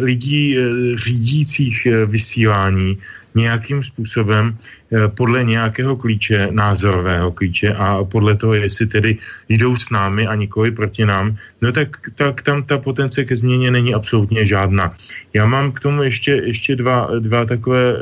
lidí 0.02 0.58
řídících 0.98 1.88
vysílání, 2.10 2.98
nějakým 3.36 3.84
způsobem 3.84 4.58
eh, 4.58 5.08
podle 5.08 5.44
nějakého 5.44 5.96
klíče, 5.96 6.48
názorového 6.52 7.32
klíče 7.32 7.74
a 7.74 8.04
podle 8.04 8.36
toho, 8.36 8.54
jestli 8.54 8.88
tedy 8.88 9.18
jdou 9.50 9.76
s 9.76 9.90
námi 9.90 10.28
a 10.28 10.36
nikoli 10.36 10.72
proti 10.72 11.06
nám, 11.06 11.38
no 11.62 11.72
tak, 11.72 11.98
tak 12.16 12.42
tam 12.42 12.64
ta 12.64 12.78
potence 12.78 13.24
ke 13.26 13.36
změně 13.36 13.72
není 13.72 13.94
absolutně 13.94 14.46
žádná. 14.46 14.96
Já 15.34 15.46
mám 15.46 15.72
k 15.72 15.80
tomu 15.80 16.04
ještě, 16.04 16.32
ještě 16.32 16.76
dva, 16.76 17.10
dva 17.20 17.46
takové 17.46 17.94
uh, 17.94 18.00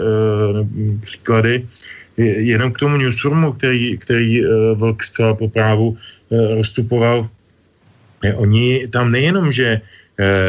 příklady. 1.02 1.66
Jenom 2.18 2.72
k 2.72 2.80
tomu 2.80 2.98
newsroomu, 2.98 3.52
který, 3.58 3.98
který 3.98 4.46
uh, 4.46 4.78
Vlk 4.78 5.04
zcela 5.04 5.34
po 5.34 5.50
právu 5.50 5.98
uh, 5.98 5.98
rozstupoval. 6.58 7.30
Oni 8.36 8.88
tam 8.88 9.12
nejenom, 9.12 9.52
že 9.52 9.82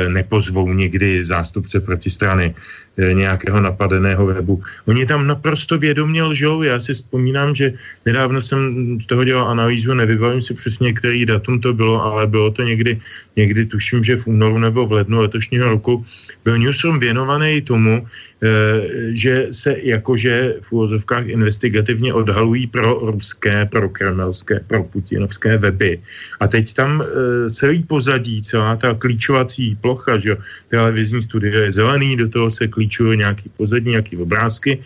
nepozvou 0.09 0.73
někdy 0.73 1.25
zástupce 1.25 1.81
protistrany, 1.81 2.55
nějakého 2.99 3.61
napadeného 3.61 4.27
webu. 4.27 4.63
Oni 4.87 5.07
tam 5.07 5.27
naprosto 5.27 5.79
vědomě 5.79 6.23
lžou. 6.23 6.63
Já 6.63 6.81
si 6.81 6.93
vzpomínám, 6.93 7.55
že 7.55 7.73
nedávno 8.07 8.41
jsem 8.41 8.61
z 9.01 9.07
toho 9.07 9.25
dělal 9.25 9.49
analýzu, 9.49 9.95
nevybavím 9.95 10.41
si 10.41 10.55
přesně, 10.55 10.93
který 10.93 11.27
datum 11.27 11.61
to 11.61 11.73
bylo, 11.73 12.03
ale 12.03 12.27
bylo 12.27 12.51
to 12.51 12.63
někdy, 12.63 13.01
někdy 13.37 13.67
tuším, 13.67 14.05
že 14.05 14.17
v 14.17 14.27
únoru 14.27 14.59
nebo 14.59 14.87
v 14.87 14.93
lednu 14.93 15.21
letošního 15.21 15.69
roku, 15.69 16.05
byl 16.45 16.59
newsroom 16.59 16.99
věnovaný 16.99 17.61
tomu, 17.63 18.07
Eh, 18.45 19.17
že 19.17 19.49
se 19.51 19.73
jakože 19.83 20.61
v 20.61 20.69
úvozovkách 20.73 21.33
investigativně 21.33 22.15
odhalují 22.15 22.67
pro 22.67 23.01
ruské, 23.01 23.65
pro 23.65 23.89
kremelské, 23.89 24.61
pro 24.67 24.85
putinovské 24.85 25.57
weby. 25.57 26.03
A 26.41 26.49
teď 26.49 26.75
tam 26.75 27.01
eh, 27.01 27.51
celý 27.51 27.83
pozadí, 27.89 28.43
celá 28.43 28.77
ta 28.77 28.95
klíčovací 28.95 29.79
plocha, 29.81 30.21
že 30.21 30.29
jo, 30.29 30.37
televizní 30.69 31.23
studio 31.23 31.61
je 31.63 31.73
zelený, 31.73 32.17
do 32.17 32.29
toho 32.29 32.51
se 32.51 32.69
klíčuje 32.85 33.17
nějaký 33.17 33.49
pozadí, 33.57 33.91
nějaký 33.97 34.17
obrázky 34.17 34.79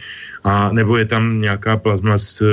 a 0.45 0.71
nebo 0.71 0.97
je 0.97 1.05
tam 1.05 1.43
nějaká 1.43 1.77
plazma 1.77 2.15
s 2.15 2.39
e, 2.39 2.47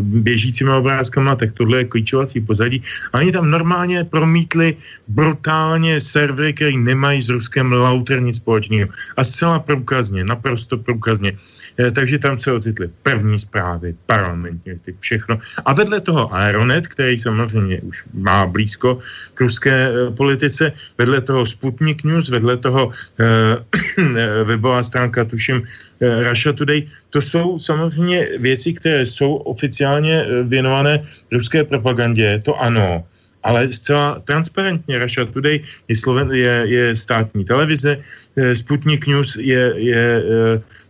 běžícími 0.00 0.70
obrázkama, 0.70 1.34
tak 1.34 1.52
tohle 1.52 1.82
je 1.82 1.90
klíčovací 1.90 2.40
pozadí. 2.40 2.78
A 3.12 3.18
oni 3.18 3.32
tam 3.32 3.50
normálně 3.50 4.04
promítli 4.06 4.78
brutálně 5.10 5.98
servery, 6.00 6.54
které 6.54 6.78
nemají 6.78 7.22
s 7.22 7.28
Ruskem 7.28 7.72
lauter 7.72 8.22
nic 8.22 8.38
společného. 8.38 8.88
A 9.18 9.20
zcela 9.24 9.58
průkazně, 9.58 10.24
naprosto 10.24 10.78
průkazně. 10.78 11.34
E, 11.78 11.90
takže 11.90 12.18
tam 12.18 12.38
se 12.38 12.52
ocitly 12.52 12.90
první 13.02 13.38
zprávy, 13.38 13.94
parlamentní, 14.06 14.72
všechno. 15.00 15.38
A 15.64 15.72
vedle 15.72 16.00
toho 16.00 16.34
Aeronet, 16.34 16.88
který 16.88 17.18
samozřejmě 17.18 17.80
už 17.80 18.04
má 18.14 18.46
blízko 18.46 18.98
k 19.34 19.40
ruské 19.40 19.88
e, 19.88 20.10
politice, 20.10 20.72
vedle 20.98 21.20
toho 21.20 21.46
Sputnik 21.46 22.04
News, 22.04 22.28
vedle 22.28 22.56
toho 22.56 22.92
e, 23.20 24.44
webová 24.44 24.82
stránka, 24.82 25.24
tuším, 25.24 25.62
Eh, 26.02 26.28
Russia 26.28 26.52
Today, 26.52 26.82
to 27.10 27.22
jsou 27.22 27.58
samozřejmě 27.58 28.28
věci, 28.38 28.72
které 28.72 29.06
jsou 29.06 29.34
oficiálně 29.46 30.26
eh, 30.26 30.42
věnované 30.42 31.06
ruské 31.30 31.64
propagandě, 31.64 32.42
to 32.44 32.58
ano, 32.58 33.06
ale 33.42 33.70
zcela 33.72 34.18
transparentně 34.26 34.98
Russia 34.98 35.26
Today 35.26 35.62
je, 35.88 35.96
Sloven, 35.96 36.30
je, 36.34 36.54
je 36.66 36.84
státní 36.94 37.44
televize, 37.44 38.02
eh, 38.02 38.56
Sputnik 38.56 39.06
News 39.06 39.38
je, 39.38 39.72
je 39.78 40.22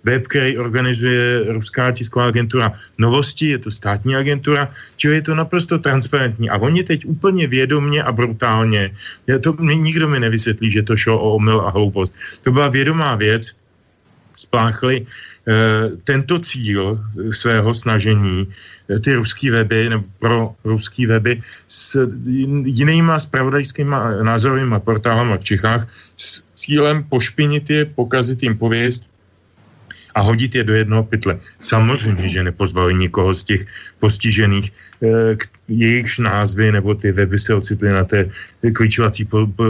web, 0.05 0.27
který 0.27 0.59
organizuje 0.59 1.53
ruská 1.53 1.93
tisková 1.93 2.27
agentura 2.27 2.73
Novosti, 2.99 3.49
je 3.49 3.59
to 3.59 3.70
státní 3.70 4.16
agentura, 4.16 4.69
čili 4.97 5.15
je 5.15 5.23
to 5.23 5.35
naprosto 5.35 5.79
transparentní. 5.79 6.51
A 6.51 6.59
oni 6.59 6.85
teď 6.85 7.07
úplně 7.07 7.47
vědomně 7.47 8.03
a 8.03 8.12
brutálně, 8.12 8.95
to 9.41 9.57
nikdo 9.62 10.09
mi 10.09 10.20
nevysvětlí, 10.20 10.70
že 10.70 10.83
to 10.83 10.97
šlo 10.97 11.20
o 11.20 11.35
omyl 11.35 11.61
a 11.61 11.70
hloupost. 11.70 12.15
To 12.43 12.53
byla 12.53 12.69
vědomá 12.69 13.15
věc, 13.15 13.55
spláchli 14.37 15.07
eh, 15.07 15.91
tento 16.05 16.39
cíl 16.39 16.99
svého 17.31 17.74
snažení, 17.74 18.49
eh, 18.91 18.99
ty 18.99 19.15
ruský 19.15 19.51
weby 19.51 19.89
nebo 19.89 20.05
pro 20.19 20.55
ruský 20.65 21.07
weby 21.07 21.43
s 21.69 21.99
jinýma 22.65 23.19
spravodajskýma 23.19 24.23
názorovými 24.23 24.81
portálama 24.81 25.37
v 25.37 25.45
Čechách 25.45 25.83
s 26.16 26.43
cílem 26.55 27.05
pošpinit 27.05 27.70
je, 27.70 27.85
pokazit 27.85 28.43
jim 28.43 28.59
pověst 28.59 29.12
a 30.15 30.21
hodit 30.21 30.55
je 30.55 30.65
do 30.65 30.75
jednoho 30.75 31.05
pytle. 31.05 31.39
Samozřejmě, 31.61 32.29
že 32.29 32.45
nepozvali 32.45 32.95
nikoho 32.95 33.35
z 33.35 33.45
těch 33.45 33.63
postižených, 33.99 34.73
eh, 35.03 35.37
jejichž 35.69 36.19
názvy 36.19 36.73
nebo 36.73 36.95
ty 36.95 37.13
weby 37.13 37.39
se 37.39 37.55
ocitly 37.55 37.93
na 37.93 38.05
té 38.05 38.29
klíčovací 38.73 39.25
po, 39.25 39.47
po, 39.47 39.65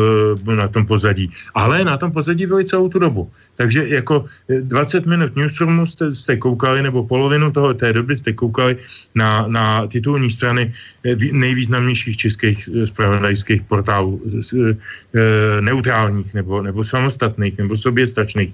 na 0.54 0.68
tom 0.68 0.86
pozadí. 0.86 1.30
Ale 1.54 1.84
na 1.84 1.96
tom 1.96 2.12
pozadí 2.12 2.46
byly 2.46 2.64
celou 2.64 2.88
tu 2.88 2.98
dobu. 2.98 3.30
Takže 3.56 3.88
jako 3.88 4.24
20 4.48 5.06
minut 5.06 5.36
newsroomu 5.36 5.86
jste, 5.86 6.10
jste 6.10 6.36
koukali, 6.36 6.82
nebo 6.82 7.04
polovinu 7.04 7.52
toho 7.52 7.74
té 7.74 7.92
doby 7.92 8.16
jste 8.16 8.32
koukali 8.32 8.76
na, 9.14 9.46
na 9.46 9.86
titulní 9.86 10.30
strany 10.30 10.74
eh, 11.04 11.16
nejvýznamnějších 11.32 12.16
českých 12.16 12.68
spravodajských 12.84 13.62
portálů, 13.62 14.20
neutrálních 15.60 16.34
nebo, 16.34 16.62
nebo 16.62 16.84
samostatných 16.84 17.58
nebo 17.58 17.76
soběstačných, 17.76 18.50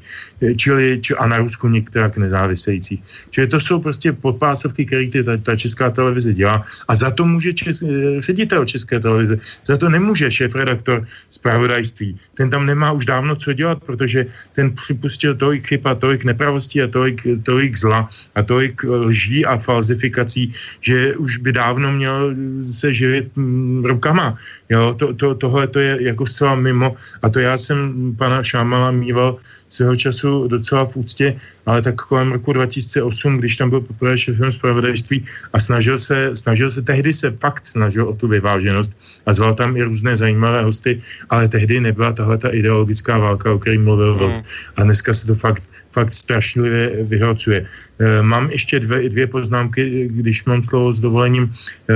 čili 0.57 0.99
či, 1.01 1.15
a 1.15 1.27
na 1.27 1.39
Rusku 1.39 1.69
některá 1.69 2.11
nezávisejících. 2.19 3.03
Čili 3.31 3.47
to 3.47 3.61
jsou 3.61 3.81
prostě 3.81 4.13
podpásovky, 4.13 4.87
které 4.87 5.23
ta, 5.25 5.37
ta 5.37 5.57
česká 5.57 5.91
televize 5.91 6.33
dělá 6.33 6.65
a 6.89 6.95
za 6.95 7.11
to 7.11 7.25
může 7.25 7.53
čes, 7.53 7.85
ředitel 8.19 8.65
české 8.65 9.01
televize, 9.01 9.39
za 9.65 9.77
to 9.77 9.89
nemůže 9.89 10.31
šéf-redaktor 10.31 11.07
zpravodajství. 11.31 12.19
Ten 12.35 12.51
tam 12.51 12.67
nemá 12.67 12.93
už 12.93 13.07
dávno 13.07 13.37
co 13.37 13.53
dělat, 13.53 13.79
protože 13.85 14.27
ten 14.53 14.75
připustil 14.99 15.35
tolik 15.35 15.67
chyb 15.67 15.87
a 15.87 15.95
tolik 15.95 16.25
nepravostí 16.25 16.83
a 16.83 16.91
tolik, 16.91 17.23
tolik 17.47 17.79
zla 17.79 18.11
a 18.35 18.43
tolik 18.43 18.83
lží 18.83 19.47
a 19.47 19.59
falzifikací, 19.59 20.55
že 20.81 21.17
už 21.17 21.37
by 21.39 21.53
dávno 21.53 21.93
měl 21.93 22.35
se 22.67 22.93
živit 22.93 23.31
mm, 23.37 23.85
rukama. 23.85 24.35
Jo, 24.69 24.95
to, 24.99 25.15
to, 25.15 25.35
tohle 25.35 25.67
to 25.67 25.79
je 25.79 26.13
jako 26.13 26.27
zcela 26.27 26.55
mimo 26.55 26.97
a 27.23 27.29
to 27.29 27.41
já 27.41 27.57
jsem 27.57 27.79
pana 28.19 28.43
Šámala 28.43 28.91
mýval 28.91 29.39
svého 29.71 29.97
času 29.97 30.49
docela 30.49 30.85
v 30.85 30.97
úctě, 30.97 31.37
ale 31.67 31.83
tak 31.83 31.95
kolem 31.97 32.33
roku 32.33 32.53
2008, 32.53 33.39
když 33.39 33.57
tam 33.57 33.71
byl 33.71 33.81
poprvé 33.81 34.19
šéfem 34.19 34.53
zpravodajství 34.53 35.25
a 35.53 35.61
snažil 35.61 35.99
se, 35.99 36.37
snažil 36.37 36.71
se, 36.71 36.83
tehdy 36.83 37.13
se 37.13 37.31
fakt 37.31 37.67
snažil 37.67 38.09
o 38.09 38.15
tu 38.15 38.29
vyváženost 38.29 38.93
a 39.27 39.33
zval 39.33 39.55
tam 39.55 39.77
i 39.77 39.83
různé 39.83 40.17
zajímavé 40.17 40.63
hosty, 40.65 41.03
ale 41.31 41.49
tehdy 41.49 41.81
nebyla 41.81 42.13
tahle 42.13 42.39
ta 42.39 42.49
ideologická 42.49 43.19
válka, 43.19 43.53
o 43.53 43.59
které 43.59 43.79
mluvil 43.79 44.15
mm. 44.15 44.43
A 44.77 44.83
dneska 44.83 45.15
se 45.15 45.27
to 45.27 45.35
fakt 45.35 45.63
fakt 45.93 46.13
strašlivě 46.13 47.03
vyhrocuje. 47.11 47.67
E, 47.99 48.23
mám 48.23 48.51
ještě 48.51 48.81
dvě, 48.81 49.09
dvě 49.09 49.27
poznámky, 49.27 50.09
když 50.13 50.45
mám 50.45 50.63
slovo 50.63 50.93
s 50.93 51.01
dovolením. 51.01 51.51
E, 51.51 51.95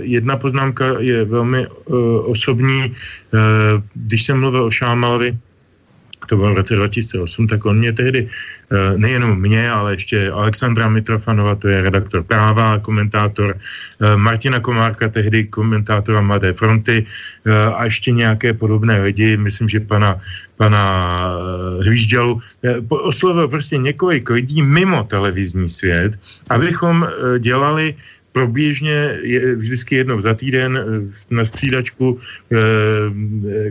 jedna 0.00 0.36
poznámka 0.36 1.00
je 1.00 1.24
velmi 1.24 1.66
e, 1.66 1.68
osobní. 2.22 2.80
E, 2.86 2.92
když 3.94 4.20
jsem 4.22 4.40
mluvil 4.40 4.64
o 4.64 4.70
Šámalovi, 4.70 5.34
to 6.26 6.36
bylo 6.36 6.52
v 6.52 6.56
roce 6.56 6.76
2008, 6.76 7.46
tak 7.46 7.64
on 7.66 7.78
mě 7.78 7.92
tehdy, 7.92 8.28
eh, 8.28 8.98
nejenom 8.98 9.40
mě, 9.40 9.70
ale 9.70 9.92
ještě 9.92 10.30
Alexandra 10.30 10.88
Mitrofanova, 10.88 11.54
to 11.54 11.68
je 11.68 11.82
redaktor 11.82 12.22
práva, 12.22 12.78
komentátor, 12.78 13.54
eh, 13.54 14.16
Martina 14.16 14.60
Komárka, 14.60 15.08
tehdy 15.08 15.44
komentátora 15.50 16.20
Mladé 16.20 16.52
fronty 16.52 17.06
eh, 17.06 17.50
a 17.74 17.84
ještě 17.84 18.10
nějaké 18.12 18.54
podobné 18.54 19.02
lidi, 19.02 19.36
myslím, 19.36 19.68
že 19.68 19.80
pana, 19.80 20.20
pana 20.56 20.82
Hvížďalu, 21.82 22.40
oslovil 22.88 23.48
prostě 23.48 23.78
několik 23.78 24.30
lidí 24.30 24.62
mimo 24.62 25.04
televizní 25.04 25.68
svět, 25.68 26.14
abychom 26.50 27.08
dělali 27.38 27.94
proběžně 28.32 29.18
je 29.22 29.54
vždycky 29.54 29.94
jednou 29.94 30.20
za 30.20 30.34
týden 30.34 30.72
eh, 30.76 30.84
na 31.30 31.44
střídačku 31.44 32.18
e, 32.18 32.56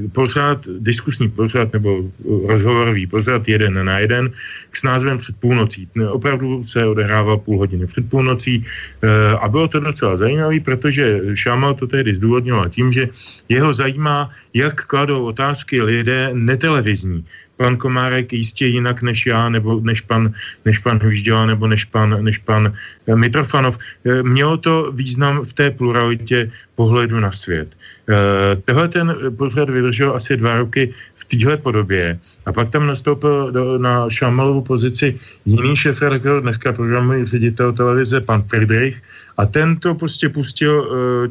pořád, 0.10 0.68
diskusní 0.80 1.30
pořád 1.30 1.74
nebo 1.74 2.06
rozhovorový 2.48 3.08
pořád 3.08 3.48
jeden 3.48 3.86
na 3.86 4.00
jeden 4.00 4.32
s 4.74 4.84
názvem 4.84 5.18
Před 5.18 5.36
půlnocí. 5.36 5.90
Opravdu 6.10 6.64
se 6.64 6.86
odehrával 6.86 7.38
půl 7.38 7.58
hodiny 7.58 7.88
před 7.88 8.10
půlnocí 8.10 8.66
e, 9.02 9.38
a 9.38 9.48
bylo 9.48 9.68
to 9.68 9.80
docela 9.80 10.18
zajímavé, 10.18 10.60
protože 10.60 11.20
Šamal 11.34 11.74
to 11.74 11.88
tehdy 11.88 12.16
zdůvodňoval 12.16 12.70
tím, 12.70 12.94
že 12.94 13.10
jeho 13.50 13.74
zajímá, 13.74 14.30
jak 14.54 14.86
kladou 14.86 15.26
otázky 15.26 15.82
lidé 15.82 16.30
netelevizní 16.34 17.26
pan 17.62 17.78
Komárek 17.78 18.34
jistě 18.34 18.66
jinak 18.66 19.06
než 19.06 19.30
já, 19.30 19.50
nebo 19.50 19.78
než 19.86 20.02
pan, 20.02 20.34
než 20.66 20.82
pan 20.82 20.98
Hvížděla, 20.98 21.46
nebo 21.46 21.70
než 21.70 21.86
pan, 21.86 22.18
než 22.26 22.42
pan 22.42 22.74
eh, 22.74 23.16
Mitrofanov. 23.16 23.78
Eh, 23.78 24.26
mělo 24.26 24.58
to 24.58 24.90
význam 24.90 25.46
v 25.46 25.54
té 25.54 25.70
pluralitě 25.70 26.50
pohledu 26.74 27.22
na 27.22 27.30
svět. 27.30 27.70
Eh, 28.10 28.58
Tohle 28.66 28.90
ten 28.90 29.14
pořad 29.38 29.70
vydržel 29.70 30.18
asi 30.18 30.42
dva 30.42 30.58
roky 30.66 30.90
v 31.22 31.24
téhle 31.30 31.62
podobě 31.62 32.18
a 32.46 32.50
pak 32.50 32.74
tam 32.74 32.90
nastoupil 32.90 33.54
do, 33.54 33.78
na 33.78 34.10
Šamalovu 34.10 34.66
pozici 34.66 35.22
jiný 35.46 35.78
šéf 35.78 36.02
dneska 36.42 36.74
programový 36.74 37.30
ředitel 37.30 37.78
televize, 37.78 38.18
pan 38.26 38.42
Friedrich, 38.50 38.98
a 39.38 39.46
ten 39.46 39.78
to 39.78 39.94
prostě 39.96 40.30
pustil 40.30 40.74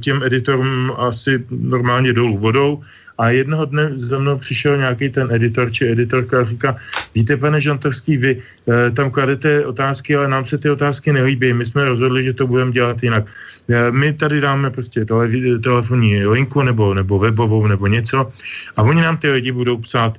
těm 0.01 0.23
editorům 0.23 0.95
asi 0.97 1.45
normálně 1.51 2.15
dolů 2.15 2.39
vodou 2.39 2.81
a 3.21 3.31
jednoho 3.31 3.65
dne 3.65 3.93
za 3.95 4.19
mnou 4.19 4.39
přišel 4.39 4.77
nějaký 4.77 5.09
ten 5.09 5.29
editor 5.29 5.71
či 5.71 5.93
editorka 5.93 6.41
a 6.41 6.45
říká, 6.45 6.77
víte, 7.15 7.37
pane 7.37 7.61
Žantovský, 7.61 8.17
vy 8.17 8.33
e, 8.37 8.91
tam 8.91 9.11
kladete 9.11 9.67
otázky, 9.67 10.17
ale 10.17 10.29
nám 10.29 10.45
se 10.45 10.59
ty 10.59 10.71
otázky 10.71 11.13
nelíbí. 11.13 11.53
My 11.53 11.65
jsme 11.65 11.85
rozhodli, 11.85 12.23
že 12.23 12.33
to 12.33 12.47
budeme 12.47 12.73
dělat 12.73 13.03
jinak. 13.03 13.25
E, 13.69 13.91
my 13.93 14.13
tady 14.13 14.41
dáme 14.41 14.71
prostě 14.71 15.05
tele, 15.05 15.29
telefonní 15.63 16.27
linku 16.27 16.63
nebo, 16.63 16.95
nebo 16.95 17.19
webovou 17.19 17.67
nebo 17.67 17.87
něco 17.87 18.33
a 18.77 18.83
oni 18.83 19.03
nám 19.03 19.17
ty 19.17 19.31
lidi 19.31 19.53
budou 19.53 19.77
psát 19.77 20.17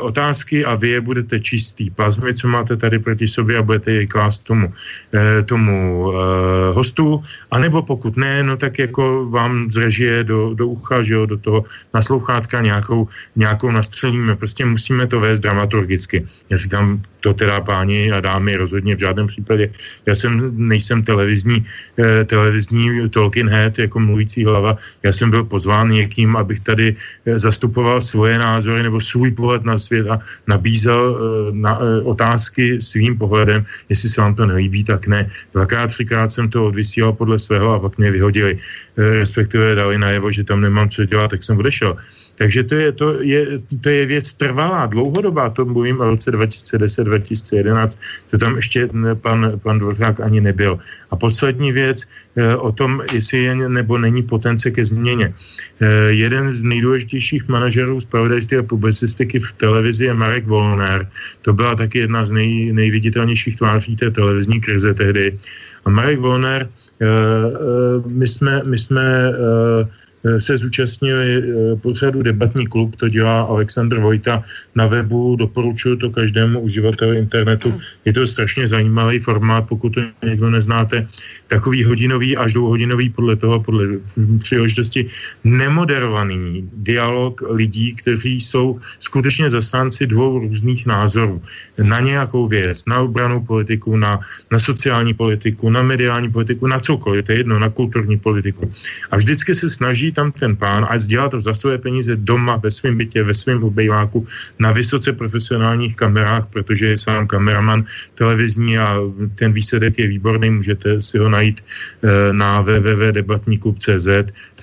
otázky 0.00 0.64
a 0.64 0.74
vy 0.74 0.88
je 0.88 1.00
budete 1.00 1.40
čistý 1.40 1.90
plazmy, 1.90 2.34
co 2.34 2.48
máte 2.48 2.76
tady 2.76 2.98
proti 2.98 3.28
sobě 3.28 3.58
a 3.58 3.62
budete 3.62 3.92
je 3.92 4.06
klást 4.06 4.38
tomu, 4.38 4.72
e, 5.14 5.42
tomu 5.42 5.76
e, 6.08 6.14
hostu, 6.72 7.24
anebo 7.50 7.82
pokud 7.82 8.16
ne, 8.16 8.42
no 8.42 8.56
tak 8.56 8.78
jako 8.78 9.28
vám 9.30 9.70
zrežije 9.70 10.24
do, 10.24 10.54
do 10.54 10.66
ucha, 10.68 11.02
že 11.02 11.14
jo, 11.14 11.26
do 11.26 11.36
toho 11.36 11.64
naslouchátka 11.94 12.60
nějakou, 12.60 13.08
nějakou 13.36 13.70
nastřelíme. 13.70 14.36
Prostě 14.36 14.64
musíme 14.64 15.06
to 15.06 15.20
vést 15.20 15.40
dramaturgicky. 15.40 16.26
Já 16.50 16.56
říkám, 16.56 17.02
to 17.26 17.34
teda 17.34 17.58
páni 17.58 18.14
a 18.14 18.22
dámy 18.22 18.54
rozhodně 18.54 18.94
v 18.94 19.02
žádném 19.02 19.26
případě. 19.26 19.74
Já 20.06 20.14
jsem, 20.14 20.54
nejsem 20.54 21.02
televizní, 21.02 21.66
eh, 21.98 22.22
televizní 22.22 23.10
talking 23.10 23.50
head 23.50 23.82
jako 23.82 23.98
mluvící 23.98 24.46
hlava. 24.46 24.78
Já 25.02 25.10
jsem 25.10 25.34
byl 25.34 25.50
pozván 25.50 25.90
někým, 25.90 26.38
abych 26.38 26.62
tady 26.62 26.94
eh, 26.94 27.34
zastupoval 27.34 27.98
svoje 27.98 28.38
názory 28.38 28.86
nebo 28.86 29.02
svůj 29.02 29.34
pohled 29.34 29.66
na 29.66 29.74
svět 29.74 30.06
a 30.06 30.22
nabízel 30.46 31.02
eh, 31.02 31.18
na, 31.50 31.82
eh, 31.82 32.06
otázky 32.06 32.78
svým 32.78 33.18
pohledem. 33.18 33.66
Jestli 33.90 34.06
se 34.14 34.22
vám 34.22 34.38
to 34.38 34.46
nelíbí, 34.46 34.86
tak 34.86 35.10
ne. 35.10 35.26
Dvakrát, 35.50 35.90
třikrát 35.90 36.30
jsem 36.30 36.46
to 36.46 36.70
odvysílal 36.70 37.10
podle 37.18 37.42
svého 37.42 37.74
a 37.74 37.82
pak 37.82 37.98
mě 37.98 38.14
vyhodili. 38.14 38.62
Eh, 38.94 39.18
respektive 39.18 39.74
dali 39.74 39.98
najevo, 39.98 40.30
že 40.30 40.46
tam 40.46 40.62
nemám 40.62 40.94
co 40.94 41.02
dělat, 41.02 41.34
tak 41.34 41.42
jsem 41.42 41.58
odešel. 41.58 41.98
Takže 42.36 42.64
to 42.64 42.74
je, 42.74 42.92
to 42.92 43.06
je, 43.22 43.40
to 43.80 43.88
je 43.88 44.06
věc 44.06 44.34
trvalá, 44.34 44.86
dlouhodobá, 44.86 45.50
to 45.50 45.64
mluvím 45.64 46.00
o 46.00 46.10
roce 46.10 46.30
2010-2011, 46.30 47.98
to 48.30 48.38
tam 48.38 48.56
ještě 48.56 48.88
pan, 49.20 49.60
pan 49.62 49.78
Dvořák 49.78 50.20
ani 50.20 50.40
nebyl. 50.40 50.78
A 51.10 51.16
poslední 51.16 51.72
věc 51.72 52.04
eh, 52.36 52.56
o 52.56 52.72
tom, 52.72 53.02
jestli 53.12 53.38
je 53.38 53.54
nebo 53.54 53.98
není 53.98 54.22
potence 54.22 54.70
ke 54.70 54.84
změně. 54.84 55.34
Eh, 55.80 56.12
jeden 56.12 56.52
z 56.52 56.62
nejdůležitějších 56.62 57.48
manažerů 57.48 58.00
zpravodajství 58.00 58.56
a 58.56 58.62
publicistiky 58.62 59.38
v 59.38 59.52
televizi 59.52 60.04
je 60.04 60.14
Marek 60.14 60.46
Volner. 60.46 61.08
To 61.42 61.52
byla 61.52 61.74
taky 61.74 61.98
jedna 61.98 62.24
z 62.24 62.30
nej, 62.30 62.72
nejviditelnějších 62.72 63.56
tváří 63.56 63.96
té 63.96 64.10
televizní 64.10 64.60
krize 64.60 64.94
tehdy. 64.94 65.38
A 65.84 65.90
Marek 65.90 66.20
Volner, 66.20 66.68
eh, 67.00 67.06
my 68.06 68.28
jsme, 68.28 68.62
my 68.64 68.78
jsme 68.78 69.32
se 70.38 70.56
zúčastnili 70.56 71.28
eh, 71.38 71.76
pořadu 71.76 72.22
Debatní 72.22 72.66
klub, 72.66 72.96
to 72.96 73.08
dělá 73.08 73.42
Aleksandr 73.42 73.98
Vojta. 73.98 74.44
Na 74.74 74.86
webu, 74.86 75.36
doporučuji 75.36 75.96
to 75.96 76.10
každému 76.10 76.60
uživateli 76.60 77.18
internetu. 77.18 77.80
Je 78.04 78.12
to 78.12 78.26
strašně 78.26 78.68
zajímavý 78.68 79.18
formát, 79.18 79.68
pokud 79.68 79.94
to 79.94 80.00
někdo 80.24 80.50
neznáte 80.50 81.08
takový 81.48 81.84
hodinový 81.84 82.36
až 82.36 82.52
dvouhodinový 82.52 83.10
podle 83.10 83.36
toho, 83.36 83.60
podle 83.60 83.86
příležitosti, 84.38 85.06
nemoderovaný 85.44 86.68
dialog 86.72 87.42
lidí, 87.50 87.94
kteří 87.94 88.40
jsou 88.40 88.80
skutečně 89.00 89.50
zastánci 89.50 90.06
dvou 90.06 90.38
různých 90.38 90.86
názorů 90.86 91.42
na 91.78 92.00
nějakou 92.00 92.46
věc, 92.46 92.84
na 92.86 93.00
obranou 93.00 93.40
politiku, 93.40 93.96
na, 93.96 94.20
na 94.50 94.58
sociální 94.58 95.14
politiku, 95.14 95.70
na 95.70 95.82
mediální 95.82 96.30
politiku, 96.32 96.66
na 96.66 96.78
cokoliv, 96.78 97.24
to 97.24 97.32
je 97.32 97.38
jedno, 97.38 97.58
na 97.58 97.70
kulturní 97.70 98.18
politiku. 98.18 98.72
A 99.10 99.16
vždycky 99.16 99.54
se 99.54 99.70
snaží 99.70 100.12
tam 100.12 100.32
ten 100.32 100.56
pán 100.56 100.86
a 100.90 100.96
dělá 100.96 101.28
to 101.28 101.40
za 101.40 101.54
své 101.54 101.78
peníze 101.78 102.16
doma, 102.16 102.56
ve 102.56 102.70
svém 102.70 102.96
bytě, 102.96 103.22
ve 103.22 103.34
svém 103.34 103.64
obejváku, 103.64 104.26
na 104.58 104.72
vysoce 104.72 105.12
profesionálních 105.12 105.96
kamerách, 105.96 106.46
protože 106.50 106.86
je 106.86 106.98
sám 106.98 107.26
kameraman 107.26 107.84
televizní 108.14 108.78
a 108.78 108.98
ten 109.34 109.52
výsledek 109.52 109.98
je 109.98 110.06
výborný, 110.06 110.50
můžete 110.50 111.02
si 111.02 111.18
ho 111.18 111.28
najít 111.36 111.60
eh, 111.60 112.32
na 112.32 112.60
www.debatníku.cz. 112.64 114.08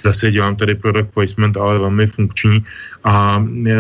Zase 0.01 0.25
dělám 0.33 0.55
tady 0.57 0.75
product 0.75 1.13
placement, 1.13 1.53
ale 1.57 1.79
velmi 1.79 2.05
funkční. 2.09 2.65
A 3.05 3.37
eh, 3.37 3.73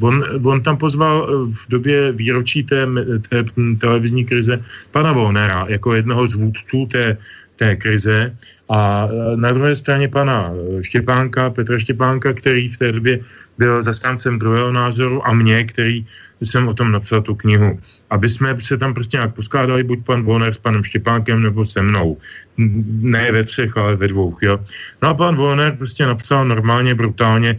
on, 0.00 0.14
on 0.44 0.58
tam 0.60 0.76
pozval 0.76 1.16
eh, 1.24 1.32
v 1.50 1.62
době 1.68 2.12
výročí 2.12 2.62
té, 2.62 2.84
té 3.28 3.44
televizní 3.80 4.24
krize 4.28 4.60
pana 4.92 5.12
Volnera 5.16 5.66
jako 5.68 5.94
jednoho 5.96 6.26
z 6.26 6.34
vůdců 6.34 6.78
té, 6.92 7.16
té 7.56 7.76
krize 7.76 8.36
a 8.66 9.08
na 9.38 9.54
druhé 9.54 9.78
straně 9.78 10.10
pana 10.10 10.50
Štěpánka, 10.82 11.50
Petra 11.54 11.78
Štěpánka, 11.78 12.34
který 12.34 12.68
v 12.68 12.78
té 12.78 12.92
době 12.92 13.22
byl 13.58 13.82
zastáncem 13.82 14.38
druhého 14.42 14.74
názoru 14.74 15.22
a 15.22 15.30
mě, 15.30 15.64
který 15.64 16.02
jsem 16.40 16.68
o 16.68 16.74
tom 16.74 16.92
napsal 16.92 17.22
tu 17.22 17.34
knihu. 17.34 17.80
Aby 18.10 18.28
jsme 18.28 18.60
se 18.60 18.76
tam 18.78 18.94
prostě 18.94 19.16
nějak 19.16 19.34
poskládali, 19.34 19.82
buď 19.82 20.04
pan 20.04 20.22
Volner 20.22 20.54
s 20.54 20.58
panem 20.58 20.84
Štěpánkem 20.84 21.42
nebo 21.42 21.64
se 21.64 21.82
mnou. 21.82 22.16
Ne 23.00 23.32
ve 23.32 23.44
třech, 23.44 23.76
ale 23.76 23.96
ve 23.96 24.08
dvou. 24.08 24.36
Jo. 24.42 24.60
No 25.02 25.08
a 25.08 25.14
pan 25.14 25.36
Volner 25.36 25.76
prostě 25.76 26.06
napsal 26.06 26.44
normálně, 26.48 26.94
brutálně 26.94 27.50
e, 27.50 27.58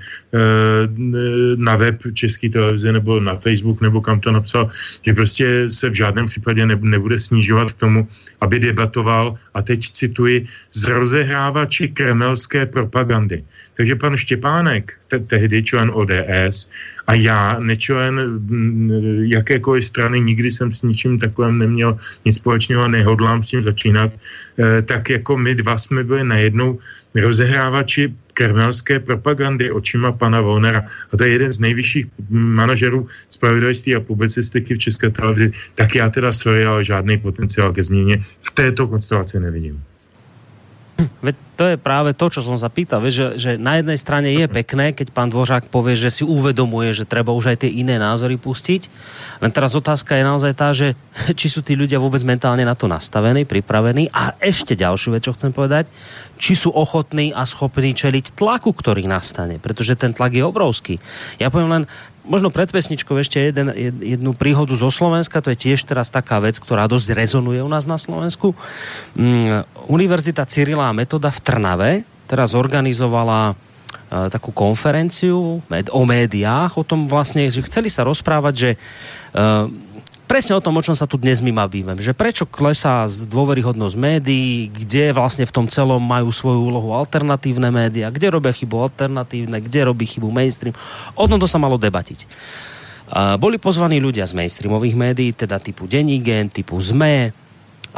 na 1.56 1.76
web 1.76 2.02
České 2.14 2.50
televize 2.50 2.92
nebo 2.92 3.20
na 3.20 3.36
Facebook 3.36 3.82
nebo 3.82 4.02
kam 4.02 4.20
to 4.20 4.32
napsal, 4.32 4.70
že 5.02 5.14
prostě 5.14 5.70
se 5.70 5.90
v 5.90 5.94
žádném 5.94 6.26
případě 6.26 6.66
ne, 6.66 6.80
nebude 6.82 7.20
snižovat 7.20 7.72
k 7.72 7.78
tomu, 7.78 8.08
aby 8.42 8.60
debatoval, 8.60 9.36
a 9.54 9.62
teď 9.62 9.80
cituji, 9.80 10.48
z 10.74 10.84
rozehrávači 10.84 11.88
kremelské 11.88 12.66
propagandy. 12.66 13.44
Takže 13.78 13.96
pan 13.96 14.18
Štěpánek, 14.18 14.94
te- 15.08 15.20
tehdy 15.20 15.64
člen 15.64 15.92
ODS, 15.94 16.70
a 17.08 17.14
já, 17.14 17.60
nečlen 17.60 18.20
jakékoliv 19.22 19.86
strany, 19.86 20.20
nikdy 20.22 20.52
jsem 20.52 20.72
s 20.72 20.82
ničím 20.82 21.20
takovým 21.20 21.58
neměl 21.58 21.98
nic 22.26 22.36
společného 22.36 22.84
a 22.84 22.88
nehodlám 22.88 23.44
s 23.44 23.48
tím 23.48 23.62
začínat, 23.64 24.12
eh, 24.12 24.82
tak 24.82 25.10
jako 25.10 25.38
my 25.38 25.56
dva 25.56 25.78
jsme 25.78 26.04
byli 26.04 26.24
najednou 26.24 26.80
rozehrávači 27.16 28.14
kremelské 28.34 29.00
propagandy 29.00 29.72
očima 29.72 30.12
pana 30.12 30.42
Volnera. 30.42 30.86
A 30.86 31.18
to 31.18 31.24
je 31.24 31.30
jeden 31.32 31.52
z 31.52 31.60
nejvyšších 31.60 32.06
manažerů 32.30 33.08
spravodajství 33.30 33.96
a 33.96 34.00
publicistiky 34.00 34.76
v 34.76 34.80
České 34.80 35.10
televizi. 35.10 35.52
Tak 35.76 35.96
já 35.96 36.10
teda 36.10 36.30
sorry, 36.32 36.66
ale 36.66 36.84
žádný 36.84 37.18
potenciál 37.18 37.74
ke 37.74 37.84
změně 37.84 38.22
v 38.42 38.50
této 38.52 38.88
konstelaci 38.88 39.40
nevidím. 39.40 39.82
Veď 40.98 41.36
to 41.58 41.66
je 41.74 41.78
práve 41.78 42.14
to, 42.18 42.26
čo 42.30 42.42
som 42.42 42.58
sa 42.58 42.74
pýtal, 42.74 43.02
vieš, 43.02 43.16
že, 43.18 43.28
že 43.38 43.52
na 43.58 43.78
jednej 43.78 43.98
strane 43.98 44.34
je 44.34 44.46
pekné, 44.50 44.94
keď 44.98 45.14
pán 45.14 45.30
Dvořák 45.30 45.70
povie, 45.70 45.94
že 45.94 46.10
si 46.10 46.24
uvedomuje, 46.26 46.94
že 46.94 47.10
treba 47.10 47.34
už 47.34 47.54
aj 47.54 47.66
tie 47.66 47.72
iné 47.74 48.02
názory 48.02 48.38
pustiť. 48.38 48.90
Len 49.42 49.54
teraz 49.54 49.78
otázka 49.78 50.18
je 50.18 50.26
naozaj 50.26 50.54
tá, 50.58 50.74
že 50.74 50.98
či 51.40 51.50
sú 51.50 51.62
tí 51.62 51.78
ľudia 51.78 52.02
vôbec 52.02 52.22
mentálne 52.26 52.66
na 52.66 52.74
to 52.74 52.90
nastavení, 52.90 53.46
pripravení 53.46 54.10
a 54.10 54.38
ešte 54.42 54.74
ďalšiu 54.74 55.14
vec, 55.14 55.26
čo 55.26 55.34
chcem 55.38 55.54
povedať, 55.54 55.90
či 56.38 56.58
sú 56.58 56.74
ochotní 56.74 57.34
a 57.34 57.46
schopní 57.46 57.94
čeliť 57.94 58.38
tlaku, 58.38 58.74
ktorý 58.74 59.06
nastane, 59.06 59.62
pretože 59.62 59.98
ten 59.98 60.14
tlak 60.14 60.34
je 60.34 60.46
obrovský. 60.46 60.96
Ja 61.38 61.50
poviem 61.54 61.82
len, 61.82 61.84
možno 62.28 62.52
pred 62.52 62.68
pesničkou 62.68 63.16
ešte 63.18 63.40
jeden, 63.40 63.72
jednu 64.04 64.36
príhodu 64.36 64.76
zo 64.76 64.92
Slovenska, 64.92 65.40
to 65.40 65.56
je 65.56 65.72
tiež 65.72 65.88
teraz 65.88 66.12
taká 66.12 66.44
vec, 66.44 66.60
ktorá 66.60 66.86
dosť 66.86 67.16
rezonuje 67.16 67.64
u 67.64 67.72
nás 67.72 67.88
na 67.88 67.96
Slovensku. 67.96 68.52
Mm, 69.16 69.64
Univerzita 69.88 70.44
Cyrila 70.44 70.92
a 70.92 70.96
Metoda 70.96 71.32
v 71.32 71.40
Trnave 71.40 71.92
teraz 72.28 72.52
organizovala 72.52 73.56
uh, 73.56 74.28
takú 74.28 74.52
konferenciu 74.52 75.64
o 75.72 76.04
médiách, 76.04 76.76
o 76.76 76.84
tom 76.84 77.08
vlastne, 77.08 77.48
že 77.48 77.64
chceli 77.64 77.88
sa 77.88 78.04
rozprávať, 78.04 78.54
že 78.54 78.70
uh, 78.76 79.72
presne 80.28 80.54
o 80.54 80.62
tom, 80.62 80.76
o 80.76 80.84
čom 80.84 80.94
sa 80.94 81.08
tu 81.08 81.16
dnes 81.16 81.40
my 81.40 81.56
bavíme. 81.56 81.96
Že 81.98 82.14
prečo 82.14 82.44
klesá 82.44 83.08
dôveryhodnosť 83.08 83.96
médií, 83.96 84.68
kde 84.68 85.16
vlastne 85.16 85.48
v 85.48 85.56
tom 85.56 85.66
celom 85.72 86.04
majú 86.04 86.30
svoju 86.30 86.68
úlohu 86.68 86.92
alternatívne 86.94 87.72
médiá, 87.72 88.12
kde 88.12 88.28
robia 88.30 88.52
chybu 88.52 88.92
alternatívne, 88.92 89.64
kde 89.64 89.88
robí 89.88 90.04
chybu 90.04 90.28
mainstream. 90.28 90.76
O 91.16 91.26
tom 91.26 91.40
to 91.40 91.48
sa 91.48 91.58
malo 91.58 91.80
debatiť. 91.80 92.28
A 93.08 93.40
boli 93.40 93.56
pozvaní 93.56 94.04
ľudia 94.04 94.28
z 94.28 94.36
mainstreamových 94.36 95.00
médií, 95.00 95.32
teda 95.32 95.64
typu 95.64 95.88
Denigen, 95.88 96.52
typu 96.52 96.76
ZME, 96.84 97.32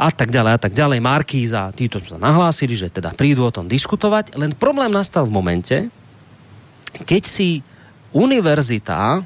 a 0.00 0.08
tak 0.08 0.32
ďalej 0.32 0.52
a 0.56 0.60
tak 0.62 0.72
ďalej, 0.72 0.98
Markíza, 1.02 1.68
títo 1.76 2.00
sa 2.00 2.16
nahlásili, 2.16 2.72
že 2.72 2.88
teda 2.88 3.12
prídu 3.12 3.44
o 3.44 3.52
tom 3.52 3.68
diskutovať, 3.68 4.32
len 4.38 4.56
problém 4.56 4.88
nastal 4.88 5.28
v 5.28 5.34
momente, 5.34 5.76
keď 7.04 7.22
si 7.28 7.60
univerzita 8.16 9.20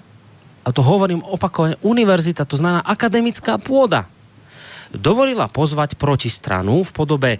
a 0.64 0.68
to 0.72 0.80
hovorím 0.80 1.20
opakovane, 1.20 1.76
univerzita, 1.84 2.48
to 2.48 2.56
znamená 2.56 2.80
akademická 2.80 3.60
pôda, 3.60 4.08
dovolila 4.94 5.50
pozvať 5.50 6.00
protistranu 6.00 6.80
v 6.86 6.90
podobe, 6.94 7.30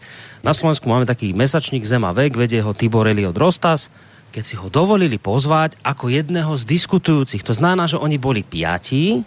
na 0.45 0.53
Slovensku 0.53 0.85
máme 0.85 1.09
taký 1.09 1.33
mesačník 1.33 1.89
Zema 1.89 2.13
vek, 2.13 2.37
vedie 2.37 2.61
ho 2.61 2.77
Tibor 2.77 3.09
Eliot 3.09 3.35
Rostas, 3.35 3.89
keď 4.35 4.43
si 4.43 4.55
ho 4.59 4.67
dovolili 4.67 5.17
pozvať 5.17 5.79
ako 5.87 6.11
jedného 6.11 6.51
z 6.59 6.67
diskutujúcich. 6.67 7.47
To 7.47 7.55
znamená, 7.55 7.87
že 7.87 8.03
oni 8.03 8.19
boli 8.19 8.43
piatí, 8.43 9.23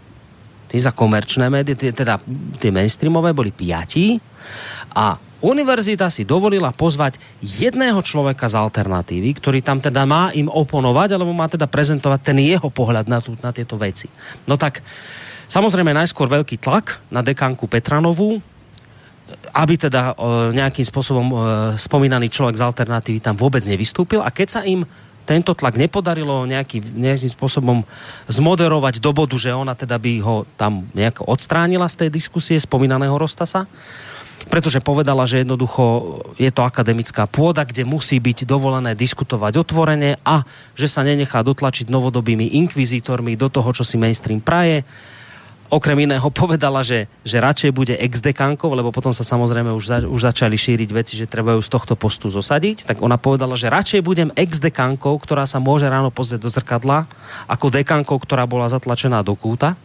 tí 0.68 0.78
za 0.78 0.92
komerčné 0.92 1.48
médiá, 1.48 1.80
teda 1.80 2.20
tie 2.60 2.76
mainstreamové 2.76 3.32
boli 3.32 3.56
piatí 3.56 4.20
a 4.92 5.16
Univerzita 5.38 6.10
si 6.10 6.26
dovolila 6.26 6.74
pozvať 6.74 7.22
jedného 7.46 8.02
človeka 8.02 8.50
z 8.50 8.58
alternatívy, 8.58 9.38
ktorý 9.38 9.62
tam 9.62 9.78
teda 9.78 10.02
má 10.10 10.34
im 10.34 10.50
oponovať, 10.50 11.14
alebo 11.14 11.30
má 11.30 11.46
teda 11.46 11.70
prezentovať 11.70 12.20
ten 12.26 12.38
jeho 12.42 12.74
pohľad 12.74 13.06
na, 13.06 13.22
tú, 13.22 13.38
na 13.38 13.54
tieto 13.54 13.78
veci. 13.78 14.10
No 14.50 14.58
tak, 14.58 14.82
samozrejme 15.46 15.94
najskôr 15.94 16.26
veľký 16.26 16.58
tlak 16.58 16.98
na 17.14 17.22
dekanku 17.22 17.70
Petranovú, 17.70 18.42
aby 19.54 19.76
teda 19.78 20.16
e, 20.18 20.56
nejakým 20.58 20.86
spôsobom 20.88 21.28
e, 21.30 21.36
spomínaný 21.78 22.34
človek 22.34 22.58
z 22.58 22.66
alternatívy 22.66 23.20
tam 23.22 23.36
vôbec 23.38 23.62
nevystúpil 23.68 24.24
a 24.24 24.34
keď 24.34 24.48
sa 24.50 24.62
im 24.64 24.88
tento 25.28 25.52
tlak 25.52 25.76
nepodarilo 25.76 26.48
nejaký, 26.48 26.80
nejakým 26.80 27.28
spôsobom 27.28 27.84
zmoderovať 28.32 29.04
do 29.04 29.12
bodu, 29.12 29.36
že 29.36 29.52
ona 29.52 29.76
teda 29.76 30.00
by 30.00 30.24
ho 30.24 30.48
tam 30.56 30.88
nejako 30.96 31.28
odstránila 31.28 31.92
z 31.92 32.08
tej 32.08 32.10
diskusie 32.16 32.56
spomínaného 32.56 33.12
Rostasa, 33.20 33.68
pretože 34.48 34.82
povedala, 34.82 35.28
že 35.28 35.44
jednoducho 35.44 35.84
je 36.40 36.50
to 36.50 36.64
akademická 36.64 37.28
pôda, 37.30 37.68
kde 37.68 37.84
musí 37.84 38.18
byť 38.18 38.48
dovolené 38.48 38.96
diskutovať 38.98 39.60
otvorene 39.62 40.18
a 40.24 40.48
že 40.74 40.88
sa 40.90 41.06
nenechá 41.06 41.44
dotlačiť 41.44 41.92
novodobými 41.92 42.58
inkvizítormi 42.66 43.36
do 43.36 43.52
toho, 43.52 43.70
čo 43.76 43.84
si 43.86 44.00
mainstream 44.00 44.42
praje. 44.42 44.88
Okrem 45.68 46.08
iného 46.08 46.24
povedala, 46.32 46.80
že, 46.80 47.12
že 47.28 47.44
radšej 47.44 47.76
bude 47.76 47.92
ex-dekánkou, 48.00 48.72
lebo 48.72 48.96
potom 48.96 49.12
sa 49.12 49.28
samozrejme 49.28 49.76
už, 49.76 49.84
za, 49.84 49.98
už 50.08 50.32
začali 50.32 50.56
šíriť 50.56 50.90
veci, 50.96 51.20
že 51.20 51.28
treba 51.28 51.60
ju 51.60 51.62
z 51.62 51.68
tohto 51.68 52.00
postu 52.00 52.32
zosadiť. 52.32 52.88
Tak 52.88 53.04
ona 53.04 53.20
povedala, 53.20 53.60
že 53.60 53.68
radšej 53.68 54.00
budem 54.00 54.32
ex-dekánkou, 54.32 55.20
ktorá 55.20 55.44
sa 55.44 55.60
môže 55.60 55.92
ráno 55.92 56.08
pozrieť 56.08 56.48
do 56.48 56.50
zrkadla, 56.50 57.04
ako 57.52 57.68
dekánkou, 57.68 58.16
ktorá 58.16 58.48
bola 58.48 58.72
zatlačená 58.72 59.20
do 59.28 59.36
kúta. 59.36 59.76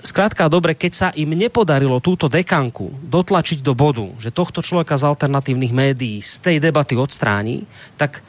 Skrátka, 0.00 0.48
dobre, 0.48 0.72
keď 0.72 0.92
sa 0.96 1.08
im 1.12 1.28
nepodarilo 1.36 2.00
túto 2.00 2.24
dekanku 2.24 2.88
dotlačiť 3.04 3.60
do 3.60 3.76
bodu, 3.76 4.08
že 4.16 4.32
tohto 4.32 4.64
človeka 4.64 4.96
z 4.96 5.04
alternatívnych 5.04 5.76
médií 5.76 6.24
z 6.24 6.40
tej 6.40 6.56
debaty 6.56 6.96
odstráni, 6.96 7.68
tak 8.00 8.24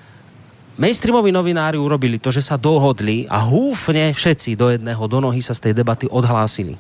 mainstreamoví 0.76 1.32
novinári 1.32 1.80
urobili 1.80 2.20
to, 2.20 2.28
že 2.28 2.44
sa 2.44 2.60
dohodli 2.60 3.24
a 3.32 3.40
húfne 3.40 4.11
všetci 4.11 4.60
do 4.60 4.68
jedného 4.68 4.99
do 5.07 5.20
nohy 5.24 5.40
sa 5.40 5.56
z 5.56 5.72
tej 5.72 5.74
debaty 5.80 6.11
odhlásili. 6.11 6.76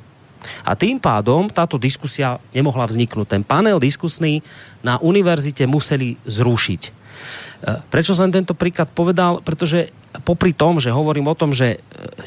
A 0.67 0.75
tým 0.75 0.99
pádom 0.99 1.47
táto 1.47 1.79
diskusia 1.79 2.35
nemohla 2.51 2.83
vzniknúť. 2.83 3.39
Ten 3.39 3.43
panel 3.47 3.79
diskusný 3.79 4.43
na 4.83 4.99
univerzite 4.99 5.63
museli 5.67 6.19
zrušiť. 6.27 6.98
E, 7.59 7.83
prečo 7.91 8.15
som 8.15 8.31
tento 8.31 8.55
príklad 8.55 8.87
povedal? 8.95 9.43
Pretože 9.43 9.91
popri 10.23 10.55
tom, 10.55 10.79
že 10.79 10.95
hovorím 10.95 11.27
o 11.27 11.35
tom, 11.35 11.51
že 11.51 11.75
e, 11.75 11.77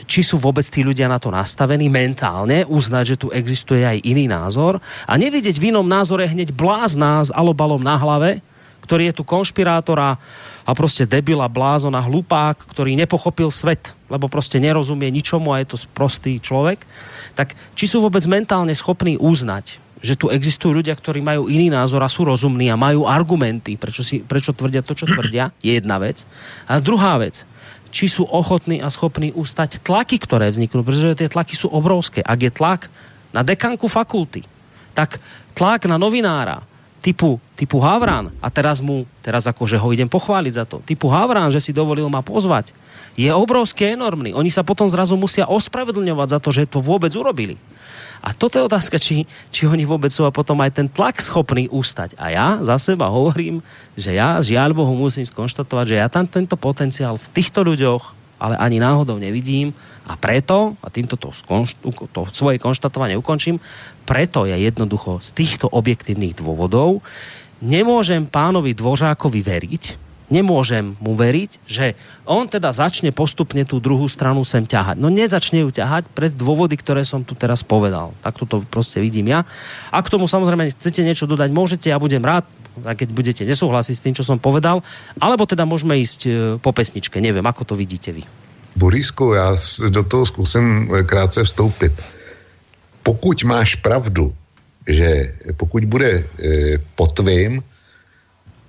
či 0.04 0.20
sú 0.20 0.36
vôbec 0.36 0.64
tí 0.68 0.84
ľudia 0.84 1.08
na 1.08 1.16
to 1.16 1.32
nastavení 1.32 1.88
mentálne, 1.88 2.68
uznať, 2.68 3.04
že 3.04 3.16
tu 3.16 3.26
existuje 3.32 3.80
aj 3.80 4.04
iný 4.04 4.28
názor 4.28 4.78
a 5.08 5.12
nevidieť 5.16 5.56
v 5.56 5.72
inom 5.72 5.84
názore 5.88 6.28
hneď 6.28 6.52
blázna 6.52 7.24
s 7.24 7.30
alobalom 7.32 7.80
na 7.80 7.96
hlave, 7.96 8.44
ktorý 8.84 9.08
je 9.08 9.16
tu 9.16 9.24
konšpirátor 9.24 9.96
a, 9.96 10.20
a 10.66 10.70
proste 10.76 11.08
debil 11.08 11.40
a 11.40 11.48
blázon 11.48 11.94
a 11.94 12.02
hlupák, 12.02 12.58
ktorý 12.68 12.92
nepochopil 12.98 13.48
svet, 13.48 13.94
lebo 14.10 14.28
proste 14.28 14.60
nerozumie 14.60 15.08
ničomu 15.08 15.54
a 15.54 15.62
je 15.62 15.72
to 15.72 15.76
prostý 15.96 16.42
človek, 16.42 16.84
tak 17.32 17.56
či 17.72 17.88
sú 17.88 18.04
vôbec 18.04 18.20
mentálne 18.28 18.74
schopní 18.76 19.16
uznať, 19.16 19.80
že 20.02 20.18
tu 20.18 20.28
existujú 20.28 20.82
ľudia, 20.82 20.98
ktorí 20.98 21.22
majú 21.22 21.46
iný 21.46 21.70
názor 21.70 22.02
a 22.02 22.10
sú 22.10 22.26
rozumní 22.26 22.68
a 22.68 22.76
majú 22.76 23.06
argumenty, 23.06 23.78
prečo, 23.78 24.02
si, 24.02 24.20
prečo 24.20 24.50
tvrdia 24.50 24.82
to, 24.82 24.98
čo 24.98 25.06
tvrdia, 25.06 25.54
je 25.62 25.78
jedna 25.78 26.02
vec. 26.02 26.26
A 26.66 26.82
druhá 26.82 27.16
vec, 27.22 27.46
či 27.94 28.10
sú 28.10 28.26
ochotní 28.26 28.82
a 28.82 28.90
schopní 28.90 29.30
ustať 29.30 29.80
tlaky, 29.86 30.18
ktoré 30.18 30.50
vzniknú, 30.50 30.82
pretože 30.82 31.14
tie 31.14 31.30
tlaky 31.30 31.54
sú 31.54 31.70
obrovské. 31.70 32.18
Ak 32.20 32.42
je 32.42 32.50
tlak 32.50 32.90
na 33.30 33.46
dekanku 33.46 33.86
fakulty, 33.86 34.42
tak 34.92 35.22
tlak 35.54 35.86
na 35.86 35.96
novinára 35.96 36.66
typu, 37.02 37.42
typu 37.58 37.82
Havran, 37.82 38.30
a 38.38 38.48
teraz 38.48 38.78
mu, 38.78 39.04
teraz 39.20 39.46
akože 39.50 39.74
ho 39.74 39.90
idem 39.90 40.06
pochváliť 40.06 40.54
za 40.54 40.64
to, 40.64 40.78
typu 40.86 41.10
Havran, 41.10 41.50
že 41.50 41.58
si 41.58 41.74
dovolil 41.74 42.06
ma 42.06 42.22
pozvať, 42.22 42.70
je 43.18 43.28
obrovský, 43.28 43.92
enormný. 43.98 44.32
Oni 44.32 44.48
sa 44.48 44.64
potom 44.64 44.88
zrazu 44.88 45.18
musia 45.18 45.44
ospravedlňovať 45.44 46.28
za 46.30 46.38
to, 46.38 46.48
že 46.54 46.70
to 46.70 46.78
vôbec 46.80 47.12
urobili. 47.12 47.58
A 48.22 48.30
toto 48.30 48.54
je 48.54 48.64
otázka, 48.70 49.02
či, 49.02 49.26
či 49.50 49.66
oni 49.66 49.82
vôbec 49.82 50.14
sú 50.14 50.22
a 50.22 50.30
potom 50.30 50.54
aj 50.62 50.78
ten 50.78 50.86
tlak 50.86 51.18
schopný 51.18 51.66
ústať. 51.66 52.14
A 52.14 52.30
ja 52.30 52.62
za 52.62 52.78
seba 52.78 53.10
hovorím, 53.10 53.58
že 53.98 54.14
ja 54.14 54.38
žiaľ 54.38 54.78
Bohu 54.78 54.94
musím 54.94 55.26
skonštatovať, 55.26 55.86
že 55.90 55.98
ja 55.98 56.06
tam 56.06 56.30
tento 56.30 56.54
potenciál 56.54 57.18
v 57.18 57.30
týchto 57.34 57.66
ľuďoch 57.66 58.22
ale 58.42 58.58
ani 58.58 58.82
náhodou 58.82 59.22
nevidím 59.22 59.70
a 60.02 60.18
preto, 60.18 60.74
a 60.82 60.90
týmto 60.90 61.14
to, 61.14 61.30
to 62.10 62.20
svoje 62.34 62.58
konštatovanie 62.58 63.14
ukončím, 63.14 63.62
preto 64.02 64.50
ja 64.50 64.58
jednoducho 64.58 65.22
z 65.22 65.30
týchto 65.30 65.70
objektívnych 65.70 66.34
dôvodov 66.34 67.06
nemôžem 67.62 68.26
pánovi 68.26 68.74
Dvořákovi 68.74 69.40
veriť, 69.46 69.84
nemôžem 70.32 70.96
mu 70.96 71.12
veriť, 71.12 71.60
že 71.68 71.92
on 72.24 72.48
teda 72.48 72.72
začne 72.72 73.12
postupne 73.12 73.60
tú 73.68 73.76
druhú 73.76 74.08
stranu 74.08 74.40
sem 74.48 74.64
ťahať. 74.64 74.96
No 74.96 75.12
nezačne 75.12 75.60
ju 75.60 75.68
ťahať 75.68 76.08
pre 76.16 76.32
dôvody, 76.32 76.80
ktoré 76.80 77.04
som 77.04 77.20
tu 77.20 77.36
teraz 77.36 77.60
povedal. 77.60 78.16
Tak 78.24 78.40
to 78.48 78.64
proste 78.64 78.96
vidím 78.96 79.28
ja. 79.28 79.44
A 79.92 80.00
k 80.00 80.08
tomu 80.08 80.24
samozrejme 80.24 80.72
chcete 80.72 81.04
niečo 81.04 81.28
dodať, 81.28 81.52
môžete, 81.52 81.92
ja 81.92 82.00
budem 82.00 82.24
rád, 82.24 82.48
a 82.80 82.96
keď 82.96 83.08
budete 83.12 83.42
nesúhlasiť 83.44 83.94
s 83.94 84.00
tým, 84.00 84.14
čo 84.16 84.24
som 84.24 84.40
povedal, 84.40 84.80
alebo 85.20 85.44
teda 85.44 85.68
môžeme 85.68 86.00
ísť 86.00 86.20
e, 86.24 86.30
po 86.56 86.72
pesničke. 86.72 87.20
Neviem, 87.20 87.44
ako 87.44 87.68
to 87.68 87.74
vidíte 87.76 88.16
vy. 88.16 88.24
Borisku, 88.76 89.36
já 89.36 89.56
do 89.88 90.02
toho 90.02 90.26
zkusím 90.26 90.88
e, 90.88 91.02
krátce 91.04 91.44
vstoupit. 91.44 91.92
Pokud 93.02 93.44
máš 93.44 93.74
pravdu, 93.74 94.32
že 94.88 95.34
pokud 95.56 95.84
bude 95.84 96.10
e, 96.10 96.22
po 96.96 97.06
tvým, 97.06 97.62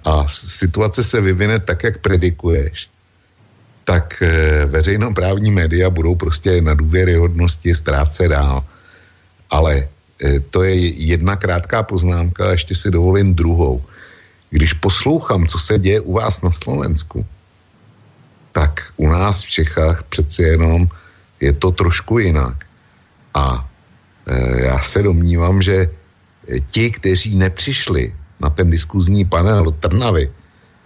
a 0.04 0.28
situace 0.28 1.04
se 1.04 1.22
vyvine 1.22 1.60
tak, 1.60 1.84
jak 1.84 1.98
predikuješ, 1.98 2.90
tak 3.84 4.22
e, 4.22 4.66
veřejnoprávní 4.66 5.52
média 5.52 5.90
budou 5.90 6.16
prostě 6.16 6.62
na 6.62 6.74
důvěryhodnosti 6.74 7.76
ztrácet 7.76 8.32
dál. 8.32 8.64
Ale 9.50 9.88
e, 10.24 10.40
to 10.40 10.64
je 10.64 10.76
jedna 11.12 11.36
krátká 11.36 11.84
poznámka 11.84 12.48
a 12.48 12.52
ještě 12.52 12.76
si 12.76 12.92
dovolím 12.92 13.36
druhou. 13.36 13.84
když 14.54 14.74
poslouchám, 14.74 15.48
co 15.48 15.60
se 15.60 15.80
děje 15.80 16.00
u 16.02 16.14
vás 16.14 16.42
na 16.42 16.52
Slovensku, 16.52 17.26
tak 18.52 18.94
u 19.02 19.10
nás 19.10 19.42
v 19.44 19.50
Čechách 19.50 20.04
přeci 20.04 20.44
jenom 20.44 20.88
je 21.42 21.54
to 21.54 21.72
trošku 21.72 22.20
jinak. 22.20 22.66
A 23.34 23.66
e, 24.28 24.62
já 24.62 24.80
se 24.80 25.02
domnívám, 25.02 25.62
že 25.62 25.90
ti, 26.70 26.92
kteří 26.92 27.36
nepřišli 27.36 28.14
na 28.44 28.50
ten 28.50 28.70
diskuzní 28.70 29.26
panel 29.26 29.72
Trnavy, 29.80 30.32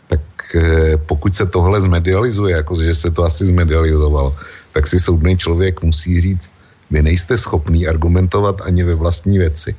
tak 0.07 0.21
e, 0.55 0.61
pokud 0.97 1.35
se 1.35 1.45
tohle 1.45 1.81
zmedializuje, 1.81 2.55
jakože 2.55 2.95
se 2.95 3.11
to 3.11 3.23
asi 3.23 3.45
zmedializovalo, 3.45 4.35
tak 4.71 4.87
si 4.87 4.99
soudný 4.99 5.37
člověk 5.37 5.81
musí 5.81 6.21
říct, 6.21 6.51
vy 6.91 7.01
nejste 7.01 7.37
schopný 7.37 7.87
argumentovat 7.87 8.61
ani 8.61 8.83
ve 8.83 8.95
vlastní 8.95 9.37
věci. 9.37 9.75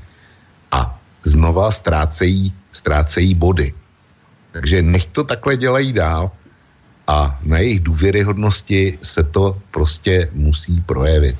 A 0.73 0.99
znova 1.25 1.71
ztrácejí, 1.73 2.53
ztrácejí 2.73 3.35
body. 3.35 3.73
Takže 4.53 4.83
nech 4.83 5.07
to 5.07 5.25
takhle 5.25 5.57
dělají 5.57 5.93
dál 5.93 6.31
a 7.07 7.39
na 7.43 7.59
jejich 7.59 7.81
důvěryhodnosti 7.81 8.99
se 9.03 9.25
to 9.25 9.57
prostě 9.71 10.29
musí 10.33 10.81
projevit. 10.81 11.37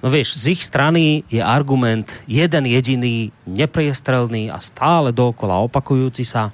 No 0.00 0.08
vieš, 0.08 0.40
z 0.40 0.56
ich 0.56 0.64
strany 0.64 1.28
je 1.28 1.44
argument 1.44 2.24
jeden 2.24 2.64
jediný, 2.64 3.28
nepriestrelný 3.44 4.48
a 4.48 4.56
stále 4.56 5.12
dookola 5.12 5.60
opakujúci 5.68 6.24
sa. 6.24 6.48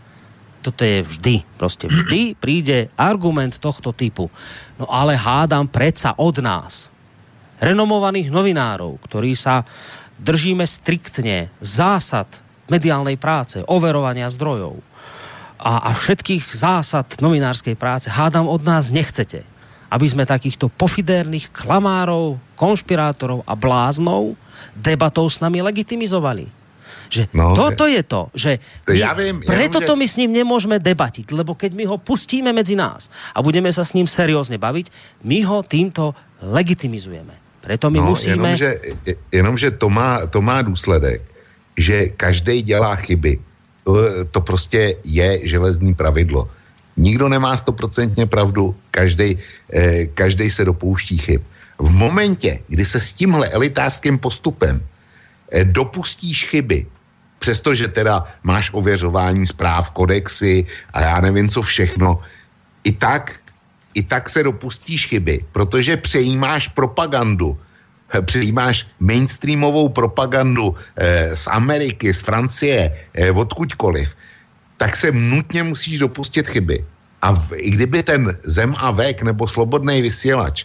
Toto 0.67 0.83
je 0.83 1.07
vždy, 1.07 1.47
proste 1.55 1.87
vždy 1.87 2.35
príde 2.35 2.91
argument 2.99 3.55
tohto 3.63 3.95
typu. 3.95 4.27
No 4.83 4.91
ale 4.91 5.15
hádam 5.15 5.71
predsa 5.71 6.19
od 6.19 6.43
nás, 6.43 6.91
renomovaných 7.63 8.35
novinárov, 8.35 8.99
ktorí 9.07 9.39
sa 9.39 9.63
držíme 10.19 10.67
striktne 10.67 11.55
zásad 11.63 12.27
mediálnej 12.67 13.15
práce, 13.15 13.63
overovania 13.71 14.27
zdrojov 14.27 14.83
a, 15.57 15.87
a 15.87 15.91
všetkých 15.95 16.53
zásad 16.53 17.17
novinárskej 17.23 17.79
práce, 17.79 18.11
hádam 18.13 18.51
od 18.51 18.61
nás 18.67 18.93
nechcete 18.93 19.47
aby 19.91 20.07
sme 20.07 20.27
takýchto 20.27 20.71
pofidérnych 20.73 21.51
klamárov, 21.55 22.39
konšpirátorov 22.59 23.47
a 23.47 23.55
bláznov 23.55 24.35
debatou 24.75 25.27
s 25.31 25.39
nami 25.39 25.63
legitimizovali. 25.63 26.49
Že 27.07 27.31
no, 27.39 27.55
toto 27.55 27.87
je 27.87 28.03
to, 28.03 28.35
že 28.35 28.59
my, 28.91 28.99
ja 28.99 29.15
viem, 29.15 29.39
ja 29.39 29.47
preto 29.47 29.79
viem, 29.79 29.87
to 29.87 29.95
že... 29.95 30.01
my 30.03 30.07
s 30.11 30.19
ním 30.19 30.31
nemôžeme 30.35 30.77
debatiť, 30.83 31.31
lebo 31.31 31.55
keď 31.55 31.79
my 31.79 31.85
ho 31.87 31.97
pustíme 32.03 32.51
medzi 32.51 32.75
nás 32.75 33.07
a 33.31 33.39
budeme 33.47 33.71
sa 33.71 33.87
s 33.87 33.95
ním 33.95 34.11
seriózne 34.11 34.59
baviť, 34.59 34.91
my 35.23 35.39
ho 35.47 35.63
týmto 35.63 36.19
legitimizujeme. 36.43 37.63
Preto 37.63 37.91
my 37.91 37.99
no, 38.03 38.11
musíme... 38.11 38.59
Jenomže, 38.59 38.71
jenomže 39.31 39.69
to, 39.79 39.87
má, 39.91 40.27
to 40.27 40.43
má 40.43 40.63
důsledek, 40.63 41.23
že 41.79 42.15
každý 42.15 42.63
dělá 42.63 42.95
chyby. 42.95 43.39
To, 43.85 43.95
to 44.31 44.41
prostě 44.41 44.97
je 45.07 45.47
železný 45.47 45.95
pravidlo. 45.95 46.51
Nikdo 46.97 47.29
nemá 47.29 47.57
stoprocentně 47.57 48.27
pravdu, 48.27 48.75
každý, 48.91 49.39
eh, 49.73 50.51
se 50.51 50.65
dopouští 50.65 51.19
chyb. 51.19 51.41
V 51.79 51.91
momentě, 51.91 52.59
kdy 52.69 52.85
se 52.85 53.01
s 53.01 53.13
tímhle 53.13 53.49
elitářským 53.49 54.19
postupem 54.19 54.81
eh, 55.53 55.65
dopustíš 55.65 56.49
chyby, 56.49 56.87
přestože 57.39 57.89
teda 57.89 58.25
máš 58.43 58.71
ověřování 58.73 59.47
zpráv, 59.47 59.91
kodexy 59.91 60.67
a 60.93 61.01
já 61.01 61.21
nevím 61.21 61.49
co 61.49 61.63
všechno, 61.63 62.21
i 62.85 62.93
tak, 62.93 63.39
i 63.95 64.03
tak 64.03 64.31
se 64.31 64.43
dopustíš 64.43 65.07
chyby, 65.07 65.45
protože 65.53 65.97
přejímáš 65.97 66.69
propagandu, 66.69 67.59
eh, 68.15 68.23
přejímáš 68.23 68.87
mainstreamovou 69.01 69.89
propagandu 69.89 70.75
eh, 70.97 71.37
z 71.37 71.45
Ameriky, 71.47 72.15
z 72.15 72.21
Francie, 72.23 72.81
eh, 73.15 73.31
odkudkoliv, 73.31 74.17
tak 74.77 74.97
se 74.97 75.13
nutně 75.13 75.63
musíš 75.63 75.99
dopustit 75.99 76.49
chyby. 76.49 76.85
A 77.23 77.33
v, 77.33 77.53
i 77.57 77.71
kdyby 77.71 78.03
ten 78.03 78.39
Zem 78.45 78.75
a 78.79 78.91
Vek 78.91 79.23
nebo 79.23 79.49
Slobodný 79.49 80.03
vysílač 80.03 80.65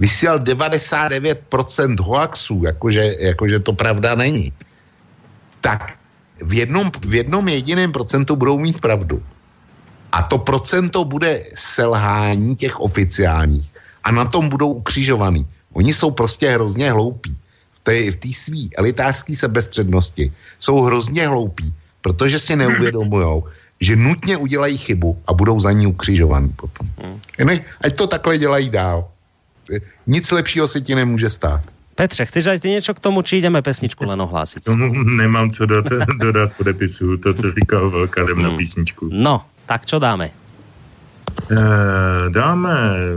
vysílal 0.00 0.38
99% 0.38 2.00
hoaxů, 2.00 2.62
jakože, 2.64 3.14
jakože 3.18 3.60
to 3.60 3.72
pravda 3.72 4.14
není, 4.14 4.52
tak 5.60 6.00
v 6.40 6.64
jednom, 6.64 6.90
v 7.04 7.14
jednom 7.14 7.48
jediném 7.48 7.92
procentu 7.92 8.36
budou 8.36 8.58
mít 8.58 8.80
pravdu. 8.80 9.22
A 10.12 10.22
to 10.22 10.38
procento 10.38 11.04
bude 11.04 11.44
selhání 11.54 12.56
těch 12.56 12.80
oficiálních. 12.80 13.68
A 14.04 14.10
na 14.10 14.24
tom 14.24 14.48
budou 14.48 14.72
ukřižovaný. 14.72 15.46
Oni 15.72 15.94
jsou 15.94 16.10
prostě 16.10 16.50
hrozně 16.50 16.92
hloupí. 16.92 17.36
V 17.72 18.16
té 18.16 18.28
svý 18.32 18.76
elitářské 18.76 19.36
sebestřednosti 19.36 20.32
jsou 20.58 20.82
hrozně 20.82 21.28
hloupí, 21.28 21.72
protože 22.00 22.38
si 22.38 22.56
neuvědomují, 22.56 23.42
že 23.80 23.96
nutně 23.96 24.36
udělají 24.36 24.78
chybu 24.78 25.18
a 25.26 25.32
budou 25.32 25.60
za 25.60 25.72
ní 25.72 25.86
ukřižovaní 25.86 26.48
potom. 26.48 26.86
Hmm. 27.38 27.58
Ať 27.80 27.96
to 27.96 28.06
takhle 28.06 28.38
dělají 28.38 28.70
dál. 28.70 29.08
Nic 30.06 30.30
lepšího 30.30 30.68
se 30.68 30.80
ti 30.80 30.94
nemůže 30.94 31.30
stát. 31.30 31.60
Petře, 31.94 32.24
chceš 32.24 32.46
aj 32.46 32.58
ty 32.60 32.68
něco 32.70 32.94
k 32.94 33.00
tomu, 33.00 33.22
či 33.22 33.36
jdeme 33.36 33.62
pesničku 33.62 34.08
len 34.08 34.22
ohlásit? 34.22 34.64
Tomu 34.64 34.88
nemám 35.04 35.50
co 35.50 35.66
dodat, 35.66 36.08
dodat 36.16 36.52
podepisu, 36.56 37.16
to, 37.16 37.34
co 37.34 37.52
říkal 37.52 37.90
Velká, 37.90 38.22
jdem 38.22 38.36
hmm. 38.36 38.44
na 38.44 38.50
písničku. 38.56 39.08
No, 39.12 39.44
tak 39.66 39.86
čo 39.86 39.98
dáme? 39.98 40.30
E, 41.50 41.60
dáme, 42.30 42.74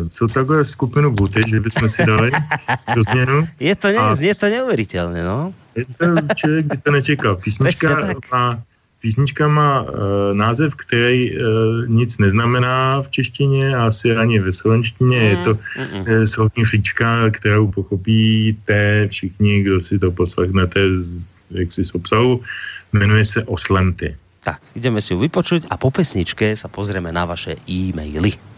co 0.10 0.28
takové 0.28 0.66
skupinu 0.66 1.12
Buty, 1.12 1.42
že 1.48 1.60
bychom 1.60 1.90
si 1.90 2.06
dali 2.06 2.32
do 2.96 3.02
změnu. 3.04 3.48
Je 3.60 3.76
to, 3.76 3.88
ne, 3.88 3.98
a... 3.98 4.16
je 4.20 4.36
to 4.36 4.46
neuvěřitelné, 4.46 5.24
no. 5.24 5.54
Je 5.76 5.84
to 5.86 6.06
člověk 6.36 6.66
by 6.66 6.78
to 6.78 6.92
nečekal. 6.92 7.36
Písnička 7.36 7.98
má 8.32 8.62
Písnička 9.04 9.52
má 9.52 9.84
uh, 9.84 9.90
název, 10.32 10.80
který 10.80 11.36
uh, 11.36 11.44
nic 11.92 12.18
neznamená 12.18 13.02
v 13.02 13.10
češtině 13.10 13.76
a 13.76 13.92
asi 13.92 14.16
ani 14.16 14.40
ve 14.40 14.54
slovenštině. 14.56 15.20
Mm, 15.20 15.26
je 15.26 15.38
to 15.38 15.52
mm, 15.54 16.00
mm. 16.00 16.28
slovní 16.28 16.64
frička, 16.64 17.30
kterou 17.30 17.68
pochopíte 17.68 19.08
všichni, 19.08 19.64
kdo 19.64 19.82
si 19.82 20.00
to 20.00 20.12
poslechnete 20.12 20.80
jak 21.52 21.72
si 21.72 21.84
z 21.84 21.96
obsahu. 21.96 22.42
Jmenuje 22.94 23.26
se 23.26 23.44
Oslenty. 23.44 24.16
Tak, 24.44 24.60
ideme 24.76 25.00
si 25.00 25.16
ju 25.16 25.24
vypočuť 25.24 25.72
a 25.72 25.80
po 25.80 25.88
pesničke 25.88 26.52
sa 26.52 26.68
pozrieme 26.68 27.16
na 27.16 27.24
vaše 27.24 27.56
e-maily. 27.64 28.53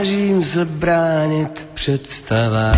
Snažím 0.00 0.42
se 0.44 0.64
bránit 0.64 1.68
představám, 1.74 2.74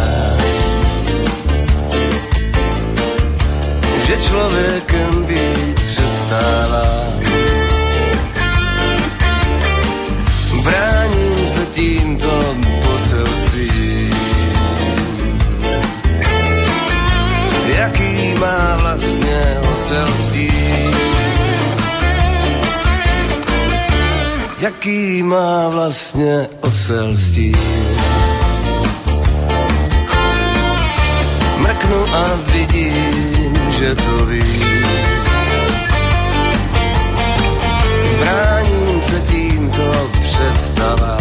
že 4.07 4.17
člověkem 4.29 5.25
být 5.27 5.75
přestává. 5.75 7.02
Jaký 24.83 25.23
má 25.23 25.69
vlastně 25.69 26.49
oselstí. 26.61 27.53
Mrknu 31.59 32.15
a 32.15 32.25
vidím, 32.53 33.55
že 33.71 33.95
to 33.95 34.27
ví. 34.27 34.65
Bráním 38.19 39.03
se 39.03 39.21
tímto 39.21 40.11
představám. 40.23 41.19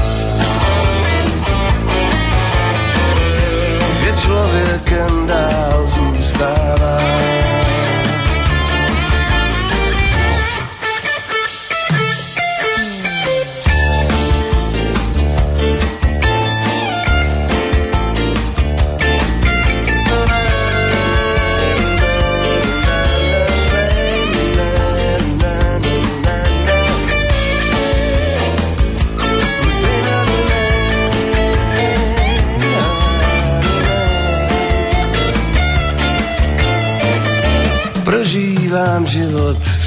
Že 4.03 4.13
člověkem 4.21 5.27
dál 5.27 5.60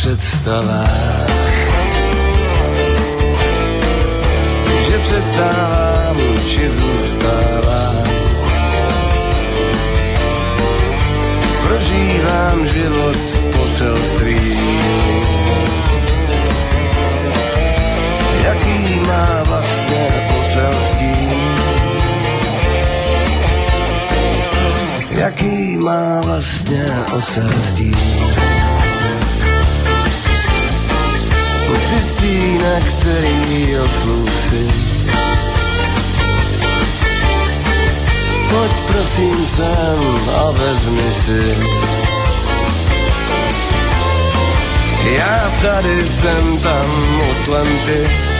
představách. 0.04 1.28
Že 4.88 4.98
přestávám, 4.98 6.16
či 6.46 6.70
zůstávám. 6.70 8.04
Prožívám 11.62 12.68
život 12.68 13.16
poselství. 13.56 14.58
Jaký 18.44 19.00
má 19.08 19.42
vlastně 19.46 20.08
poselství? 20.34 21.30
Jaký 25.10 25.78
má 25.78 26.20
vlastně 26.20 26.86
poselství? 27.10 27.92
Ty 31.94 32.00
stíne, 32.00 32.80
který 32.80 33.78
osluci 33.78 34.66
Pojď 38.50 38.72
prosím 38.86 39.46
sem 39.46 40.18
a 40.36 40.50
vezmi 40.50 41.10
si. 41.12 41.56
Já 45.16 45.52
tady 45.62 46.08
jsem 46.08 46.58
tam 46.58 46.86
muslim 47.28 47.78
ty 47.86 48.33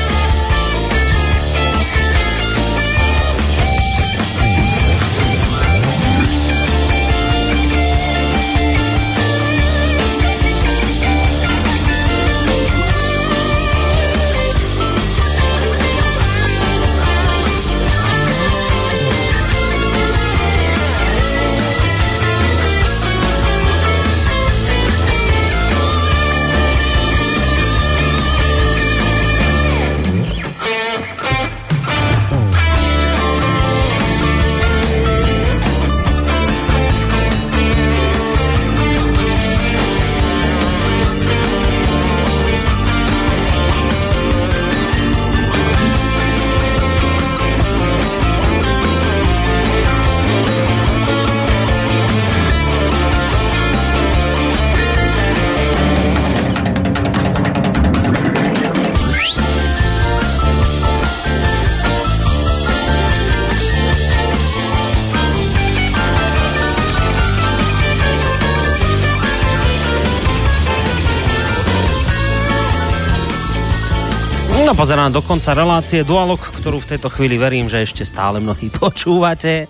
Pozerám 74.85 75.17
do 75.17 75.25
konca 75.25 75.57
relácie 75.57 76.05
Dualog, 76.05 76.37
ktorú 76.37 76.77
v 76.77 76.93
tejto 76.93 77.09
chvíli 77.09 77.41
verím, 77.41 77.73
že 77.73 77.81
ešte 77.81 78.05
stále 78.05 78.37
mnohí 78.37 78.69
počúvate. 78.85 79.65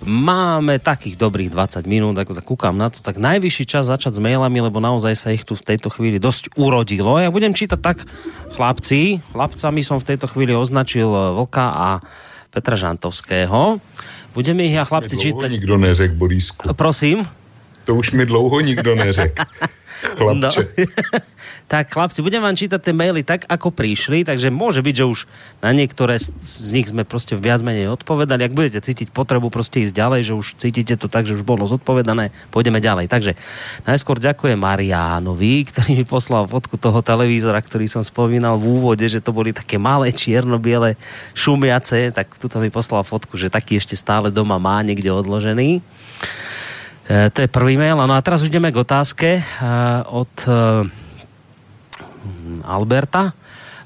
Máme 0.00 0.80
takých 0.80 1.20
dobrých 1.20 1.52
20 1.52 1.84
minút, 1.84 2.16
ako 2.16 2.32
tak 2.32 2.48
kúkam 2.48 2.72
na 2.72 2.88
to, 2.88 3.04
tak 3.04 3.20
najvyšší 3.20 3.68
čas 3.68 3.92
začať 3.92 4.16
s 4.16 4.24
mailami, 4.24 4.64
lebo 4.64 4.80
naozaj 4.80 5.12
sa 5.20 5.36
ich 5.36 5.44
tu 5.44 5.52
v 5.52 5.60
tejto 5.60 5.92
chvíli 5.92 6.16
dosť 6.16 6.56
urodilo. 6.56 7.20
Ja 7.20 7.28
budem 7.28 7.52
čítať 7.52 7.76
tak, 7.76 8.08
chlapci, 8.56 9.20
chlapcami 9.36 9.84
som 9.84 10.00
v 10.00 10.16
tejto 10.16 10.24
chvíli 10.32 10.56
označil 10.56 11.12
Vlka 11.12 11.66
a 11.68 11.88
Petra 12.48 12.80
Žantovského. 12.80 13.84
Budeme 14.32 14.64
ich 14.64 14.72
ja 14.72 14.88
chlapci 14.88 15.20
čítať... 15.20 15.60
nikdo 15.60 15.76
neřekl, 15.76 16.16
Borísku. 16.16 16.72
Prosím? 16.72 17.28
To 17.84 18.00
už 18.00 18.16
mi 18.16 18.24
dlouho 18.24 18.64
nikdo 18.64 18.96
neřekl. 18.96 19.44
Chlapče. 20.16 20.62
No. 20.64 21.18
Tak 21.68 21.92
chlapci, 21.92 22.24
budem 22.24 22.40
vám 22.40 22.56
čítať 22.56 22.80
tie 22.80 22.96
maily 22.96 23.20
tak, 23.20 23.44
ako 23.44 23.68
prišli, 23.68 24.24
takže 24.24 24.48
môže 24.48 24.80
byť, 24.80 24.94
že 24.96 25.04
už 25.04 25.28
na 25.60 25.76
niektoré 25.76 26.16
z 26.16 26.68
nich 26.72 26.88
sme 26.88 27.04
proste 27.04 27.36
viac 27.36 27.60
menej 27.60 27.92
odpovedali. 27.92 28.48
Ak 28.48 28.56
budete 28.56 28.80
cítiť 28.80 29.12
potrebu 29.12 29.52
proste 29.52 29.84
ísť 29.84 29.92
ďalej, 29.92 30.20
že 30.24 30.32
už 30.32 30.56
cítite 30.56 30.96
to 30.96 31.12
tak, 31.12 31.28
že 31.28 31.36
už 31.36 31.44
bolo 31.44 31.68
zodpovedané, 31.68 32.32
pôjdeme 32.48 32.80
ďalej. 32.80 33.12
Takže 33.12 33.36
najskôr 33.84 34.16
ďakujem 34.16 34.56
Mariánovi, 34.56 35.68
ktorý 35.68 35.90
mi 36.00 36.04
poslal 36.08 36.48
fotku 36.48 36.80
toho 36.80 37.04
televízora, 37.04 37.60
ktorý 37.60 37.84
som 37.84 38.00
spomínal 38.00 38.56
v 38.56 38.80
úvode, 38.80 39.04
že 39.04 39.20
to 39.20 39.36
boli 39.36 39.52
také 39.52 39.76
malé 39.76 40.08
čierno-biele 40.08 40.96
šumiace, 41.36 42.16
tak 42.16 42.32
tuto 42.40 42.64
mi 42.64 42.72
poslal 42.72 43.04
fotku, 43.04 43.36
že 43.36 43.52
taký 43.52 43.76
ešte 43.76 43.92
stále 43.92 44.32
doma 44.32 44.56
má 44.56 44.80
niekde 44.80 45.12
odložený. 45.12 45.84
E, 47.08 47.28
to 47.28 47.44
je 47.44 47.48
prvý 47.48 47.76
mail. 47.76 48.00
No 48.00 48.16
a 48.16 48.24
teraz 48.24 48.40
ideme 48.40 48.72
k 48.72 48.80
otázke 48.80 49.28
e, 49.36 49.42
od 50.08 50.32
e, 50.48 51.07
Alberta. 52.64 53.34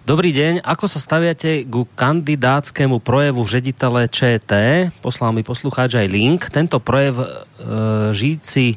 Dobrý 0.02 0.34
deň, 0.34 0.66
ako 0.66 0.90
sa 0.90 0.98
staviate 0.98 1.62
ku 1.70 1.86
kandidátskému 1.94 2.98
projevu 2.98 3.46
ředitele 3.46 4.10
ČT? 4.10 4.50
Poslal 4.98 5.30
mi 5.30 5.46
poslucháč 5.46 5.94
aj 5.94 6.10
link. 6.10 6.50
Tento 6.50 6.82
projev 6.82 7.22
e, 7.22 7.26
žijíci 8.10 8.74
e, 8.74 8.76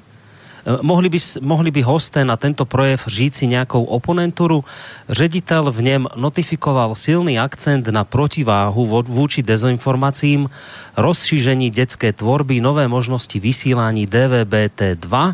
mohli 0.86 1.10
by, 1.10 1.20
mohli 1.42 1.74
by 1.74 1.82
hosté 1.82 2.22
na 2.22 2.38
tento 2.38 2.70
projev 2.70 3.10
říci 3.10 3.50
nějakou 3.50 3.90
oponenturu. 3.90 4.62
Ředitel 5.10 5.74
v 5.74 5.82
něm 5.82 6.06
notifikoval 6.14 6.94
silný 6.94 7.42
akcent 7.42 7.90
na 7.90 8.06
protiváhu 8.06 8.86
vůči 9.10 9.42
dezinformacím, 9.42 10.46
rozšíření 10.94 11.74
dětské 11.74 12.14
tvorby, 12.14 12.62
nové 12.62 12.86
možnosti 12.86 13.42
vysílání 13.42 14.06
DVB-T2. 14.08 15.34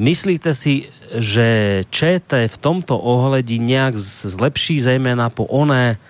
Myslíte 0.00 0.56
si, 0.56 0.88
že 1.12 1.46
ČT 1.90 2.48
v 2.48 2.56
tomto 2.56 2.98
ohledí 2.98 3.58
nějak 3.58 3.96
zlepší 4.00 4.80
zejména 4.80 5.28
po 5.28 5.44
oné 5.44 6.00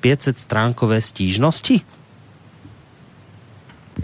500 0.00 0.38
stránkové 0.38 1.00
stížnosti? 1.00 1.80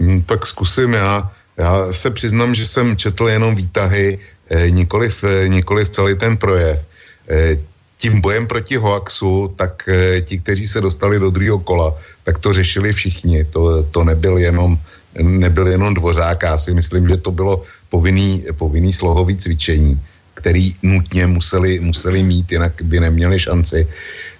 Hmm, 0.01 0.21
tak 0.21 0.47
zkusím 0.49 0.93
já. 0.93 1.31
Já 1.57 1.93
se 1.93 2.11
přiznám, 2.11 2.55
že 2.55 2.65
jsem 2.65 2.97
četl 2.97 3.29
jenom 3.29 3.55
výtahy, 3.55 4.19
eh, 4.49 4.69
nikoliv, 4.69 5.23
eh, 5.23 5.47
nikoliv 5.47 5.89
celý 5.89 6.17
ten 6.17 6.33
projev. 6.37 6.81
Eh, 7.29 7.61
tím 7.97 8.21
bojem 8.21 8.49
proti 8.49 8.81
hoaxu, 8.81 9.53
tak 9.55 9.85
eh, 9.85 10.21
ti, 10.25 10.41
kteří 10.41 10.67
se 10.67 10.81
dostali 10.81 11.21
do 11.21 11.29
druhého 11.29 11.59
kola, 11.61 11.93
tak 12.25 12.41
to 12.41 12.49
řešili 12.53 12.93
všichni. 12.93 13.45
To, 13.45 13.83
to 13.93 14.03
nebyl 14.03 14.37
jenom 14.37 14.73
nebyl 15.21 15.67
jenom 15.67 15.93
dvořák, 15.93 16.43
já 16.43 16.57
si 16.57 16.73
myslím, 16.73 17.07
že 17.07 17.17
to 17.17 17.31
bylo 17.31 17.63
povinný, 17.89 18.45
povinný 18.57 18.93
slohový 18.93 19.37
cvičení, 19.37 20.01
který 20.33 20.75
nutně 20.83 21.27
museli, 21.27 21.79
museli 21.79 22.23
mít, 22.23 22.51
jinak 22.51 22.73
by 22.81 22.99
neměli 22.99 23.39
šanci. 23.39 23.87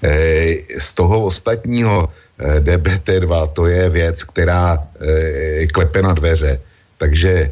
Eh, 0.04 0.80
z 0.80 0.92
toho 0.94 1.24
ostatního 1.32 2.10
eh, 2.10 2.60
DBT2 2.60 3.48
to 3.56 3.66
je 3.66 3.90
věc, 3.90 4.24
která 4.24 4.78
eh, 4.78 5.68
klepe 5.68 6.02
na 6.02 6.14
dveře, 6.14 6.60
takže 6.98 7.52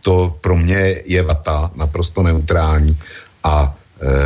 to 0.00 0.34
pro 0.40 0.56
mě 0.56 1.04
je 1.04 1.22
vata, 1.22 1.70
naprosto 1.76 2.22
neutrální 2.22 2.98
a 3.44 3.70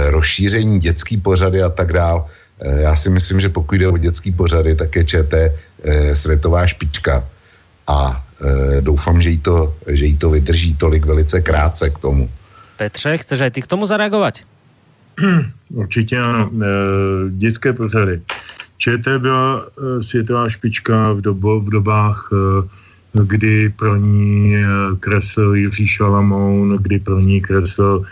rozšíření 0.08 0.80
dětský 0.80 1.20
pořady 1.20 1.62
a 1.62 1.68
tak 1.68 1.92
dál. 1.92 2.24
E, 2.60 2.88
já 2.88 2.96
si 2.96 3.12
myslím, 3.12 3.44
že 3.44 3.52
pokud 3.52 3.76
jde 3.76 3.88
o 3.88 4.00
dětský 4.00 4.32
pořady, 4.32 4.72
tak 4.72 4.96
je 4.96 5.04
ČT 5.04 5.52
světová 6.16 6.66
špička 6.66 7.28
a 7.86 8.24
e, 8.40 8.80
doufám, 8.80 9.22
že 9.22 9.30
jí, 9.30 9.38
to, 9.38 9.74
že 9.86 10.04
jí 10.06 10.16
to 10.16 10.30
vydrží 10.30 10.74
tolik 10.74 11.06
velice 11.06 11.40
krátce 11.40 11.90
k 11.90 11.98
tomu. 11.98 12.30
Petře, 12.76 13.16
chceš 13.16 13.40
aj 13.40 13.50
ty 13.50 13.62
k 13.62 13.66
tomu 13.66 13.86
zareagovat? 13.86 14.44
Určitě 15.70 16.18
ano. 16.18 16.50
E, 16.52 16.66
dětské 17.30 17.72
pořady. 17.72 18.20
ČT 18.78 19.20
byla 19.20 19.64
e, 19.64 20.02
světová 20.02 20.48
špička 20.48 21.12
v, 21.12 21.20
dobo, 21.20 21.60
v 21.60 21.70
dobách, 21.70 22.28
e, 22.32 22.36
kdy 23.24 23.68
pro 23.68 23.96
ní 23.96 24.56
e, 24.56 24.66
kresl 25.00 25.52
Jiří 25.54 25.86
Šalamoun, 25.88 26.78
kdy 26.80 26.98
pro 26.98 27.20
ní 27.20 27.40
kresl 27.40 28.04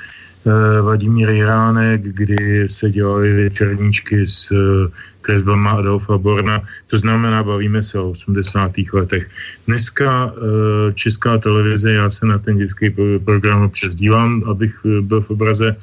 Vladimír 0.83 1.31
Jiránek, 1.31 2.03
kdy 2.03 2.69
se 2.69 2.91
dělaly 2.91 3.45
večerníčky 3.45 4.27
s 4.27 4.53
kresbama 5.25 5.71
Adolfa 5.71 6.19
Borna. 6.19 6.61
To 6.87 6.99
znamená, 6.99 7.43
bavíme 7.43 7.83
se 7.83 7.99
o 7.99 8.11
80. 8.11 8.73
letech. 8.93 9.31
Dneska 9.67 10.33
česká 10.95 11.39
televize, 11.39 11.93
já 11.93 12.11
se 12.11 12.27
na 12.27 12.39
ten 12.39 12.59
dětský 12.59 12.93
program 13.25 13.63
občas 13.63 13.95
dívám, 13.95 14.45
abych 14.47 14.77
byl 15.01 15.21
v 15.21 15.31
obraze, 15.31 15.77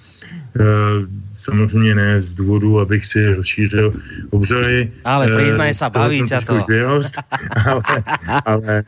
samozřejmě 1.36 1.96
ne 1.96 2.22
z 2.22 2.34
důvodu, 2.34 2.80
abych 2.80 3.06
si 3.06 3.34
rozšířil 3.34 3.94
obzory. 4.30 4.92
Ale 5.06 5.28
přiznaj 5.38 5.74
se, 5.74 5.86
baví 5.90 6.24
tě 6.24 6.40
to. 6.46 6.60
Vyrost, 6.68 7.18
ale, 7.66 7.82
ale 8.46 8.84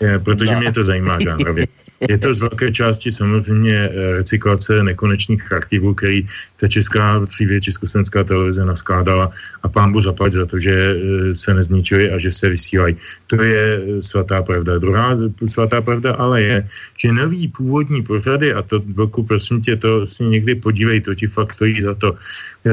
je, 0.00 0.18
protože 0.18 0.54
no. 0.54 0.60
mě 0.60 0.72
to 0.72 0.84
zajímá 0.84 1.20
žánrově. 1.20 1.66
Je 2.00 2.18
to 2.18 2.34
z 2.34 2.40
velké 2.40 2.72
části 2.72 3.12
samozřejmě 3.12 3.74
eh, 3.74 4.12
recyklace 4.22 4.82
nekonečných 4.82 5.52
archivů, 5.52 5.94
který 5.94 6.28
ta 6.56 6.68
česká, 6.68 7.18
dříve 7.18 7.60
československá 7.60 8.24
televize 8.24 8.64
naskládala 8.64 9.30
a 9.62 9.68
pán 9.68 9.92
Bohu 9.92 10.00
zaplať 10.00 10.32
za 10.32 10.46
to, 10.46 10.58
že 10.58 10.70
eh, 10.70 11.34
se 11.34 11.54
nezničili 11.54 12.10
a 12.10 12.18
že 12.18 12.32
se 12.32 12.48
vysílají. 12.48 12.96
To 13.26 13.42
je 13.42 13.64
eh, 13.82 14.02
svatá 14.02 14.42
pravda. 14.42 14.78
Druhá 14.78 15.16
svatá 15.48 15.82
pravda 15.82 16.14
ale 16.14 16.42
je, 16.42 16.68
že 16.96 17.12
nový 17.12 17.48
původní 17.48 18.02
pořady, 18.02 18.54
a 18.54 18.62
to 18.62 18.78
velkou 18.78 19.22
prosím 19.22 19.62
tě, 19.62 19.76
to 19.76 20.06
si 20.06 20.24
někdy 20.24 20.54
podívej, 20.54 21.00
to 21.00 21.14
ti 21.14 21.26
fakt 21.26 21.54
stojí 21.54 21.82
za 21.82 21.94
to, 21.94 22.14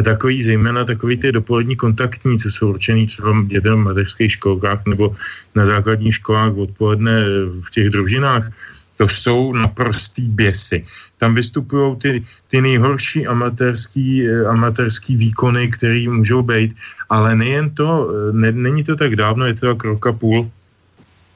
takový, 0.03 0.43
zejména 0.43 0.85
takový 0.85 1.17
ty 1.17 1.31
dopolední 1.31 1.75
kontaktní, 1.75 2.39
co 2.39 2.51
jsou 2.51 2.69
určený 2.69 3.07
třeba 3.07 3.33
dětem 3.47 3.73
v 3.73 3.83
mateřských 3.83 4.31
školkách 4.31 4.85
nebo 4.85 5.15
na 5.55 5.65
základních 5.65 6.15
školách 6.15 6.57
odpoledne 6.57 7.23
v 7.61 7.69
těch 7.71 7.89
družinách, 7.89 8.49
to 8.97 9.09
jsou 9.09 9.53
naprostý 9.53 10.27
běsy. 10.27 10.85
Tam 11.17 11.35
vystupují 11.35 11.95
ty, 11.95 12.23
ty 12.47 12.61
nejhorší 12.61 13.27
amatérský, 13.27 14.27
eh, 14.27 14.45
amatérský 14.45 15.15
výkony, 15.15 15.71
které 15.71 16.05
můžou 16.09 16.41
být, 16.41 16.75
ale 17.09 17.35
nejen 17.35 17.69
to, 17.69 18.11
eh, 18.11 18.33
ne, 18.33 18.51
není 18.51 18.83
to 18.83 18.95
tak 18.95 19.15
dávno, 19.15 19.45
je 19.45 19.53
to 19.53 19.65
tak 19.75 19.83
roka 19.83 20.11
půl, 20.11 20.51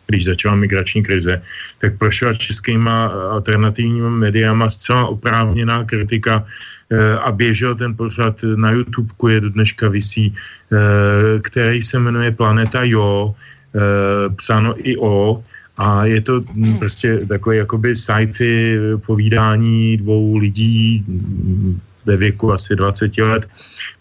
když 0.08 0.26
začala 0.26 0.56
migrační 0.56 1.04
krize, 1.04 1.42
tak 1.80 1.98
prošla 1.98 2.34
českýma 2.34 3.08
alternativními 3.30 4.10
mediama 4.10 4.70
zcela 4.70 5.06
oprávněná 5.06 5.86
kritika 5.86 6.46
eh, 6.90 7.18
a 7.22 7.30
běžel 7.32 7.78
ten 7.78 7.94
pořad 7.94 8.42
na 8.56 8.72
YouTube, 8.72 9.14
je 9.30 9.42
do 9.42 9.50
dneška 9.50 9.90
visí, 9.90 10.34
který 11.42 11.82
se 11.82 12.00
jmenuje 12.00 12.32
Planeta 12.32 12.86
Jo, 12.86 13.34
psáno 14.38 14.74
i 14.78 14.98
o, 14.98 15.42
a 15.80 16.06
je 16.06 16.22
to 16.22 16.44
mm, 16.54 16.78
prostě 16.78 17.24
takové 17.28 17.56
jakoby 17.56 17.96
sci-fi 17.96 18.78
povídání 19.06 19.98
dvou 19.98 20.38
lidí 20.38 21.04
mm, 21.08 21.80
ve 22.06 22.18
věku 22.18 22.52
asi 22.52 22.76
20 22.76 23.18
let. 23.18 23.48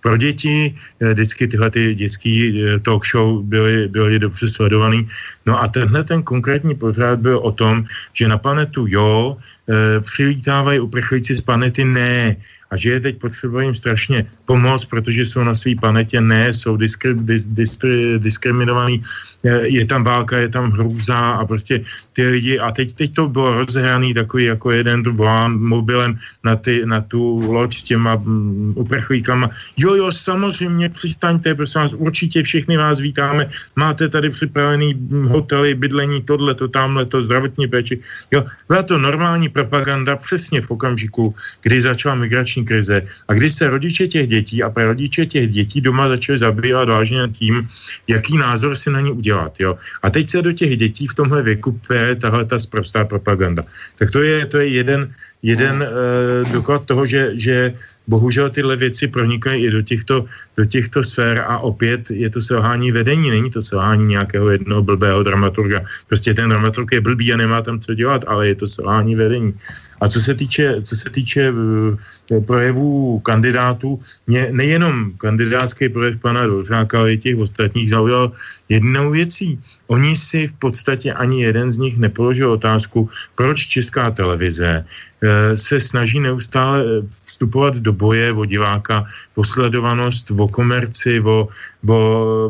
Pro 0.02 0.16
děti 0.16 0.74
eh, 0.74 1.14
vždycky 1.14 1.46
tyhle 1.46 1.70
ty 1.70 1.94
dětský 1.94 2.34
eh, 2.34 2.78
talk 2.78 3.06
show 3.06 3.42
byly, 3.46 3.88
byly 3.88 4.18
dobře 4.18 4.48
sledovaný. 4.48 5.08
No 5.46 5.62
a 5.62 5.68
tenhle 5.68 6.04
ten 6.04 6.22
konkrétní 6.22 6.74
pořád 6.74 7.22
byl 7.22 7.38
o 7.38 7.52
tom, 7.52 7.86
že 8.12 8.28
na 8.28 8.38
planetu 8.38 8.84
jo, 8.84 9.36
e, 9.64 10.00
přilítávají 10.00 10.80
uprchlíci 10.80 11.34
z 11.34 11.40
planety 11.40 11.84
ne 11.84 12.36
a 12.70 12.76
že 12.76 12.90
je 12.90 13.00
teď 13.00 13.14
potřeba 13.16 13.62
jim 13.62 13.74
strašně 13.74 14.26
pomoct, 14.44 14.84
protože 14.84 15.24
jsou 15.24 15.44
na 15.44 15.54
své 15.54 15.72
planetě, 15.80 16.20
ne, 16.20 16.52
jsou 16.52 16.76
diskri, 16.76 17.14
dis, 17.14 17.44
distri, 17.44 18.18
diskriminovaní, 18.18 19.00
je 19.44 19.86
tam 19.86 20.04
válka, 20.04 20.38
je 20.38 20.48
tam 20.48 20.70
hrůza 20.70 21.18
a 21.18 21.46
prostě 21.46 21.84
ty 22.12 22.26
lidi, 22.26 22.58
a 22.58 22.70
teď, 22.72 22.94
teď 22.94 23.14
to 23.14 23.28
bylo 23.28 23.54
rozehraný 23.54 24.14
takový 24.14 24.44
jako 24.44 24.70
jeden 24.70 25.02
volán 25.02 25.58
mobilem 25.58 26.18
na, 26.44 26.56
ty, 26.56 26.82
na 26.86 27.00
tu 27.00 27.52
loď 27.52 27.74
s 27.74 27.84
těma 27.84 28.14
um, 28.14 28.72
uprchlíkama. 28.76 29.50
Jo, 29.76 29.94
jo, 29.94 30.12
samozřejmě 30.12 30.88
přistaňte, 30.88 31.54
prosím 31.54 31.80
vás, 31.80 31.94
určitě 31.94 32.42
všechny 32.42 32.76
vás 32.76 33.00
vítáme, 33.00 33.50
máte 33.76 34.08
tady 34.08 34.30
připravený 34.30 35.08
hotely, 35.28 35.74
bydlení, 35.74 36.22
tohle, 36.22 36.54
to, 36.54 36.68
tamhle, 36.68 37.06
to, 37.06 37.22
zdravotní 37.22 37.68
péči. 37.68 38.00
Jo, 38.32 38.44
byla 38.68 38.82
to 38.82 38.98
normální 38.98 39.48
propaganda 39.48 40.16
přesně 40.16 40.60
v 40.60 40.70
okamžiku, 40.70 41.34
kdy 41.62 41.80
začala 41.80 42.14
migrační 42.14 42.64
krize 42.64 43.06
a 43.28 43.34
kdy 43.34 43.50
se 43.50 43.70
rodiče 43.70 44.06
těch 44.06 44.28
dětí 44.28 44.62
a 44.62 44.72
rodiče 44.76 45.26
těch 45.26 45.52
dětí 45.52 45.80
doma 45.80 46.08
začali 46.08 46.38
zabývat 46.38 46.88
vážně 46.88 47.28
tím, 47.32 47.68
jaký 48.08 48.38
názor 48.38 48.76
si 48.76 48.90
na 48.90 49.00
ně 49.00 49.12
udělat. 49.28 49.60
Jo? 49.60 49.76
A 50.02 50.10
teď 50.10 50.24
se 50.30 50.42
do 50.42 50.52
těch 50.52 50.76
dětí 50.76 51.06
v 51.06 51.14
tomhle 51.14 51.42
věku 51.42 51.76
pere 51.84 52.16
tahle 52.16 52.44
ta 52.48 52.56
sprostá 52.58 53.04
propaganda. 53.04 53.64
Tak 54.00 54.10
to 54.10 54.24
je, 54.24 54.46
to 54.48 54.56
je 54.58 54.68
jeden, 54.72 55.12
jeden 55.44 55.84
uh, 55.84 56.48
doklad 56.48 56.88
toho, 56.88 57.04
že, 57.04 57.36
že 57.36 57.76
bohužel 58.08 58.48
tyhle 58.50 58.76
věci 58.76 59.12
pronikají 59.12 59.68
i 59.68 59.70
do 59.70 59.82
těchto, 59.84 60.24
do 60.56 60.64
těchto 60.64 61.04
sfér 61.04 61.44
a 61.44 61.60
opět 61.60 62.08
je 62.10 62.30
to 62.32 62.40
selhání 62.40 62.88
vedení, 62.88 63.30
není 63.30 63.50
to 63.52 63.60
selhání 63.60 64.16
nějakého 64.16 64.48
jednoho 64.48 64.80
blbého 64.82 65.20
dramaturga. 65.22 65.84
Prostě 66.08 66.32
ten 66.32 66.48
dramaturg 66.48 66.88
je 66.92 67.04
blbý 67.04 67.36
a 67.36 67.36
nemá 67.36 67.60
tam 67.60 67.76
co 67.84 67.92
dělat, 67.94 68.24
ale 68.24 68.48
je 68.48 68.56
to 68.64 68.66
selhání 68.66 69.14
vedení. 69.14 69.52
A 70.00 70.08
co 70.08 70.20
se 70.20 70.34
týče, 70.34 70.82
co 70.82 70.96
se 70.96 71.10
týče 71.10 71.50
uh, 71.50 72.44
projevů 72.46 73.20
kandidátů, 73.20 74.00
mě 74.26 74.48
nejenom 74.50 75.12
kandidátský 75.18 75.88
projev 75.88 76.20
pana 76.20 76.46
Dvořáka, 76.46 76.98
ale 76.98 77.12
i 77.12 77.18
těch 77.18 77.38
ostatních 77.38 77.90
zaujal 77.90 78.32
jednou 78.68 79.10
věcí. 79.10 79.60
Oni 79.86 80.16
si 80.16 80.46
v 80.48 80.52
podstatě 80.52 81.12
ani 81.12 81.42
jeden 81.42 81.72
z 81.72 81.78
nich 81.78 81.98
nepoložil 81.98 82.52
otázku, 82.52 83.10
proč 83.34 83.66
česká 83.66 84.10
televize 84.10 84.84
uh, 84.84 85.28
se 85.54 85.80
snaží 85.80 86.20
neustále 86.20 86.84
uh, 86.84 87.06
vstupovat 87.24 87.76
do 87.76 87.92
boje 87.92 88.32
o 88.32 88.44
diváka, 88.44 89.06
o 89.34 89.44
sledovanost, 89.44 90.30
o 90.30 90.48
komerci, 90.48 91.20
o, 91.20 91.48
o, 91.88 91.98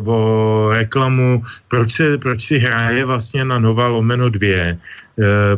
o 0.05 0.19
reklamu, 0.73 1.43
proč, 1.69 1.93
se, 1.93 2.19
proč 2.19 2.43
si 2.43 2.59
hraje 2.59 3.05
vlastně 3.05 3.45
na 3.45 3.59
Nova 3.59 3.87
Lomeno 3.87 4.29
2, 4.29 4.77
Eh, 4.77 4.77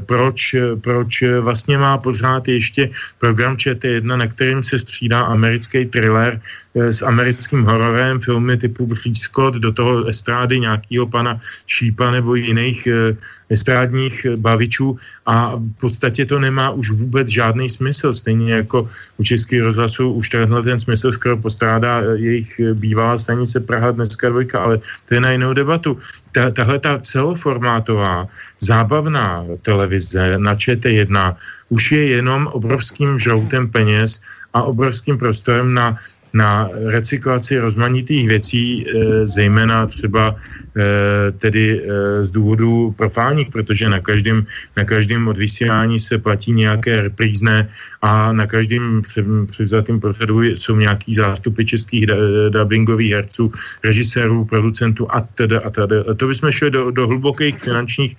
proč, 0.07 0.55
proč 0.81 1.23
vlastně 1.41 1.79
má 1.79 1.99
pořád 1.99 2.49
ještě 2.49 2.91
program 3.19 3.57
ČT1, 3.57 4.17
na 4.17 4.27
kterým 4.27 4.63
se 4.63 4.79
střídá 4.79 5.21
americký 5.21 5.85
thriller 5.87 6.41
eh, 6.41 6.70
s 6.75 7.03
americkým 7.03 7.65
hororem, 7.65 8.21
filmy 8.21 8.57
typu 8.57 8.87
Scott, 9.13 9.55
do 9.55 9.73
toho 9.73 10.07
estrády 10.07 10.61
nějakého 10.61 11.07
pana 11.07 11.41
Šípa 11.67 12.11
nebo 12.11 12.35
jiných 12.35 12.87
eh, 12.87 13.17
estrádních 13.51 14.27
bavičů 14.39 14.99
a 15.27 15.57
v 15.57 15.73
podstatě 15.81 16.27
to 16.27 16.39
nemá 16.39 16.71
už 16.71 16.91
vůbec 16.91 17.29
žádný 17.29 17.69
smysl. 17.69 18.13
Stejně 18.13 18.55
jako 18.55 18.91
u 19.19 19.23
Českého 19.25 19.67
rozhlasu 19.67 20.13
už 20.13 20.29
tenhle 20.29 20.63
ten 20.63 20.81
smysl 20.81 21.13
skoro 21.13 21.37
postrádá 21.37 22.01
jejich 22.15 22.61
bývalá 22.75 23.19
stanice 23.19 23.61
Praha 23.61 23.91
dneska 23.91 24.29
dvojka, 24.29 24.63
ale 24.63 24.79
to 25.09 25.15
je 25.15 25.21
na 25.21 25.31
jinou 25.31 25.53
debatu. 25.53 25.99
Ta, 26.33 26.51
tahle 26.51 26.79
ta 26.79 26.99
celoformátová 26.99 28.29
zábavná 28.61 29.45
televize 29.63 30.39
na 30.39 30.55
ČT1 30.55 31.37
už 31.69 31.93
je 31.93 32.07
jenom 32.07 32.47
obrovským 32.47 33.19
žroutem 33.19 33.71
peněz 33.71 34.23
a 34.55 34.63
obrovským 34.63 35.19
prostorem 35.19 35.75
na 35.75 35.99
na 36.33 36.69
recyklaci 36.73 37.59
rozmanitých 37.59 38.29
věcí, 38.29 38.87
e, 38.87 39.27
zejména 39.27 39.87
třeba 39.87 40.35
e, 40.77 41.31
tedy 41.33 41.83
e, 41.83 42.25
z 42.25 42.31
důvodu 42.31 42.95
profálních, 42.99 43.49
protože 43.49 43.89
na 43.89 44.01
každém, 44.01 44.47
na 44.77 44.85
každém 44.85 45.29
odvysílání 45.29 45.99
se 45.99 46.19
platí 46.19 46.53
nějaké 46.53 47.03
reprízné 47.03 47.69
a 48.03 48.33
na 48.33 48.47
každém 48.47 49.03
převzatém 49.51 50.01
pořadu 50.01 50.43
jsou 50.43 50.77
nějaký 50.77 51.15
zástupy 51.15 51.65
českých 51.65 52.07
dubbingových 52.51 53.13
herců, 53.13 53.53
režisérů, 53.85 54.45
producentů 54.45 55.07
a 55.11 55.21
teda 55.35 55.61
a 55.65 55.71
teda. 55.71 56.15
To 56.17 56.27
bychom 56.27 56.51
šli 56.51 56.71
do, 56.71 56.91
do 56.91 57.07
hlubokých 57.07 57.59
finančních 57.59 58.17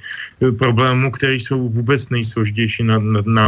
problémů, 0.58 1.12
které 1.12 1.34
jsou 1.34 1.70
vůbec 1.70 2.10
nejsložitější 2.10 2.84
na, 2.84 3.00
na, 3.00 3.22
na, 3.26 3.48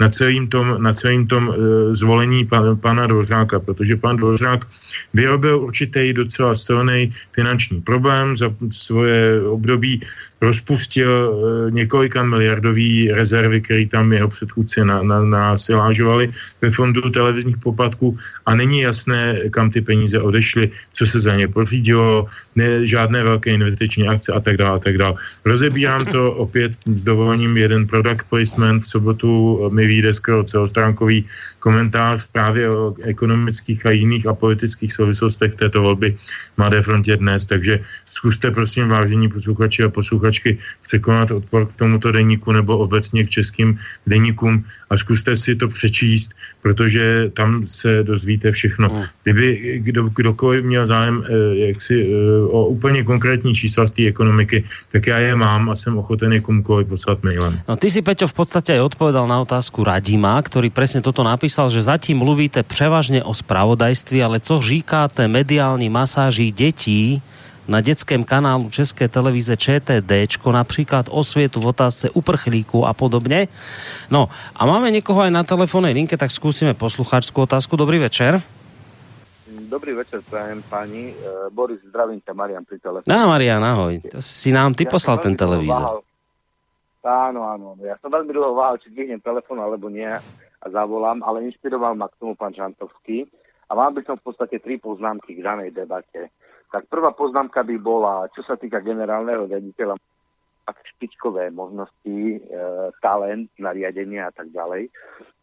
na 0.00 0.08
celým 0.08 0.48
tom, 0.48 0.76
na 0.78 0.92
celým 0.92 1.26
tom 1.26 1.54
zvolení 1.92 2.44
pana, 2.44 2.76
pana 2.76 3.06
Dvořáka, 3.06 3.60
protože 3.60 3.96
pan 4.04 4.20
Dvořák 4.20 4.68
vyrobil 5.16 5.64
určitý 5.64 6.12
docela 6.12 6.52
silný 6.52 7.08
finanční 7.32 7.80
problém. 7.80 8.36
Za 8.36 8.52
svoje 8.68 9.40
období 9.48 10.04
rozpustil 10.44 11.08
eh, 11.08 11.70
několika 11.72 12.20
miliardový 12.20 13.08
rezervy, 13.08 13.64
které 13.64 13.88
tam 13.88 14.12
jeho 14.12 14.28
předchůdci 14.28 14.84
na, 14.84 15.00
na, 15.00 15.24
nasilážovali 15.24 16.36
ve 16.60 16.68
fondu 16.70 17.00
televizních 17.08 17.56
poplatků 17.64 18.12
a 18.44 18.54
není 18.54 18.84
jasné, 18.84 19.48
kam 19.48 19.72
ty 19.72 19.80
peníze 19.80 20.20
odešly, 20.20 20.68
co 20.92 21.02
se 21.06 21.16
za 21.20 21.32
ně 21.32 21.48
pořídilo, 21.48 22.28
ne, 22.56 22.86
žádné 22.86 23.22
velké 23.22 23.50
investiční 23.50 24.08
akce 24.08 24.32
a 24.32 24.40
tak 24.40 24.56
dále. 24.56 24.76
A 24.76 24.78
tak 24.78 24.98
dále. 24.98 25.14
Rozebírám 25.44 26.06
to 26.06 26.32
opět 26.32 26.72
s 26.86 27.04
dovolením 27.04 27.56
jeden 27.56 27.86
product 27.86 28.26
placement. 28.28 28.82
V 28.82 28.88
sobotu 28.88 29.60
mi 29.72 29.86
vyjde 29.86 30.14
skoro 30.14 30.44
celostránkový 30.44 31.26
komentář 31.58 32.26
právě 32.32 32.70
o 32.70 32.94
ekonomických 33.02 33.86
a 33.86 33.90
jiných 33.90 34.26
apolitických 34.26 34.92
souvislostech 34.92 35.54
této 35.54 35.82
volby 35.82 36.16
Mladé 36.56 36.82
frontě 36.82 37.16
dnes, 37.16 37.46
takže 37.46 37.80
zkuste 38.14 38.50
prosím 38.50 38.88
vážení 38.88 39.28
posluchači 39.28 39.82
a 39.82 39.88
posluchačky 39.88 40.58
překonat 40.86 41.30
odpor 41.30 41.66
k 41.66 41.76
tomuto 41.76 42.12
deníku 42.12 42.52
nebo 42.52 42.78
obecně 42.78 43.24
k 43.24 43.28
českým 43.28 43.78
deníkům 44.06 44.64
a 44.90 44.96
zkuste 44.96 45.36
si 45.36 45.56
to 45.56 45.68
přečíst, 45.68 46.34
protože 46.62 47.30
tam 47.34 47.66
se 47.66 48.02
dozvíte 48.02 48.52
všechno. 48.52 48.88
Hmm. 48.88 49.04
Kdyby 49.22 49.80
kdo, 49.82 50.02
kdokoliv 50.14 50.64
měl 50.64 50.86
zájem 50.86 51.24
eh, 51.26 51.66
jaksi, 51.74 51.94
eh, 52.06 52.46
o 52.46 52.66
úplně 52.66 53.02
konkrétní 53.02 53.54
čísla 53.54 53.86
z 53.86 53.90
té 53.90 54.02
ekonomiky, 54.06 54.64
tak 54.92 55.06
já 55.06 55.18
je 55.18 55.34
mám 55.34 55.70
a 55.70 55.74
jsem 55.74 55.98
ochoten 55.98 56.32
je 56.32 56.40
komukoliv 56.40 56.88
poslat 56.88 57.22
mailem. 57.22 57.60
No 57.68 57.76
ty 57.76 57.90
si, 57.90 58.02
Peťo, 58.02 58.26
v 58.26 58.32
podstatě 58.32 58.80
odpovedal 58.80 59.26
na 59.26 59.40
otázku 59.40 59.84
Radima, 59.84 60.42
který 60.42 60.70
přesně 60.70 61.00
toto 61.02 61.22
napísal, 61.24 61.70
že 61.70 61.82
zatím 61.82 62.18
mluvíte 62.18 62.62
převážně 62.62 63.24
o 63.24 63.34
spravodajství, 63.34 64.22
ale 64.22 64.40
co 64.40 64.62
říkáte 64.62 65.28
mediální 65.28 65.88
masáži 65.88 66.50
dětí, 66.50 67.22
na 67.68 67.80
detském 67.80 68.24
kanálu 68.24 68.70
České 68.70 69.08
televize 69.08 69.56
ČTD, 69.56 70.12
například 70.52 71.06
o 71.10 71.24
světu 71.24 71.60
v 71.60 71.66
otázce 71.66 72.10
uprchlíků 72.10 72.86
a 72.86 72.92
podobně. 72.94 73.48
No 74.10 74.28
a 74.56 74.66
máme 74.66 74.90
někoho 74.90 75.20
aj 75.20 75.30
na 75.30 75.42
telefónnej 75.44 75.92
linke, 75.92 76.16
tak 76.16 76.30
skúsime 76.30 76.74
posluchačskú 76.74 77.42
otázku. 77.42 77.76
Dobrý 77.76 77.98
večer. 77.98 78.42
Dobrý 79.68 79.92
večer, 79.92 80.22
prajem 80.30 80.62
pani. 80.70 81.10
E, 81.10 81.50
Boris, 81.50 81.82
zdravím 81.88 82.20
ťa, 82.22 82.32
Marian 82.34 82.62
pri 82.62 82.78
telefóne. 82.78 83.10
No, 83.10 83.26
Marian, 83.26 83.64
ahoj. 83.64 83.98
To 84.12 84.22
si 84.22 84.54
nám 84.54 84.74
ty 84.74 84.86
ja 84.86 84.90
poslal 84.92 85.18
ten 85.18 85.34
televízor. 85.34 86.04
Áno, 87.04 87.40
áno. 87.44 87.74
Ja 87.82 87.98
som 87.98 88.08
veľmi 88.08 88.32
dlho 88.32 88.54
váhal, 88.54 88.78
či 88.80 88.94
dvihnem 88.94 89.20
telefon 89.20 89.58
alebo 89.60 89.90
nie 89.90 90.08
a 90.08 90.66
zavolám, 90.70 91.20
ale 91.26 91.50
inšpiroval 91.50 91.98
ma 91.98 92.08
k 92.08 92.16
tomu 92.16 92.32
pán 92.38 92.54
Žantovský. 92.54 93.28
A 93.68 93.72
mám 93.74 93.92
by 93.92 94.06
som 94.06 94.16
v 94.16 94.24
podstate 94.30 94.62
tri 94.62 94.78
poznámky 94.78 95.36
k 95.36 95.44
danej 95.44 95.74
debate. 95.74 96.32
Tak 96.72 96.90
prvá 96.90 97.14
poznámka 97.14 97.62
by 97.62 97.76
bola, 97.78 98.28
čo 98.34 98.42
sa 98.42 98.58
týka 98.58 98.80
generálneho 98.82 99.46
vediteľa, 99.46 99.94
špičkové 100.72 101.52
možnosti, 101.52 102.40
e, 102.40 102.40
talent, 103.04 103.52
nariadenia 103.60 104.30
a 104.30 104.32
tak 104.32 104.48
ďalej. 104.48 104.88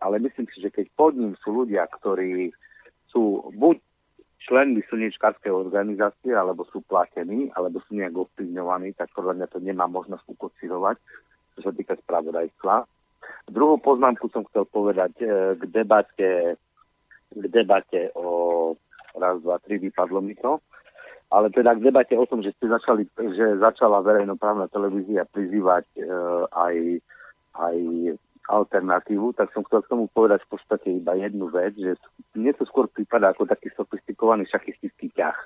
Ale 0.02 0.18
myslím 0.18 0.50
si, 0.50 0.58
že 0.64 0.74
keď 0.74 0.90
pod 0.98 1.14
ním 1.14 1.38
sú 1.46 1.54
ľudia, 1.54 1.86
ktorí 1.86 2.50
sú 3.14 3.54
buď 3.54 3.78
členmi 4.42 4.82
slnečkárskej 4.90 5.54
organizácie, 5.54 6.34
alebo 6.34 6.66
sú 6.74 6.82
platení, 6.82 7.54
alebo 7.54 7.78
sú 7.86 7.94
nejak 7.94 8.18
ovplyvňovaní, 8.18 8.98
tak 8.98 9.14
podľa 9.14 9.38
mňa 9.38 9.48
to 9.54 9.60
nemá 9.62 9.86
možnosť 9.86 10.26
ukocirovať, 10.26 10.98
čo 11.54 11.60
sa 11.62 11.72
týka 11.76 11.94
spravodajstva. 12.02 12.90
Druhú 13.54 13.78
poznámku 13.78 14.34
som 14.34 14.42
chcel 14.50 14.66
povedať 14.66 15.14
e, 15.22 15.54
k 15.60 15.64
debate, 15.70 16.58
k 17.30 17.44
debate 17.46 18.10
o 18.18 18.74
raz, 19.14 19.38
dva, 19.46 19.62
tri, 19.62 19.78
vypadlo 19.78 20.24
mi 20.24 20.34
to 20.40 20.58
ale 21.32 21.48
teda 21.50 21.80
k 21.80 21.84
debate 21.88 22.14
o 22.20 22.28
tom, 22.28 22.44
že 22.44 22.52
ste 22.60 22.68
začali, 22.68 23.08
že 23.16 23.56
začala 23.64 24.04
verejnoprávna 24.04 24.68
televízia 24.68 25.24
prizývať 25.32 25.88
e, 25.96 26.04
aj, 26.52 26.76
aj 27.56 27.78
alternatívu, 28.52 29.32
tak 29.40 29.48
som 29.56 29.64
chcel 29.64 29.88
k 29.88 29.92
tomu 29.96 30.12
povedať 30.12 30.44
v 30.44 30.52
podstate 30.60 30.88
iba 30.92 31.16
jednu 31.16 31.48
vec, 31.48 31.72
že 31.80 31.96
mne 32.36 32.52
to 32.60 32.68
skôr 32.68 32.92
prípada 32.92 33.32
ako 33.32 33.48
taký 33.48 33.72
sofistikovaný 33.80 34.44
šachistický 34.52 35.08
ťah. 35.16 35.38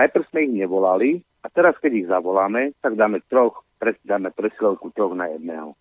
Najprv 0.00 0.24
sme 0.32 0.48
ich 0.48 0.52
nevolali 0.64 1.10
a 1.44 1.52
teraz, 1.52 1.76
keď 1.76 1.92
ich 1.92 2.08
zavoláme, 2.08 2.72
tak 2.80 2.96
dáme 2.96 3.20
troch, 3.28 3.60
dáme 4.08 4.32
presilovku 4.32 4.96
troch 4.96 5.12
na 5.12 5.28
jedného. 5.28 5.76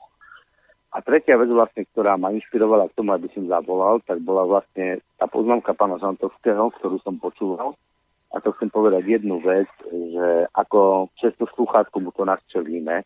A 0.91 0.99
tretia 0.99 1.39
vec 1.39 1.47
vlastne, 1.47 1.87
ktorá 1.87 2.19
ma 2.19 2.35
inšpirovala 2.35 2.91
k 2.91 2.99
tomu, 2.99 3.15
aby 3.15 3.31
som 3.31 3.47
zavolal, 3.47 4.03
tak 4.03 4.19
bola 4.19 4.43
vlastne 4.43 4.99
tá 5.15 5.23
poznámka 5.23 5.71
pána 5.71 5.95
Žantovského, 6.03 6.67
ktorú 6.75 6.99
som 6.99 7.15
počúval, 7.15 7.79
a 8.31 8.39
to 8.39 8.55
chcem 8.55 8.71
povedať 8.71 9.03
jednu 9.03 9.43
vec, 9.43 9.67
že 9.91 10.47
ako 10.55 11.11
často 11.19 11.47
sluchátku 11.51 11.99
mu 11.99 12.15
to 12.15 12.23
nastrelíme, 12.23 13.03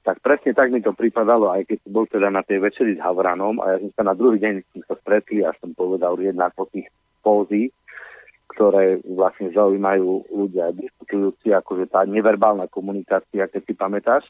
tak 0.00 0.22
presne 0.24 0.56
tak 0.56 0.72
mi 0.72 0.80
to 0.80 0.96
pripadalo, 0.96 1.52
aj 1.52 1.68
keď 1.68 1.78
bol 1.90 2.08
teda 2.08 2.32
na 2.32 2.40
tej 2.40 2.64
večeri 2.64 2.96
s 2.96 3.04
Havranom 3.04 3.60
a 3.60 3.76
ja 3.76 3.78
som 3.84 3.90
sa 3.92 4.02
na 4.08 4.14
druhý 4.16 4.40
deň 4.40 4.54
s 4.64 4.68
tým 4.72 4.82
sa 4.88 4.96
stretli 4.96 5.44
a 5.44 5.52
som 5.60 5.76
povedal 5.76 6.16
jednak 6.16 6.56
po 6.56 6.64
tých 6.72 6.88
pózy, 7.20 7.68
ktoré 8.56 8.98
vlastne 9.04 9.52
zaujímajú 9.52 10.32
ľudia 10.32 10.72
diskutujúci, 10.72 11.52
akože 11.52 11.92
tá 11.92 12.02
neverbálna 12.08 12.66
komunikácia, 12.72 13.46
keď 13.46 13.62
si 13.62 13.74
pamätáš, 13.76 14.24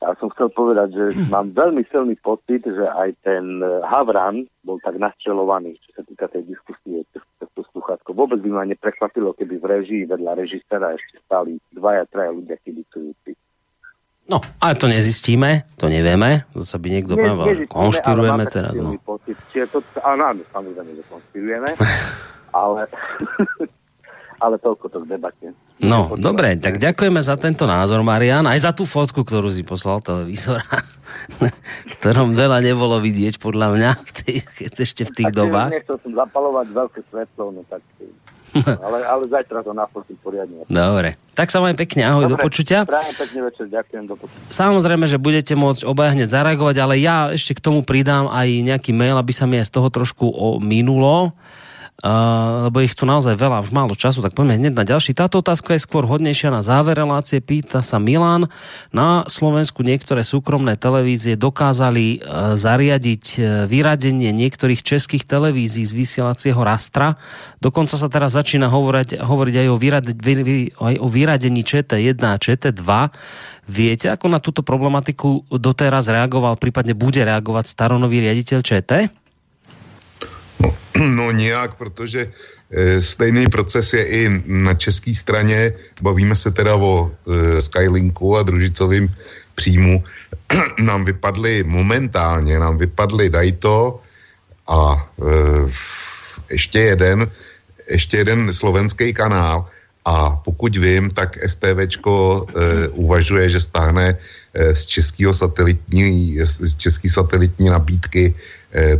ja 0.00 0.16
som 0.16 0.32
chcel 0.32 0.48
povedať, 0.48 0.96
že 0.96 1.04
mám 1.28 1.52
veľmi 1.52 1.84
silný 1.92 2.16
pocit, 2.20 2.64
že 2.64 2.84
aj 2.88 3.20
ten 3.20 3.60
eh, 3.60 3.84
Havran 3.84 4.48
bol 4.64 4.80
tak 4.80 4.96
nastrelovaný, 4.96 5.76
čo 5.84 6.00
sa 6.00 6.02
týka 6.08 6.26
tej 6.32 6.48
diskusie 6.48 7.04
to 7.60 7.62
sluchátko. 7.76 8.16
Vôbec 8.16 8.40
by 8.40 8.50
ma 8.50 8.64
neprekvapilo, 8.64 9.36
keby 9.36 9.60
v 9.60 9.66
režii 9.68 10.02
vedľa 10.08 10.32
režisera 10.40 10.96
ešte 10.96 11.20
stali 11.28 11.60
dvaja, 11.76 12.08
traja 12.08 12.32
ľudia 12.32 12.56
kibicujúci. 12.64 13.36
No, 14.30 14.38
ale 14.62 14.78
to 14.78 14.86
nezistíme, 14.86 15.66
to 15.74 15.90
nevieme, 15.90 16.46
zase 16.54 16.78
by 16.78 16.88
niekto 16.88 17.18
ne, 17.18 17.34
povedal, 17.34 17.46
že 17.50 17.66
konšpirujeme 17.66 18.44
teraz. 18.46 18.72
No. 18.78 18.94
Pocit, 19.02 19.34
čiže 19.50 19.66
to, 19.74 19.78
áno, 20.06 20.22
áno, 20.30 20.40
samozrejme, 20.54 20.92
že 20.94 21.04
konšpirujeme, 21.10 21.70
ale 22.62 22.86
ale 24.40 24.56
toľko 24.56 24.88
to 24.88 24.98
k 25.04 25.06
debate. 25.06 25.46
No, 25.80 26.16
dobre, 26.16 26.56
tak 26.56 26.80
ďakujeme 26.80 27.20
za 27.20 27.36
tento 27.36 27.68
názor, 27.68 28.00
Marian, 28.00 28.48
aj 28.48 28.58
za 28.64 28.72
tú 28.72 28.88
fotku, 28.88 29.24
ktorú 29.24 29.52
si 29.52 29.60
poslal 29.64 30.00
televízora, 30.00 30.64
ktorom 32.00 32.32
veľa 32.32 32.64
nebolo 32.64 32.96
vidieť, 33.00 33.36
podľa 33.36 33.68
mňa, 33.76 33.90
v 34.00 34.10
tej, 34.16 34.36
ešte 34.80 35.04
v 35.04 35.12
tých 35.12 35.30
tak, 35.32 35.36
dobách. 35.36 35.70
Nechcel 35.76 35.96
som 36.00 36.12
zapalovať 36.16 36.66
veľké 36.72 37.00
svetlo, 37.12 37.44
no 37.52 37.62
tak... 37.68 37.84
ale, 38.82 38.98
ale 39.06 39.22
zajtra 39.30 39.62
to 39.62 39.70
nafotím 39.70 40.18
poriadne. 40.18 40.66
Dobre, 40.66 41.14
tak 41.38 41.54
sa 41.54 41.62
vám 41.62 41.78
pekne, 41.78 42.02
ahoj, 42.10 42.26
Dobre, 42.26 42.34
do 42.34 42.36
počutia. 42.42 42.82
Prajem 42.82 43.14
pekne 43.14 43.40
večer, 43.46 43.64
ďakujem, 43.70 44.04
do 44.10 44.18
počutia. 44.18 44.42
Samozrejme, 44.50 45.06
že 45.06 45.22
budete 45.22 45.54
môcť 45.54 45.86
obaja 45.86 46.18
hneď 46.18 46.28
zareagovať, 46.34 46.76
ale 46.82 46.98
ja 46.98 47.30
ešte 47.30 47.54
k 47.54 47.62
tomu 47.62 47.86
pridám 47.86 48.26
aj 48.26 48.48
nejaký 48.74 48.90
mail, 48.90 49.14
aby 49.22 49.30
sa 49.30 49.46
mi 49.46 49.62
aj 49.62 49.70
z 49.70 49.74
toho 49.78 49.86
trošku 49.86 50.26
o 50.26 50.58
minulo. 50.58 51.30
Uh, 52.00 52.72
lebo 52.72 52.80
ich 52.80 52.96
tu 52.96 53.04
naozaj 53.04 53.36
veľa, 53.36 53.60
už 53.60 53.76
málo 53.76 53.92
času, 53.92 54.24
tak 54.24 54.32
poďme 54.32 54.56
hneď 54.56 54.72
na 54.72 54.88
ďalší. 54.88 55.12
Táto 55.12 55.44
otázka 55.44 55.76
je 55.76 55.84
skôr 55.84 56.08
hodnejšia 56.08 56.48
na 56.48 56.64
záver 56.64 56.96
relácie. 56.96 57.44
Pýta 57.44 57.84
sa 57.84 58.00
Milan. 58.00 58.48
Na 58.88 59.28
Slovensku 59.28 59.84
niektoré 59.84 60.24
súkromné 60.24 60.80
televízie 60.80 61.36
dokázali 61.36 62.24
uh, 62.24 62.56
zariadiť 62.56 63.24
uh, 63.36 63.44
vyradenie 63.68 64.32
niektorých 64.32 64.80
českých 64.80 65.28
televízií 65.28 65.84
z 65.84 65.92
vysielacieho 65.92 66.56
rastra. 66.64 67.20
Dokonca 67.60 68.00
sa 68.00 68.08
teraz 68.08 68.32
začína 68.32 68.72
hovoriť, 68.72 69.20
hovoriť 69.20 69.54
aj, 69.60 69.68
o 69.68 69.76
vyrade, 69.76 70.16
vy, 70.16 70.32
vy, 70.40 70.56
aj 70.80 70.96
o 71.04 71.08
vyradení 71.12 71.60
ČT1 71.60 72.16
a 72.16 72.40
ČT2. 72.40 72.88
Viete, 73.68 74.08
ako 74.08 74.26
na 74.32 74.40
túto 74.40 74.64
problematiku 74.64 75.44
doteraz 75.52 76.08
reagoval, 76.08 76.56
prípadne 76.56 76.96
bude 76.96 77.20
reagovať 77.20 77.68
staronový 77.68 78.24
riaditeľ 78.24 78.64
ČT? 78.64 79.19
No 81.00 81.30
nějak, 81.30 81.74
protože 81.74 82.28
e, 82.70 83.02
stejný 83.02 83.46
proces 83.48 83.92
je 83.92 84.04
i 84.06 84.42
na 84.46 84.74
české 84.74 85.14
straně. 85.14 85.72
Bavíme 86.02 86.36
se 86.36 86.50
teda 86.50 86.76
o 86.76 87.10
e, 87.10 87.62
Skylinku 87.62 88.36
a 88.36 88.42
družicovým 88.42 89.08
příjmu. 89.54 90.04
nám 90.78 91.04
vypadly 91.04 91.64
momentálně, 91.64 92.58
nám 92.58 92.78
vypadly 92.78 93.30
Dajto 93.30 94.00
a 94.68 95.08
e, 95.18 95.70
ještě 96.50 96.78
jeden, 96.80 97.30
ještě 97.90 98.16
jeden 98.16 98.52
slovenský 98.52 99.14
kanál 99.14 99.66
a 100.04 100.36
pokud 100.36 100.76
vím, 100.76 101.10
tak 101.10 101.38
STVčko 101.46 102.46
e, 102.48 102.88
uvažuje, 102.88 103.50
že 103.50 103.60
stáhne 103.60 104.16
e, 104.16 104.76
z 104.76 104.86
českého 104.86 105.34
satelitní, 105.34 106.38
z 106.40 106.76
české 106.76 107.08
satelitní 107.08 107.68
nabídky 107.68 108.34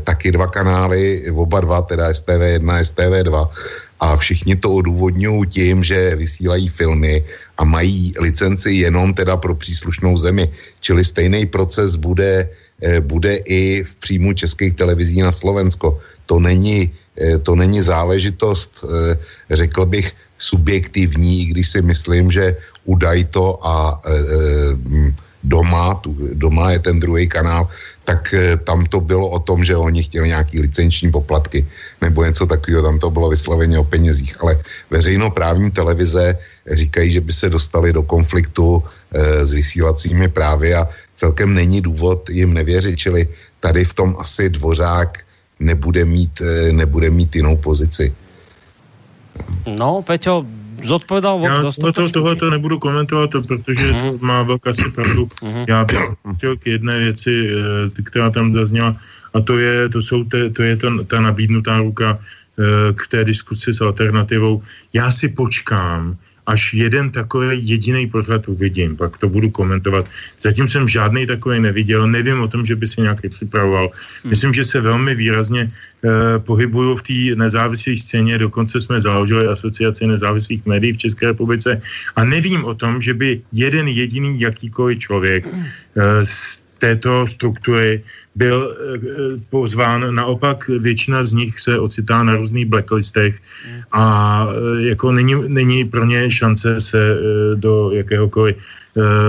taky 0.05 0.33
dva 0.33 0.47
kanály, 0.47 1.31
oba 1.31 1.61
dva, 1.61 1.83
teda 1.83 2.11
STV1 2.11 2.71
a 2.71 2.83
STV2 2.83 3.49
a 4.01 4.17
všichni 4.17 4.57
to 4.57 4.71
odůvodňují 4.71 5.47
tím, 5.49 5.85
že 5.85 6.17
vysílají 6.17 6.69
filmy 6.69 7.25
a 7.59 7.65
mají 7.65 8.15
licenci 8.19 8.73
jenom 8.73 9.15
teda 9.15 9.37
pro 9.37 9.55
příslušnou 9.55 10.17
zemi. 10.17 10.51
Čili 10.81 11.05
stejný 11.05 11.47
proces 11.47 11.97
bude, 11.97 12.49
eh, 12.83 13.01
bude 13.01 13.35
i 13.47 13.85
v 13.85 13.95
příjmu 13.95 14.33
českých 14.33 14.75
televizí 14.75 15.23
na 15.23 15.33
Slovensko. 15.33 16.01
To 16.27 16.41
není, 16.41 16.91
eh, 17.21 17.39
to 17.39 17.55
není 17.55 17.83
záležitost, 17.83 18.85
řekl 19.51 19.87
bych, 19.87 20.13
subjektivní, 20.41 21.53
když 21.53 21.69
si 21.69 21.81
myslím, 21.83 22.33
že 22.33 22.57
udaj 22.89 23.29
to 23.29 23.61
a 23.61 24.01
doma, 24.03 25.30
tu, 25.95 26.17
doma 26.35 26.71
je 26.71 26.79
ten 26.79 27.01
druhý 27.01 27.29
kanál, 27.29 27.69
tak 28.05 28.35
eh, 28.35 28.57
tam 28.57 28.87
to 28.87 29.01
bylo 29.01 29.29
o 29.29 29.39
tom, 29.39 29.65
že 29.65 29.77
oni 29.77 30.03
chtěli 30.03 30.29
nějaký 30.29 30.61
licenční 30.61 31.11
poplatky 31.11 31.67
nebo 32.01 32.25
něco 32.25 32.47
takového, 32.47 32.83
tam 32.83 32.99
to 32.99 33.11
bylo 33.11 33.29
vysloveně 33.31 33.79
o 33.79 33.85
penězích. 33.85 34.37
Ale 34.43 34.59
veřejnoprávní 34.91 35.71
televize 35.71 36.39
říkají, 36.67 37.13
že 37.13 37.21
by 37.21 37.33
se 37.33 37.47
dostali 37.51 37.93
do 37.93 38.03
konfliktu 38.03 38.83
e, 38.83 39.47
s 39.47 39.53
vysílacími 39.53 40.29
právy 40.29 40.75
a 40.75 40.89
celkem 41.17 41.55
není 41.55 41.81
důvod 41.81 42.31
jim 42.31 42.55
nevěřit, 42.55 42.97
čili 42.97 43.29
tady 43.61 43.85
v 43.85 43.95
tom 43.95 44.17
asi 44.19 44.49
dvořák 44.49 45.19
nebude 45.61 46.05
mít, 46.05 46.41
e, 46.41 46.73
nebude 46.73 47.11
mít 47.11 47.37
jinou 47.37 47.57
pozici. 47.57 48.13
No, 49.67 50.03
Peťo, 50.03 50.45
zodpovedal 50.85 51.41
Já 51.43 51.61
dostatečně. 51.61 52.13
tohle 52.13 52.37
to 52.37 52.51
nebudu 52.51 52.79
komentovat, 52.79 53.31
protože 53.31 53.93
uh-huh. 53.93 54.21
má 54.21 54.43
velká 54.43 54.73
si 54.73 54.91
pravdu. 54.91 55.25
Uh-huh. 55.25 55.65
Já 55.69 55.85
bych 55.85 56.01
chtěl 56.37 56.57
k 56.57 56.67
jedné 56.67 56.99
věci, 56.99 57.51
eh, 57.99 58.03
která 58.03 58.31
tam 58.31 58.53
zazněla, 58.53 58.97
a 59.35 59.41
to 59.41 59.59
je, 59.59 59.89
to 59.89 60.03
jsou 60.03 60.25
te, 60.25 60.51
to 60.51 60.63
je 60.63 60.77
ta, 60.77 60.89
ta 61.07 61.21
nabídnutá 61.21 61.79
ruka 61.79 62.19
eh, 62.19 62.93
k 62.95 63.09
té 63.09 63.25
diskusi 63.25 63.75
s 63.75 63.81
alternativou. 63.81 64.63
Já 64.93 65.11
si 65.11 65.29
počkám, 65.29 66.17
až 66.51 66.75
jeden 66.75 67.15
takový 67.15 67.63
jediný 67.63 68.11
pořad 68.11 68.49
uvidím, 68.51 68.99
pak 68.99 69.23
to 69.23 69.31
budu 69.31 69.51
komentovat. 69.51 70.11
Zatím 70.43 70.67
jsem 70.69 70.89
žádný 70.89 71.27
takový 71.27 71.63
neviděl, 71.63 72.11
nevím 72.11 72.43
o 72.43 72.49
tom, 72.51 72.67
že 72.67 72.75
by 72.75 72.87
se 72.91 73.07
nějaký 73.07 73.29
připravoval. 73.29 73.95
Myslím, 74.27 74.51
že 74.53 74.65
se 74.67 74.81
velmi 74.83 75.15
výrazně 75.15 75.71
eh, 75.71 76.39
pohybuju 76.43 76.97
v 76.97 77.03
té 77.07 77.19
nezávislé 77.39 77.95
scéně, 77.97 78.39
dokonce 78.39 78.81
jsme 78.83 78.99
založili 79.01 79.47
asociaci 79.47 80.07
nezávislých 80.07 80.67
médií 80.67 80.93
v 80.93 81.03
České 81.07 81.31
republice 81.31 81.79
a 82.17 82.21
nevím 82.27 82.67
o 82.67 82.75
tom, 82.75 82.99
že 82.99 83.15
by 83.15 83.47
jeden 83.55 83.87
jediný 83.89 84.41
jakýkoliv 84.41 84.99
člověk 84.99 85.47
eh, 85.47 86.27
z 86.27 86.67
této 86.81 87.27
struktury 87.27 88.03
byl 88.35 88.77
eh, 88.77 89.41
pozván. 89.51 90.15
Naopak 90.15 90.69
většina 90.69 91.25
z 91.25 91.33
nich 91.33 91.61
se 91.61 91.79
ocitá 91.79 92.23
na 92.23 92.35
různých 92.37 92.67
blacklistech 92.67 93.39
a 93.93 94.03
eh, 94.49 94.83
jako 94.83 95.13
není, 95.13 95.35
není 95.49 95.85
pro 95.85 96.05
ně 96.05 96.31
šance 96.31 96.81
se 96.81 96.99
eh, 96.99 97.17
do 97.57 97.91
jakéhokoliv 97.93 98.57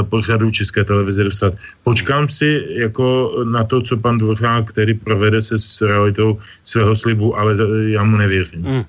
pořadu 0.09 0.51
České 0.51 0.83
televize 0.83 1.23
dostat. 1.23 1.53
Počkám 1.83 2.27
si 2.27 2.65
jako 2.69 3.35
na 3.45 3.63
to, 3.63 3.81
co 3.81 3.97
pan 3.97 4.17
Dvořák, 4.17 4.73
který 4.73 4.93
provede 4.93 5.41
se 5.41 5.57
s 5.57 5.81
realitou 5.81 6.39
svého 6.63 6.95
slibu, 6.95 7.37
ale 7.37 7.53
já 7.93 8.03
mu 8.03 8.17
nevěřím. 8.17 8.61
Mm. 8.61 8.83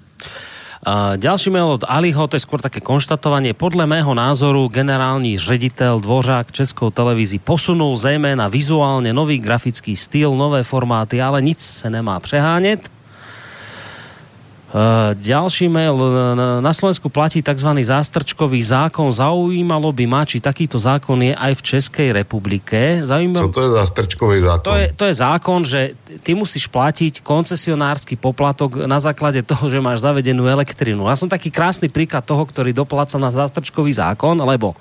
Ďalší 1.16 1.54
mail 1.54 1.78
od 1.78 1.86
Aliho, 1.86 2.26
to 2.26 2.34
je 2.34 2.42
skôr 2.42 2.59
také 2.59 2.82
konštatovanie. 2.82 3.54
Podľa 3.54 3.86
mého 3.86 4.10
názoru 4.18 4.66
generálny 4.66 5.38
ředitel 5.38 6.02
Dvořák 6.02 6.50
Českou 6.50 6.90
televízii 6.90 7.38
posunul 7.38 7.94
zejména 7.94 8.50
vizuálne 8.50 9.14
nový 9.14 9.38
grafický 9.38 9.94
styl, 9.94 10.34
nové 10.34 10.66
formáty, 10.66 11.22
ale 11.22 11.38
nic 11.38 11.62
se 11.62 11.86
nemá 11.86 12.18
přehánět. 12.18 12.90
Uh, 14.73 15.12
ďalší 15.20 15.69
mail. 15.69 15.93
Na 16.65 16.73
Slovensku 16.73 17.12
platí 17.12 17.44
tzv. 17.44 17.77
zástrčkový 17.85 18.57
zákon. 18.65 19.12
Zaujímalo 19.12 19.93
by 19.93 20.05
ma, 20.09 20.24
či 20.24 20.40
takýto 20.40 20.81
zákon 20.81 21.20
je 21.20 21.36
aj 21.36 21.53
v 21.61 21.62
Českej 21.77 22.09
republike. 22.16 23.05
Zaujímalo... 23.05 23.53
Co 23.53 23.53
to 23.53 23.62
je 23.69 23.70
zástrčkový 23.77 24.39
zákon? 24.40 24.65
To 24.65 24.73
je, 24.73 24.86
to 24.97 25.05
je 25.05 25.15
zákon, 25.20 25.61
že 25.69 25.81
ty 26.24 26.32
musíš 26.32 26.73
platiť 26.73 27.20
koncesionársky 27.20 28.16
poplatok 28.16 28.89
na 28.89 28.97
základe 28.97 29.44
toho, 29.44 29.69
že 29.69 29.77
máš 29.77 30.01
zavedenú 30.01 30.49
elektrinu. 30.49 31.05
Ja 31.05 31.20
som 31.20 31.28
taký 31.28 31.53
krásny 31.53 31.93
príklad 31.93 32.24
toho, 32.24 32.40
ktorý 32.40 32.73
dopláca 32.73 33.20
na 33.20 33.28
zástrčkový 33.28 33.93
zákon, 33.93 34.40
lebo 34.40 34.73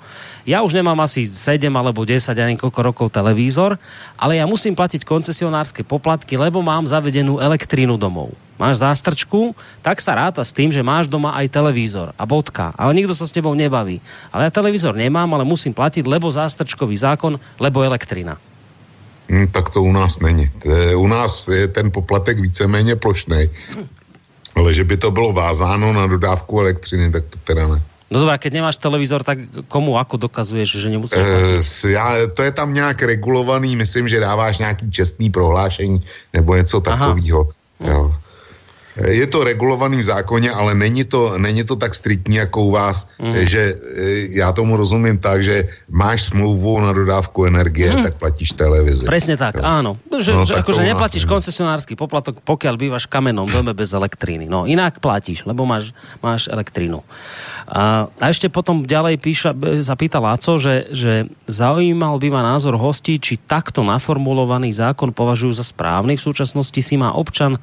ja 0.48 0.64
už 0.64 0.72
nemám 0.72 1.04
asi 1.04 1.28
7 1.28 1.68
alebo 1.68 2.08
10, 2.08 2.32
ja 2.32 2.48
koľko 2.56 2.80
rokov 2.80 3.06
televízor, 3.12 3.76
ale 4.16 4.40
ja 4.40 4.48
musím 4.48 4.72
platiť 4.72 5.04
koncesionárske 5.04 5.84
poplatky, 5.84 6.40
lebo 6.40 6.64
mám 6.64 6.88
zavedenú 6.88 7.44
elektrínu 7.44 8.00
domov 8.00 8.32
máš 8.58 8.84
zástrčku, 8.84 9.56
tak 9.82 10.00
sa 10.00 10.14
ráta 10.14 10.44
s 10.44 10.54
tým, 10.54 10.72
že 10.72 10.84
máš 10.84 11.08
doma 11.08 11.34
aj 11.34 11.50
televízor 11.50 12.12
a 12.14 12.24
bodka. 12.26 12.70
Ale 12.78 12.94
nikto 12.94 13.16
sa 13.16 13.26
s 13.26 13.34
tebou 13.34 13.54
nebaví. 13.54 13.98
Ale 14.30 14.48
ja 14.48 14.50
televízor 14.52 14.94
nemám, 14.94 15.28
ale 15.34 15.44
musím 15.44 15.74
platiť, 15.74 16.04
lebo 16.06 16.30
zástrčkový 16.30 16.96
zákon, 16.96 17.40
lebo 17.58 17.82
elektrina. 17.82 18.38
Hmm, 19.30 19.48
tak 19.48 19.70
to 19.70 19.82
u 19.82 19.92
nás 19.92 20.20
není. 20.20 20.50
U 20.96 21.06
nás 21.06 21.48
je 21.48 21.68
ten 21.68 21.90
poplatek 21.90 22.38
víceméně 22.38 22.96
plošný. 22.96 23.48
Ale 24.56 24.74
že 24.74 24.84
by 24.84 24.96
to 24.96 25.10
bylo 25.10 25.32
vázáno 25.32 25.92
na 25.92 26.06
dodávku 26.06 26.60
elektřiny, 26.60 27.12
tak 27.12 27.24
to 27.24 27.38
teda 27.44 27.66
ne. 27.66 27.82
No 28.12 28.20
dobré, 28.20 28.36
keď 28.36 28.52
nemáš 28.60 28.76
televizor, 28.76 29.24
tak 29.24 29.40
komu 29.72 29.96
ako 29.96 30.28
dokazuješ, 30.28 30.76
že 30.76 30.92
nemusíš 30.92 31.24
platit? 31.24 31.64
E, 31.64 31.90
já, 31.96 32.28
to 32.36 32.44
je 32.44 32.52
tam 32.52 32.74
nějak 32.74 33.02
regulovaný, 33.02 33.76
myslím, 33.76 34.08
že 34.08 34.20
dáváš 34.20 34.58
nějaký 34.58 34.90
čestný 34.90 35.32
prohlášení 35.32 36.04
nebo 36.32 36.56
něco 36.56 36.80
takového. 36.80 37.48
Jo. 37.80 38.14
Je 38.96 39.26
to 39.26 39.44
regulovaný 39.44 40.04
v 40.04 40.04
zákoně, 40.04 40.50
ale 40.50 40.74
není 40.74 41.04
to, 41.04 41.38
není 41.38 41.64
to 41.64 41.76
tak 41.76 41.94
striktní 41.94 42.36
jako 42.36 42.62
u 42.62 42.70
vás, 42.70 43.08
mm. 43.16 43.46
že 43.48 43.62
eh, 43.72 44.36
já 44.36 44.52
tomu 44.52 44.76
rozumím 44.76 45.18
tak, 45.18 45.42
že 45.44 45.68
máš 45.88 46.22
smlouvu 46.28 46.80
na 46.80 46.92
dodávku 46.92 47.44
energie, 47.44 47.88
mm. 47.88 48.02
tak 48.02 48.14
platíš 48.20 48.52
televizi. 48.52 49.08
Presne 49.08 49.40
tak, 49.40 49.56
jo. 49.56 49.64
áno. 49.64 49.96
Že, 50.12 50.32
no, 50.36 50.44
že 50.44 50.54
akože 50.60 50.84
neplatíš 50.84 51.24
koncesionársky 51.24 51.96
poplatok, 51.96 52.44
pokiaľ 52.44 52.74
bývaš 52.76 53.08
v 53.08 53.16
kamennom 53.16 53.48
dome 53.48 53.72
bez 53.72 53.96
elektriny. 53.96 54.44
No 54.44 54.68
inak 54.68 55.00
platíš, 55.00 55.48
lebo 55.48 55.64
máš, 55.64 55.96
máš 56.20 56.52
elektrínu. 56.52 57.00
A, 57.64 58.12
a 58.20 58.24
ešte 58.28 58.52
potom 58.52 58.84
ďalej 58.84 59.16
píša, 59.16 59.56
zapýta 59.80 60.20
Láco, 60.20 60.60
že, 60.60 60.92
že 60.92 61.32
zaujímal 61.48 62.20
by 62.20 62.28
ma 62.28 62.44
názor 62.44 62.76
hostí, 62.76 63.16
či 63.16 63.40
takto 63.40 63.80
naformulovaný 63.80 64.68
zákon 64.76 65.16
považujú 65.16 65.56
za 65.56 65.64
správny. 65.64 66.20
V 66.20 66.26
súčasnosti 66.28 66.80
si 66.84 66.94
má 67.00 67.16
občan 67.16 67.56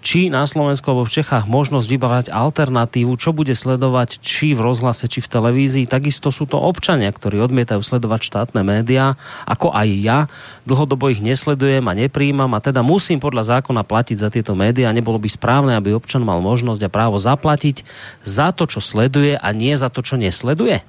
či 0.00 0.32
na 0.32 0.48
Slovensku 0.48 0.88
alebo 0.88 1.04
v 1.04 1.20
Čechách 1.20 1.44
možnosť 1.44 1.86
vybrať 1.86 2.26
alternatívu, 2.32 3.12
čo 3.20 3.36
bude 3.36 3.52
sledovať 3.52 4.18
či 4.24 4.56
v 4.56 4.64
rozhlase, 4.64 5.06
či 5.06 5.20
v 5.20 5.30
televízii. 5.30 5.84
Takisto 5.86 6.32
sú 6.32 6.48
to 6.48 6.56
občania, 6.56 7.12
ktorí 7.12 7.38
odmietajú 7.38 7.84
sledovať 7.84 8.20
štátne 8.24 8.64
médiá, 8.64 9.14
ako 9.44 9.70
aj 9.70 9.88
ja. 10.00 10.18
Dlhodobo 10.64 11.12
ich 11.12 11.20
nesledujem 11.20 11.84
a 11.84 11.96
nepríjmam 11.96 12.50
a 12.56 12.64
teda 12.64 12.80
musím 12.80 13.20
podľa 13.20 13.60
zákona 13.60 13.84
platiť 13.84 14.16
za 14.18 14.28
tieto 14.32 14.56
médiá. 14.56 14.90
Nebolo 14.90 15.20
by 15.20 15.28
správne, 15.28 15.76
aby 15.76 15.92
občan 15.92 16.24
mal 16.24 16.40
možnosť 16.40 16.80
a 16.88 16.92
právo 16.92 17.20
zaplatiť 17.20 17.84
za 18.24 18.50
to, 18.56 18.64
čo 18.64 18.80
sleduje 18.80 19.36
a 19.36 19.48
nie 19.52 19.76
za 19.76 19.92
to, 19.92 20.00
čo 20.00 20.16
nesleduje? 20.16 20.80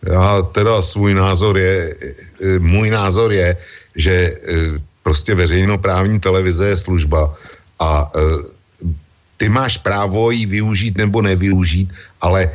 Já 0.00 0.42
teda 0.52 0.82
svůj 0.82 1.14
názor 1.14 1.58
je, 1.58 1.96
e, 2.40 2.58
můj 2.58 2.90
názor 2.90 3.32
je, 3.32 3.56
že 3.96 4.12
e, 4.12 4.34
prostě 5.02 5.34
veřejnoprávní 5.34 6.20
televize 6.20 6.68
je 6.68 6.76
služba, 6.76 7.34
a 7.80 8.10
e, 8.12 8.20
ty 9.36 9.48
máš 9.48 9.76
právo 9.80 10.30
ji 10.30 10.46
využít 10.46 10.98
nebo 10.98 11.22
nevyužít, 11.22 11.92
ale 12.20 12.44
e, 12.44 12.50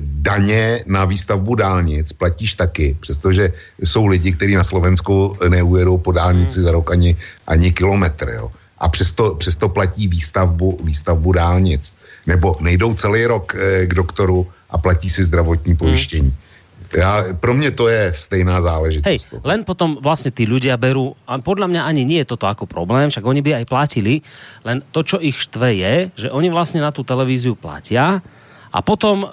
daně 0.00 0.84
na 0.86 1.04
výstavbu 1.04 1.54
dálnic 1.54 2.12
platíš 2.12 2.54
taky, 2.54 2.96
přestože 3.00 3.52
jsou 3.80 4.06
lidi, 4.06 4.32
kteří 4.32 4.54
na 4.54 4.64
Slovensku 4.64 5.36
neujedou 5.48 5.98
po 5.98 6.12
dálnici 6.12 6.60
hmm. 6.60 6.64
za 6.64 6.70
rok 6.72 6.90
ani, 6.90 7.16
ani 7.46 7.72
kilometr, 7.72 8.28
jo. 8.28 8.52
A 8.78 8.88
přesto, 8.88 9.34
přesto 9.34 9.68
platí 9.68 10.08
výstavbu, 10.08 10.80
výstavbu 10.84 11.32
dálnic. 11.32 11.96
Nebo 12.26 12.56
nejdou 12.60 12.94
celý 12.94 13.26
rok 13.26 13.56
e, 13.56 13.86
k 13.86 13.94
doktoru 13.94 14.46
a 14.70 14.78
platí 14.78 15.10
si 15.10 15.24
zdravotní 15.24 15.76
pojištění. 15.76 16.28
Hmm 16.28 16.49
ja, 16.90 17.34
pro 17.38 17.54
mňa 17.54 17.70
to 17.74 17.86
je 17.86 18.10
stejná 18.10 18.58
záležitosť. 18.62 19.06
Hej, 19.06 19.18
len 19.46 19.62
potom 19.62 19.98
vlastne 20.02 20.34
tí 20.34 20.46
ľudia 20.46 20.74
berú, 20.74 21.14
a 21.26 21.38
podľa 21.38 21.70
mňa 21.70 21.82
ani 21.86 22.02
nie 22.02 22.20
je 22.22 22.34
toto 22.34 22.50
ako 22.50 22.66
problém, 22.66 23.10
však 23.10 23.22
oni 23.22 23.40
by 23.40 23.62
aj 23.62 23.70
platili, 23.70 24.22
len 24.66 24.82
to, 24.90 25.06
čo 25.06 25.22
ich 25.22 25.38
štve 25.38 25.68
je, 25.78 25.94
že 26.26 26.28
oni 26.34 26.50
vlastne 26.50 26.82
na 26.82 26.90
tú 26.90 27.06
televíziu 27.06 27.54
platia 27.54 28.18
a 28.70 28.78
potom 28.82 29.30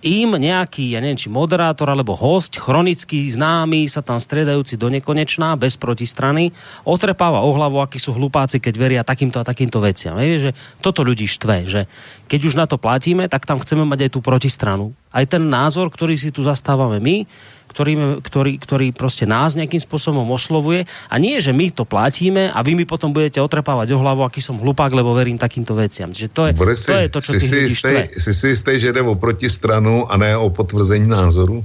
im 0.00 0.38
nejaký, 0.38 0.94
ja 0.94 1.02
neviem, 1.02 1.18
či 1.18 1.26
moderátor 1.26 1.90
alebo 1.90 2.14
host, 2.14 2.54
chronický 2.54 3.26
známy, 3.34 3.90
sa 3.90 3.98
tam 3.98 4.16
stredajúci 4.16 4.78
do 4.78 4.86
nekonečná, 4.86 5.58
bez 5.58 5.74
protistrany, 5.74 6.54
otrepáva 6.86 7.42
o 7.42 7.50
hlavu, 7.50 7.82
akí 7.82 7.98
sú 7.98 8.14
hlupáci, 8.14 8.62
keď 8.62 8.74
veria 8.78 9.02
takýmto 9.02 9.42
a 9.42 9.44
takýmto 9.44 9.82
veciam. 9.82 10.14
Vie, 10.22 10.38
že 10.38 10.52
toto 10.78 11.02
ľudí 11.02 11.26
štve, 11.26 11.56
že 11.66 11.90
keď 12.32 12.48
už 12.48 12.56
na 12.56 12.64
to 12.64 12.80
platíme, 12.80 13.28
tak 13.28 13.44
tam 13.44 13.60
chceme 13.60 13.84
mať 13.84 14.08
aj 14.08 14.10
tú 14.16 14.24
protistranu. 14.24 14.96
Aj 15.12 15.20
ten 15.28 15.44
názor, 15.52 15.92
ktorý 15.92 16.16
si 16.16 16.32
tu 16.32 16.40
zastávame 16.40 16.96
my, 16.96 17.28
ktorý, 17.68 18.24
ktorý, 18.24 18.52
ktorý 18.56 18.86
prostě 18.96 19.28
nás 19.28 19.52
nejakým 19.52 19.80
spôsobom 19.80 20.24
oslovuje 20.32 20.88
a 21.12 21.14
nie, 21.20 21.36
že 21.44 21.52
my 21.52 21.68
to 21.76 21.84
platíme 21.84 22.48
a 22.48 22.58
vy 22.64 22.72
mi 22.72 22.88
potom 22.88 23.12
budete 23.12 23.36
otrepávať 23.36 23.92
o 23.92 24.00
hlavu, 24.00 24.24
aký 24.24 24.40
som 24.40 24.56
hlupák, 24.56 24.88
lebo 24.96 25.12
verím 25.12 25.36
takýmto 25.36 25.76
veciam. 25.76 26.08
Že 26.08 26.26
to 26.32 26.42
je, 26.48 26.52
Borisi, 26.56 26.88
to, 26.88 26.96
je 26.96 27.08
to, 27.12 27.20
čo 27.20 27.32
si, 27.36 27.48
si, 27.48 27.56
jistý, 27.68 28.08
si 28.16 28.32
si 28.32 28.46
jistý, 28.56 28.80
že 28.80 28.96
jde 28.96 29.04
o 29.04 29.12
protistranu 29.12 30.08
a 30.08 30.16
ne 30.16 30.32
o 30.32 30.48
potvrzení 30.48 31.04
názoru? 31.04 31.60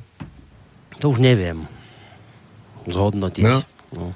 To 0.99 1.15
už 1.15 1.23
neviem 1.23 1.63
zhodnotiť. 2.91 3.43
No. 3.47 3.63
No. 3.95 4.11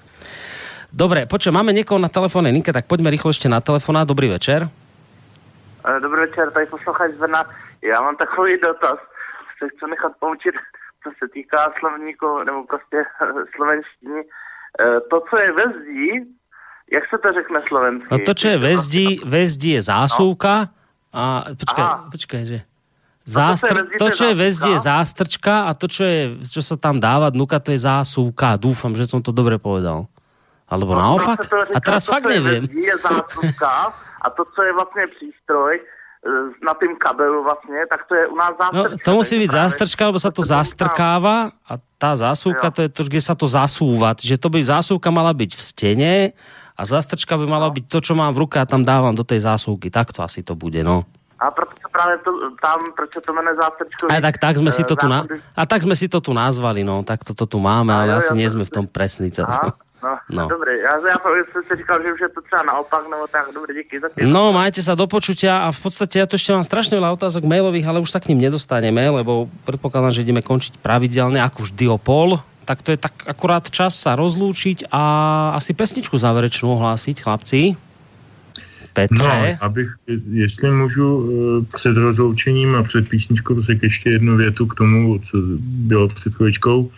Dobre, 0.92 1.24
počujem, 1.32 1.56
máme 1.56 1.72
niekoho 1.72 1.96
na 1.96 2.12
telefónnej 2.12 2.52
linke, 2.52 2.76
tak 2.76 2.92
poďme 2.92 3.08
rýchlo 3.08 3.32
ešte 3.32 3.48
na 3.48 3.64
telefona. 3.64 4.04
Dobrý 4.04 4.28
večer. 4.28 4.68
Eh, 5.88 6.00
dobrý 6.00 6.20
večer, 6.22 6.52
tady 6.52 6.66
posluchač 6.66 7.12
z 7.12 7.18
Brna. 7.18 7.46
Já 7.82 8.02
mám 8.02 8.16
takový 8.16 8.60
dotaz. 8.60 9.00
Se 9.60 9.70
chci 9.70 9.90
nechat 9.90 10.12
poučit 10.20 10.56
co 11.04 11.10
se 11.20 11.26
týká 11.34 11.74
slovníku 11.80 12.44
nebo 12.44 12.64
prostě 12.64 12.98
slovenštiny, 13.56 14.22
eh, 14.80 15.00
to, 15.10 15.22
co 15.30 15.38
je 15.38 15.52
ve 15.52 15.66
zdí, 15.68 16.10
jak 16.92 17.04
se 17.10 17.18
to 17.18 17.34
řekne 17.34 17.62
slovensky? 17.68 18.08
No 18.12 18.18
to, 18.26 18.34
čo 18.34 18.48
je 18.48 18.58
ve 18.58 18.78
zdí, 18.78 19.22
ve 19.26 19.48
zdí 19.48 19.70
je 19.70 19.82
zásuvka 19.82 20.70
a 21.14 21.24
počkaj, 21.60 21.86
Aha. 21.86 22.08
počkaj, 22.12 22.46
že 22.46 22.60
Zástr... 23.22 23.86
To, 24.02 24.10
čo 24.10 24.34
je 24.34 24.36
ve 24.36 24.50
zdí, 24.50 24.74
je 24.74 24.82
zástrčka 24.82 25.70
a 25.70 25.78
to, 25.78 25.86
čo, 25.86 26.04
je, 26.04 26.42
čo 26.42 26.58
sa 26.66 26.74
tam 26.74 26.98
dáva 26.98 27.30
dnuka, 27.30 27.62
to 27.62 27.70
je 27.70 27.78
zásuvka. 27.78 28.58
Dúfam, 28.58 28.98
že 28.98 29.06
som 29.06 29.22
to 29.22 29.30
dobre 29.30 29.62
povedal. 29.62 30.10
Alebo 30.66 30.98
no, 30.98 31.06
naopak? 31.06 31.46
Říká, 31.46 31.70
a 31.70 31.80
teraz 31.86 32.10
fakt 32.10 32.26
neviem. 32.26 32.66
Je 32.66 32.98
zásuvka 32.98 33.94
a 34.22 34.30
to, 34.30 34.46
co 34.56 34.64
je 34.64 34.74
vlastně 34.74 35.08
přístroj, 35.08 35.80
na 36.66 36.74
tým 36.74 36.96
kabelu 36.96 37.44
vlastně, 37.44 37.90
tak 37.90 38.06
to 38.06 38.16
je 38.16 38.28
u 38.28 38.36
nás 38.36 38.54
zástrčka. 38.58 38.90
No, 38.90 38.98
to 39.06 39.12
musí 39.14 39.40
být 39.40 39.52
zástrčka, 39.52 40.06
lebo 40.06 40.22
sa 40.22 40.30
to 40.30 40.46
zastrkáva 40.46 41.50
a 41.66 41.82
tá 41.98 42.14
zásuvka, 42.14 42.70
to 42.70 42.86
je 42.86 42.90
to, 42.94 43.02
kde 43.10 43.22
sa 43.26 43.34
to 43.34 43.50
zasúva. 43.50 44.14
Že 44.14 44.38
to 44.38 44.54
by 44.54 44.62
zásuvka 44.62 45.10
mala 45.10 45.34
byť 45.34 45.58
v 45.58 45.62
stene 45.66 46.14
a 46.78 46.82
zástrčka 46.86 47.34
by 47.42 47.50
mala 47.50 47.74
byť 47.74 47.90
to, 47.90 47.98
čo 48.06 48.14
mám 48.14 48.38
v 48.38 48.46
ruke 48.46 48.62
a 48.62 48.70
tam 48.70 48.86
dávam 48.86 49.18
do 49.18 49.26
tej 49.26 49.50
zásuvky. 49.50 49.90
Tak 49.90 50.14
to 50.14 50.22
asi 50.22 50.46
to 50.46 50.54
bude, 50.54 50.86
no. 50.86 51.10
A 51.42 51.50
proto 51.50 51.74
se 51.74 51.90
právě 51.90 52.18
to, 52.22 52.32
tam, 52.62 52.80
proč 52.94 53.14
se 53.14 53.22
to 53.22 53.34
jmenuje 53.34 53.56
zástrčko? 53.56 54.08
A 54.14 54.22
tak, 54.22 54.38
tak 54.38 54.58
jsme 54.58 54.72
si 54.72 54.84
to 54.84 54.96
tu 54.96 55.08
na, 55.08 55.26
a 55.58 55.66
tak 55.66 55.82
jsme 55.82 55.96
si 55.96 56.06
to 56.06 56.22
tu 56.22 56.34
nazvali, 56.34 56.86
no, 56.86 57.02
tak 57.02 57.26
to, 57.26 57.34
to 57.34 57.46
tu 57.46 57.58
máme, 57.58 57.94
ale 57.98 58.14
asi 58.14 58.38
nie 58.38 58.50
jsme 58.50 58.66
v 58.66 58.70
tom 58.70 58.86
presní 58.86 59.34
celkom. 59.34 59.74
No, 60.04 60.18
no. 60.30 60.48
dobrý. 60.50 60.80
Já, 60.80 60.94
já 61.08 61.18
jsem 61.52 61.62
si 61.68 61.78
říkal, 61.78 62.02
že 62.04 62.14
už 62.14 62.22
je 62.22 62.30
to 62.30 62.42
třeba 62.42 62.64
naopak, 62.64 63.04
nebo 63.04 63.28
tak, 63.32 63.46
dobrý, 63.54 63.74
díky 63.76 64.00
za 64.00 64.10
tým. 64.10 64.32
No, 64.34 64.50
majte 64.50 64.82
sa 64.82 64.98
do 64.98 65.06
počutia 65.06 65.66
a 65.66 65.68
v 65.70 65.80
podstate 65.80 66.18
ja 66.18 66.26
tu 66.26 66.42
ešte 66.42 66.50
mám 66.50 66.66
strašne 66.66 66.98
veľa 66.98 67.14
otázok 67.14 67.46
mailových, 67.46 67.86
ale 67.86 68.02
už 68.02 68.10
sa 68.10 68.18
k 68.18 68.34
ním 68.34 68.50
nedostaneme, 68.50 69.02
lebo 69.14 69.46
predpokladám, 69.70 70.18
že 70.18 70.26
ideme 70.26 70.42
končiť 70.42 70.82
pravidelne, 70.82 71.38
ako 71.38 71.70
vždy 71.70 71.86
o 71.86 72.02
pol, 72.02 72.42
tak 72.66 72.82
to 72.82 72.94
je 72.94 72.98
tak 72.98 73.14
akurát 73.30 73.70
čas 73.70 73.94
sa 73.94 74.18
rozlúčiť 74.18 74.90
a 74.90 75.04
asi 75.54 75.78
pesničku 75.78 76.18
záverečnú 76.18 76.82
ohlásiť, 76.82 77.22
chlapci. 77.22 77.78
Petře. 78.94 79.24
No, 79.24 79.58
abych, 79.62 79.90
jestli 80.32 80.72
můžu 80.72 81.08
eh, 81.08 81.66
před 81.76 81.98
rozloučením 81.98 82.76
a 82.76 82.84
před 82.84 83.10
písničkou 83.10 83.62
řekl 83.62 83.86
ještě 83.86 84.10
jednu 84.10 84.38
větu 84.38 84.66
k 84.66 84.76
tomu, 84.76 85.20
co 85.20 85.38
bylo 85.62 86.08
před 86.08 86.34
chvíličkou, 86.34 86.92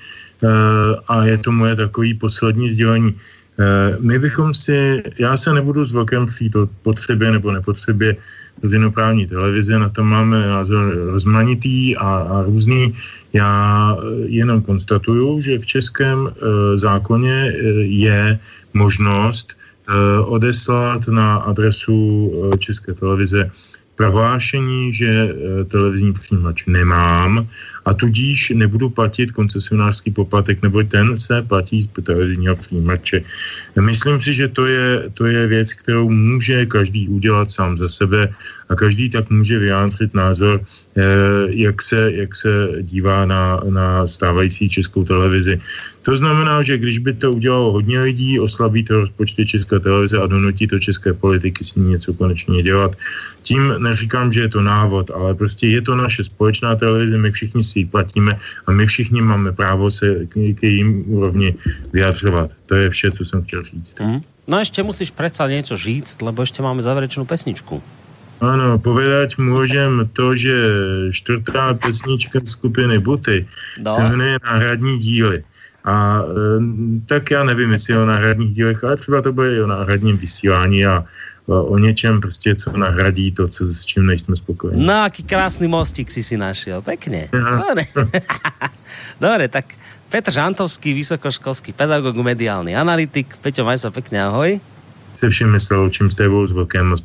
a 1.08 1.26
je 1.26 1.38
to 1.38 1.52
moje 1.52 1.76
takový 1.76 2.14
poslední 2.14 2.72
sdělení. 2.72 3.16
Eh, 3.60 3.98
my 4.00 4.20
bychom 4.20 4.54
si, 4.54 5.04
já 5.20 5.38
se 5.38 5.54
nebudu 5.54 5.86
s 5.86 5.94
velkém 5.94 6.26
přijít 6.26 6.56
o 6.56 6.70
potřebě 6.84 7.32
nebo 7.32 7.52
nepotřebě 7.52 8.16
veřejnoprávní 8.64 9.28
televize, 9.28 9.80
na 9.80 9.90
to 9.90 10.04
máme 10.04 10.48
názor 10.48 10.94
rozmanitý 11.12 11.98
a, 11.98 12.08
a 12.08 12.44
různý. 12.46 12.96
Já 13.34 13.98
jenom 14.26 14.62
konstatuju, 14.62 15.42
že 15.42 15.60
v 15.60 15.66
českém 15.66 16.30
zákoně 16.76 17.54
je 17.82 18.40
možnost 18.74 19.58
Eh, 19.84 20.20
odeslat 20.20 21.08
na 21.08 21.38
adresu 21.44 22.32
eh, 22.32 22.58
České 22.58 22.94
televize 22.94 23.52
prohlášení, 23.96 24.94
že 24.94 25.10
eh, 25.10 25.64
televizní 25.66 26.14
přijímač 26.14 26.66
nemám 26.66 27.48
a 27.86 27.94
tudíž 27.94 28.50
nebudu 28.56 28.90
platit 28.90 29.32
koncesionářský 29.32 30.12
poplatek, 30.12 30.62
nebo 30.62 30.84
ten 30.84 31.18
se 31.18 31.42
platí 31.42 31.84
z 31.84 31.88
televizního 31.88 32.56
přijímače. 32.56 33.24
Myslím 33.80 34.22
si, 34.22 34.34
že 34.34 34.48
to 34.48 34.66
je, 34.66 35.10
to 35.14 35.26
je 35.26 35.48
věc, 35.48 35.74
kterou 35.74 36.10
může 36.10 36.66
každý 36.66 37.08
udělat 37.08 37.52
sám 37.52 37.78
za 37.78 37.90
sebe 37.90 38.34
a 38.70 38.76
každý 38.76 39.10
tak 39.10 39.30
může 39.30 39.60
vyjádřit 39.60 40.14
názor, 40.14 40.64
jak 41.50 41.82
se, 41.82 42.12
jak 42.14 42.36
se 42.36 42.70
dívá 42.82 43.26
na, 43.26 43.62
na 43.70 44.08
stávající 44.08 44.70
českou 44.70 45.04
televizi. 45.04 45.62
To 46.04 46.18
znamená, 46.18 46.62
že 46.62 46.78
když 46.78 46.98
by 46.98 47.14
to 47.14 47.32
udělalo 47.32 47.72
hodně 47.72 48.00
lidí, 48.00 48.40
oslabí 48.40 48.84
to 48.84 49.00
rozpočty 49.00 49.46
České 49.46 49.80
televize 49.80 50.18
a 50.18 50.28
donutí 50.28 50.68
to 50.68 50.80
české 50.80 51.14
politiky 51.14 51.64
s 51.64 51.76
ní 51.76 51.90
něco 51.90 52.14
konečně 52.14 52.64
dělat. 52.64 52.96
Tím 53.44 53.74
neříkám, 53.78 54.32
že 54.32 54.42
je 54.42 54.50
to 54.50 54.62
návod, 54.62 55.12
ale 55.12 55.34
prostě 55.34 55.68
je 55.68 55.82
to 55.82 55.96
naše 55.96 56.24
společná 56.24 56.76
televize, 56.76 57.18
my 57.18 57.32
všichni 57.32 57.64
si 57.64 57.80
ji 57.80 57.86
platíme 57.86 58.40
a 58.68 58.72
my 58.72 58.86
všichni 58.86 59.22
máme 59.22 59.52
právo 59.52 59.92
se 59.92 60.26
k, 60.26 60.34
k 60.56 60.64
jejím 60.64 61.04
úrovni 61.08 61.56
vyjadřovat. 61.94 62.52
To 62.66 62.76
je 62.76 62.90
vše, 62.90 63.12
co 63.12 63.26
jsem 63.26 63.44
chtěl 63.44 63.64
říct. 63.64 63.96
Mm. 64.00 64.22
No 64.48 64.60
ještě 64.60 64.84
musíš 64.84 65.12
přece 65.12 65.44
něco 65.48 65.78
říct, 65.78 66.22
lebo 66.22 66.42
ještě 66.42 66.64
máme 66.64 66.82
závěrečnou 66.82 67.26
pesničku. 67.26 67.84
Ano, 68.42 68.80
povedať 68.80 69.38
můžem 69.38 70.10
to, 70.14 70.36
že 70.36 70.56
čtvrtá 71.12 71.74
pesnička 71.74 72.40
skupiny 72.46 73.00
Buty 73.00 73.48
no. 73.80 73.92
se 73.92 74.04
jmenuje 74.04 74.38
Náhradní 74.44 74.98
díly. 74.98 75.44
A 75.84 76.24
e, 76.24 76.60
tak 77.06 77.32
já 77.32 77.44
nevím, 77.44 77.72
jestli 77.72 77.98
o 77.98 78.06
náhradních 78.06 78.56
dílech, 78.56 78.84
ale 78.84 78.98
třeba 78.98 79.22
to 79.22 79.34
bude 79.34 79.56
i 79.56 79.62
o 79.62 79.68
náhradním 79.68 80.18
vysílání 80.18 80.86
a 80.86 81.06
o 81.48 81.78
něčem 81.78 82.22
prostě, 82.22 82.56
co 82.56 82.78
nahradí 82.78 83.32
to, 83.32 83.48
co, 83.48 83.74
s 83.74 83.86
čím 83.86 84.06
nejsme 84.06 84.36
spokojení. 84.36 84.86
No, 84.86 85.04
aký 85.04 85.24
krásný 85.24 85.68
mostík 85.68 86.12
si 86.12 86.24
si 86.24 86.38
našel, 86.38 86.82
pekne. 86.82 87.28
Dobre. 87.68 87.84
Dobre, 89.22 89.48
tak 89.48 89.66
Petr 90.10 90.32
Žantovský, 90.32 90.94
vysokoškolský 90.94 91.74
pedagog, 91.74 92.16
mediálny 92.16 92.78
analytik. 92.78 93.34
Peťo, 93.42 93.66
maj 93.66 93.82
sa 93.82 93.90
pekne, 93.90 94.24
ahoj. 94.24 94.62
Se 95.18 95.30
všem 95.30 95.52
myslel, 95.52 95.90
čím 95.90 96.12
s 96.12 96.16
tebou, 96.16 96.46
s 96.48 96.52
velkým 96.52 96.96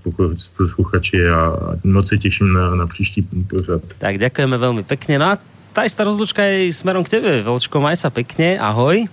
posluchači 0.57 1.29
a 1.29 1.57
moc 1.85 2.09
se 2.09 2.19
těším 2.19 2.53
na, 2.53 2.75
na 2.75 2.87
příští 2.87 3.23
pořad. 3.23 3.81
Tak 3.99 4.19
ďakujeme 4.19 4.57
veľmi 4.59 4.83
pekne. 4.85 5.19
No 5.19 5.27
a 5.33 5.35
tá 5.79 5.87
istá 5.87 6.03
rozlučka 6.03 6.43
je 6.43 6.75
smerom 6.75 7.07
k 7.07 7.23
tebe. 7.23 7.39
Velčko, 7.39 7.79
maj 7.79 7.95
sa 7.95 8.11
pekne, 8.11 8.59
ahoj. 8.59 9.07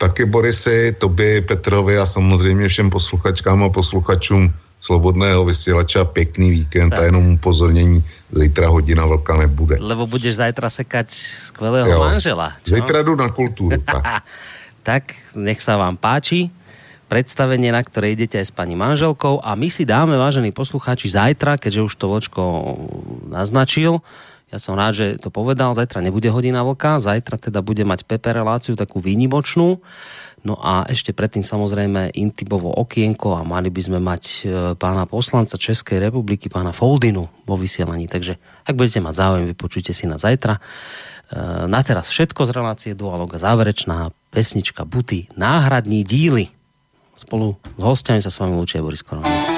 Taky 0.00 0.24
Borisy, 0.24 0.96
tobě, 0.96 1.44
Petrovi 1.44 2.00
a 2.00 2.08
samozřejmě 2.08 2.68
všem 2.68 2.88
posluchačkám 2.90 3.64
a 3.64 3.68
posluchačům 3.68 4.48
Slobodného 4.80 5.44
vysílača 5.44 6.04
pěkný 6.04 6.50
víkend 6.50 6.90
tak. 6.90 7.00
a 7.00 7.02
jenom 7.04 7.36
upozornění, 7.36 8.04
zítra 8.32 8.68
hodina 8.68 9.06
velká 9.06 9.36
nebude. 9.36 9.76
Lebo 9.76 10.08
budeš 10.08 10.40
zajtra 10.40 10.72
sekať 10.72 11.12
skvelého 11.52 11.84
jo. 11.84 12.00
manžela. 12.00 12.56
Čo? 12.64 12.80
Zítra 12.80 13.04
jdu 13.04 13.12
na 13.12 13.28
kulturu. 13.28 13.76
tak. 13.84 14.24
tak 14.80 15.02
nech 15.36 15.60
sa 15.60 15.76
vám 15.76 16.00
páči 16.00 16.48
predstavenie, 17.12 17.68
na 17.68 17.84
ktoré 17.84 18.16
idete 18.16 18.40
aj 18.40 18.48
s 18.48 18.56
pani 18.56 18.72
manželkou 18.72 19.44
a 19.44 19.52
my 19.52 19.68
si 19.68 19.84
dáme, 19.84 20.16
vážení 20.16 20.48
poslucháči, 20.48 21.12
zajtra, 21.12 21.60
keďže 21.60 21.84
už 21.84 21.94
to 22.00 22.08
Vočko 22.08 22.42
naznačil, 23.28 24.00
ja 24.50 24.58
som 24.58 24.74
rád, 24.74 24.92
že 24.98 25.06
to 25.22 25.30
povedal. 25.30 25.78
Zajtra 25.78 26.02
nebude 26.02 26.26
hodina 26.26 26.66
vlka, 26.66 26.98
zajtra 26.98 27.38
teda 27.38 27.62
bude 27.62 27.86
mať 27.86 28.02
Pepe 28.02 28.34
reláciu 28.34 28.74
takú 28.74 28.98
výnimočnú. 28.98 29.78
No 30.40 30.56
a 30.58 30.88
ešte 30.88 31.12
predtým 31.12 31.44
samozrejme 31.44 32.16
Intibovo 32.16 32.72
okienko 32.72 33.38
a 33.38 33.46
mali 33.46 33.68
by 33.68 33.82
sme 33.84 33.98
mať 34.00 34.22
e, 34.24 34.40
pána 34.74 35.04
poslanca 35.04 35.60
Českej 35.60 36.00
republiky, 36.00 36.48
pána 36.48 36.72
Foldinu 36.72 37.28
vo 37.44 37.54
vysielaní. 37.60 38.08
Takže 38.08 38.40
ak 38.64 38.74
budete 38.74 39.04
mať 39.04 39.14
záujem, 39.20 39.44
vypočujte 39.52 39.92
si 39.92 40.08
na 40.08 40.16
zajtra. 40.16 40.56
E, 40.56 40.60
na 41.68 41.80
teraz 41.84 42.08
všetko 42.08 42.48
z 42.48 42.50
relácie 42.56 42.92
Dualoga. 42.96 43.36
Záverečná 43.36 44.16
pesnička 44.32 44.88
Buty, 44.88 45.28
náhradní 45.36 46.02
díly. 46.08 46.48
Spolu 47.20 47.60
s 47.76 47.82
hostiami 47.84 48.24
sa 48.24 48.32
s 48.32 48.40
vami 48.40 48.56
lúčia 48.56 48.80
Boris 48.80 49.04
Korona. 49.04 49.49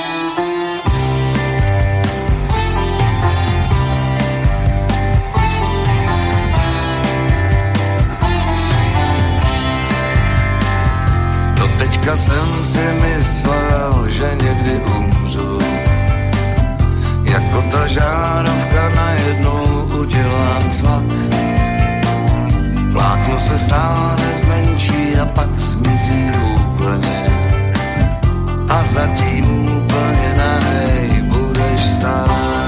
Teďka 12.03 12.17
jsem 12.17 12.65
si 12.65 12.79
myslel, 12.79 14.09
že 14.09 14.31
někdy 14.43 14.81
umřu. 14.99 15.59
Jako 17.23 17.63
ta 17.71 17.87
žárovka 17.87 18.89
najednou 18.95 19.89
udělám 20.01 20.71
cvak. 20.73 21.05
Vlákno 22.91 23.39
se 23.39 23.59
stále 23.59 24.35
zmenší 24.35 25.17
a 25.23 25.27
pak 25.27 25.59
zmizí 25.59 26.31
úplně. 26.55 27.27
A 28.69 28.83
zatím 28.85 29.45
úplně 29.77 30.35
nahej 30.37 31.23
budeš 31.23 31.81
stát. 31.81 32.62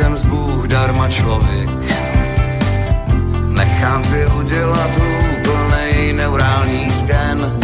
Jsem 0.00 0.16
z 0.16 0.24
Bůh 0.24 0.66
darma 0.68 1.08
člověk. 1.08 1.70
Nechám 3.48 4.04
si 4.04 4.26
udělat 4.26 4.90
úplný 4.90 6.12
neurální 6.12 6.90
sken 6.90 7.58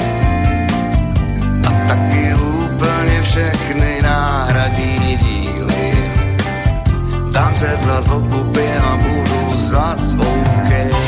a 1.69 1.89
taky 1.89 2.35
úplně 2.35 3.23
všechny 3.23 4.03
náhradní 4.03 5.17
díly. 5.17 6.13
Dám 7.31 7.57
se 7.57 7.77
zas 7.77 8.05
do 8.05 8.15
a 8.85 8.97
budu 8.97 9.57
zas 9.57 10.15
OK. 10.15 11.06